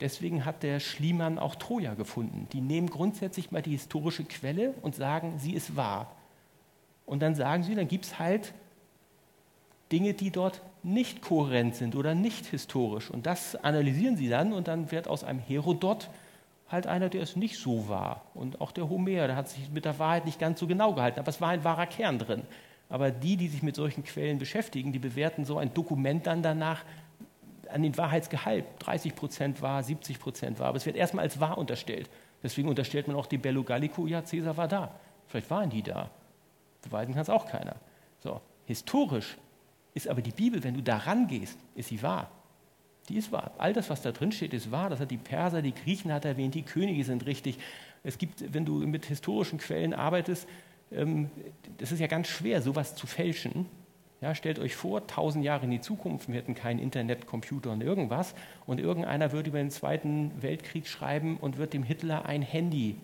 Deswegen 0.01 0.45
hat 0.45 0.63
der 0.63 0.81
Schliemann 0.81 1.39
auch 1.39 1.55
Troja 1.55 1.95
gefunden. 1.95 2.47
Die 2.53 2.61
nehmen 2.61 2.91
grundsätzlich 2.91 3.51
mal 3.53 3.63
die 3.63 3.71
historische 3.71 4.25
Quelle 4.25 4.75
und 4.83 4.95
sagen, 4.95 5.39
sie 5.39 5.55
ist 5.55 5.77
wahr. 5.77 6.15
Und 7.07 7.21
dann 7.21 7.35
sagen 7.35 7.63
sie, 7.63 7.75
dann 7.75 7.89
gibt 7.89 8.05
es 8.05 8.19
halt 8.19 8.53
Dinge, 9.91 10.13
die 10.13 10.31
dort 10.31 10.61
nicht 10.85 11.23
kohärent 11.23 11.75
sind 11.75 11.97
oder 11.97 12.15
nicht 12.15 12.47
historisch. 12.47 13.11
Und 13.11 13.27
das 13.27 13.57
analysieren 13.57 14.17
sie 14.17 14.29
dann 14.29 14.53
und 14.53 14.69
dann 14.69 14.91
wird 14.91 15.09
aus 15.09 15.25
einem 15.25 15.39
Herodot 15.39 16.11
halt 16.69 16.87
einer, 16.87 17.09
der 17.09 17.23
es 17.23 17.37
nicht 17.37 17.59
so 17.59 17.89
war. 17.89 18.23
Und 18.35 18.61
auch 18.61 18.73
der 18.73 18.89
Homer, 18.89 19.27
der 19.27 19.37
hat 19.37 19.49
sich 19.49 19.71
mit 19.71 19.85
der 19.85 19.99
Wahrheit 19.99 20.27
nicht 20.27 20.39
ganz 20.39 20.61
so 20.61 20.67
genau 20.67 20.93
gehalten, 20.93 21.19
aber 21.19 21.29
es 21.29 21.41
war 21.41 21.51
ein 21.51 21.65
wahrer 21.65 21.87
Kern 21.87 22.19
drin. 22.19 22.43
Aber 22.89 23.11
die, 23.11 23.37
die 23.37 23.49
sich 23.49 23.63
mit 23.63 23.77
solchen 23.77 24.05
Quellen 24.05 24.39
beschäftigen, 24.39 24.93
die 24.93 24.99
bewerten 24.99 25.45
so 25.45 25.59
ein 25.59 25.73
Dokument 25.73 26.27
dann 26.27 26.43
danach 26.43 26.85
an 27.71 27.83
den 27.83 27.97
Wahrheitsgehalt. 27.97 28.65
30 28.81 29.15
Prozent 29.15 29.63
wahr, 29.63 29.83
70 29.83 30.21
Prozent 30.21 30.59
wahr. 30.59 30.69
Aber 30.69 30.77
es 30.77 30.87
wird 30.87 30.97
erstmal 30.97 31.25
als 31.25 31.41
wahr 31.41 31.59
unterstellt. 31.59 32.11
Deswegen 32.43 32.69
unterstellt 32.69 33.09
man 33.09 33.17
auch 33.17 33.27
die 33.27 33.39
Bello 33.39 33.63
Gallico, 33.63 34.07
ja, 34.07 34.23
Cäsar 34.23 34.57
war 34.57 34.69
da. 34.69 34.95
Vielleicht 35.29 35.51
waren 35.51 35.71
die 35.71 35.83
da. 35.83 36.11
Beweisen 36.83 37.15
kann 37.15 37.23
es 37.23 37.31
auch 37.31 37.47
keiner. 37.47 37.77
So, 38.21 38.41
historisch 38.67 39.39
ist 39.95 40.09
aber 40.09 40.23
die 40.23 40.33
Bibel, 40.33 40.63
wenn 40.65 40.75
du 40.75 40.83
da 40.83 40.99
rangehst, 40.99 41.59
ist 41.75 41.89
sie 41.89 42.03
wahr. 42.03 42.31
Die 43.09 43.17
ist 43.17 43.33
wahr. 43.33 43.53
All 43.59 43.73
das, 43.73 43.91
was 43.91 44.03
da 44.03 44.13
drin 44.13 44.33
steht, 44.33 44.55
ist 44.55 44.71
wahr. 44.71 44.91
Das 44.91 45.01
hat 45.01 45.11
die 45.11 45.17
Perser, 45.17 45.63
die 45.63 45.75
Griechen 45.75 46.13
hat 46.13 46.25
erwähnt, 46.25 46.55
die 46.55 46.63
Könige 46.63 47.05
sind 47.05 47.27
richtig. 47.27 47.59
Es 48.03 48.19
gibt, 48.19 48.53
wenn 48.53 48.65
du 48.65 48.79
mit 48.87 49.07
historischen 49.07 49.59
Quellen 49.59 49.95
arbeitest, 49.95 50.49
ähm, 50.91 51.31
das 51.79 51.93
ist 51.93 52.01
ja 52.01 52.07
ganz 52.07 52.29
schwer, 52.29 52.63
sowas 52.63 52.95
zu 52.95 53.07
fälschen. 53.07 53.67
Ja, 54.21 54.35
stellt 54.35 54.59
euch 54.59 54.75
vor, 54.75 55.07
tausend 55.07 55.45
Jahre 55.45 55.65
in 55.65 55.71
die 55.71 55.81
Zukunft, 55.83 56.29
wir 56.29 56.37
hätten 56.37 56.55
kein 56.55 56.79
Internet, 56.79 57.27
Computer 57.27 57.71
und 57.73 57.83
irgendwas 57.83 58.35
und 58.65 58.81
irgendeiner 58.81 59.33
würde 59.33 59.51
über 59.51 59.59
den 59.59 59.71
Zweiten 59.71 60.31
Weltkrieg 60.41 60.87
schreiben 60.87 61.37
und 61.37 61.59
wird 61.59 61.75
dem 61.75 61.83
Hitler 61.83 62.25
ein 62.25 62.41
Handy 62.41 62.97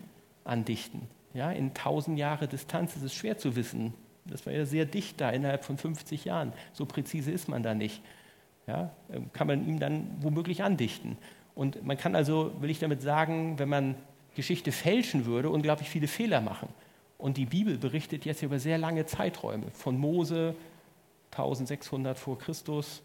andichten. 0.45 1.01
Ja, 1.33 1.51
in 1.51 1.73
tausend 1.75 2.17
Jahre 2.17 2.47
Distanz 2.47 2.95
ist 2.95 3.03
es 3.03 3.13
schwer 3.13 3.37
zu 3.37 3.55
wissen. 3.55 3.93
Das 4.25 4.45
war 4.45 4.53
ja 4.53 4.65
sehr 4.65 4.85
dicht 4.85 5.19
da 5.19 5.29
innerhalb 5.29 5.63
von 5.63 5.77
50 5.77 6.25
Jahren. 6.25 6.53
So 6.73 6.85
präzise 6.85 7.31
ist 7.31 7.47
man 7.47 7.63
da 7.63 7.73
nicht. 7.73 8.01
Ja, 8.67 8.91
kann 9.33 9.47
man 9.47 9.67
ihm 9.67 9.79
dann 9.79 10.07
womöglich 10.21 10.63
andichten. 10.63 11.17
Und 11.55 11.83
man 11.85 11.97
kann 11.97 12.15
also, 12.15 12.51
will 12.61 12.69
ich 12.69 12.79
damit 12.79 13.01
sagen, 13.01 13.57
wenn 13.59 13.69
man 13.69 13.95
Geschichte 14.35 14.71
fälschen 14.71 15.25
würde, 15.25 15.49
unglaublich 15.49 15.89
viele 15.89 16.07
Fehler 16.07 16.41
machen. 16.41 16.69
Und 17.17 17.37
die 17.37 17.45
Bibel 17.45 17.77
berichtet 17.77 18.25
jetzt 18.25 18.41
über 18.41 18.59
sehr 18.59 18.77
lange 18.77 19.05
Zeiträume, 19.05 19.69
von 19.71 19.97
Mose 19.97 20.55
1600 21.31 22.17
vor 22.17 22.37
Christus, 22.37 23.01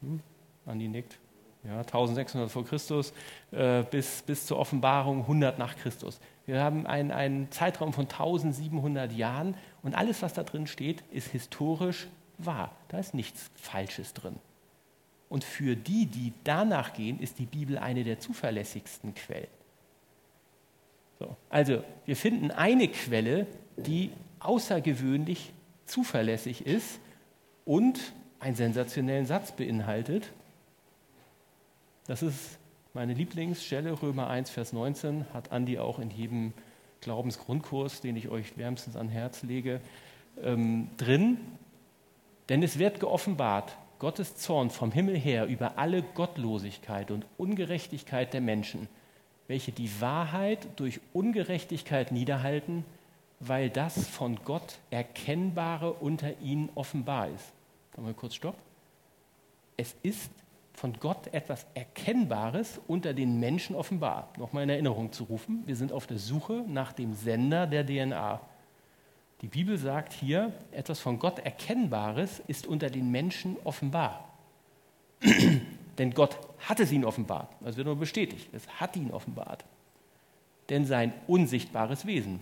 hm, 0.00 0.20
Andi 0.66 0.88
nickt, 0.88 1.18
ja, 1.64 1.78
1600 1.78 2.50
vor 2.50 2.64
Christus 2.64 3.12
äh, 3.52 3.84
bis, 3.84 4.22
bis 4.22 4.46
zur 4.46 4.58
Offenbarung 4.58 5.20
100 5.20 5.58
nach 5.58 5.76
Christus. 5.76 6.20
Wir 6.46 6.62
haben 6.62 6.86
einen, 6.86 7.10
einen 7.12 7.50
Zeitraum 7.50 7.92
von 7.92 8.04
1700 8.04 9.12
Jahren 9.12 9.56
und 9.82 9.94
alles, 9.94 10.22
was 10.22 10.34
da 10.34 10.42
drin 10.42 10.66
steht, 10.66 11.02
ist 11.12 11.28
historisch 11.28 12.08
wahr. 12.38 12.74
Da 12.88 12.98
ist 12.98 13.14
nichts 13.14 13.50
Falsches 13.54 14.12
drin. 14.14 14.36
Und 15.28 15.44
für 15.44 15.76
die, 15.76 16.06
die 16.06 16.32
danach 16.44 16.92
gehen, 16.92 17.18
ist 17.20 17.38
die 17.38 17.46
Bibel 17.46 17.78
eine 17.78 18.04
der 18.04 18.18
zuverlässigsten 18.18 19.14
Quellen. 19.14 19.48
So, 21.18 21.36
also, 21.48 21.84
wir 22.04 22.16
finden 22.16 22.50
eine 22.50 22.88
Quelle, 22.88 23.46
die 23.76 24.10
außergewöhnlich 24.40 25.52
zuverlässig 25.86 26.66
ist 26.66 27.00
und 27.64 28.12
einen 28.40 28.56
sensationellen 28.56 29.26
Satz 29.26 29.52
beinhaltet. 29.52 30.32
Das 32.06 32.22
ist 32.22 32.58
meine 32.94 33.14
Lieblingsstelle, 33.14 34.00
Römer 34.02 34.28
1, 34.28 34.50
Vers 34.50 34.72
19, 34.72 35.26
hat 35.32 35.52
Andi 35.52 35.78
auch 35.78 35.98
in 35.98 36.10
jedem 36.10 36.52
Glaubensgrundkurs, 37.00 38.00
den 38.00 38.16
ich 38.16 38.28
euch 38.28 38.56
wärmstens 38.56 38.96
an 38.96 39.08
Herz 39.08 39.42
lege, 39.42 39.80
ähm, 40.42 40.88
drin. 40.96 41.38
Denn 42.48 42.62
es 42.62 42.78
wird 42.78 43.00
geoffenbart, 43.00 43.76
Gottes 43.98 44.36
Zorn 44.36 44.70
vom 44.70 44.92
Himmel 44.92 45.16
her 45.16 45.46
über 45.46 45.78
alle 45.78 46.02
Gottlosigkeit 46.02 47.10
und 47.10 47.26
Ungerechtigkeit 47.38 48.32
der 48.32 48.40
Menschen, 48.40 48.88
welche 49.48 49.72
die 49.72 50.00
Wahrheit 50.00 50.68
durch 50.76 51.00
Ungerechtigkeit 51.12 52.12
niederhalten 52.12 52.84
weil 53.44 53.70
das 53.70 54.06
von 54.06 54.38
Gott 54.44 54.78
Erkennbare 54.90 55.92
unter 55.94 56.38
ihnen 56.40 56.70
offenbar 56.76 57.28
ist. 57.28 57.52
Machen 57.96 58.06
wir 58.06 58.14
kurz 58.14 58.36
Stopp. 58.36 58.56
es 59.76 59.96
ist 60.02 60.30
von 60.74 60.94
Gott 60.94 61.32
etwas 61.32 61.66
Erkennbares 61.74 62.80
unter 62.86 63.14
den 63.14 63.38
Menschen 63.38 63.76
offenbar. 63.76 64.32
Nochmal 64.38 64.64
in 64.64 64.70
Erinnerung 64.70 65.12
zu 65.12 65.24
rufen, 65.24 65.62
wir 65.66 65.76
sind 65.76 65.92
auf 65.92 66.06
der 66.06 66.18
Suche 66.18 66.64
nach 66.66 66.92
dem 66.92 67.14
Sender 67.14 67.66
der 67.66 67.86
DNA. 67.86 68.40
Die 69.42 69.48
Bibel 69.48 69.76
sagt 69.76 70.12
hier, 70.12 70.52
etwas 70.70 71.00
von 71.00 71.18
Gott 71.18 71.40
Erkennbares 71.40 72.40
ist 72.46 72.66
unter 72.66 72.90
den 72.90 73.10
Menschen 73.10 73.56
offenbar. 73.64 74.28
Denn 75.98 76.14
Gott 76.14 76.38
hat 76.60 76.80
es 76.80 76.92
ihnen 76.92 77.04
offenbart. 77.04 77.48
Das 77.60 77.76
wird 77.76 77.86
nur 77.86 77.96
bestätigt. 77.96 78.48
Es 78.52 78.66
hat 78.80 78.96
ihn 78.96 79.10
offenbart. 79.10 79.64
Denn 80.70 80.86
sein 80.86 81.12
unsichtbares 81.26 82.06
Wesen. 82.06 82.40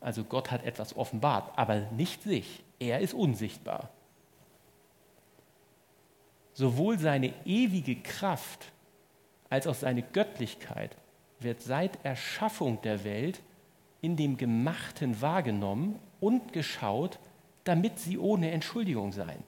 Also 0.00 0.24
Gott 0.24 0.50
hat 0.50 0.64
etwas 0.64 0.96
offenbart, 0.96 1.56
aber 1.56 1.80
nicht 1.92 2.22
sich. 2.24 2.62
Er 2.78 3.00
ist 3.00 3.14
unsichtbar. 3.14 3.88
Sowohl 6.54 6.98
seine 6.98 7.32
ewige 7.44 7.96
Kraft 7.96 8.72
als 9.50 9.66
auch 9.66 9.74
seine 9.74 10.02
Göttlichkeit 10.02 10.96
wird 11.40 11.62
seit 11.62 12.04
Erschaffung 12.04 12.80
der 12.82 13.04
Welt 13.04 13.42
in 14.00 14.16
dem 14.16 14.36
Gemachten 14.36 15.20
wahrgenommen 15.20 15.98
und 16.20 16.52
geschaut, 16.52 17.18
damit 17.64 17.98
sie 17.98 18.18
ohne 18.18 18.50
Entschuldigung 18.50 19.12
seien. 19.12 19.42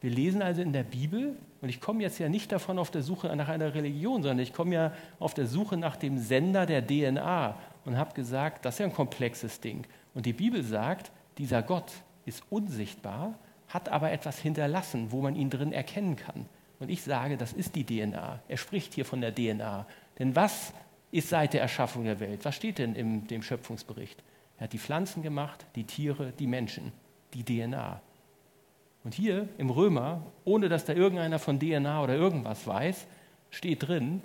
Wir 0.00 0.10
lesen 0.10 0.42
also 0.42 0.62
in 0.62 0.72
der 0.72 0.82
Bibel, 0.82 1.36
und 1.60 1.68
ich 1.68 1.80
komme 1.80 2.02
jetzt 2.02 2.18
ja 2.18 2.28
nicht 2.28 2.50
davon 2.50 2.78
auf 2.78 2.90
der 2.90 3.02
Suche 3.02 3.34
nach 3.36 3.48
einer 3.48 3.72
Religion, 3.72 4.22
sondern 4.22 4.40
ich 4.40 4.52
komme 4.52 4.74
ja 4.74 4.92
auf 5.20 5.32
der 5.32 5.46
Suche 5.46 5.76
nach 5.76 5.96
dem 5.96 6.18
Sender 6.18 6.66
der 6.66 6.84
DNA 6.84 7.56
und 7.84 7.96
habe 7.96 8.12
gesagt, 8.12 8.64
das 8.64 8.74
ist 8.74 8.78
ja 8.80 8.86
ein 8.86 8.92
komplexes 8.92 9.60
Ding. 9.60 9.86
Und 10.14 10.26
die 10.26 10.32
Bibel 10.32 10.64
sagt, 10.64 11.12
dieser 11.38 11.62
Gott 11.62 11.92
ist 12.24 12.42
unsichtbar, 12.50 13.38
hat 13.72 13.88
aber 13.88 14.12
etwas 14.12 14.38
hinterlassen, 14.38 15.10
wo 15.10 15.20
man 15.22 15.34
ihn 15.34 15.50
drin 15.50 15.72
erkennen 15.72 16.16
kann. 16.16 16.46
Und 16.78 16.90
ich 16.90 17.02
sage, 17.02 17.36
das 17.36 17.52
ist 17.52 17.74
die 17.74 17.84
DNA. 17.84 18.40
Er 18.48 18.56
spricht 18.56 18.94
hier 18.94 19.04
von 19.04 19.20
der 19.20 19.34
DNA. 19.34 19.86
Denn 20.18 20.34
was 20.36 20.72
ist 21.10 21.28
seit 21.28 21.54
der 21.54 21.62
Erschaffung 21.62 22.04
der 22.04 22.20
Welt? 22.20 22.44
Was 22.44 22.56
steht 22.56 22.78
denn 22.78 22.94
in 22.94 23.26
dem 23.28 23.42
Schöpfungsbericht? 23.42 24.22
Er 24.58 24.64
hat 24.64 24.72
die 24.72 24.78
Pflanzen 24.78 25.22
gemacht, 25.22 25.64
die 25.76 25.84
Tiere, 25.84 26.32
die 26.38 26.46
Menschen, 26.46 26.92
die 27.34 27.44
DNA. 27.44 28.00
Und 29.04 29.14
hier 29.14 29.48
im 29.58 29.70
Römer, 29.70 30.22
ohne 30.44 30.68
dass 30.68 30.84
da 30.84 30.92
irgendeiner 30.92 31.38
von 31.38 31.58
DNA 31.58 32.02
oder 32.02 32.14
irgendwas 32.14 32.66
weiß, 32.66 33.06
steht 33.50 33.86
drin, 33.86 34.22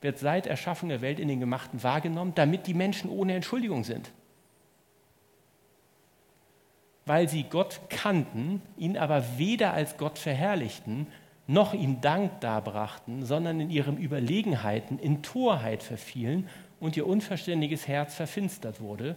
wird 0.00 0.18
seit 0.18 0.46
Erschaffung 0.46 0.90
der 0.90 1.00
Welt 1.00 1.18
in 1.18 1.28
den 1.28 1.40
Gemachten 1.40 1.82
wahrgenommen, 1.82 2.32
damit 2.34 2.66
die 2.66 2.74
Menschen 2.74 3.10
ohne 3.10 3.34
Entschuldigung 3.34 3.84
sind. 3.84 4.12
Weil 7.06 7.28
sie 7.28 7.44
Gott 7.44 7.80
kannten, 7.90 8.62
ihn 8.76 8.96
aber 8.96 9.24
weder 9.36 9.72
als 9.72 9.96
Gott 9.96 10.18
verherrlichten, 10.18 11.06
noch 11.46 11.74
ihm 11.74 12.00
Dank 12.00 12.40
darbrachten, 12.40 13.24
sondern 13.24 13.60
in 13.60 13.70
ihren 13.70 13.98
Überlegenheiten 13.98 14.98
in 14.98 15.22
Torheit 15.22 15.82
verfielen 15.82 16.48
und 16.80 16.96
ihr 16.96 17.06
unverständiges 17.06 17.86
Herz 17.86 18.14
verfinstert 18.14 18.80
wurde 18.80 19.16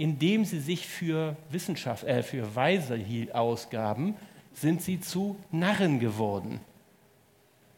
indem 0.00 0.46
sie 0.46 0.60
sich 0.60 0.86
für 0.86 1.36
Wissenschaft, 1.50 2.04
äh, 2.04 2.22
für 2.22 2.56
Weise 2.56 2.98
ausgaben, 3.34 4.16
sind 4.54 4.80
sie 4.80 4.98
zu 4.98 5.36
Narren 5.50 6.00
geworden 6.00 6.60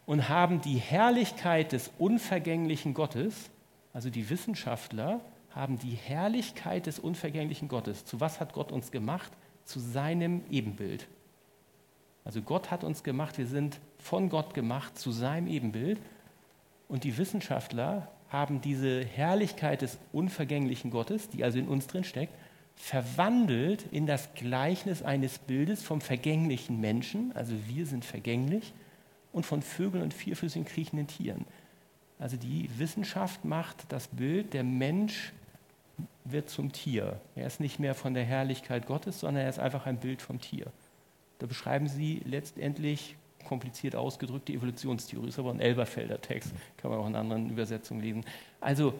und 0.05 0.29
haben 0.29 0.61
die 0.61 0.77
Herrlichkeit 0.77 1.73
des 1.73 1.91
unvergänglichen 1.97 2.93
Gottes, 2.93 3.49
also 3.91 4.09
die 4.09 4.29
Wissenschaftler 4.29 5.19
haben 5.49 5.77
die 5.79 5.95
Herrlichkeit 5.95 6.85
des 6.85 6.97
unvergänglichen 6.97 7.67
Gottes. 7.67 8.05
Zu 8.05 8.21
was 8.21 8.39
hat 8.39 8.53
Gott 8.53 8.71
uns 8.71 8.89
gemacht? 8.89 9.33
Zu 9.65 9.79
seinem 9.79 10.41
Ebenbild. 10.49 11.07
Also 12.25 12.41
Gott 12.41 12.71
hat 12.71 12.83
uns 12.83 13.03
gemacht, 13.03 13.37
wir 13.37 13.47
sind 13.47 13.79
von 13.97 14.29
Gott 14.29 14.53
gemacht 14.53 14.97
zu 14.97 15.11
seinem 15.11 15.47
Ebenbild. 15.47 15.99
Und 16.87 17.03
die 17.03 17.17
Wissenschaftler 17.17 18.09
haben 18.29 18.61
diese 18.61 19.03
Herrlichkeit 19.05 19.81
des 19.81 19.97
unvergänglichen 20.11 20.91
Gottes, 20.91 21.29
die 21.29 21.43
also 21.43 21.59
in 21.59 21.67
uns 21.67 21.87
drin 21.87 22.03
steckt, 22.03 22.33
verwandelt 22.75 23.85
in 23.91 24.07
das 24.07 24.33
Gleichnis 24.33 25.03
eines 25.03 25.37
Bildes 25.37 25.83
vom 25.83 26.01
vergänglichen 26.01 26.81
Menschen, 26.81 27.31
also 27.35 27.53
wir 27.67 27.85
sind 27.85 28.03
vergänglich, 28.03 28.73
und 29.31 29.45
von 29.45 29.61
Vögeln 29.61 30.03
und 30.03 30.13
vierfüßigen 30.13 30.65
kriechenden 30.65 31.07
Tieren. 31.07 31.45
Also 32.19 32.37
die 32.37 32.69
Wissenschaft 32.77 33.45
macht 33.45 33.85
das 33.89 34.07
Bild, 34.07 34.53
der 34.53 34.63
Mensch 34.63 35.33
wird 36.25 36.49
zum 36.49 36.71
Tier. 36.71 37.19
Er 37.35 37.47
ist 37.47 37.59
nicht 37.59 37.79
mehr 37.79 37.95
von 37.95 38.13
der 38.13 38.23
Herrlichkeit 38.23 38.85
Gottes, 38.85 39.19
sondern 39.19 39.43
er 39.43 39.49
ist 39.49 39.59
einfach 39.59 39.85
ein 39.85 39.97
Bild 39.97 40.21
vom 40.21 40.39
Tier. 40.39 40.67
Da 41.39 41.45
beschreiben 41.45 41.87
sie 41.87 42.21
letztendlich 42.25 43.15
kompliziert 43.43 43.95
ausgedrückt, 43.95 44.47
die 44.47 44.55
Evolutionstheorie 44.55 45.27
ist 45.27 45.37
aber 45.37 45.51
ein 45.51 45.59
Elberfelder 45.59 46.21
Text, 46.21 46.53
kann 46.77 46.91
man 46.91 46.99
auch 46.99 47.07
in 47.07 47.15
anderen 47.15 47.49
Übersetzungen 47.49 48.01
lesen. 48.01 48.25
Also 48.61 48.93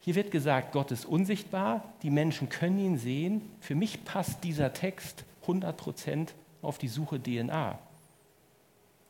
hier 0.00 0.14
wird 0.14 0.30
gesagt, 0.30 0.72
Gott 0.72 0.90
ist 0.90 1.04
unsichtbar, 1.04 1.92
die 2.02 2.10
Menschen 2.10 2.48
können 2.48 2.78
ihn 2.78 2.98
sehen. 2.98 3.42
Für 3.60 3.74
mich 3.74 4.04
passt 4.04 4.44
dieser 4.44 4.72
Text 4.72 5.24
100% 5.46 6.28
auf 6.62 6.78
die 6.78 6.88
Suche 6.88 7.20
DNA. 7.20 7.78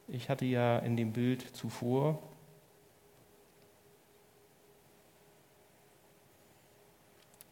Ich 0.08 0.28
hatte 0.28 0.44
ja 0.44 0.78
in 0.78 0.96
dem 0.96 1.12
Bild 1.12 1.42
zuvor 1.54 2.18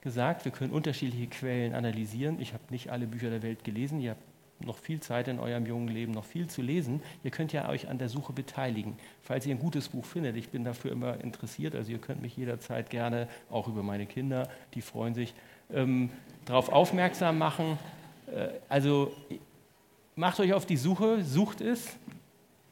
gesagt, 0.05 0.45
wir 0.45 0.53
können 0.53 0.73
unterschiedliche 0.73 1.27
Quellen 1.27 1.75
analysieren. 1.75 2.41
Ich 2.41 2.53
habe 2.53 2.63
nicht 2.71 2.91
alle 2.91 3.07
Bücher 3.07 3.31
der 3.31 3.43
Welt 3.43 3.65
gelesen, 3.65 4.01
ihr 4.01 4.13
habt 4.13 4.23
noch 4.61 4.79
viel 4.79 5.01
Zeit 5.01 5.29
in 5.29 5.41
eurem 5.41 5.67
jungen 5.67 5.89
Leben, 5.89 6.13
noch 6.13 6.25
viel 6.25 6.47
zu 6.47 6.63
lesen. 6.63 7.03
Ihr 7.25 7.31
könnt 7.31 7.53
ja 7.53 7.69
euch 7.69 7.89
an 7.89 7.99
der 7.99 8.09
Suche 8.09 8.33
beteiligen. 8.33 8.97
Falls 9.23 9.47
ihr 9.47 9.55
ein 9.55 9.59
gutes 9.59 9.89
Buch 9.89 10.05
findet, 10.05 10.37
ich 10.37 10.51
bin 10.51 10.63
dafür 10.63 10.93
immer 10.93 11.21
interessiert, 11.23 11.75
also 11.75 11.91
ihr 11.91 11.99
könnt 11.99 12.23
mich 12.23 12.37
jederzeit 12.37 12.91
gerne, 12.91 13.29
auch 13.51 13.67
über 13.67 13.83
meine 13.83 14.07
Kinder, 14.07 14.49
die 14.75 14.83
freuen 14.83 15.15
sich, 15.15 15.35
ähm, 15.73 16.11
darauf 16.45 16.69
aufmerksam 16.69 17.39
machen. 17.39 17.79
Äh, 18.27 18.49
also 18.69 19.13
macht 20.15 20.39
euch 20.39 20.53
auf 20.53 20.67
die 20.67 20.77
Suche, 20.77 21.25
sucht 21.25 21.61
es. 21.61 21.97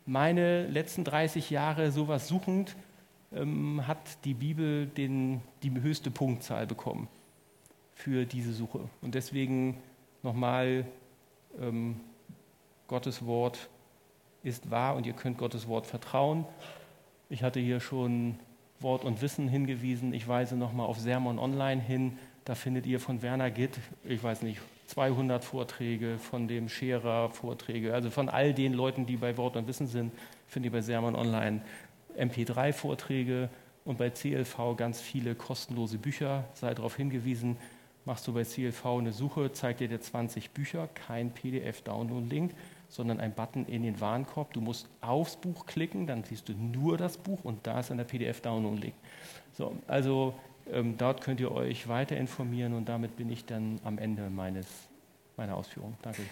Meine 0.05 0.67
letzten 0.67 1.05
30 1.05 1.51
Jahre 1.51 1.91
sowas 1.91 2.29
suchend 2.29 2.77
ähm, 3.35 3.87
hat 3.87 4.25
die 4.25 4.35
Bibel 4.35 4.87
den, 4.87 5.41
die 5.63 5.71
höchste 5.71 6.11
Punktzahl 6.11 6.67
bekommen 6.67 7.09
für 8.03 8.25
diese 8.27 8.53
Suche. 8.53 8.81
Und 9.01 9.15
deswegen 9.15 9.77
nochmal 10.25 10.85
ähm, 11.61 12.01
Gottes 12.89 13.25
Wort 13.25 13.69
ist 14.43 14.71
wahr 14.71 14.97
und 14.97 15.07
ihr 15.07 15.13
könnt 15.13 15.39
Gottes 15.39 15.69
Wort 15.69 15.87
vertrauen. 15.87 16.45
Ich 17.31 17.45
hatte 17.45 17.61
hier 17.61 17.79
schon 17.79 18.35
Wort 18.81 19.05
und 19.05 19.23
Wissen 19.23 19.47
hingewiesen. 19.47 20.13
Ich 20.15 20.27
weise 20.27 20.57
nochmal 20.57 20.87
auf 20.87 20.99
Sermon 20.99 21.39
Online 21.39 21.81
hin. 21.81 22.19
Da 22.45 22.57
findet 22.57 22.87
ihr 22.87 22.99
von 22.99 23.23
Werner 23.23 23.53
Gitt, 23.53 23.79
ich 24.05 24.23
weiß 24.23 24.43
nicht, 24.43 24.61
200 24.87 25.45
Vorträge, 25.45 26.19
von 26.19 26.49
dem 26.49 26.69
Scherer 26.69 27.31
Vorträge, 27.31 27.95
also 27.95 28.11
von 28.11 28.29
all 28.29 28.53
den 28.53 28.73
Leuten, 28.73 29.07
die 29.07 29.17
bei 29.17 29.37
Wort 29.37 29.57
und 29.57 29.69
Wissen 29.69 29.87
sind, 29.87 30.13
findet 30.49 30.73
ihr 30.73 30.79
bei 30.79 30.83
Sermon 30.83 31.15
Online 31.15 31.63
MP3 32.19 32.73
Vorträge 32.73 33.49
und 33.85 33.97
bei 33.97 34.11
CLV 34.11 34.77
ganz 34.77 35.01
viele 35.01 35.37
kostenlose 35.37 35.99
Bücher. 35.99 36.45
Sei 36.55 36.75
darauf 36.75 36.97
hingewiesen, 36.97 37.57
machst 38.05 38.27
du 38.27 38.33
bei 38.33 38.45
CLV 38.45 38.85
eine 38.87 39.13
Suche, 39.13 39.53
zeigt 39.53 39.81
dir 39.81 39.89
der 39.89 40.01
20 40.01 40.51
Bücher, 40.51 40.89
kein 40.89 41.31
PDF-Download-Link, 41.31 42.53
sondern 42.89 43.21
ein 43.21 43.33
Button 43.33 43.67
in 43.67 43.83
den 43.83 44.01
Warenkorb. 44.01 44.53
Du 44.53 44.61
musst 44.61 44.89
aufs 45.01 45.37
Buch 45.37 45.67
klicken, 45.67 46.07
dann 46.07 46.25
siehst 46.25 46.49
du 46.49 46.53
nur 46.53 46.99
das 46.99 47.17
Buch 47.17 47.41
und 47.45 47.67
da 47.67 47.81
ist 47.81 47.91
ein 47.91 48.05
PDF-Download-Link. 48.05 48.95
So, 49.53 49.77
also 49.87 50.35
ähm, 50.71 50.97
dort 50.99 51.23
könnt 51.23 51.41
ihr 51.41 51.53
euch 51.53 51.89
weiter 51.89 52.17
informieren 52.17 52.75
und 52.75 52.89
damit 52.89 53.17
bin 53.17 53.31
ich 53.31 53.45
dann 53.45 53.81
am 53.85 53.99
Ende 53.99 54.31
meines, 54.31 54.67
meiner 55.37 55.57
Ausführung. 55.57 55.95
Danke. 56.03 56.23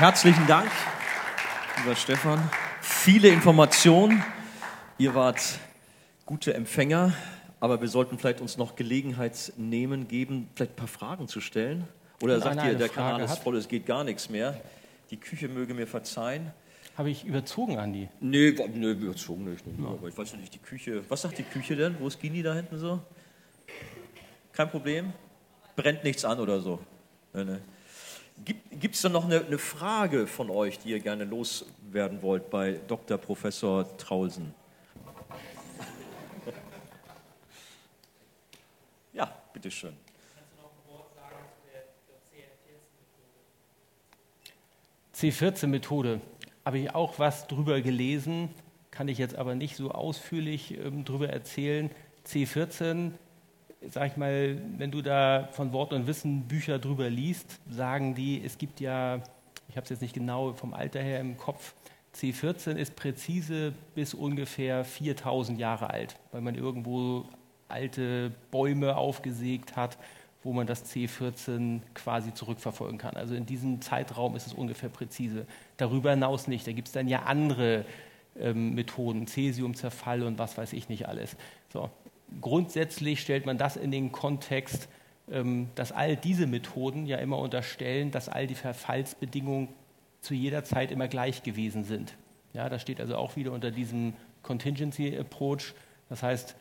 Herzlichen 0.00 0.46
Dank, 0.46 0.70
lieber 1.76 1.94
Stefan. 1.94 2.40
Viele 2.80 3.28
Informationen. 3.28 4.24
Ihr 4.96 5.14
wart 5.14 5.58
gute 6.24 6.54
Empfänger, 6.54 7.12
aber 7.60 7.82
wir 7.82 7.88
sollten 7.88 8.18
vielleicht 8.18 8.40
uns 8.40 8.56
noch 8.56 8.76
Gelegenheit 8.76 9.52
nehmen, 9.58 10.08
geben, 10.08 10.48
vielleicht 10.54 10.72
ein 10.72 10.76
paar 10.76 10.88
Fragen 10.88 11.28
zu 11.28 11.42
stellen. 11.42 11.86
Oder 12.22 12.40
sagt 12.40 12.64
ihr, 12.64 12.76
der 12.76 12.88
Frage 12.88 13.18
Kanal 13.18 13.20
ist 13.26 13.42
voll, 13.42 13.58
es 13.58 13.68
geht 13.68 13.84
gar 13.84 14.02
nichts 14.02 14.30
mehr. 14.30 14.58
Die 15.10 15.18
Küche 15.18 15.48
möge 15.48 15.74
mir 15.74 15.86
verzeihen. 15.86 16.50
Habe 16.96 17.10
ich 17.10 17.26
überzogen, 17.26 17.78
Andi? 17.78 18.08
Nee, 18.20 18.56
nee 18.72 18.92
überzogen 18.92 19.50
nicht. 19.50 19.66
Ja. 19.66 19.86
Aber 19.86 20.08
ich 20.08 20.16
weiß 20.16 20.32
nicht, 20.36 20.54
die 20.54 20.60
Küche. 20.60 21.04
Was 21.10 21.20
sagt 21.20 21.36
die 21.36 21.42
Küche 21.42 21.76
denn? 21.76 21.96
Wo 22.00 22.08
ist 22.08 22.18
Gini 22.18 22.42
da 22.42 22.54
hinten 22.54 22.78
so? 22.78 23.00
Kein 24.54 24.70
Problem? 24.70 25.12
Brennt 25.76 26.04
nichts 26.04 26.24
an 26.24 26.40
oder 26.40 26.58
so? 26.58 26.80
Nee, 27.34 27.44
nee. 27.44 27.58
Gibt 28.44 28.94
es 28.94 29.02
da 29.02 29.08
noch 29.08 29.24
eine, 29.24 29.44
eine, 29.44 29.58
Frage 29.58 30.26
von 30.26 30.50
euch, 30.50 30.78
die 30.78 30.90
ihr 30.90 31.00
gerne 31.00 31.24
loswerden 31.24 32.22
wollt 32.22 32.50
bei 32.50 32.80
Dr. 32.88 33.18
Professor 33.18 33.96
Traulsen? 33.98 34.54
ja, 39.12 39.30
bitteschön. 39.52 39.94
C14-Methode. 45.14 46.20
Habe 46.64 46.78
ich 46.78 46.94
auch 46.94 47.18
was 47.18 47.46
drüber 47.46 47.82
gelesen, 47.82 48.48
kann 48.90 49.08
ich 49.08 49.18
jetzt 49.18 49.36
aber 49.36 49.54
nicht 49.54 49.76
so 49.76 49.90
ausführlich 49.90 50.78
ähm, 50.78 51.04
drüber 51.04 51.28
erzählen. 51.28 51.90
C14 52.26 53.12
sag 53.88 54.12
ich 54.12 54.16
mal, 54.16 54.60
wenn 54.76 54.90
du 54.90 55.02
da 55.02 55.48
von 55.52 55.72
Wort 55.72 55.92
und 55.92 56.06
Wissen 56.06 56.42
Bücher 56.42 56.78
drüber 56.78 57.08
liest, 57.08 57.60
sagen 57.70 58.14
die, 58.14 58.42
es 58.44 58.58
gibt 58.58 58.80
ja, 58.80 59.22
ich 59.68 59.76
habe 59.76 59.84
es 59.84 59.90
jetzt 59.90 60.02
nicht 60.02 60.14
genau 60.14 60.52
vom 60.52 60.74
Alter 60.74 61.00
her 61.00 61.20
im 61.20 61.36
Kopf, 61.36 61.74
C14 62.14 62.74
ist 62.76 62.96
präzise 62.96 63.72
bis 63.94 64.14
ungefähr 64.14 64.84
4000 64.84 65.58
Jahre 65.58 65.90
alt, 65.90 66.16
weil 66.32 66.40
man 66.40 66.56
irgendwo 66.56 67.24
alte 67.68 68.32
Bäume 68.50 68.96
aufgesägt 68.96 69.76
hat, 69.76 69.96
wo 70.42 70.52
man 70.52 70.66
das 70.66 70.92
C14 70.92 71.80
quasi 71.94 72.34
zurückverfolgen 72.34 72.98
kann. 72.98 73.14
Also 73.14 73.34
in 73.34 73.46
diesem 73.46 73.80
Zeitraum 73.80 74.34
ist 74.36 74.46
es 74.46 74.54
ungefähr 74.54 74.88
präzise. 74.88 75.46
Darüber 75.76 76.10
hinaus 76.10 76.48
nicht. 76.48 76.66
Da 76.66 76.72
gibt 76.72 76.88
es 76.88 76.94
dann 76.94 77.08
ja 77.08 77.22
andere 77.22 77.84
ähm, 78.38 78.74
Methoden, 78.74 79.26
Cäsiumzerfall 79.26 80.22
und 80.22 80.38
was 80.38 80.56
weiß 80.56 80.72
ich 80.72 80.88
nicht 80.88 81.06
alles. 81.06 81.36
So. 81.72 81.90
Grundsätzlich 82.40 83.20
stellt 83.20 83.46
man 83.46 83.58
das 83.58 83.76
in 83.76 83.90
den 83.90 84.12
Kontext, 84.12 84.88
ähm, 85.30 85.68
dass 85.74 85.92
all 85.92 86.16
diese 86.16 86.46
Methoden 86.46 87.06
ja 87.06 87.18
immer 87.18 87.38
unterstellen, 87.38 88.10
dass 88.10 88.28
all 88.28 88.46
die 88.46 88.54
Verfallsbedingungen 88.54 89.68
zu 90.20 90.34
jeder 90.34 90.64
Zeit 90.64 90.90
immer 90.90 91.08
gleich 91.08 91.42
gewesen 91.42 91.84
sind. 91.84 92.14
Ja, 92.52 92.68
das 92.68 92.82
steht 92.82 93.00
also 93.00 93.16
auch 93.16 93.36
wieder 93.36 93.52
unter 93.52 93.70
diesem 93.70 94.14
Contingency 94.42 95.16
Approach. 95.16 95.74
Das 96.08 96.22
heißt, 96.22 96.56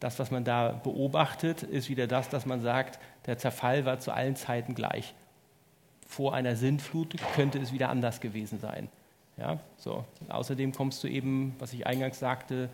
das, 0.00 0.18
was 0.18 0.30
man 0.30 0.44
da 0.44 0.72
beobachtet, 0.72 1.62
ist 1.62 1.88
wieder 1.88 2.06
das, 2.06 2.28
dass 2.28 2.46
man 2.46 2.60
sagt, 2.60 2.98
der 3.26 3.38
Zerfall 3.38 3.84
war 3.84 3.98
zu 3.98 4.12
allen 4.12 4.36
Zeiten 4.36 4.74
gleich. 4.74 5.14
Vor 6.06 6.34
einer 6.34 6.56
Sintflut 6.56 7.16
könnte 7.34 7.58
es 7.58 7.72
wieder 7.72 7.88
anders 7.88 8.20
gewesen 8.20 8.58
sein. 8.58 8.88
Ja, 9.36 9.60
so. 9.76 10.04
Außerdem 10.28 10.72
kommst 10.72 11.02
du 11.04 11.08
eben, 11.08 11.54
was 11.58 11.72
ich 11.72 11.86
eingangs 11.86 12.18
sagte, 12.18 12.70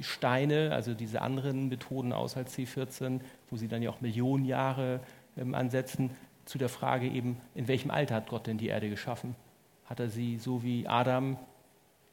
Steine, 0.00 0.72
also 0.72 0.94
diese 0.94 1.22
anderen 1.22 1.68
Methoden 1.68 2.12
als 2.12 2.36
C14, 2.36 3.20
wo 3.50 3.56
sie 3.56 3.68
dann 3.68 3.82
ja 3.82 3.90
auch 3.90 4.00
Millionen 4.00 4.44
Jahre 4.44 5.00
ähm, 5.36 5.54
ansetzen, 5.54 6.10
zu 6.44 6.58
der 6.58 6.68
Frage 6.68 7.06
eben, 7.06 7.36
in 7.54 7.68
welchem 7.68 7.90
Alter 7.90 8.16
hat 8.16 8.28
Gott 8.28 8.46
denn 8.46 8.58
die 8.58 8.68
Erde 8.68 8.90
geschaffen? 8.90 9.36
Hat 9.84 10.00
er 10.00 10.08
sie 10.08 10.38
so 10.38 10.62
wie 10.62 10.86
Adam 10.86 11.38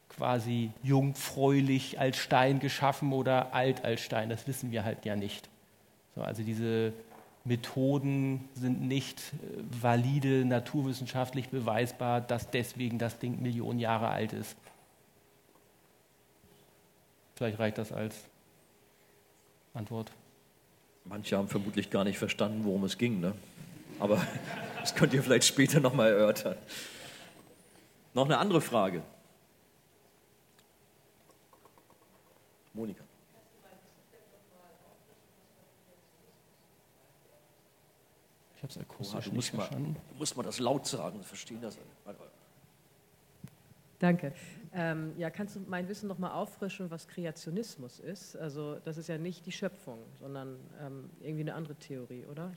quasi 0.08 0.70
jungfräulich 0.82 1.98
als 1.98 2.16
Stein 2.16 2.60
geschaffen 2.60 3.12
oder 3.12 3.54
alt 3.54 3.84
als 3.84 4.00
Stein? 4.00 4.30
Das 4.30 4.46
wissen 4.46 4.70
wir 4.70 4.84
halt 4.84 5.04
ja 5.04 5.16
nicht. 5.16 5.48
So, 6.14 6.22
also 6.22 6.42
diese 6.42 6.92
Methoden 7.44 8.48
sind 8.54 8.82
nicht 8.82 9.18
äh, 9.18 9.82
valide, 9.82 10.44
naturwissenschaftlich 10.44 11.48
beweisbar, 11.48 12.20
dass 12.20 12.50
deswegen 12.50 12.98
das 12.98 13.18
Ding 13.18 13.42
Millionen 13.42 13.78
Jahre 13.78 14.08
alt 14.08 14.32
ist. 14.32 14.56
Vielleicht 17.38 17.60
reicht 17.60 17.78
das 17.78 17.92
als 17.92 18.16
Antwort. 19.72 20.10
Manche 21.04 21.36
haben 21.36 21.46
vermutlich 21.46 21.88
gar 21.88 22.02
nicht 22.02 22.18
verstanden, 22.18 22.64
worum 22.64 22.82
es 22.82 22.98
ging, 22.98 23.20
ne? 23.20 23.32
aber 24.00 24.20
das 24.80 24.92
könnt 24.96 25.14
ihr 25.14 25.22
vielleicht 25.22 25.44
später 25.44 25.78
nochmal 25.78 26.10
erörtern. 26.10 26.56
Noch 28.12 28.24
eine 28.24 28.38
andere 28.38 28.60
Frage. 28.60 29.04
Monika. 32.74 33.04
Ich 38.56 38.62
habe 38.64 38.72
es 38.72 38.78
akustisch 38.78 39.12
du 39.12 39.30
nicht 39.30 39.34
musst 39.36 39.50
verstanden. 39.50 39.92
Mal, 39.92 40.00
du 40.08 40.18
musst 40.18 40.36
mal 40.36 40.42
das 40.42 40.58
laut 40.58 40.88
sagen, 40.88 41.22
verstehen 41.22 41.60
das. 41.62 41.78
Danke. 44.00 44.32
Ähm, 44.74 45.12
ja, 45.16 45.30
kannst 45.30 45.56
du 45.56 45.60
mein 45.66 45.88
Wissen 45.88 46.08
noch 46.08 46.18
mal 46.18 46.32
auffrischen, 46.32 46.90
was 46.90 47.08
Kreationismus 47.08 48.00
ist? 48.00 48.36
Also 48.36 48.76
das 48.84 48.96
ist 48.96 49.08
ja 49.08 49.18
nicht 49.18 49.46
die 49.46 49.52
Schöpfung, 49.52 49.98
sondern 50.20 50.56
ähm, 50.84 51.10
irgendwie 51.20 51.42
eine 51.42 51.54
andere 51.54 51.74
Theorie, 51.76 52.26
oder? 52.26 52.52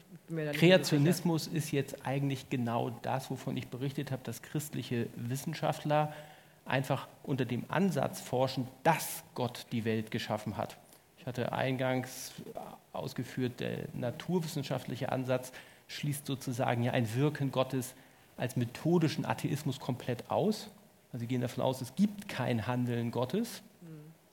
Kreationismus 0.54 1.48
ist 1.48 1.72
jetzt 1.72 2.06
eigentlich 2.06 2.50
genau 2.50 2.90
das, 3.02 3.30
wovon 3.30 3.56
ich 3.58 3.68
berichtet 3.68 4.12
habe, 4.12 4.24
dass 4.24 4.42
christliche 4.42 5.08
Wissenschaftler 5.16 6.14
einfach 6.66 7.08
unter 7.24 7.46
dem 7.46 7.66
Ansatz 7.70 8.22
forschen, 8.22 8.68
dass 8.84 9.24
Gott 9.36 9.66
die 9.72 9.86
Welt 9.86 10.12
geschaffen 10.12 10.58
hat. 10.58 10.78
Ich 11.18 11.26
hatte 11.26 11.52
eingangs 11.52 12.34
ausgeführt, 12.94 13.60
der 13.60 13.86
naturwissenschaftliche 13.94 15.12
Ansatz 15.12 15.52
schließt 15.88 16.26
sozusagen 16.26 16.84
ja 16.84 16.94
ein 16.94 17.14
Wirken 17.16 17.52
Gottes 17.52 17.94
als 18.38 18.56
methodischen 18.56 19.26
Atheismus 19.26 19.80
komplett 19.80 20.30
aus. 20.32 20.70
Also 21.12 21.24
sie 21.24 21.28
gehen 21.28 21.42
davon 21.42 21.64
aus, 21.64 21.82
es 21.82 21.96
gibt 21.96 22.28
kein 22.28 22.68
Handeln 22.68 23.12
Gottes. 23.12 23.62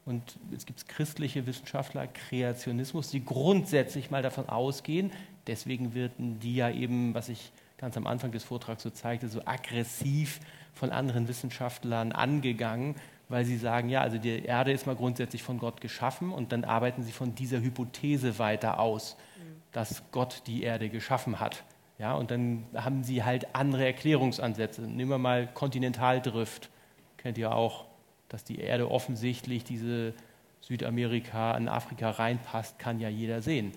Und 0.09 0.38
es 0.56 0.64
gibt 0.64 0.88
christliche 0.88 1.46
Wissenschaftler, 1.46 2.06
Kreationismus, 2.06 3.10
die 3.10 3.22
grundsätzlich 3.22 4.10
mal 4.10 4.22
davon 4.22 4.48
ausgehen, 4.48 5.12
deswegen 5.46 5.94
werden 5.94 6.40
die 6.40 6.55
ja 6.55 6.70
eben, 6.70 7.12
was 7.12 7.28
ich 7.28 7.52
ganz 7.76 7.94
am 7.98 8.06
Anfang 8.06 8.32
des 8.32 8.42
Vortrags 8.42 8.82
so 8.82 8.88
zeigte, 8.88 9.28
so 9.28 9.42
aggressiv 9.44 10.40
von 10.72 10.92
anderen 10.92 11.28
Wissenschaftlern 11.28 12.12
angegangen, 12.12 12.94
weil 13.28 13.44
sie 13.44 13.59
sagen, 13.59 13.90
ja, 13.90 14.00
also 14.00 14.16
die 14.16 14.44
Erde 14.44 14.72
ist 14.72 14.86
mal 14.86 14.96
grundsätzlich 14.96 15.42
von 15.42 15.59
Gott 15.59 15.82
geschaffen 15.82 16.32
und 16.32 16.52
dann 16.52 16.64
arbeiten 16.64 17.02
sie 17.02 17.12
von 17.12 17.34
dieser 17.34 17.60
Hypothese 17.60 18.38
weiter 18.38 18.80
aus, 18.80 19.14
dass 19.72 20.02
Gott 20.10 20.42
die 20.46 20.62
Erde 20.62 20.88
geschaffen 20.88 21.38
hat. 21.38 21.64
Ja, 21.99 22.15
und 22.15 22.31
dann 22.31 22.65
haben 22.75 23.03
sie 23.03 23.25
halt 23.25 23.55
andere 23.57 23.85
Erklärungsansätze. 23.85 24.83
Nehmen 24.83 25.11
wir 25.11 25.19
mal 25.19 25.49
Kontinentaldrift. 25.53 26.70
Kennt 27.16 27.39
ihr 27.39 27.53
auch, 27.53 27.87
dass 28.29 28.45
die 28.45 28.61
Erde 28.61 28.91
offensichtlich 28.91 29.65
diese 29.65 30.15
Südamerika 30.61 31.53
an 31.53 31.69
Afrika 31.69 32.11
reinpasst, 32.11 32.79
kann 32.79 33.01
ja 33.01 33.09
jeder 33.09 33.43
sehen. 33.43 33.73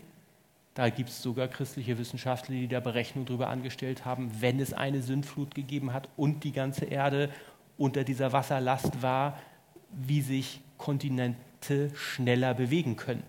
Da 0.75 0.89
gibt 0.89 1.09
es 1.09 1.21
sogar 1.21 1.47
christliche 1.47 1.97
Wissenschaftler, 1.97 2.55
die 2.55 2.67
da 2.67 2.79
Berechnungen 2.79 3.25
darüber 3.25 3.49
angestellt 3.49 4.05
haben, 4.05 4.31
wenn 4.39 4.59
es 4.59 4.71
eine 4.71 5.01
Sündflut 5.01 5.55
gegeben 5.55 5.91
hat 5.91 6.07
und 6.15 6.43
die 6.43 6.51
ganze 6.51 6.85
Erde 6.85 7.29
unter 7.77 8.03
dieser 8.03 8.31
Wasserlast 8.33 9.01
war, 9.01 9.37
wie 9.91 10.21
sich 10.21 10.61
Kontinente 10.77 11.89
schneller 11.95 12.53
bewegen 12.53 12.95
können 12.95 13.23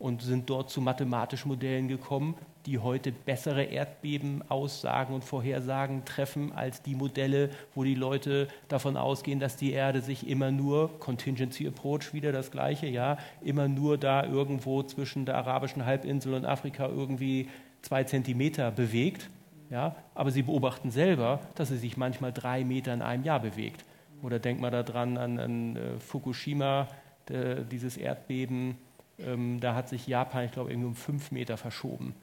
und 0.00 0.22
sind 0.22 0.50
dort 0.50 0.70
zu 0.70 0.80
mathematischen 0.80 1.48
Modellen 1.48 1.86
gekommen, 1.86 2.34
die 2.66 2.78
heute 2.78 3.12
bessere 3.12 3.64
Erdbebenaussagen 3.64 5.14
und 5.14 5.24
Vorhersagen 5.24 6.04
treffen 6.06 6.52
als 6.52 6.82
die 6.82 6.94
Modelle, 6.94 7.50
wo 7.74 7.84
die 7.84 7.94
Leute 7.94 8.48
davon 8.68 8.96
ausgehen, 8.96 9.40
dass 9.40 9.56
die 9.56 9.72
Erde 9.72 10.00
sich 10.00 10.26
immer 10.26 10.50
nur, 10.50 10.98
Contingency 11.00 11.68
Approach 11.68 12.12
wieder 12.14 12.32
das 12.32 12.50
gleiche, 12.50 12.86
ja, 12.86 13.18
immer 13.42 13.68
nur 13.68 13.98
da 13.98 14.24
irgendwo 14.24 14.82
zwischen 14.82 15.26
der 15.26 15.36
arabischen 15.36 15.84
Halbinsel 15.84 16.32
und 16.34 16.46
Afrika 16.46 16.86
irgendwie 16.88 17.48
zwei 17.82 18.02
Zentimeter 18.04 18.70
bewegt. 18.70 19.28
Ja, 19.68 19.94
aber 20.14 20.32
sie 20.32 20.42
beobachten 20.42 20.90
selber, 20.90 21.40
dass 21.54 21.68
sie 21.68 21.78
sich 21.78 21.96
manchmal 21.96 22.32
drei 22.32 22.64
Meter 22.64 22.92
in 22.92 23.02
einem 23.02 23.22
Jahr 23.22 23.38
bewegt. 23.38 23.84
Oder 24.22 24.38
denkt 24.38 24.60
man 24.60 24.72
daran 24.72 25.16
an, 25.16 25.38
an 25.38 25.76
uh, 25.76 25.98
Fukushima, 26.00 26.88
de, 27.28 27.64
dieses 27.64 27.96
Erdbeben 27.96 28.76
ähm, 29.26 29.60
da 29.60 29.74
hat 29.74 29.88
sich 29.88 30.06
Japan, 30.06 30.44
ich 30.44 30.52
glaube, 30.52 30.70
irgendwie 30.70 30.88
um 30.88 30.94
fünf 30.94 31.30
Meter 31.30 31.56
verschoben. 31.56 32.14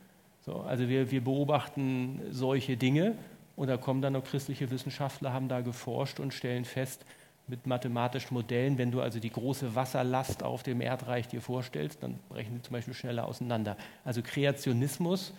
So, 0.41 0.61
also 0.61 0.87
wir, 0.87 1.11
wir 1.11 1.23
beobachten 1.23 2.21
solche 2.31 2.77
Dinge 2.77 3.15
und 3.55 3.67
da 3.67 3.77
kommen 3.77 4.01
dann 4.01 4.13
noch 4.13 4.23
christliche 4.23 4.69
Wissenschaftler, 4.71 5.33
haben 5.33 5.49
da 5.49 5.61
geforscht 5.61 6.19
und 6.19 6.33
stellen 6.33 6.65
fest, 6.65 7.05
mit 7.47 7.65
mathematischen 7.65 8.33
Modellen, 8.33 8.77
wenn 8.77 8.91
du 8.91 9.01
also 9.01 9.19
die 9.19 9.29
große 9.29 9.73
Wasserlast 9.73 10.43
auf 10.43 10.63
dem 10.63 10.81
Erdreich 10.81 11.27
dir 11.27 11.41
vorstellst, 11.41 12.03
dann 12.03 12.19
brechen 12.29 12.55
sie 12.55 12.61
zum 12.61 12.73
Beispiel 12.73 12.93
schneller 12.93 13.25
auseinander. 13.25 13.77
Also 14.03 14.21
Kreationismus 14.21 15.33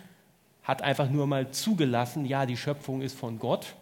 hat 0.63 0.83
einfach 0.83 1.11
nur 1.11 1.27
mal 1.27 1.51
zugelassen, 1.51 2.25
ja, 2.25 2.47
die 2.47 2.57
Schöpfung 2.57 3.03
ist 3.03 3.17
von 3.17 3.39
Gott 3.39 3.75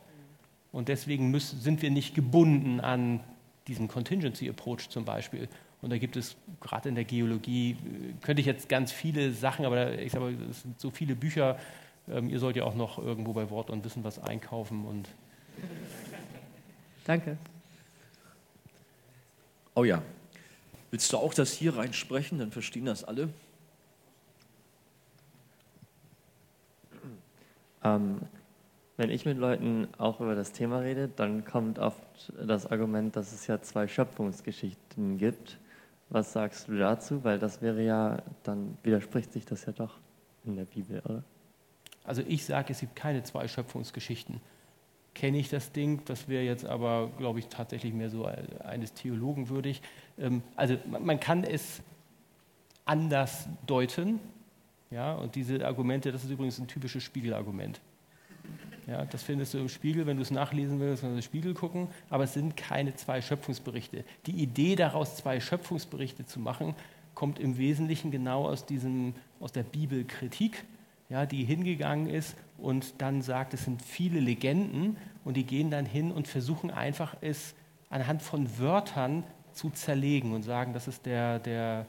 und 0.72 0.88
deswegen 0.88 1.30
müssen, 1.30 1.60
sind 1.60 1.82
wir 1.82 1.90
nicht 1.90 2.14
gebunden 2.14 2.80
an 2.80 3.20
diesen 3.68 3.88
Contingency 3.88 4.48
Approach 4.48 4.88
zum 4.88 5.04
Beispiel, 5.04 5.48
und 5.86 5.90
da 5.90 5.98
gibt 5.98 6.16
es 6.16 6.34
gerade 6.60 6.88
in 6.88 6.96
der 6.96 7.04
Geologie, 7.04 7.70
äh, 7.70 8.14
könnte 8.20 8.40
ich 8.40 8.46
jetzt 8.46 8.68
ganz 8.68 8.90
viele 8.90 9.30
Sachen, 9.30 9.64
aber 9.64 9.96
ich 10.00 10.10
sage 10.10 10.36
es 10.50 10.62
sind 10.62 10.80
so 10.80 10.90
viele 10.90 11.14
Bücher. 11.14 11.60
Ähm, 12.08 12.28
ihr 12.28 12.40
sollt 12.40 12.56
ja 12.56 12.64
auch 12.64 12.74
noch 12.74 12.98
irgendwo 12.98 13.32
bei 13.32 13.50
Wort 13.50 13.70
und 13.70 13.84
Wissen 13.84 14.02
was 14.02 14.18
einkaufen. 14.18 14.84
Und 14.84 15.08
Danke. 17.04 17.38
Oh 19.76 19.84
ja. 19.84 20.02
Willst 20.90 21.12
du 21.12 21.18
auch 21.18 21.32
das 21.32 21.52
hier 21.52 21.76
reinsprechen? 21.76 22.40
Dann 22.40 22.50
verstehen 22.50 22.86
das 22.86 23.04
alle. 23.04 23.28
Ähm, 27.84 28.22
wenn 28.96 29.10
ich 29.10 29.24
mit 29.24 29.38
Leuten 29.38 29.86
auch 29.98 30.18
über 30.18 30.34
das 30.34 30.50
Thema 30.50 30.80
rede, 30.80 31.08
dann 31.14 31.44
kommt 31.44 31.78
oft 31.78 32.32
das 32.44 32.66
Argument, 32.66 33.14
dass 33.14 33.32
es 33.32 33.46
ja 33.46 33.62
zwei 33.62 33.86
Schöpfungsgeschichten 33.86 35.18
gibt. 35.18 35.58
Was 36.08 36.32
sagst 36.32 36.68
du 36.68 36.78
dazu? 36.78 37.24
Weil 37.24 37.38
das 37.38 37.62
wäre 37.62 37.82
ja, 37.82 38.22
dann 38.42 38.78
widerspricht 38.82 39.32
sich 39.32 39.44
das 39.44 39.66
ja 39.66 39.72
doch. 39.72 39.98
in 40.44 40.56
der 40.56 40.64
Bibel, 40.64 41.00
oder? 41.00 41.24
Also 42.04 42.22
ich 42.26 42.44
sage, 42.44 42.72
es 42.72 42.80
gibt 42.80 42.94
keine 42.94 43.24
zwei 43.24 43.48
Schöpfungsgeschichten. 43.48 44.40
Kenne 45.14 45.38
ich 45.38 45.48
das 45.48 45.72
Ding, 45.72 46.02
das 46.04 46.28
wäre 46.28 46.44
jetzt 46.44 46.64
aber, 46.64 47.10
glaube 47.18 47.40
ich, 47.40 47.48
tatsächlich 47.48 47.92
mehr 47.92 48.10
so 48.10 48.26
eines 48.26 48.92
Theologen 48.92 49.48
würdig. 49.48 49.82
Ähm, 50.18 50.42
also 50.54 50.76
man 50.86 51.18
kann 51.18 51.42
es 51.42 51.82
anders 52.84 53.48
deuten. 53.66 54.20
Ja, 54.90 55.14
und 55.14 55.34
diese 55.34 55.66
Argumente, 55.66 56.12
das 56.12 56.22
ist 56.22 56.30
übrigens 56.30 56.58
ein 56.60 56.68
typisches 56.68 57.02
Spiegelargument. 57.02 57.80
Ja, 58.86 59.04
das 59.04 59.24
findest 59.24 59.52
du 59.52 59.58
im 59.58 59.68
Spiegel, 59.68 60.06
wenn 60.06 60.16
du 60.16 60.22
es 60.22 60.30
nachlesen 60.30 60.78
willst, 60.78 61.02
kannst 61.02 61.12
du 61.12 61.16
den 61.16 61.22
Spiegel 61.22 61.54
gucken, 61.54 61.88
aber 62.08 62.24
es 62.24 62.34
sind 62.34 62.56
keine 62.56 62.94
zwei 62.94 63.20
Schöpfungsberichte. 63.20 64.04
Die 64.26 64.42
Idee 64.42 64.76
daraus, 64.76 65.16
zwei 65.16 65.40
Schöpfungsberichte 65.40 66.24
zu 66.24 66.38
machen, 66.38 66.74
kommt 67.14 67.40
im 67.40 67.58
Wesentlichen 67.58 68.12
genau 68.12 68.46
aus, 68.46 68.64
diesem, 68.64 69.14
aus 69.40 69.50
der 69.50 69.64
Bibelkritik, 69.64 70.64
ja, 71.08 71.26
die 71.26 71.44
hingegangen 71.44 72.08
ist 72.08 72.36
und 72.58 72.94
dann 72.98 73.22
sagt, 73.22 73.54
es 73.54 73.64
sind 73.64 73.82
viele 73.82 74.20
Legenden 74.20 74.96
und 75.24 75.36
die 75.36 75.44
gehen 75.44 75.70
dann 75.70 75.86
hin 75.86 76.12
und 76.12 76.28
versuchen 76.28 76.70
einfach 76.70 77.16
es 77.20 77.54
anhand 77.90 78.22
von 78.22 78.58
Wörtern 78.58 79.24
zu 79.52 79.70
zerlegen 79.70 80.32
und 80.32 80.42
sagen, 80.42 80.72
das 80.74 80.86
ist 80.86 81.06
der, 81.06 81.38
der 81.38 81.86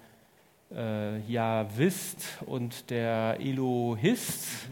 äh, 0.72 1.20
Javist 1.32 2.40
und 2.46 2.90
der 2.90 3.38
Elohist. 3.40 4.70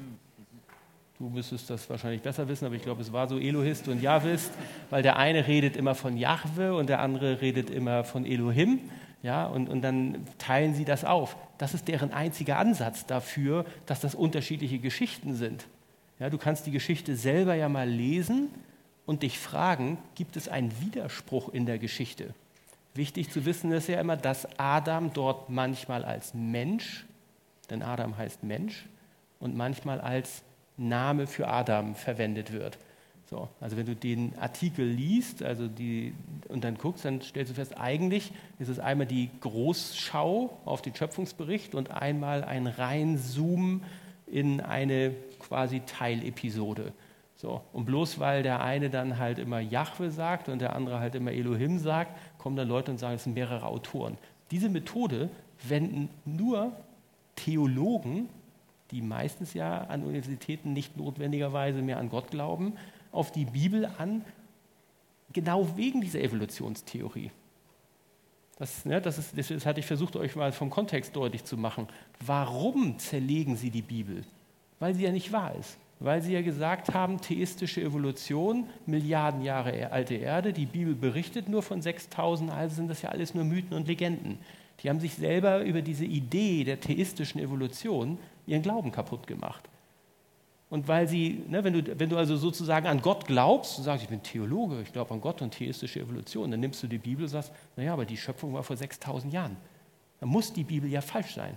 Du 1.18 1.30
müsstest 1.30 1.70
das 1.70 1.90
wahrscheinlich 1.90 2.22
besser 2.22 2.46
wissen, 2.50 2.66
aber 2.66 2.76
ich 2.76 2.82
glaube, 2.82 3.02
es 3.02 3.14
war 3.14 3.30
so 3.30 3.40
Elohist 3.40 3.88
und 3.88 4.02
Javist, 4.02 4.52
weil 4.90 5.02
der 5.02 5.16
eine 5.16 5.48
redet 5.48 5.78
immer 5.78 5.96
von 5.96 6.18
Jahwe 6.18 6.76
und 6.76 6.90
der 6.90 7.00
andere 7.00 7.40
redet 7.40 7.70
immer 7.70 8.04
von 8.04 8.26
Elohim. 8.26 8.80
Ja, 9.24 9.46
und, 9.46 9.70
und 9.70 9.82
dann 9.82 10.28
teilen 10.38 10.76
sie 10.76 10.84
das 10.84 11.06
auf. 11.06 11.38
Das 11.58 11.74
ist 11.74 11.88
deren 11.88 12.12
einziger 12.12 12.58
Ansatz 12.58 13.06
dafür, 13.06 13.66
dass 13.86 14.02
das 14.02 14.14
unterschiedliche 14.14 14.78
Geschichten 14.78 15.36
sind. 15.36 15.66
Ja, 16.20 16.30
du 16.30 16.38
kannst 16.38 16.66
die 16.66 16.72
Geschichte 16.72 17.16
selber 17.16 17.56
ja 17.56 17.70
mal 17.70 17.90
lesen 17.90 18.50
und 19.06 19.24
dich 19.24 19.40
fragen, 19.40 19.98
gibt 20.16 20.36
es 20.36 20.50
einen 20.50 20.72
Widerspruch 20.82 21.50
in 21.50 21.66
der 21.66 21.80
Geschichte? 21.80 22.34
Wichtig 22.94 23.32
zu 23.32 23.46
wissen 23.46 23.72
ist 23.72 23.88
ja 23.88 24.00
immer, 24.00 24.18
dass 24.18 24.48
Adam 24.60 25.12
dort 25.14 25.50
manchmal 25.50 26.04
als 26.04 26.34
Mensch, 26.34 27.06
denn 27.70 27.82
Adam 27.82 28.18
heißt 28.18 28.44
Mensch, 28.44 28.86
und 29.40 29.56
manchmal 29.56 30.00
als 30.00 30.44
Name 30.78 31.28
für 31.28 31.48
Adam 31.48 31.96
verwendet 31.96 32.52
wird. 32.52 32.78
So, 33.28 33.50
also 33.60 33.76
wenn 33.76 33.88
du 33.88 33.96
den 33.96 34.38
Artikel 34.38 34.86
liest 34.86 35.42
also 35.42 35.68
die, 35.68 36.14
und 36.48 36.64
dann 36.64 36.78
guckst, 36.78 37.06
dann 37.06 37.22
stellst 37.22 37.52
du 37.52 37.56
fest, 37.56 37.76
eigentlich 37.78 38.32
ist 38.60 38.70
es 38.70 38.80
einmal 38.80 39.08
die 39.08 39.32
Großschau 39.42 40.60
auf 40.64 40.82
den 40.84 40.96
Schöpfungsbericht 40.96 41.74
und 41.74 41.90
einmal 41.90 42.44
ein 42.44 42.68
Reinzoomen 42.68 43.84
in 44.28 44.62
eine 44.62 45.16
quasi 45.40 45.82
Teilepisode. 45.86 46.94
So, 47.36 47.62
und 47.74 47.86
bloß 47.86 48.20
weil 48.20 48.44
der 48.44 48.62
eine 48.62 48.90
dann 48.90 49.18
halt 49.18 49.40
immer 49.40 49.60
Jahwe 49.60 50.12
sagt 50.12 50.48
und 50.48 50.60
der 50.60 50.76
andere 50.76 51.00
halt 51.00 51.16
immer 51.16 51.32
Elohim 51.32 51.80
sagt, 51.80 52.18
kommen 52.38 52.56
dann 52.56 52.68
Leute 52.68 52.92
und 52.92 53.00
sagen, 53.00 53.16
es 53.16 53.24
sind 53.24 53.34
mehrere 53.34 53.66
Autoren. 53.66 54.18
Diese 54.52 54.70
Methode 54.70 55.30
wenden 55.68 56.10
nur 56.26 56.72
Theologen, 57.36 58.30
die 58.92 59.02
meistens 59.02 59.54
ja 59.54 59.82
an 59.82 60.04
Universitäten 60.04 60.74
nicht 60.74 60.98
notwendigerweise 60.98 61.82
mehr 61.82 61.98
an 61.98 62.10
Gott 62.10 62.32
glauben, 62.32 62.74
auf 63.12 63.32
die 63.32 63.46
Bibel 63.46 63.90
an, 63.98 64.24
genau 65.34 65.76
wegen 65.76 66.02
dieser 66.02 66.22
Evolutionstheorie. 66.22 67.32
Das, 68.58 68.86
ne, 68.86 69.02
das, 69.02 69.18
ist, 69.18 69.38
das 69.38 69.66
hatte 69.66 69.82
ich 69.82 69.86
versucht, 69.86 70.16
euch 70.16 70.36
mal 70.36 70.52
vom 70.52 70.70
Kontext 70.70 71.16
deutlich 71.16 71.44
zu 71.44 71.58
machen. 71.58 71.88
Warum 72.26 72.98
zerlegen 73.00 73.58
sie 73.58 73.70
die 73.70 73.82
Bibel? 73.82 74.24
Weil 74.80 74.96
sie 74.96 75.04
ja 75.04 75.12
nicht 75.12 75.32
wahr 75.32 75.54
ist. 75.56 75.78
Weil 76.00 76.22
sie 76.22 76.34
ja 76.34 76.42
gesagt 76.42 76.94
haben, 76.94 77.20
theistische 77.20 77.82
Evolution, 77.82 78.70
Milliarden 78.86 79.42
Jahre 79.42 79.92
alte 79.92 80.16
Erde, 80.16 80.54
die 80.54 80.66
Bibel 80.66 80.94
berichtet 80.94 81.50
nur 81.50 81.64
von 81.64 81.82
6000, 81.82 82.52
also 82.52 82.76
sind 82.76 82.90
das 82.90 83.02
ja 83.02 83.10
alles 83.10 83.34
nur 83.34 83.44
Mythen 83.44 83.74
und 83.74 83.88
Legenden. 83.88 84.40
Die 84.82 84.90
haben 84.90 85.00
sich 85.00 85.16
selber 85.16 85.64
über 85.64 85.82
diese 85.82 86.06
Idee 86.06 86.64
der 86.64 86.80
theistischen 86.80 87.40
Evolution 87.42 88.18
ihren 88.46 88.62
Glauben 88.62 88.92
kaputt 88.92 89.26
gemacht. 89.28 89.70
Und 90.70 90.88
weil 90.88 91.08
sie, 91.08 91.44
ne, 91.48 91.64
wenn, 91.64 91.74
du, 91.74 92.00
wenn 92.00 92.10
du 92.10 92.18
also 92.18 92.36
sozusagen 92.38 92.88
an 92.88 93.02
Gott 93.02 93.28
glaubst, 93.28 93.78
du 93.78 93.84
sagst, 93.84 94.04
ich 94.04 94.10
bin 94.10 94.24
Theologe, 94.24 94.82
ich 94.82 94.92
glaube 94.92 95.14
an 95.14 95.22
Gott 95.22 95.42
und 95.42 95.52
theistische 95.52 96.00
Evolution, 96.00 96.52
dann 96.52 96.60
nimmst 96.60 96.82
du 96.84 96.88
die 96.88 96.98
Bibel 96.98 97.24
und 97.24 97.30
sagst, 97.30 97.52
naja, 97.76 97.94
aber 97.94 98.06
die 98.06 98.18
Schöpfung 98.18 98.54
war 98.54 98.64
vor 98.64 98.76
6000 98.76 99.32
Jahren. 99.32 99.56
Dann 100.20 100.30
muss 100.30 100.52
die 100.52 100.64
Bibel 100.64 100.90
ja 100.90 101.02
falsch 101.02 101.36
sein. 101.36 101.56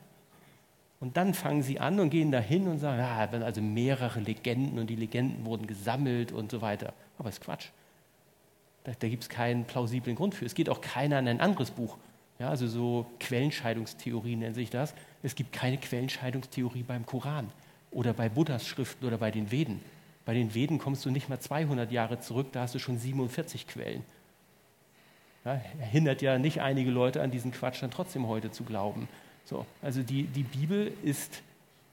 Und 1.00 1.16
dann 1.16 1.32
fangen 1.32 1.62
sie 1.62 1.78
an 1.78 2.00
und 2.00 2.10
gehen 2.10 2.32
dahin 2.32 2.66
und 2.66 2.78
sagen, 2.78 2.98
ja, 2.98 3.28
ah, 3.32 3.44
also 3.44 3.62
mehrere 3.62 4.20
Legenden 4.20 4.78
und 4.78 4.88
die 4.88 4.96
Legenden 4.96 5.46
wurden 5.46 5.66
gesammelt 5.66 6.32
und 6.32 6.50
so 6.50 6.60
weiter. 6.60 6.92
Aber 7.18 7.28
ist 7.28 7.40
Quatsch. 7.40 7.68
Da, 8.84 8.92
da 8.98 9.08
gibt 9.08 9.22
es 9.22 9.28
keinen 9.28 9.64
plausiblen 9.64 10.16
Grund 10.16 10.34
für. 10.34 10.44
Es 10.44 10.54
geht 10.54 10.68
auch 10.68 10.80
keiner 10.80 11.18
an 11.18 11.28
ein 11.28 11.40
anderes 11.40 11.70
Buch. 11.70 11.96
Ja, 12.38 12.50
also 12.50 12.68
so 12.68 13.06
Quellenscheidungstheorie 13.18 14.36
nennt 14.36 14.54
sich 14.54 14.70
das. 14.70 14.94
Es 15.22 15.34
gibt 15.34 15.52
keine 15.52 15.78
Quellenscheidungstheorie 15.78 16.84
beim 16.84 17.04
Koran 17.04 17.50
oder 17.90 18.12
bei 18.12 18.28
Buddhas 18.28 18.66
Schriften 18.66 19.04
oder 19.06 19.18
bei 19.18 19.30
den 19.30 19.50
Veden. 19.50 19.80
Bei 20.24 20.34
den 20.34 20.54
Veden 20.54 20.78
kommst 20.78 21.04
du 21.04 21.10
nicht 21.10 21.28
mal 21.28 21.40
200 21.40 21.90
Jahre 21.90 22.20
zurück, 22.20 22.48
da 22.52 22.60
hast 22.62 22.74
du 22.74 22.78
schon 22.78 22.98
47 22.98 23.66
Quellen. 23.66 24.04
Ja, 25.44 25.54
hindert 25.54 26.22
ja 26.22 26.38
nicht 26.38 26.60
einige 26.60 26.90
Leute 26.90 27.22
an 27.22 27.30
diesen 27.30 27.50
Quatsch 27.50 27.82
dann 27.82 27.90
trotzdem 27.90 28.26
heute 28.26 28.50
zu 28.50 28.64
glauben. 28.64 29.08
So, 29.44 29.64
also 29.80 30.02
die, 30.02 30.24
die 30.24 30.42
Bibel 30.42 30.92
ist 31.02 31.42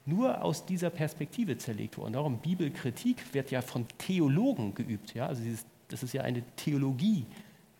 nur 0.04 0.42
aus 0.44 0.66
dieser 0.66 0.90
Perspektive 0.90 1.58
zerlegt 1.58 1.96
worden. 1.98 2.12
Darum 2.12 2.38
Bibelkritik 2.38 3.34
wird 3.34 3.50
ja 3.50 3.62
von 3.62 3.86
Theologen 3.98 4.74
geübt. 4.74 5.14
Ja? 5.14 5.26
Also 5.26 5.42
dieses, 5.42 5.64
das 5.88 6.02
ist 6.02 6.12
ja 6.12 6.22
eine 6.22 6.42
Theologie 6.56 7.24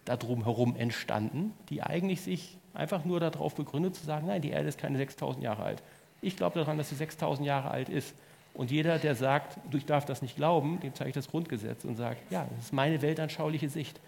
darum 0.06 0.44
herum 0.44 0.76
entstanden, 0.76 1.52
die 1.68 1.82
eigentlich 1.82 2.22
sich 2.22 2.58
einfach 2.74 3.04
nur 3.04 3.20
darauf 3.20 3.54
begründet 3.54 3.94
zu 3.94 4.04
sagen, 4.04 4.26
nein, 4.26 4.42
die 4.42 4.50
Erde 4.50 4.68
ist 4.68 4.78
keine 4.78 4.98
6000 4.98 5.42
Jahre 5.42 5.62
alt. 5.62 5.82
Ich 6.22 6.36
glaube 6.36 6.58
daran, 6.58 6.78
dass 6.78 6.88
sie 6.88 6.94
6000 6.94 7.46
Jahre 7.46 7.70
alt 7.70 7.88
ist. 7.88 8.14
Und 8.54 8.70
jeder, 8.70 8.98
der 8.98 9.14
sagt, 9.14 9.58
ich 9.74 9.84
darf 9.84 10.06
das 10.06 10.22
nicht 10.22 10.36
glauben, 10.36 10.80
dem 10.80 10.94
zeige 10.94 11.10
ich 11.10 11.14
das 11.14 11.28
Grundgesetz 11.28 11.84
und 11.84 11.96
sage, 11.96 12.16
ja, 12.30 12.46
das 12.56 12.66
ist 12.66 12.72
meine 12.72 13.02
weltanschauliche 13.02 13.68
Sicht. 13.68 14.00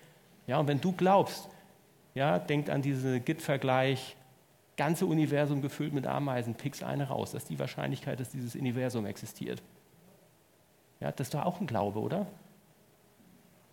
Ja, 0.46 0.58
und 0.58 0.68
wenn 0.68 0.80
du 0.80 0.92
glaubst, 0.92 1.48
ja, 2.14 2.38
denkt 2.38 2.70
an 2.70 2.80
diesen 2.80 3.22
Git-Vergleich, 3.24 4.16
ganze 4.78 5.04
Universum 5.04 5.60
gefüllt 5.60 5.92
mit 5.92 6.06
Ameisen, 6.06 6.54
pickst 6.54 6.82
eine 6.82 7.08
raus. 7.08 7.32
Das 7.32 7.42
ist 7.42 7.50
die 7.50 7.58
Wahrscheinlichkeit, 7.58 8.18
dass 8.20 8.30
dieses 8.30 8.56
Universum 8.56 9.04
existiert. 9.04 9.62
Ja, 11.00 11.12
das 11.12 11.26
ist 11.26 11.34
doch 11.34 11.44
auch 11.44 11.60
ein 11.60 11.66
Glaube, 11.66 12.00
oder? 12.00 12.26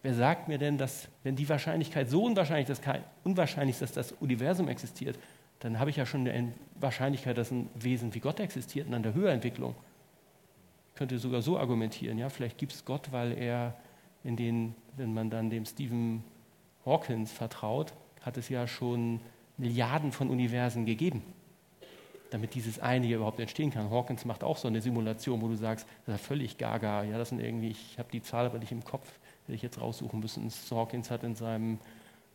Wer 0.05 0.13
sagt 0.13 0.47
mir 0.47 0.59
denn, 0.59 0.77
dass, 0.77 1.07
wenn 1.23 1.35
die 1.35 1.49
Wahrscheinlichkeit 1.49 2.11
so 2.11 2.23
unwahrscheinlich, 2.23 2.67
dass 2.67 2.79
unwahrscheinlich 3.23 3.77
ist, 3.77 3.81
dass 3.81 3.91
das 3.91 4.11
Universum 4.11 4.67
existiert, 4.67 5.17
dann 5.61 5.79
habe 5.79 5.89
ich 5.89 5.95
ja 5.95 6.05
schon 6.05 6.27
eine 6.27 6.53
Wahrscheinlichkeit, 6.79 7.35
dass 7.39 7.49
ein 7.49 7.71
Wesen 7.73 8.13
wie 8.13 8.19
Gott 8.19 8.39
existiert 8.39 8.85
in 8.85 8.93
einer 8.93 9.15
Höherentwicklung. 9.15 9.73
Ich 10.89 10.99
könnte 10.99 11.17
sogar 11.17 11.41
so 11.41 11.57
argumentieren, 11.57 12.19
ja, 12.19 12.29
vielleicht 12.29 12.59
gibt 12.59 12.73
es 12.73 12.85
Gott, 12.85 13.11
weil 13.13 13.35
er 13.35 13.73
in 14.23 14.35
den, 14.35 14.75
wenn 14.95 15.11
man 15.11 15.31
dann 15.31 15.49
dem 15.49 15.65
Stephen 15.65 16.23
Hawkins 16.85 17.31
vertraut, 17.31 17.91
hat 18.21 18.37
es 18.37 18.47
ja 18.49 18.67
schon 18.67 19.19
Milliarden 19.57 20.11
von 20.11 20.29
Universen 20.29 20.85
gegeben, 20.85 21.23
damit 22.29 22.53
dieses 22.53 22.77
eine 22.77 23.07
hier 23.07 23.15
überhaupt 23.15 23.39
entstehen 23.39 23.71
kann. 23.71 23.89
Hawkins 23.89 24.23
macht 24.23 24.43
auch 24.43 24.57
so 24.57 24.67
eine 24.67 24.81
Simulation, 24.81 25.41
wo 25.41 25.47
du 25.47 25.55
sagst, 25.55 25.87
das 26.05 26.13
ist 26.13 26.21
ja 26.21 26.27
völlig 26.27 26.59
gaga, 26.59 27.03
ja, 27.05 27.17
das 27.17 27.29
sind 27.29 27.39
irgendwie, 27.39 27.69
ich 27.69 27.97
habe 27.97 28.09
die 28.11 28.21
Zahl 28.21 28.45
aber 28.45 28.59
nicht 28.59 28.71
im 28.71 28.83
Kopf, 28.83 29.11
hätte 29.45 29.53
ich 29.53 29.61
jetzt 29.61 29.79
raussuchen 29.79 30.19
müssen. 30.19 30.49
Hawkins 30.71 31.09
hat 31.09 31.23
in 31.23 31.35
seinem 31.35 31.79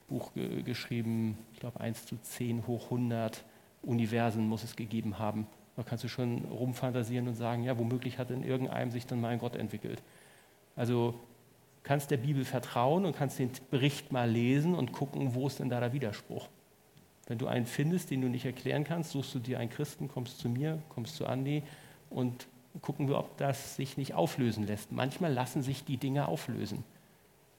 Buch 0.09 0.33
ge 0.35 0.63
geschrieben, 0.63 1.39
ich 1.53 1.61
glaube 1.61 1.81
1 1.81 2.07
zu 2.07 2.17
10 2.17 2.67
hoch 2.67 2.85
100 2.85 3.45
Universen 3.83 4.49
muss 4.49 4.65
es 4.65 4.77
gegeben 4.77 5.19
haben. 5.19 5.47
Da 5.77 5.83
kannst 5.83 6.05
du 6.05 6.09
schon 6.09 6.45
rumfantasieren 6.45 7.29
und 7.29 7.35
sagen, 7.35 7.65
ja, 7.65 7.79
womöglich 7.79 8.19
hat 8.19 8.31
in 8.31 8.43
irgendeinem 8.43 8.91
sich 8.91 9.07
dann 9.07 9.21
mal 9.21 9.29
ein 9.29 9.39
Gott 9.39 9.57
entwickelt. 9.57 10.03
Also 10.77 11.15
kannst 11.83 12.11
der 12.11 12.19
Bibel 12.19 12.45
vertrauen 12.45 13.07
und 13.07 13.17
kannst 13.17 13.39
den 13.39 13.51
Bericht 13.71 14.13
mal 14.13 14.31
lesen 14.31 14.75
und 14.75 14.93
gucken, 14.93 15.35
wo 15.35 15.47
ist 15.47 15.61
denn 15.61 15.71
da 15.71 15.81
der 15.81 15.93
Widerspruch. 15.93 16.49
Wenn 17.27 17.39
du 17.39 17.47
einen 17.47 17.67
findest, 17.67 18.11
den 18.11 18.21
du 18.21 18.29
nicht 18.29 18.45
erklären 18.45 18.85
kannst, 18.85 19.13
suchst 19.13 19.35
du 19.35 19.39
dir 19.39 19.59
einen 19.59 19.71
Christen, 19.71 20.09
kommst 20.09 20.39
zu 20.39 20.49
mir, 20.49 20.83
kommst 20.89 21.17
zu 21.17 21.27
Andi 21.27 21.63
und 22.11 22.47
gucken 22.83 23.09
wir, 23.09 23.19
ob 23.19 23.37
das 23.39 23.77
sich 23.77 23.97
nicht 23.97 24.15
auflösen 24.15 24.67
lässt. 24.67 24.93
Manchmal 24.93 25.33
lassen 25.33 25.63
sich 25.63 25.85
die 25.85 25.97
Dinge 25.97 26.29
auflösen. 26.29 26.85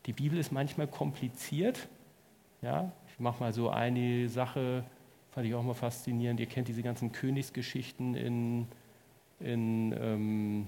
Die 0.06 0.14
Bibel 0.14 0.40
ist 0.40 0.52
manchmal 0.52 0.88
kompliziert, 0.88 1.88
ja, 2.62 2.92
ich 3.08 3.20
mache 3.20 3.40
mal 3.42 3.54
so 3.54 3.70
eine 3.70 4.30
Sache, 4.30 4.84
fand 5.32 5.48
ich 5.48 5.54
auch 5.54 5.64
mal 5.64 5.74
faszinierend. 5.74 6.40
Ihr 6.40 6.46
kennt 6.46 6.68
diese 6.68 6.84
ganzen 6.84 7.12
Königsgeschichten 7.12 8.16
in, 8.16 8.68
in 9.40 9.96
ähm, 10.00 10.68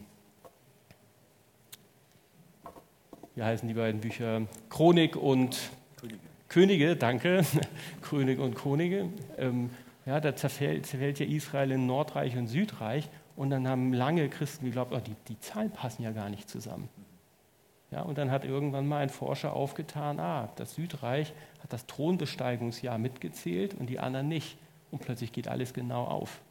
wie 3.35 3.43
heißen 3.43 3.67
die 3.67 3.73
beiden 3.73 4.01
Bücher? 4.01 4.43
Chronik 4.69 5.15
und 5.15 5.71
Könige, 5.97 6.19
Könige 6.47 6.95
danke. 6.95 7.43
Chronik 8.01 8.39
und 8.39 8.55
Könige. 8.55 9.09
Ähm, 9.37 9.71
ja, 10.05 10.19
da 10.19 10.35
zerfällt, 10.35 10.85
zerfällt 10.85 11.19
ja 11.19 11.25
Israel 11.25 11.71
in 11.71 11.85
Nordreich 11.87 12.37
und 12.37 12.47
Südreich 12.47 13.09
Und 13.35 13.49
dann 13.49 13.67
haben 13.67 13.93
lange 13.93 14.29
Christen 14.29 14.65
geglaubt, 14.65 14.93
oh, 14.93 14.99
die, 14.99 15.15
die 15.27 15.39
Zahlen 15.39 15.71
passen 15.71 16.03
ja 16.03 16.11
gar 16.11 16.29
nicht 16.29 16.49
zusammen. 16.49 16.89
Ja, 17.93 18.01
und 18.01 18.17
dann 18.17 18.31
hat 18.31 18.43
irgendwann 18.43 18.87
mal 18.87 19.03
ein 19.03 19.09
Forscher 19.09 19.53
aufgetan, 19.53 20.19
ah, 20.19 20.49
das 20.55 20.73
Südreich 20.73 21.31
hat 21.61 21.71
das 21.71 21.85
Thronbesteigungsjahr 21.85 22.97
mitgezählt 22.97 23.75
und 23.75 23.87
die 23.87 23.99
anderen 23.99 24.27
nicht. 24.27 24.57
Und 24.89 25.03
plötzlich 25.03 25.31
geht 25.31 25.47
alles 25.47 25.75
genau 25.75 26.05
auf. 26.05 26.41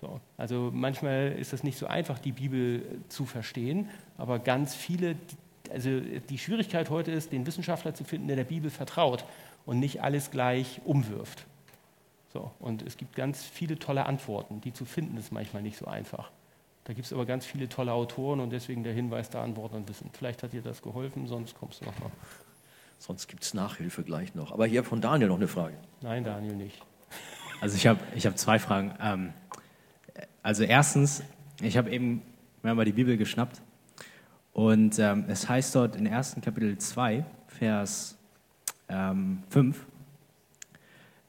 So, 0.00 0.20
also 0.38 0.70
manchmal 0.72 1.32
ist 1.32 1.52
es 1.52 1.62
nicht 1.62 1.76
so 1.76 1.86
einfach, 1.86 2.18
die 2.18 2.32
Bibel 2.32 3.02
zu 3.08 3.26
verstehen, 3.26 3.90
aber 4.16 4.38
ganz 4.38 4.74
viele, 4.74 5.16
also 5.70 6.00
die 6.00 6.38
Schwierigkeit 6.38 6.88
heute 6.88 7.12
ist, 7.12 7.30
den 7.30 7.46
Wissenschaftler 7.46 7.92
zu 7.94 8.04
finden, 8.04 8.26
der 8.26 8.36
der 8.36 8.44
Bibel 8.44 8.70
vertraut 8.70 9.26
und 9.66 9.80
nicht 9.80 10.02
alles 10.02 10.30
gleich 10.30 10.80
umwirft. 10.86 11.44
So, 12.32 12.50
und 12.58 12.80
es 12.82 12.96
gibt 12.96 13.14
ganz 13.14 13.44
viele 13.44 13.78
tolle 13.78 14.06
Antworten, 14.06 14.62
die 14.62 14.72
zu 14.72 14.86
finden 14.86 15.18
ist 15.18 15.30
manchmal 15.30 15.62
nicht 15.62 15.76
so 15.76 15.86
einfach. 15.86 16.30
Da 16.84 16.92
gibt 16.92 17.06
es 17.06 17.12
aber 17.12 17.26
ganz 17.26 17.46
viele 17.46 17.68
tolle 17.68 17.92
Autoren 17.92 18.40
und 18.40 18.50
deswegen 18.50 18.82
der 18.82 18.92
Hinweis 18.92 19.30
da 19.30 19.44
an 19.44 19.56
Wort 19.56 19.72
und 19.72 19.88
Wissen. 19.88 20.10
Vielleicht 20.12 20.42
hat 20.42 20.52
dir 20.52 20.62
das 20.62 20.82
geholfen, 20.82 21.28
sonst 21.28 21.54
kommst 21.54 21.80
du 21.80 21.84
nochmal. 21.84 22.10
Sonst 22.98 23.28
gibt 23.28 23.42
es 23.44 23.54
Nachhilfe 23.54 24.02
gleich 24.02 24.34
noch. 24.34 24.52
Aber 24.52 24.66
hier 24.66 24.84
von 24.84 25.00
Daniel 25.00 25.28
noch 25.28 25.36
eine 25.36 25.48
Frage. 25.48 25.76
Nein, 26.02 26.24
Daniel 26.24 26.54
nicht. 26.54 26.80
Also 27.60 27.76
ich 27.76 27.86
habe 27.86 28.00
ich 28.16 28.26
hab 28.26 28.36
zwei 28.36 28.58
Fragen. 28.58 28.94
Ähm, 29.00 29.32
also 30.42 30.64
erstens, 30.64 31.22
ich 31.60 31.76
habe 31.76 31.90
eben 31.90 32.22
mir 32.62 32.74
mal 32.74 32.84
die 32.84 32.92
Bibel 32.92 33.16
geschnappt 33.16 33.62
und 34.52 34.98
ähm, 34.98 35.24
es 35.28 35.48
heißt 35.48 35.74
dort 35.74 35.96
in 35.96 36.06
1. 36.06 36.36
Kapitel 36.42 36.76
2, 36.76 37.24
Vers 37.46 38.18
ähm, 38.88 39.42
5, 39.50 39.86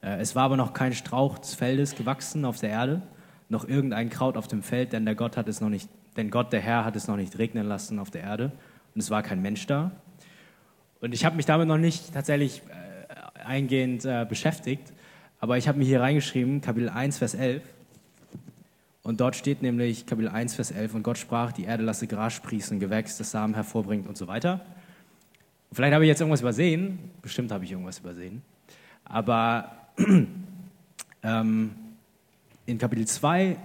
äh, 0.01 0.19
es 0.19 0.35
war 0.35 0.43
aber 0.43 0.57
noch 0.57 0.73
kein 0.73 0.93
Strauch 0.93 1.37
des 1.37 1.53
Feldes 1.53 1.95
gewachsen 1.95 2.45
auf 2.45 2.59
der 2.59 2.69
Erde, 2.69 3.01
noch 3.49 3.67
irgendein 3.67 4.09
Kraut 4.09 4.37
auf 4.37 4.47
dem 4.47 4.63
Feld, 4.63 4.93
denn 4.93 5.05
der 5.05 5.15
Gott 5.15 5.37
hat 5.37 5.47
es 5.47 5.61
noch 5.61 5.69
nicht, 5.69 5.89
denn 6.17 6.29
Gott, 6.29 6.53
der 6.53 6.61
Herr, 6.61 6.85
hat 6.85 6.95
es 6.95 7.07
noch 7.07 7.17
nicht 7.17 7.37
regnen 7.37 7.67
lassen 7.67 7.99
auf 7.99 8.11
der 8.11 8.23
Erde 8.23 8.51
und 8.95 9.01
es 9.01 9.09
war 9.09 9.23
kein 9.23 9.41
Mensch 9.41 9.65
da. 9.67 9.91
Und 11.01 11.13
ich 11.13 11.25
habe 11.25 11.35
mich 11.35 11.45
damit 11.45 11.67
noch 11.67 11.77
nicht 11.77 12.13
tatsächlich 12.13 12.61
äh, 12.69 13.43
eingehend 13.43 14.05
äh, 14.05 14.25
beschäftigt, 14.27 14.93
aber 15.39 15.57
ich 15.57 15.67
habe 15.67 15.77
mir 15.77 15.85
hier 15.85 15.99
reingeschrieben, 15.99 16.61
Kapitel 16.61 16.89
1, 16.89 17.17
Vers 17.17 17.33
11. 17.33 17.61
Und 19.01 19.19
dort 19.19 19.35
steht 19.35 19.61
nämlich 19.61 20.05
Kapitel 20.05 20.29
1, 20.29 20.55
Vers 20.55 20.71
11, 20.71 20.93
und 20.95 21.03
Gott 21.03 21.17
sprach, 21.17 21.51
die 21.51 21.65
Erde 21.65 21.83
lasse 21.83 22.07
Gras 22.07 22.31
sprießen, 22.33 22.79
Gewächs, 22.79 23.17
das 23.17 23.31
Samen 23.31 23.53
hervorbringt 23.53 24.07
und 24.07 24.17
so 24.17 24.27
weiter. 24.27 24.61
Und 25.69 25.75
vielleicht 25.75 25.93
habe 25.93 26.05
ich 26.05 26.07
jetzt 26.07 26.21
irgendwas 26.21 26.39
übersehen, 26.39 26.99
bestimmt 27.21 27.51
habe 27.51 27.65
ich 27.65 27.71
irgendwas 27.71 27.99
übersehen, 27.99 28.41
aber 29.03 29.71
ähm, 31.23 31.71
in 32.65 32.77
Kapitel 32.77 33.05
2 33.05 33.57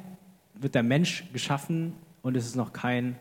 wird 0.55 0.75
der 0.75 0.83
Mensch 0.83 1.25
geschaffen 1.33 1.95
und 2.23 2.37
es 2.37 2.47
ist 2.47 2.57
noch 2.57 2.73
kein 2.73 3.19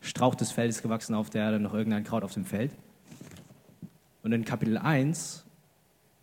Strauch 0.00 0.34
des 0.34 0.52
Feldes 0.52 0.82
gewachsen 0.82 1.14
auf 1.14 1.30
der 1.30 1.42
Erde, 1.42 1.60
noch 1.60 1.74
irgendein 1.74 2.04
Kraut 2.04 2.24
auf 2.24 2.34
dem 2.34 2.44
Feld. 2.44 2.72
Und 4.22 4.32
in 4.32 4.44
Kapitel 4.44 4.78
1 4.78 5.44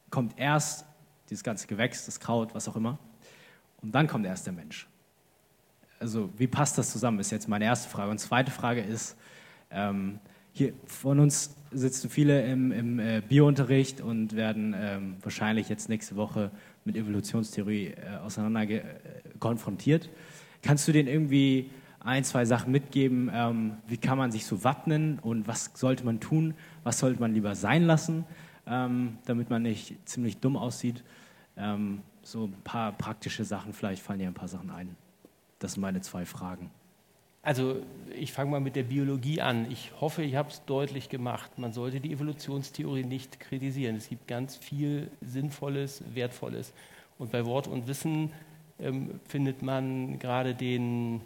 kommt 0.10 0.38
erst 0.38 0.86
dieses 1.30 1.44
ganze 1.44 1.68
Gewächs, 1.68 2.06
das 2.06 2.20
Kraut, 2.20 2.56
was 2.56 2.68
auch 2.68 2.76
immer. 2.76 2.98
Und 3.82 3.94
dann 3.94 4.08
kommt 4.08 4.26
erst 4.26 4.46
der 4.46 4.54
Mensch. 4.54 4.88
Also 6.00 6.30
wie 6.38 6.48
passt 6.48 6.78
das 6.78 6.92
zusammen, 6.92 7.20
ist 7.20 7.32
jetzt 7.32 7.48
meine 7.48 7.66
erste 7.66 7.90
Frage. 7.90 8.12
Und 8.12 8.20
zweite 8.20 8.52
Frage 8.52 8.82
ist, 8.82 9.18
ähm, 9.70 10.20
hier 10.54 10.74
von 10.86 11.20
uns 11.20 11.56
sitzen 11.72 12.10
viele 12.10 12.46
im, 12.46 12.72
im 12.72 13.00
äh, 13.00 13.22
Biounterricht 13.28 14.02
und 14.02 14.36
werden 14.36 14.74
ähm, 14.78 15.18
wahrscheinlich 15.22 15.70
jetzt 15.70 15.90
nächste 15.90 16.16
Woche 16.16 16.52
mit 16.90 16.98
Evolutionstheorie 16.98 17.88
äh, 17.88 18.18
auseinander 18.24 18.62
äh, 18.64 18.82
konfrontiert. 19.40 20.10
Kannst 20.64 20.88
du 20.88 20.92
denen 20.92 21.08
irgendwie 21.08 21.70
ein, 22.00 22.24
zwei 22.24 22.46
Sachen 22.46 22.72
mitgeben? 22.72 23.30
Ähm, 23.32 23.78
wie 23.88 23.98
kann 23.98 24.18
man 24.18 24.32
sich 24.32 24.46
so 24.46 24.64
wappnen 24.64 25.20
und 25.20 25.48
was 25.48 25.72
sollte 25.76 26.04
man 26.04 26.20
tun? 26.20 26.56
Was 26.84 27.00
sollte 27.00 27.20
man 27.20 27.34
lieber 27.34 27.54
sein 27.56 27.84
lassen, 27.84 28.26
ähm, 28.66 29.20
damit 29.26 29.50
man 29.50 29.62
nicht 29.62 29.98
ziemlich 30.10 30.38
dumm 30.40 30.58
aussieht? 30.58 31.04
Ähm, 31.58 32.02
so 32.24 32.46
ein 32.46 32.62
paar 32.64 32.92
praktische 32.92 33.46
Sachen, 33.46 33.74
vielleicht 33.74 34.02
fallen 34.02 34.20
dir 34.20 34.28
ein 34.28 34.34
paar 34.34 34.48
Sachen 34.48 34.72
ein. 34.72 34.96
Das 35.60 35.74
sind 35.74 35.82
meine 35.82 36.02
zwei 36.02 36.26
Fragen. 36.26 36.72
Also 37.42 37.82
ich 38.16 38.34
fange 38.34 38.52
mal 38.52 38.60
mit 38.60 38.76
der 38.76 38.84
Biologie 38.84 39.42
an. 39.42 39.72
Ich 39.72 39.92
hoffe, 40.02 40.24
ich 40.24 40.36
habe 40.36 40.50
es 40.50 40.66
deutlich 40.66 41.10
gemacht. 41.10 41.58
Man 41.58 41.72
sollte 41.72 42.02
die 42.02 42.12
Evolutionstheorie 42.12 43.04
nicht 43.04 43.40
kritisieren. 43.40 43.96
Es 43.96 44.10
gibt 44.10 44.28
ganz 44.28 44.58
viel 44.58 45.10
Sinnvolles, 45.22 46.04
Wertvolles. 46.14 46.74
Und 47.18 47.32
bei 47.32 47.46
Wort 47.46 47.68
und 47.68 47.88
Wissen 47.88 48.32
ähm, 48.80 49.20
findet 49.28 49.62
man 49.62 50.20
gerade 50.20 50.56
den, 50.56 51.22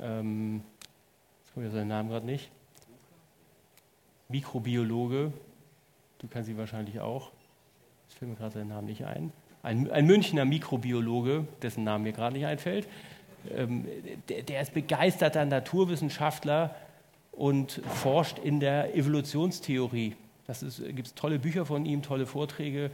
ähm, 0.00 0.62
jetzt 1.40 1.54
komme 1.54 1.66
ich 1.66 1.72
seinen 1.72 1.88
Namen 1.88 2.08
gerade 2.08 2.26
nicht, 2.26 2.50
Mikrobiologe, 4.28 5.32
du 6.18 6.28
kannst 6.28 6.48
sie 6.48 6.58
wahrscheinlich 6.58 7.00
auch, 7.00 7.32
es 8.08 8.14
fällt 8.14 8.30
mir 8.30 8.36
gerade 8.36 8.54
seinen 8.54 8.68
Namen 8.68 8.86
nicht 8.86 9.06
ein, 9.06 9.32
ein, 9.62 9.90
ein 9.90 10.06
Münchner 10.06 10.44
Mikrobiologe, 10.44 11.46
dessen 11.62 11.84
Name 11.84 12.04
mir 12.04 12.12
gerade 12.12 12.36
nicht 12.36 12.46
einfällt, 12.46 12.86
ähm, 13.50 13.86
der, 14.28 14.42
der 14.42 14.60
ist 14.60 14.74
begeisterter 14.74 15.44
Naturwissenschaftler 15.44 16.74
und 17.32 17.80
forscht 17.86 18.38
in 18.38 18.60
der 18.60 18.94
Evolutionstheorie. 18.94 20.16
Das 20.46 20.64
gibt 20.94 21.14
tolle 21.14 21.38
Bücher 21.38 21.66
von 21.66 21.84
ihm, 21.84 22.02
tolle 22.02 22.26
Vorträge. 22.26 22.90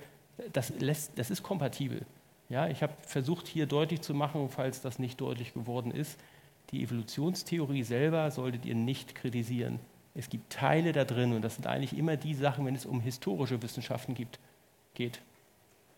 Das, 0.52 0.70
lässt, 0.80 1.18
das 1.18 1.30
ist 1.30 1.42
kompatibel. 1.42 2.02
Ja, 2.48 2.68
ich 2.68 2.82
habe 2.82 2.92
versucht, 3.06 3.46
hier 3.46 3.66
deutlich 3.66 4.02
zu 4.02 4.12
machen, 4.12 4.48
falls 4.48 4.80
das 4.80 4.98
nicht 4.98 5.20
deutlich 5.20 5.54
geworden 5.54 5.90
ist, 5.90 6.18
die 6.70 6.82
Evolutionstheorie 6.82 7.82
selber 7.82 8.30
solltet 8.30 8.66
ihr 8.66 8.74
nicht 8.74 9.14
kritisieren. 9.14 9.78
Es 10.14 10.28
gibt 10.28 10.52
Teile 10.52 10.92
da 10.92 11.04
drin 11.04 11.32
und 11.32 11.42
das 11.42 11.56
sind 11.56 11.66
eigentlich 11.66 11.96
immer 11.96 12.16
die 12.16 12.34
Sachen, 12.34 12.66
wenn 12.66 12.74
es 12.74 12.86
um 12.86 13.00
historische 13.00 13.62
Wissenschaften 13.62 14.14
gibt, 14.14 14.38
geht. 14.94 15.20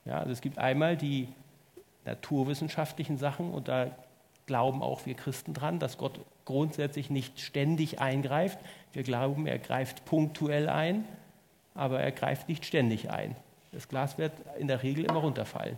Ja, 0.05 0.18
also 0.18 0.32
es 0.32 0.40
gibt 0.40 0.59
einmal 0.59 0.97
die 0.97 1.28
naturwissenschaftlichen 2.05 3.18
Sachen 3.18 3.51
und 3.51 3.68
da 3.68 3.90
glauben 4.47 4.82
auch 4.82 5.06
wir 5.06 5.14
Christen 5.14 5.55
dran, 5.55 5.78
dass 5.78 5.98
Gott 5.98 6.20
grundsätzlich 6.44 7.10
nicht 7.10 7.40
ständig 7.40 8.01
eingreift. 8.01 8.59
Wir 8.93 9.02
glauben, 9.02 9.47
er 9.47 9.59
greift 9.59 10.05
punktuell 10.05 10.68
ein, 10.68 11.05
aber 11.74 12.01
er 12.01 12.12
greift 12.12 12.48
nicht 12.48 12.64
ständig 12.64 13.10
ein. 13.10 13.36
Das 13.73 13.89
Glas 13.89 14.16
wird 14.16 14.32
in 14.59 14.68
der 14.68 14.82
Regel 14.82 15.05
immer 15.05 15.20
runterfallen. 15.20 15.77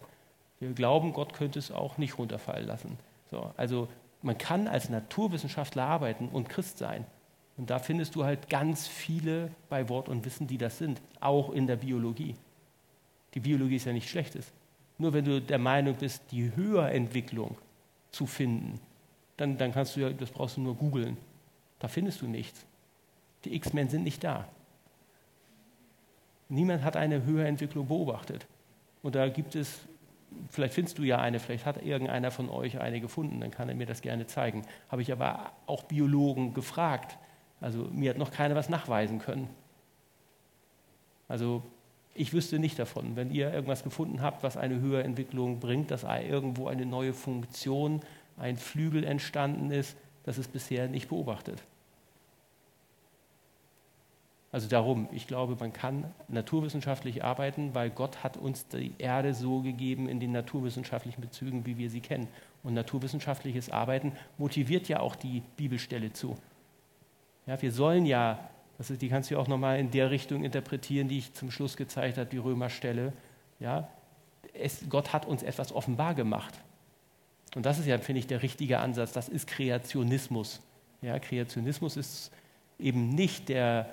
Wir 0.61 0.71
glauben, 0.73 1.13
Gott 1.13 1.33
könnte 1.33 1.59
es 1.59 1.73
auch 1.73 1.99
nicht 1.99 2.19
runterfallen 2.19 2.67
lassen. 2.67 2.99
So, 3.31 3.51
also 3.57 3.89
man 4.23 4.37
kann 4.37 4.69
als 4.69 4.89
Naturwissenschaftler 4.89 5.85
arbeiten 5.85 6.29
und 6.29 6.49
Christ 6.49 6.79
sein. 6.79 7.07
Und 7.57 7.71
da 7.71 7.79
findest 7.79 8.15
du 8.15 8.25
halt 8.25 8.49
ganz 8.49 8.87
viele 8.87 9.51
bei 9.69 9.89
Wort 9.89 10.09
und 10.09 10.25
Wissen, 10.25 10.47
die 10.47 10.59
das 10.59 10.79
sind, 10.79 11.01
auch 11.21 11.51
in 11.51 11.67
der 11.67 11.77
Biologie. 11.77 12.37
Die 13.35 13.41
Biologie 13.41 13.77
ist 13.77 13.87
ja 13.87 13.93
nichts 13.93 14.11
Schlechtes. 14.11 14.53
Nur 14.97 15.13
wenn 15.13 15.25
du 15.25 15.41
der 15.41 15.59
Meinung 15.59 15.95
bist, 15.95 16.23
die 16.31 16.55
Höherentwicklung 16.55 17.57
zu 18.11 18.27
finden, 18.27 18.81
dann, 19.37 19.57
dann 19.57 19.73
kannst 19.73 19.97
du 19.97 20.01
ja, 20.01 20.11
das 20.11 20.31
brauchst 20.31 20.57
du 20.57 20.61
nur 20.61 20.75
googeln. 20.75 21.17
Da 21.79 21.89
findest 21.89 22.21
du 22.23 22.27
nichts. 22.27 22.67
Die 23.45 23.55
X-Men 23.55 23.89
sind 23.89 24.03
nicht 24.03 24.25
da. 24.25 24.47
Niemand 26.49 26.83
hat 26.83 26.97
eine 26.97 27.25
Höherentwicklung 27.25 27.87
beobachtet. 27.87 28.47
Und 29.03 29.15
da 29.15 29.29
gibt 29.29 29.55
es, 29.55 29.81
vielleicht 30.49 30.75
findest 30.75 30.99
du 30.99 31.03
ja 31.03 31.19
eine, 31.19 31.39
vielleicht 31.39 31.67
hat 31.67 31.83
irgendeiner 31.83 32.31
von 32.31 32.49
euch 32.49 32.81
eine 32.81 33.01
gefunden, 33.01 33.41
dann 33.41 33.51
kann 33.51 33.69
er 33.69 33.75
mir 33.75 33.87
das 33.87 34.03
gerne 34.03 34.27
zeigen. 34.27 34.63
Habe 34.91 35.03
ich 35.03 35.13
aber 35.13 35.53
auch 35.67 35.85
Biologen 35.85 36.55
gefragt. 36.55 37.17
Also 37.61 37.85
mir 37.93 38.11
hat 38.11 38.19
noch 38.19 38.33
keiner 38.33 38.55
was 38.55 38.69
nachweisen 38.69 39.19
können. 39.19 39.49
Also 41.29 41.63
ich 42.19 42.33
wüsste 42.33 42.59
nicht 42.59 42.79
davon. 42.79 43.17
Wenn 43.17 43.31
ihr 43.31 43.53
irgendwas 43.53 43.85
gefunden 43.85 44.23
habt, 44.23 44.43
was 44.43 44.57
eine 44.57 44.81
höhere 44.81 45.05
Entwicklung 45.05 45.61
bringt, 45.61 45.91
dass 45.91 46.05
irgendwo 46.05 46.69
eine 46.69 46.85
neue 46.85 47.15
Funktion, 47.15 48.01
ein 48.37 48.57
Flügel 48.57 49.05
entstanden 49.05 49.71
ist, 49.71 49.97
das 50.25 50.39
ist 50.39 50.53
bisher 50.53 50.89
nicht 50.89 51.09
beobachtet. 51.09 51.63
Also 54.51 54.67
darum, 54.67 55.09
ich 55.13 55.27
glaube, 55.27 55.57
man 55.61 55.73
kann 55.73 56.05
naturwissenschaftlich 56.29 57.23
arbeiten, 57.23 57.75
weil 57.75 57.91
Gott 57.91 58.25
hat 58.25 58.37
uns 58.39 58.67
die 58.67 58.95
Erde 58.99 59.35
so 59.35 59.61
gegeben 59.61 60.09
in 60.09 60.21
den 60.21 60.33
naturwissenschaftlichen 60.33 61.21
Bezügen, 61.21 61.67
wie 61.67 61.77
wir 61.77 61.91
sie 61.91 62.01
kennen. 62.01 62.29
Und 62.63 62.75
naturwissenschaftliches 62.75 63.71
Arbeiten 63.71 64.13
motiviert 64.39 64.89
ja 64.89 65.01
auch 65.01 65.17
die 65.17 65.43
Bibelstelle 65.57 66.13
zu. 66.13 66.37
Ja, 67.47 67.61
wir 67.61 67.73
sollen 67.73 68.07
ja 68.07 68.39
das 68.79 68.91
ist, 68.91 69.03
die 69.03 69.09
kannst 69.09 69.31
du 69.31 69.39
auch 69.39 69.49
nochmal 69.49 69.81
in 69.81 69.91
der 69.91 70.11
Richtung 70.11 70.45
interpretieren, 70.45 71.09
die 71.09 71.19
ich 71.19 71.35
zum 71.35 71.51
Schluss 71.51 71.77
gezeigt 71.77 72.17
habe, 72.17 72.31
die 72.31 72.39
Römerstelle. 72.39 73.13
Ja, 73.59 73.89
es, 74.55 74.85
Gott 74.89 75.13
hat 75.13 75.27
uns 75.27 75.43
etwas 75.43 75.73
offenbar 75.73 76.15
gemacht. 76.15 76.55
Und 77.57 77.67
das 77.67 77.79
ist 77.79 77.87
ja, 77.87 77.99
finde 77.99 78.21
ich, 78.21 78.29
der 78.29 78.43
richtige 78.43 78.79
Ansatz. 78.79 79.13
Das 79.13 79.29
ist 79.29 79.49
Kreationismus. 79.49 80.61
Ja, 81.03 81.19
Kreationismus 81.19 81.97
ist 81.97 82.31
eben 82.79 83.09
nicht 83.09 83.49
der 83.49 83.93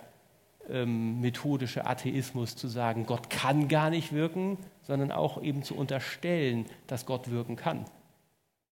ähm, 0.69 1.19
methodische 1.21 1.85
Atheismus 1.85 2.55
zu 2.55 2.67
sagen, 2.67 3.05
Gott 3.05 3.29
kann 3.29 3.67
gar 3.67 3.89
nicht 3.89 4.13
wirken, 4.13 4.57
sondern 4.83 5.11
auch 5.11 5.41
eben 5.41 5.63
zu 5.63 5.75
unterstellen, 5.75 6.65
dass 6.87 7.05
Gott 7.05 7.31
wirken 7.31 7.55
kann. 7.55 7.85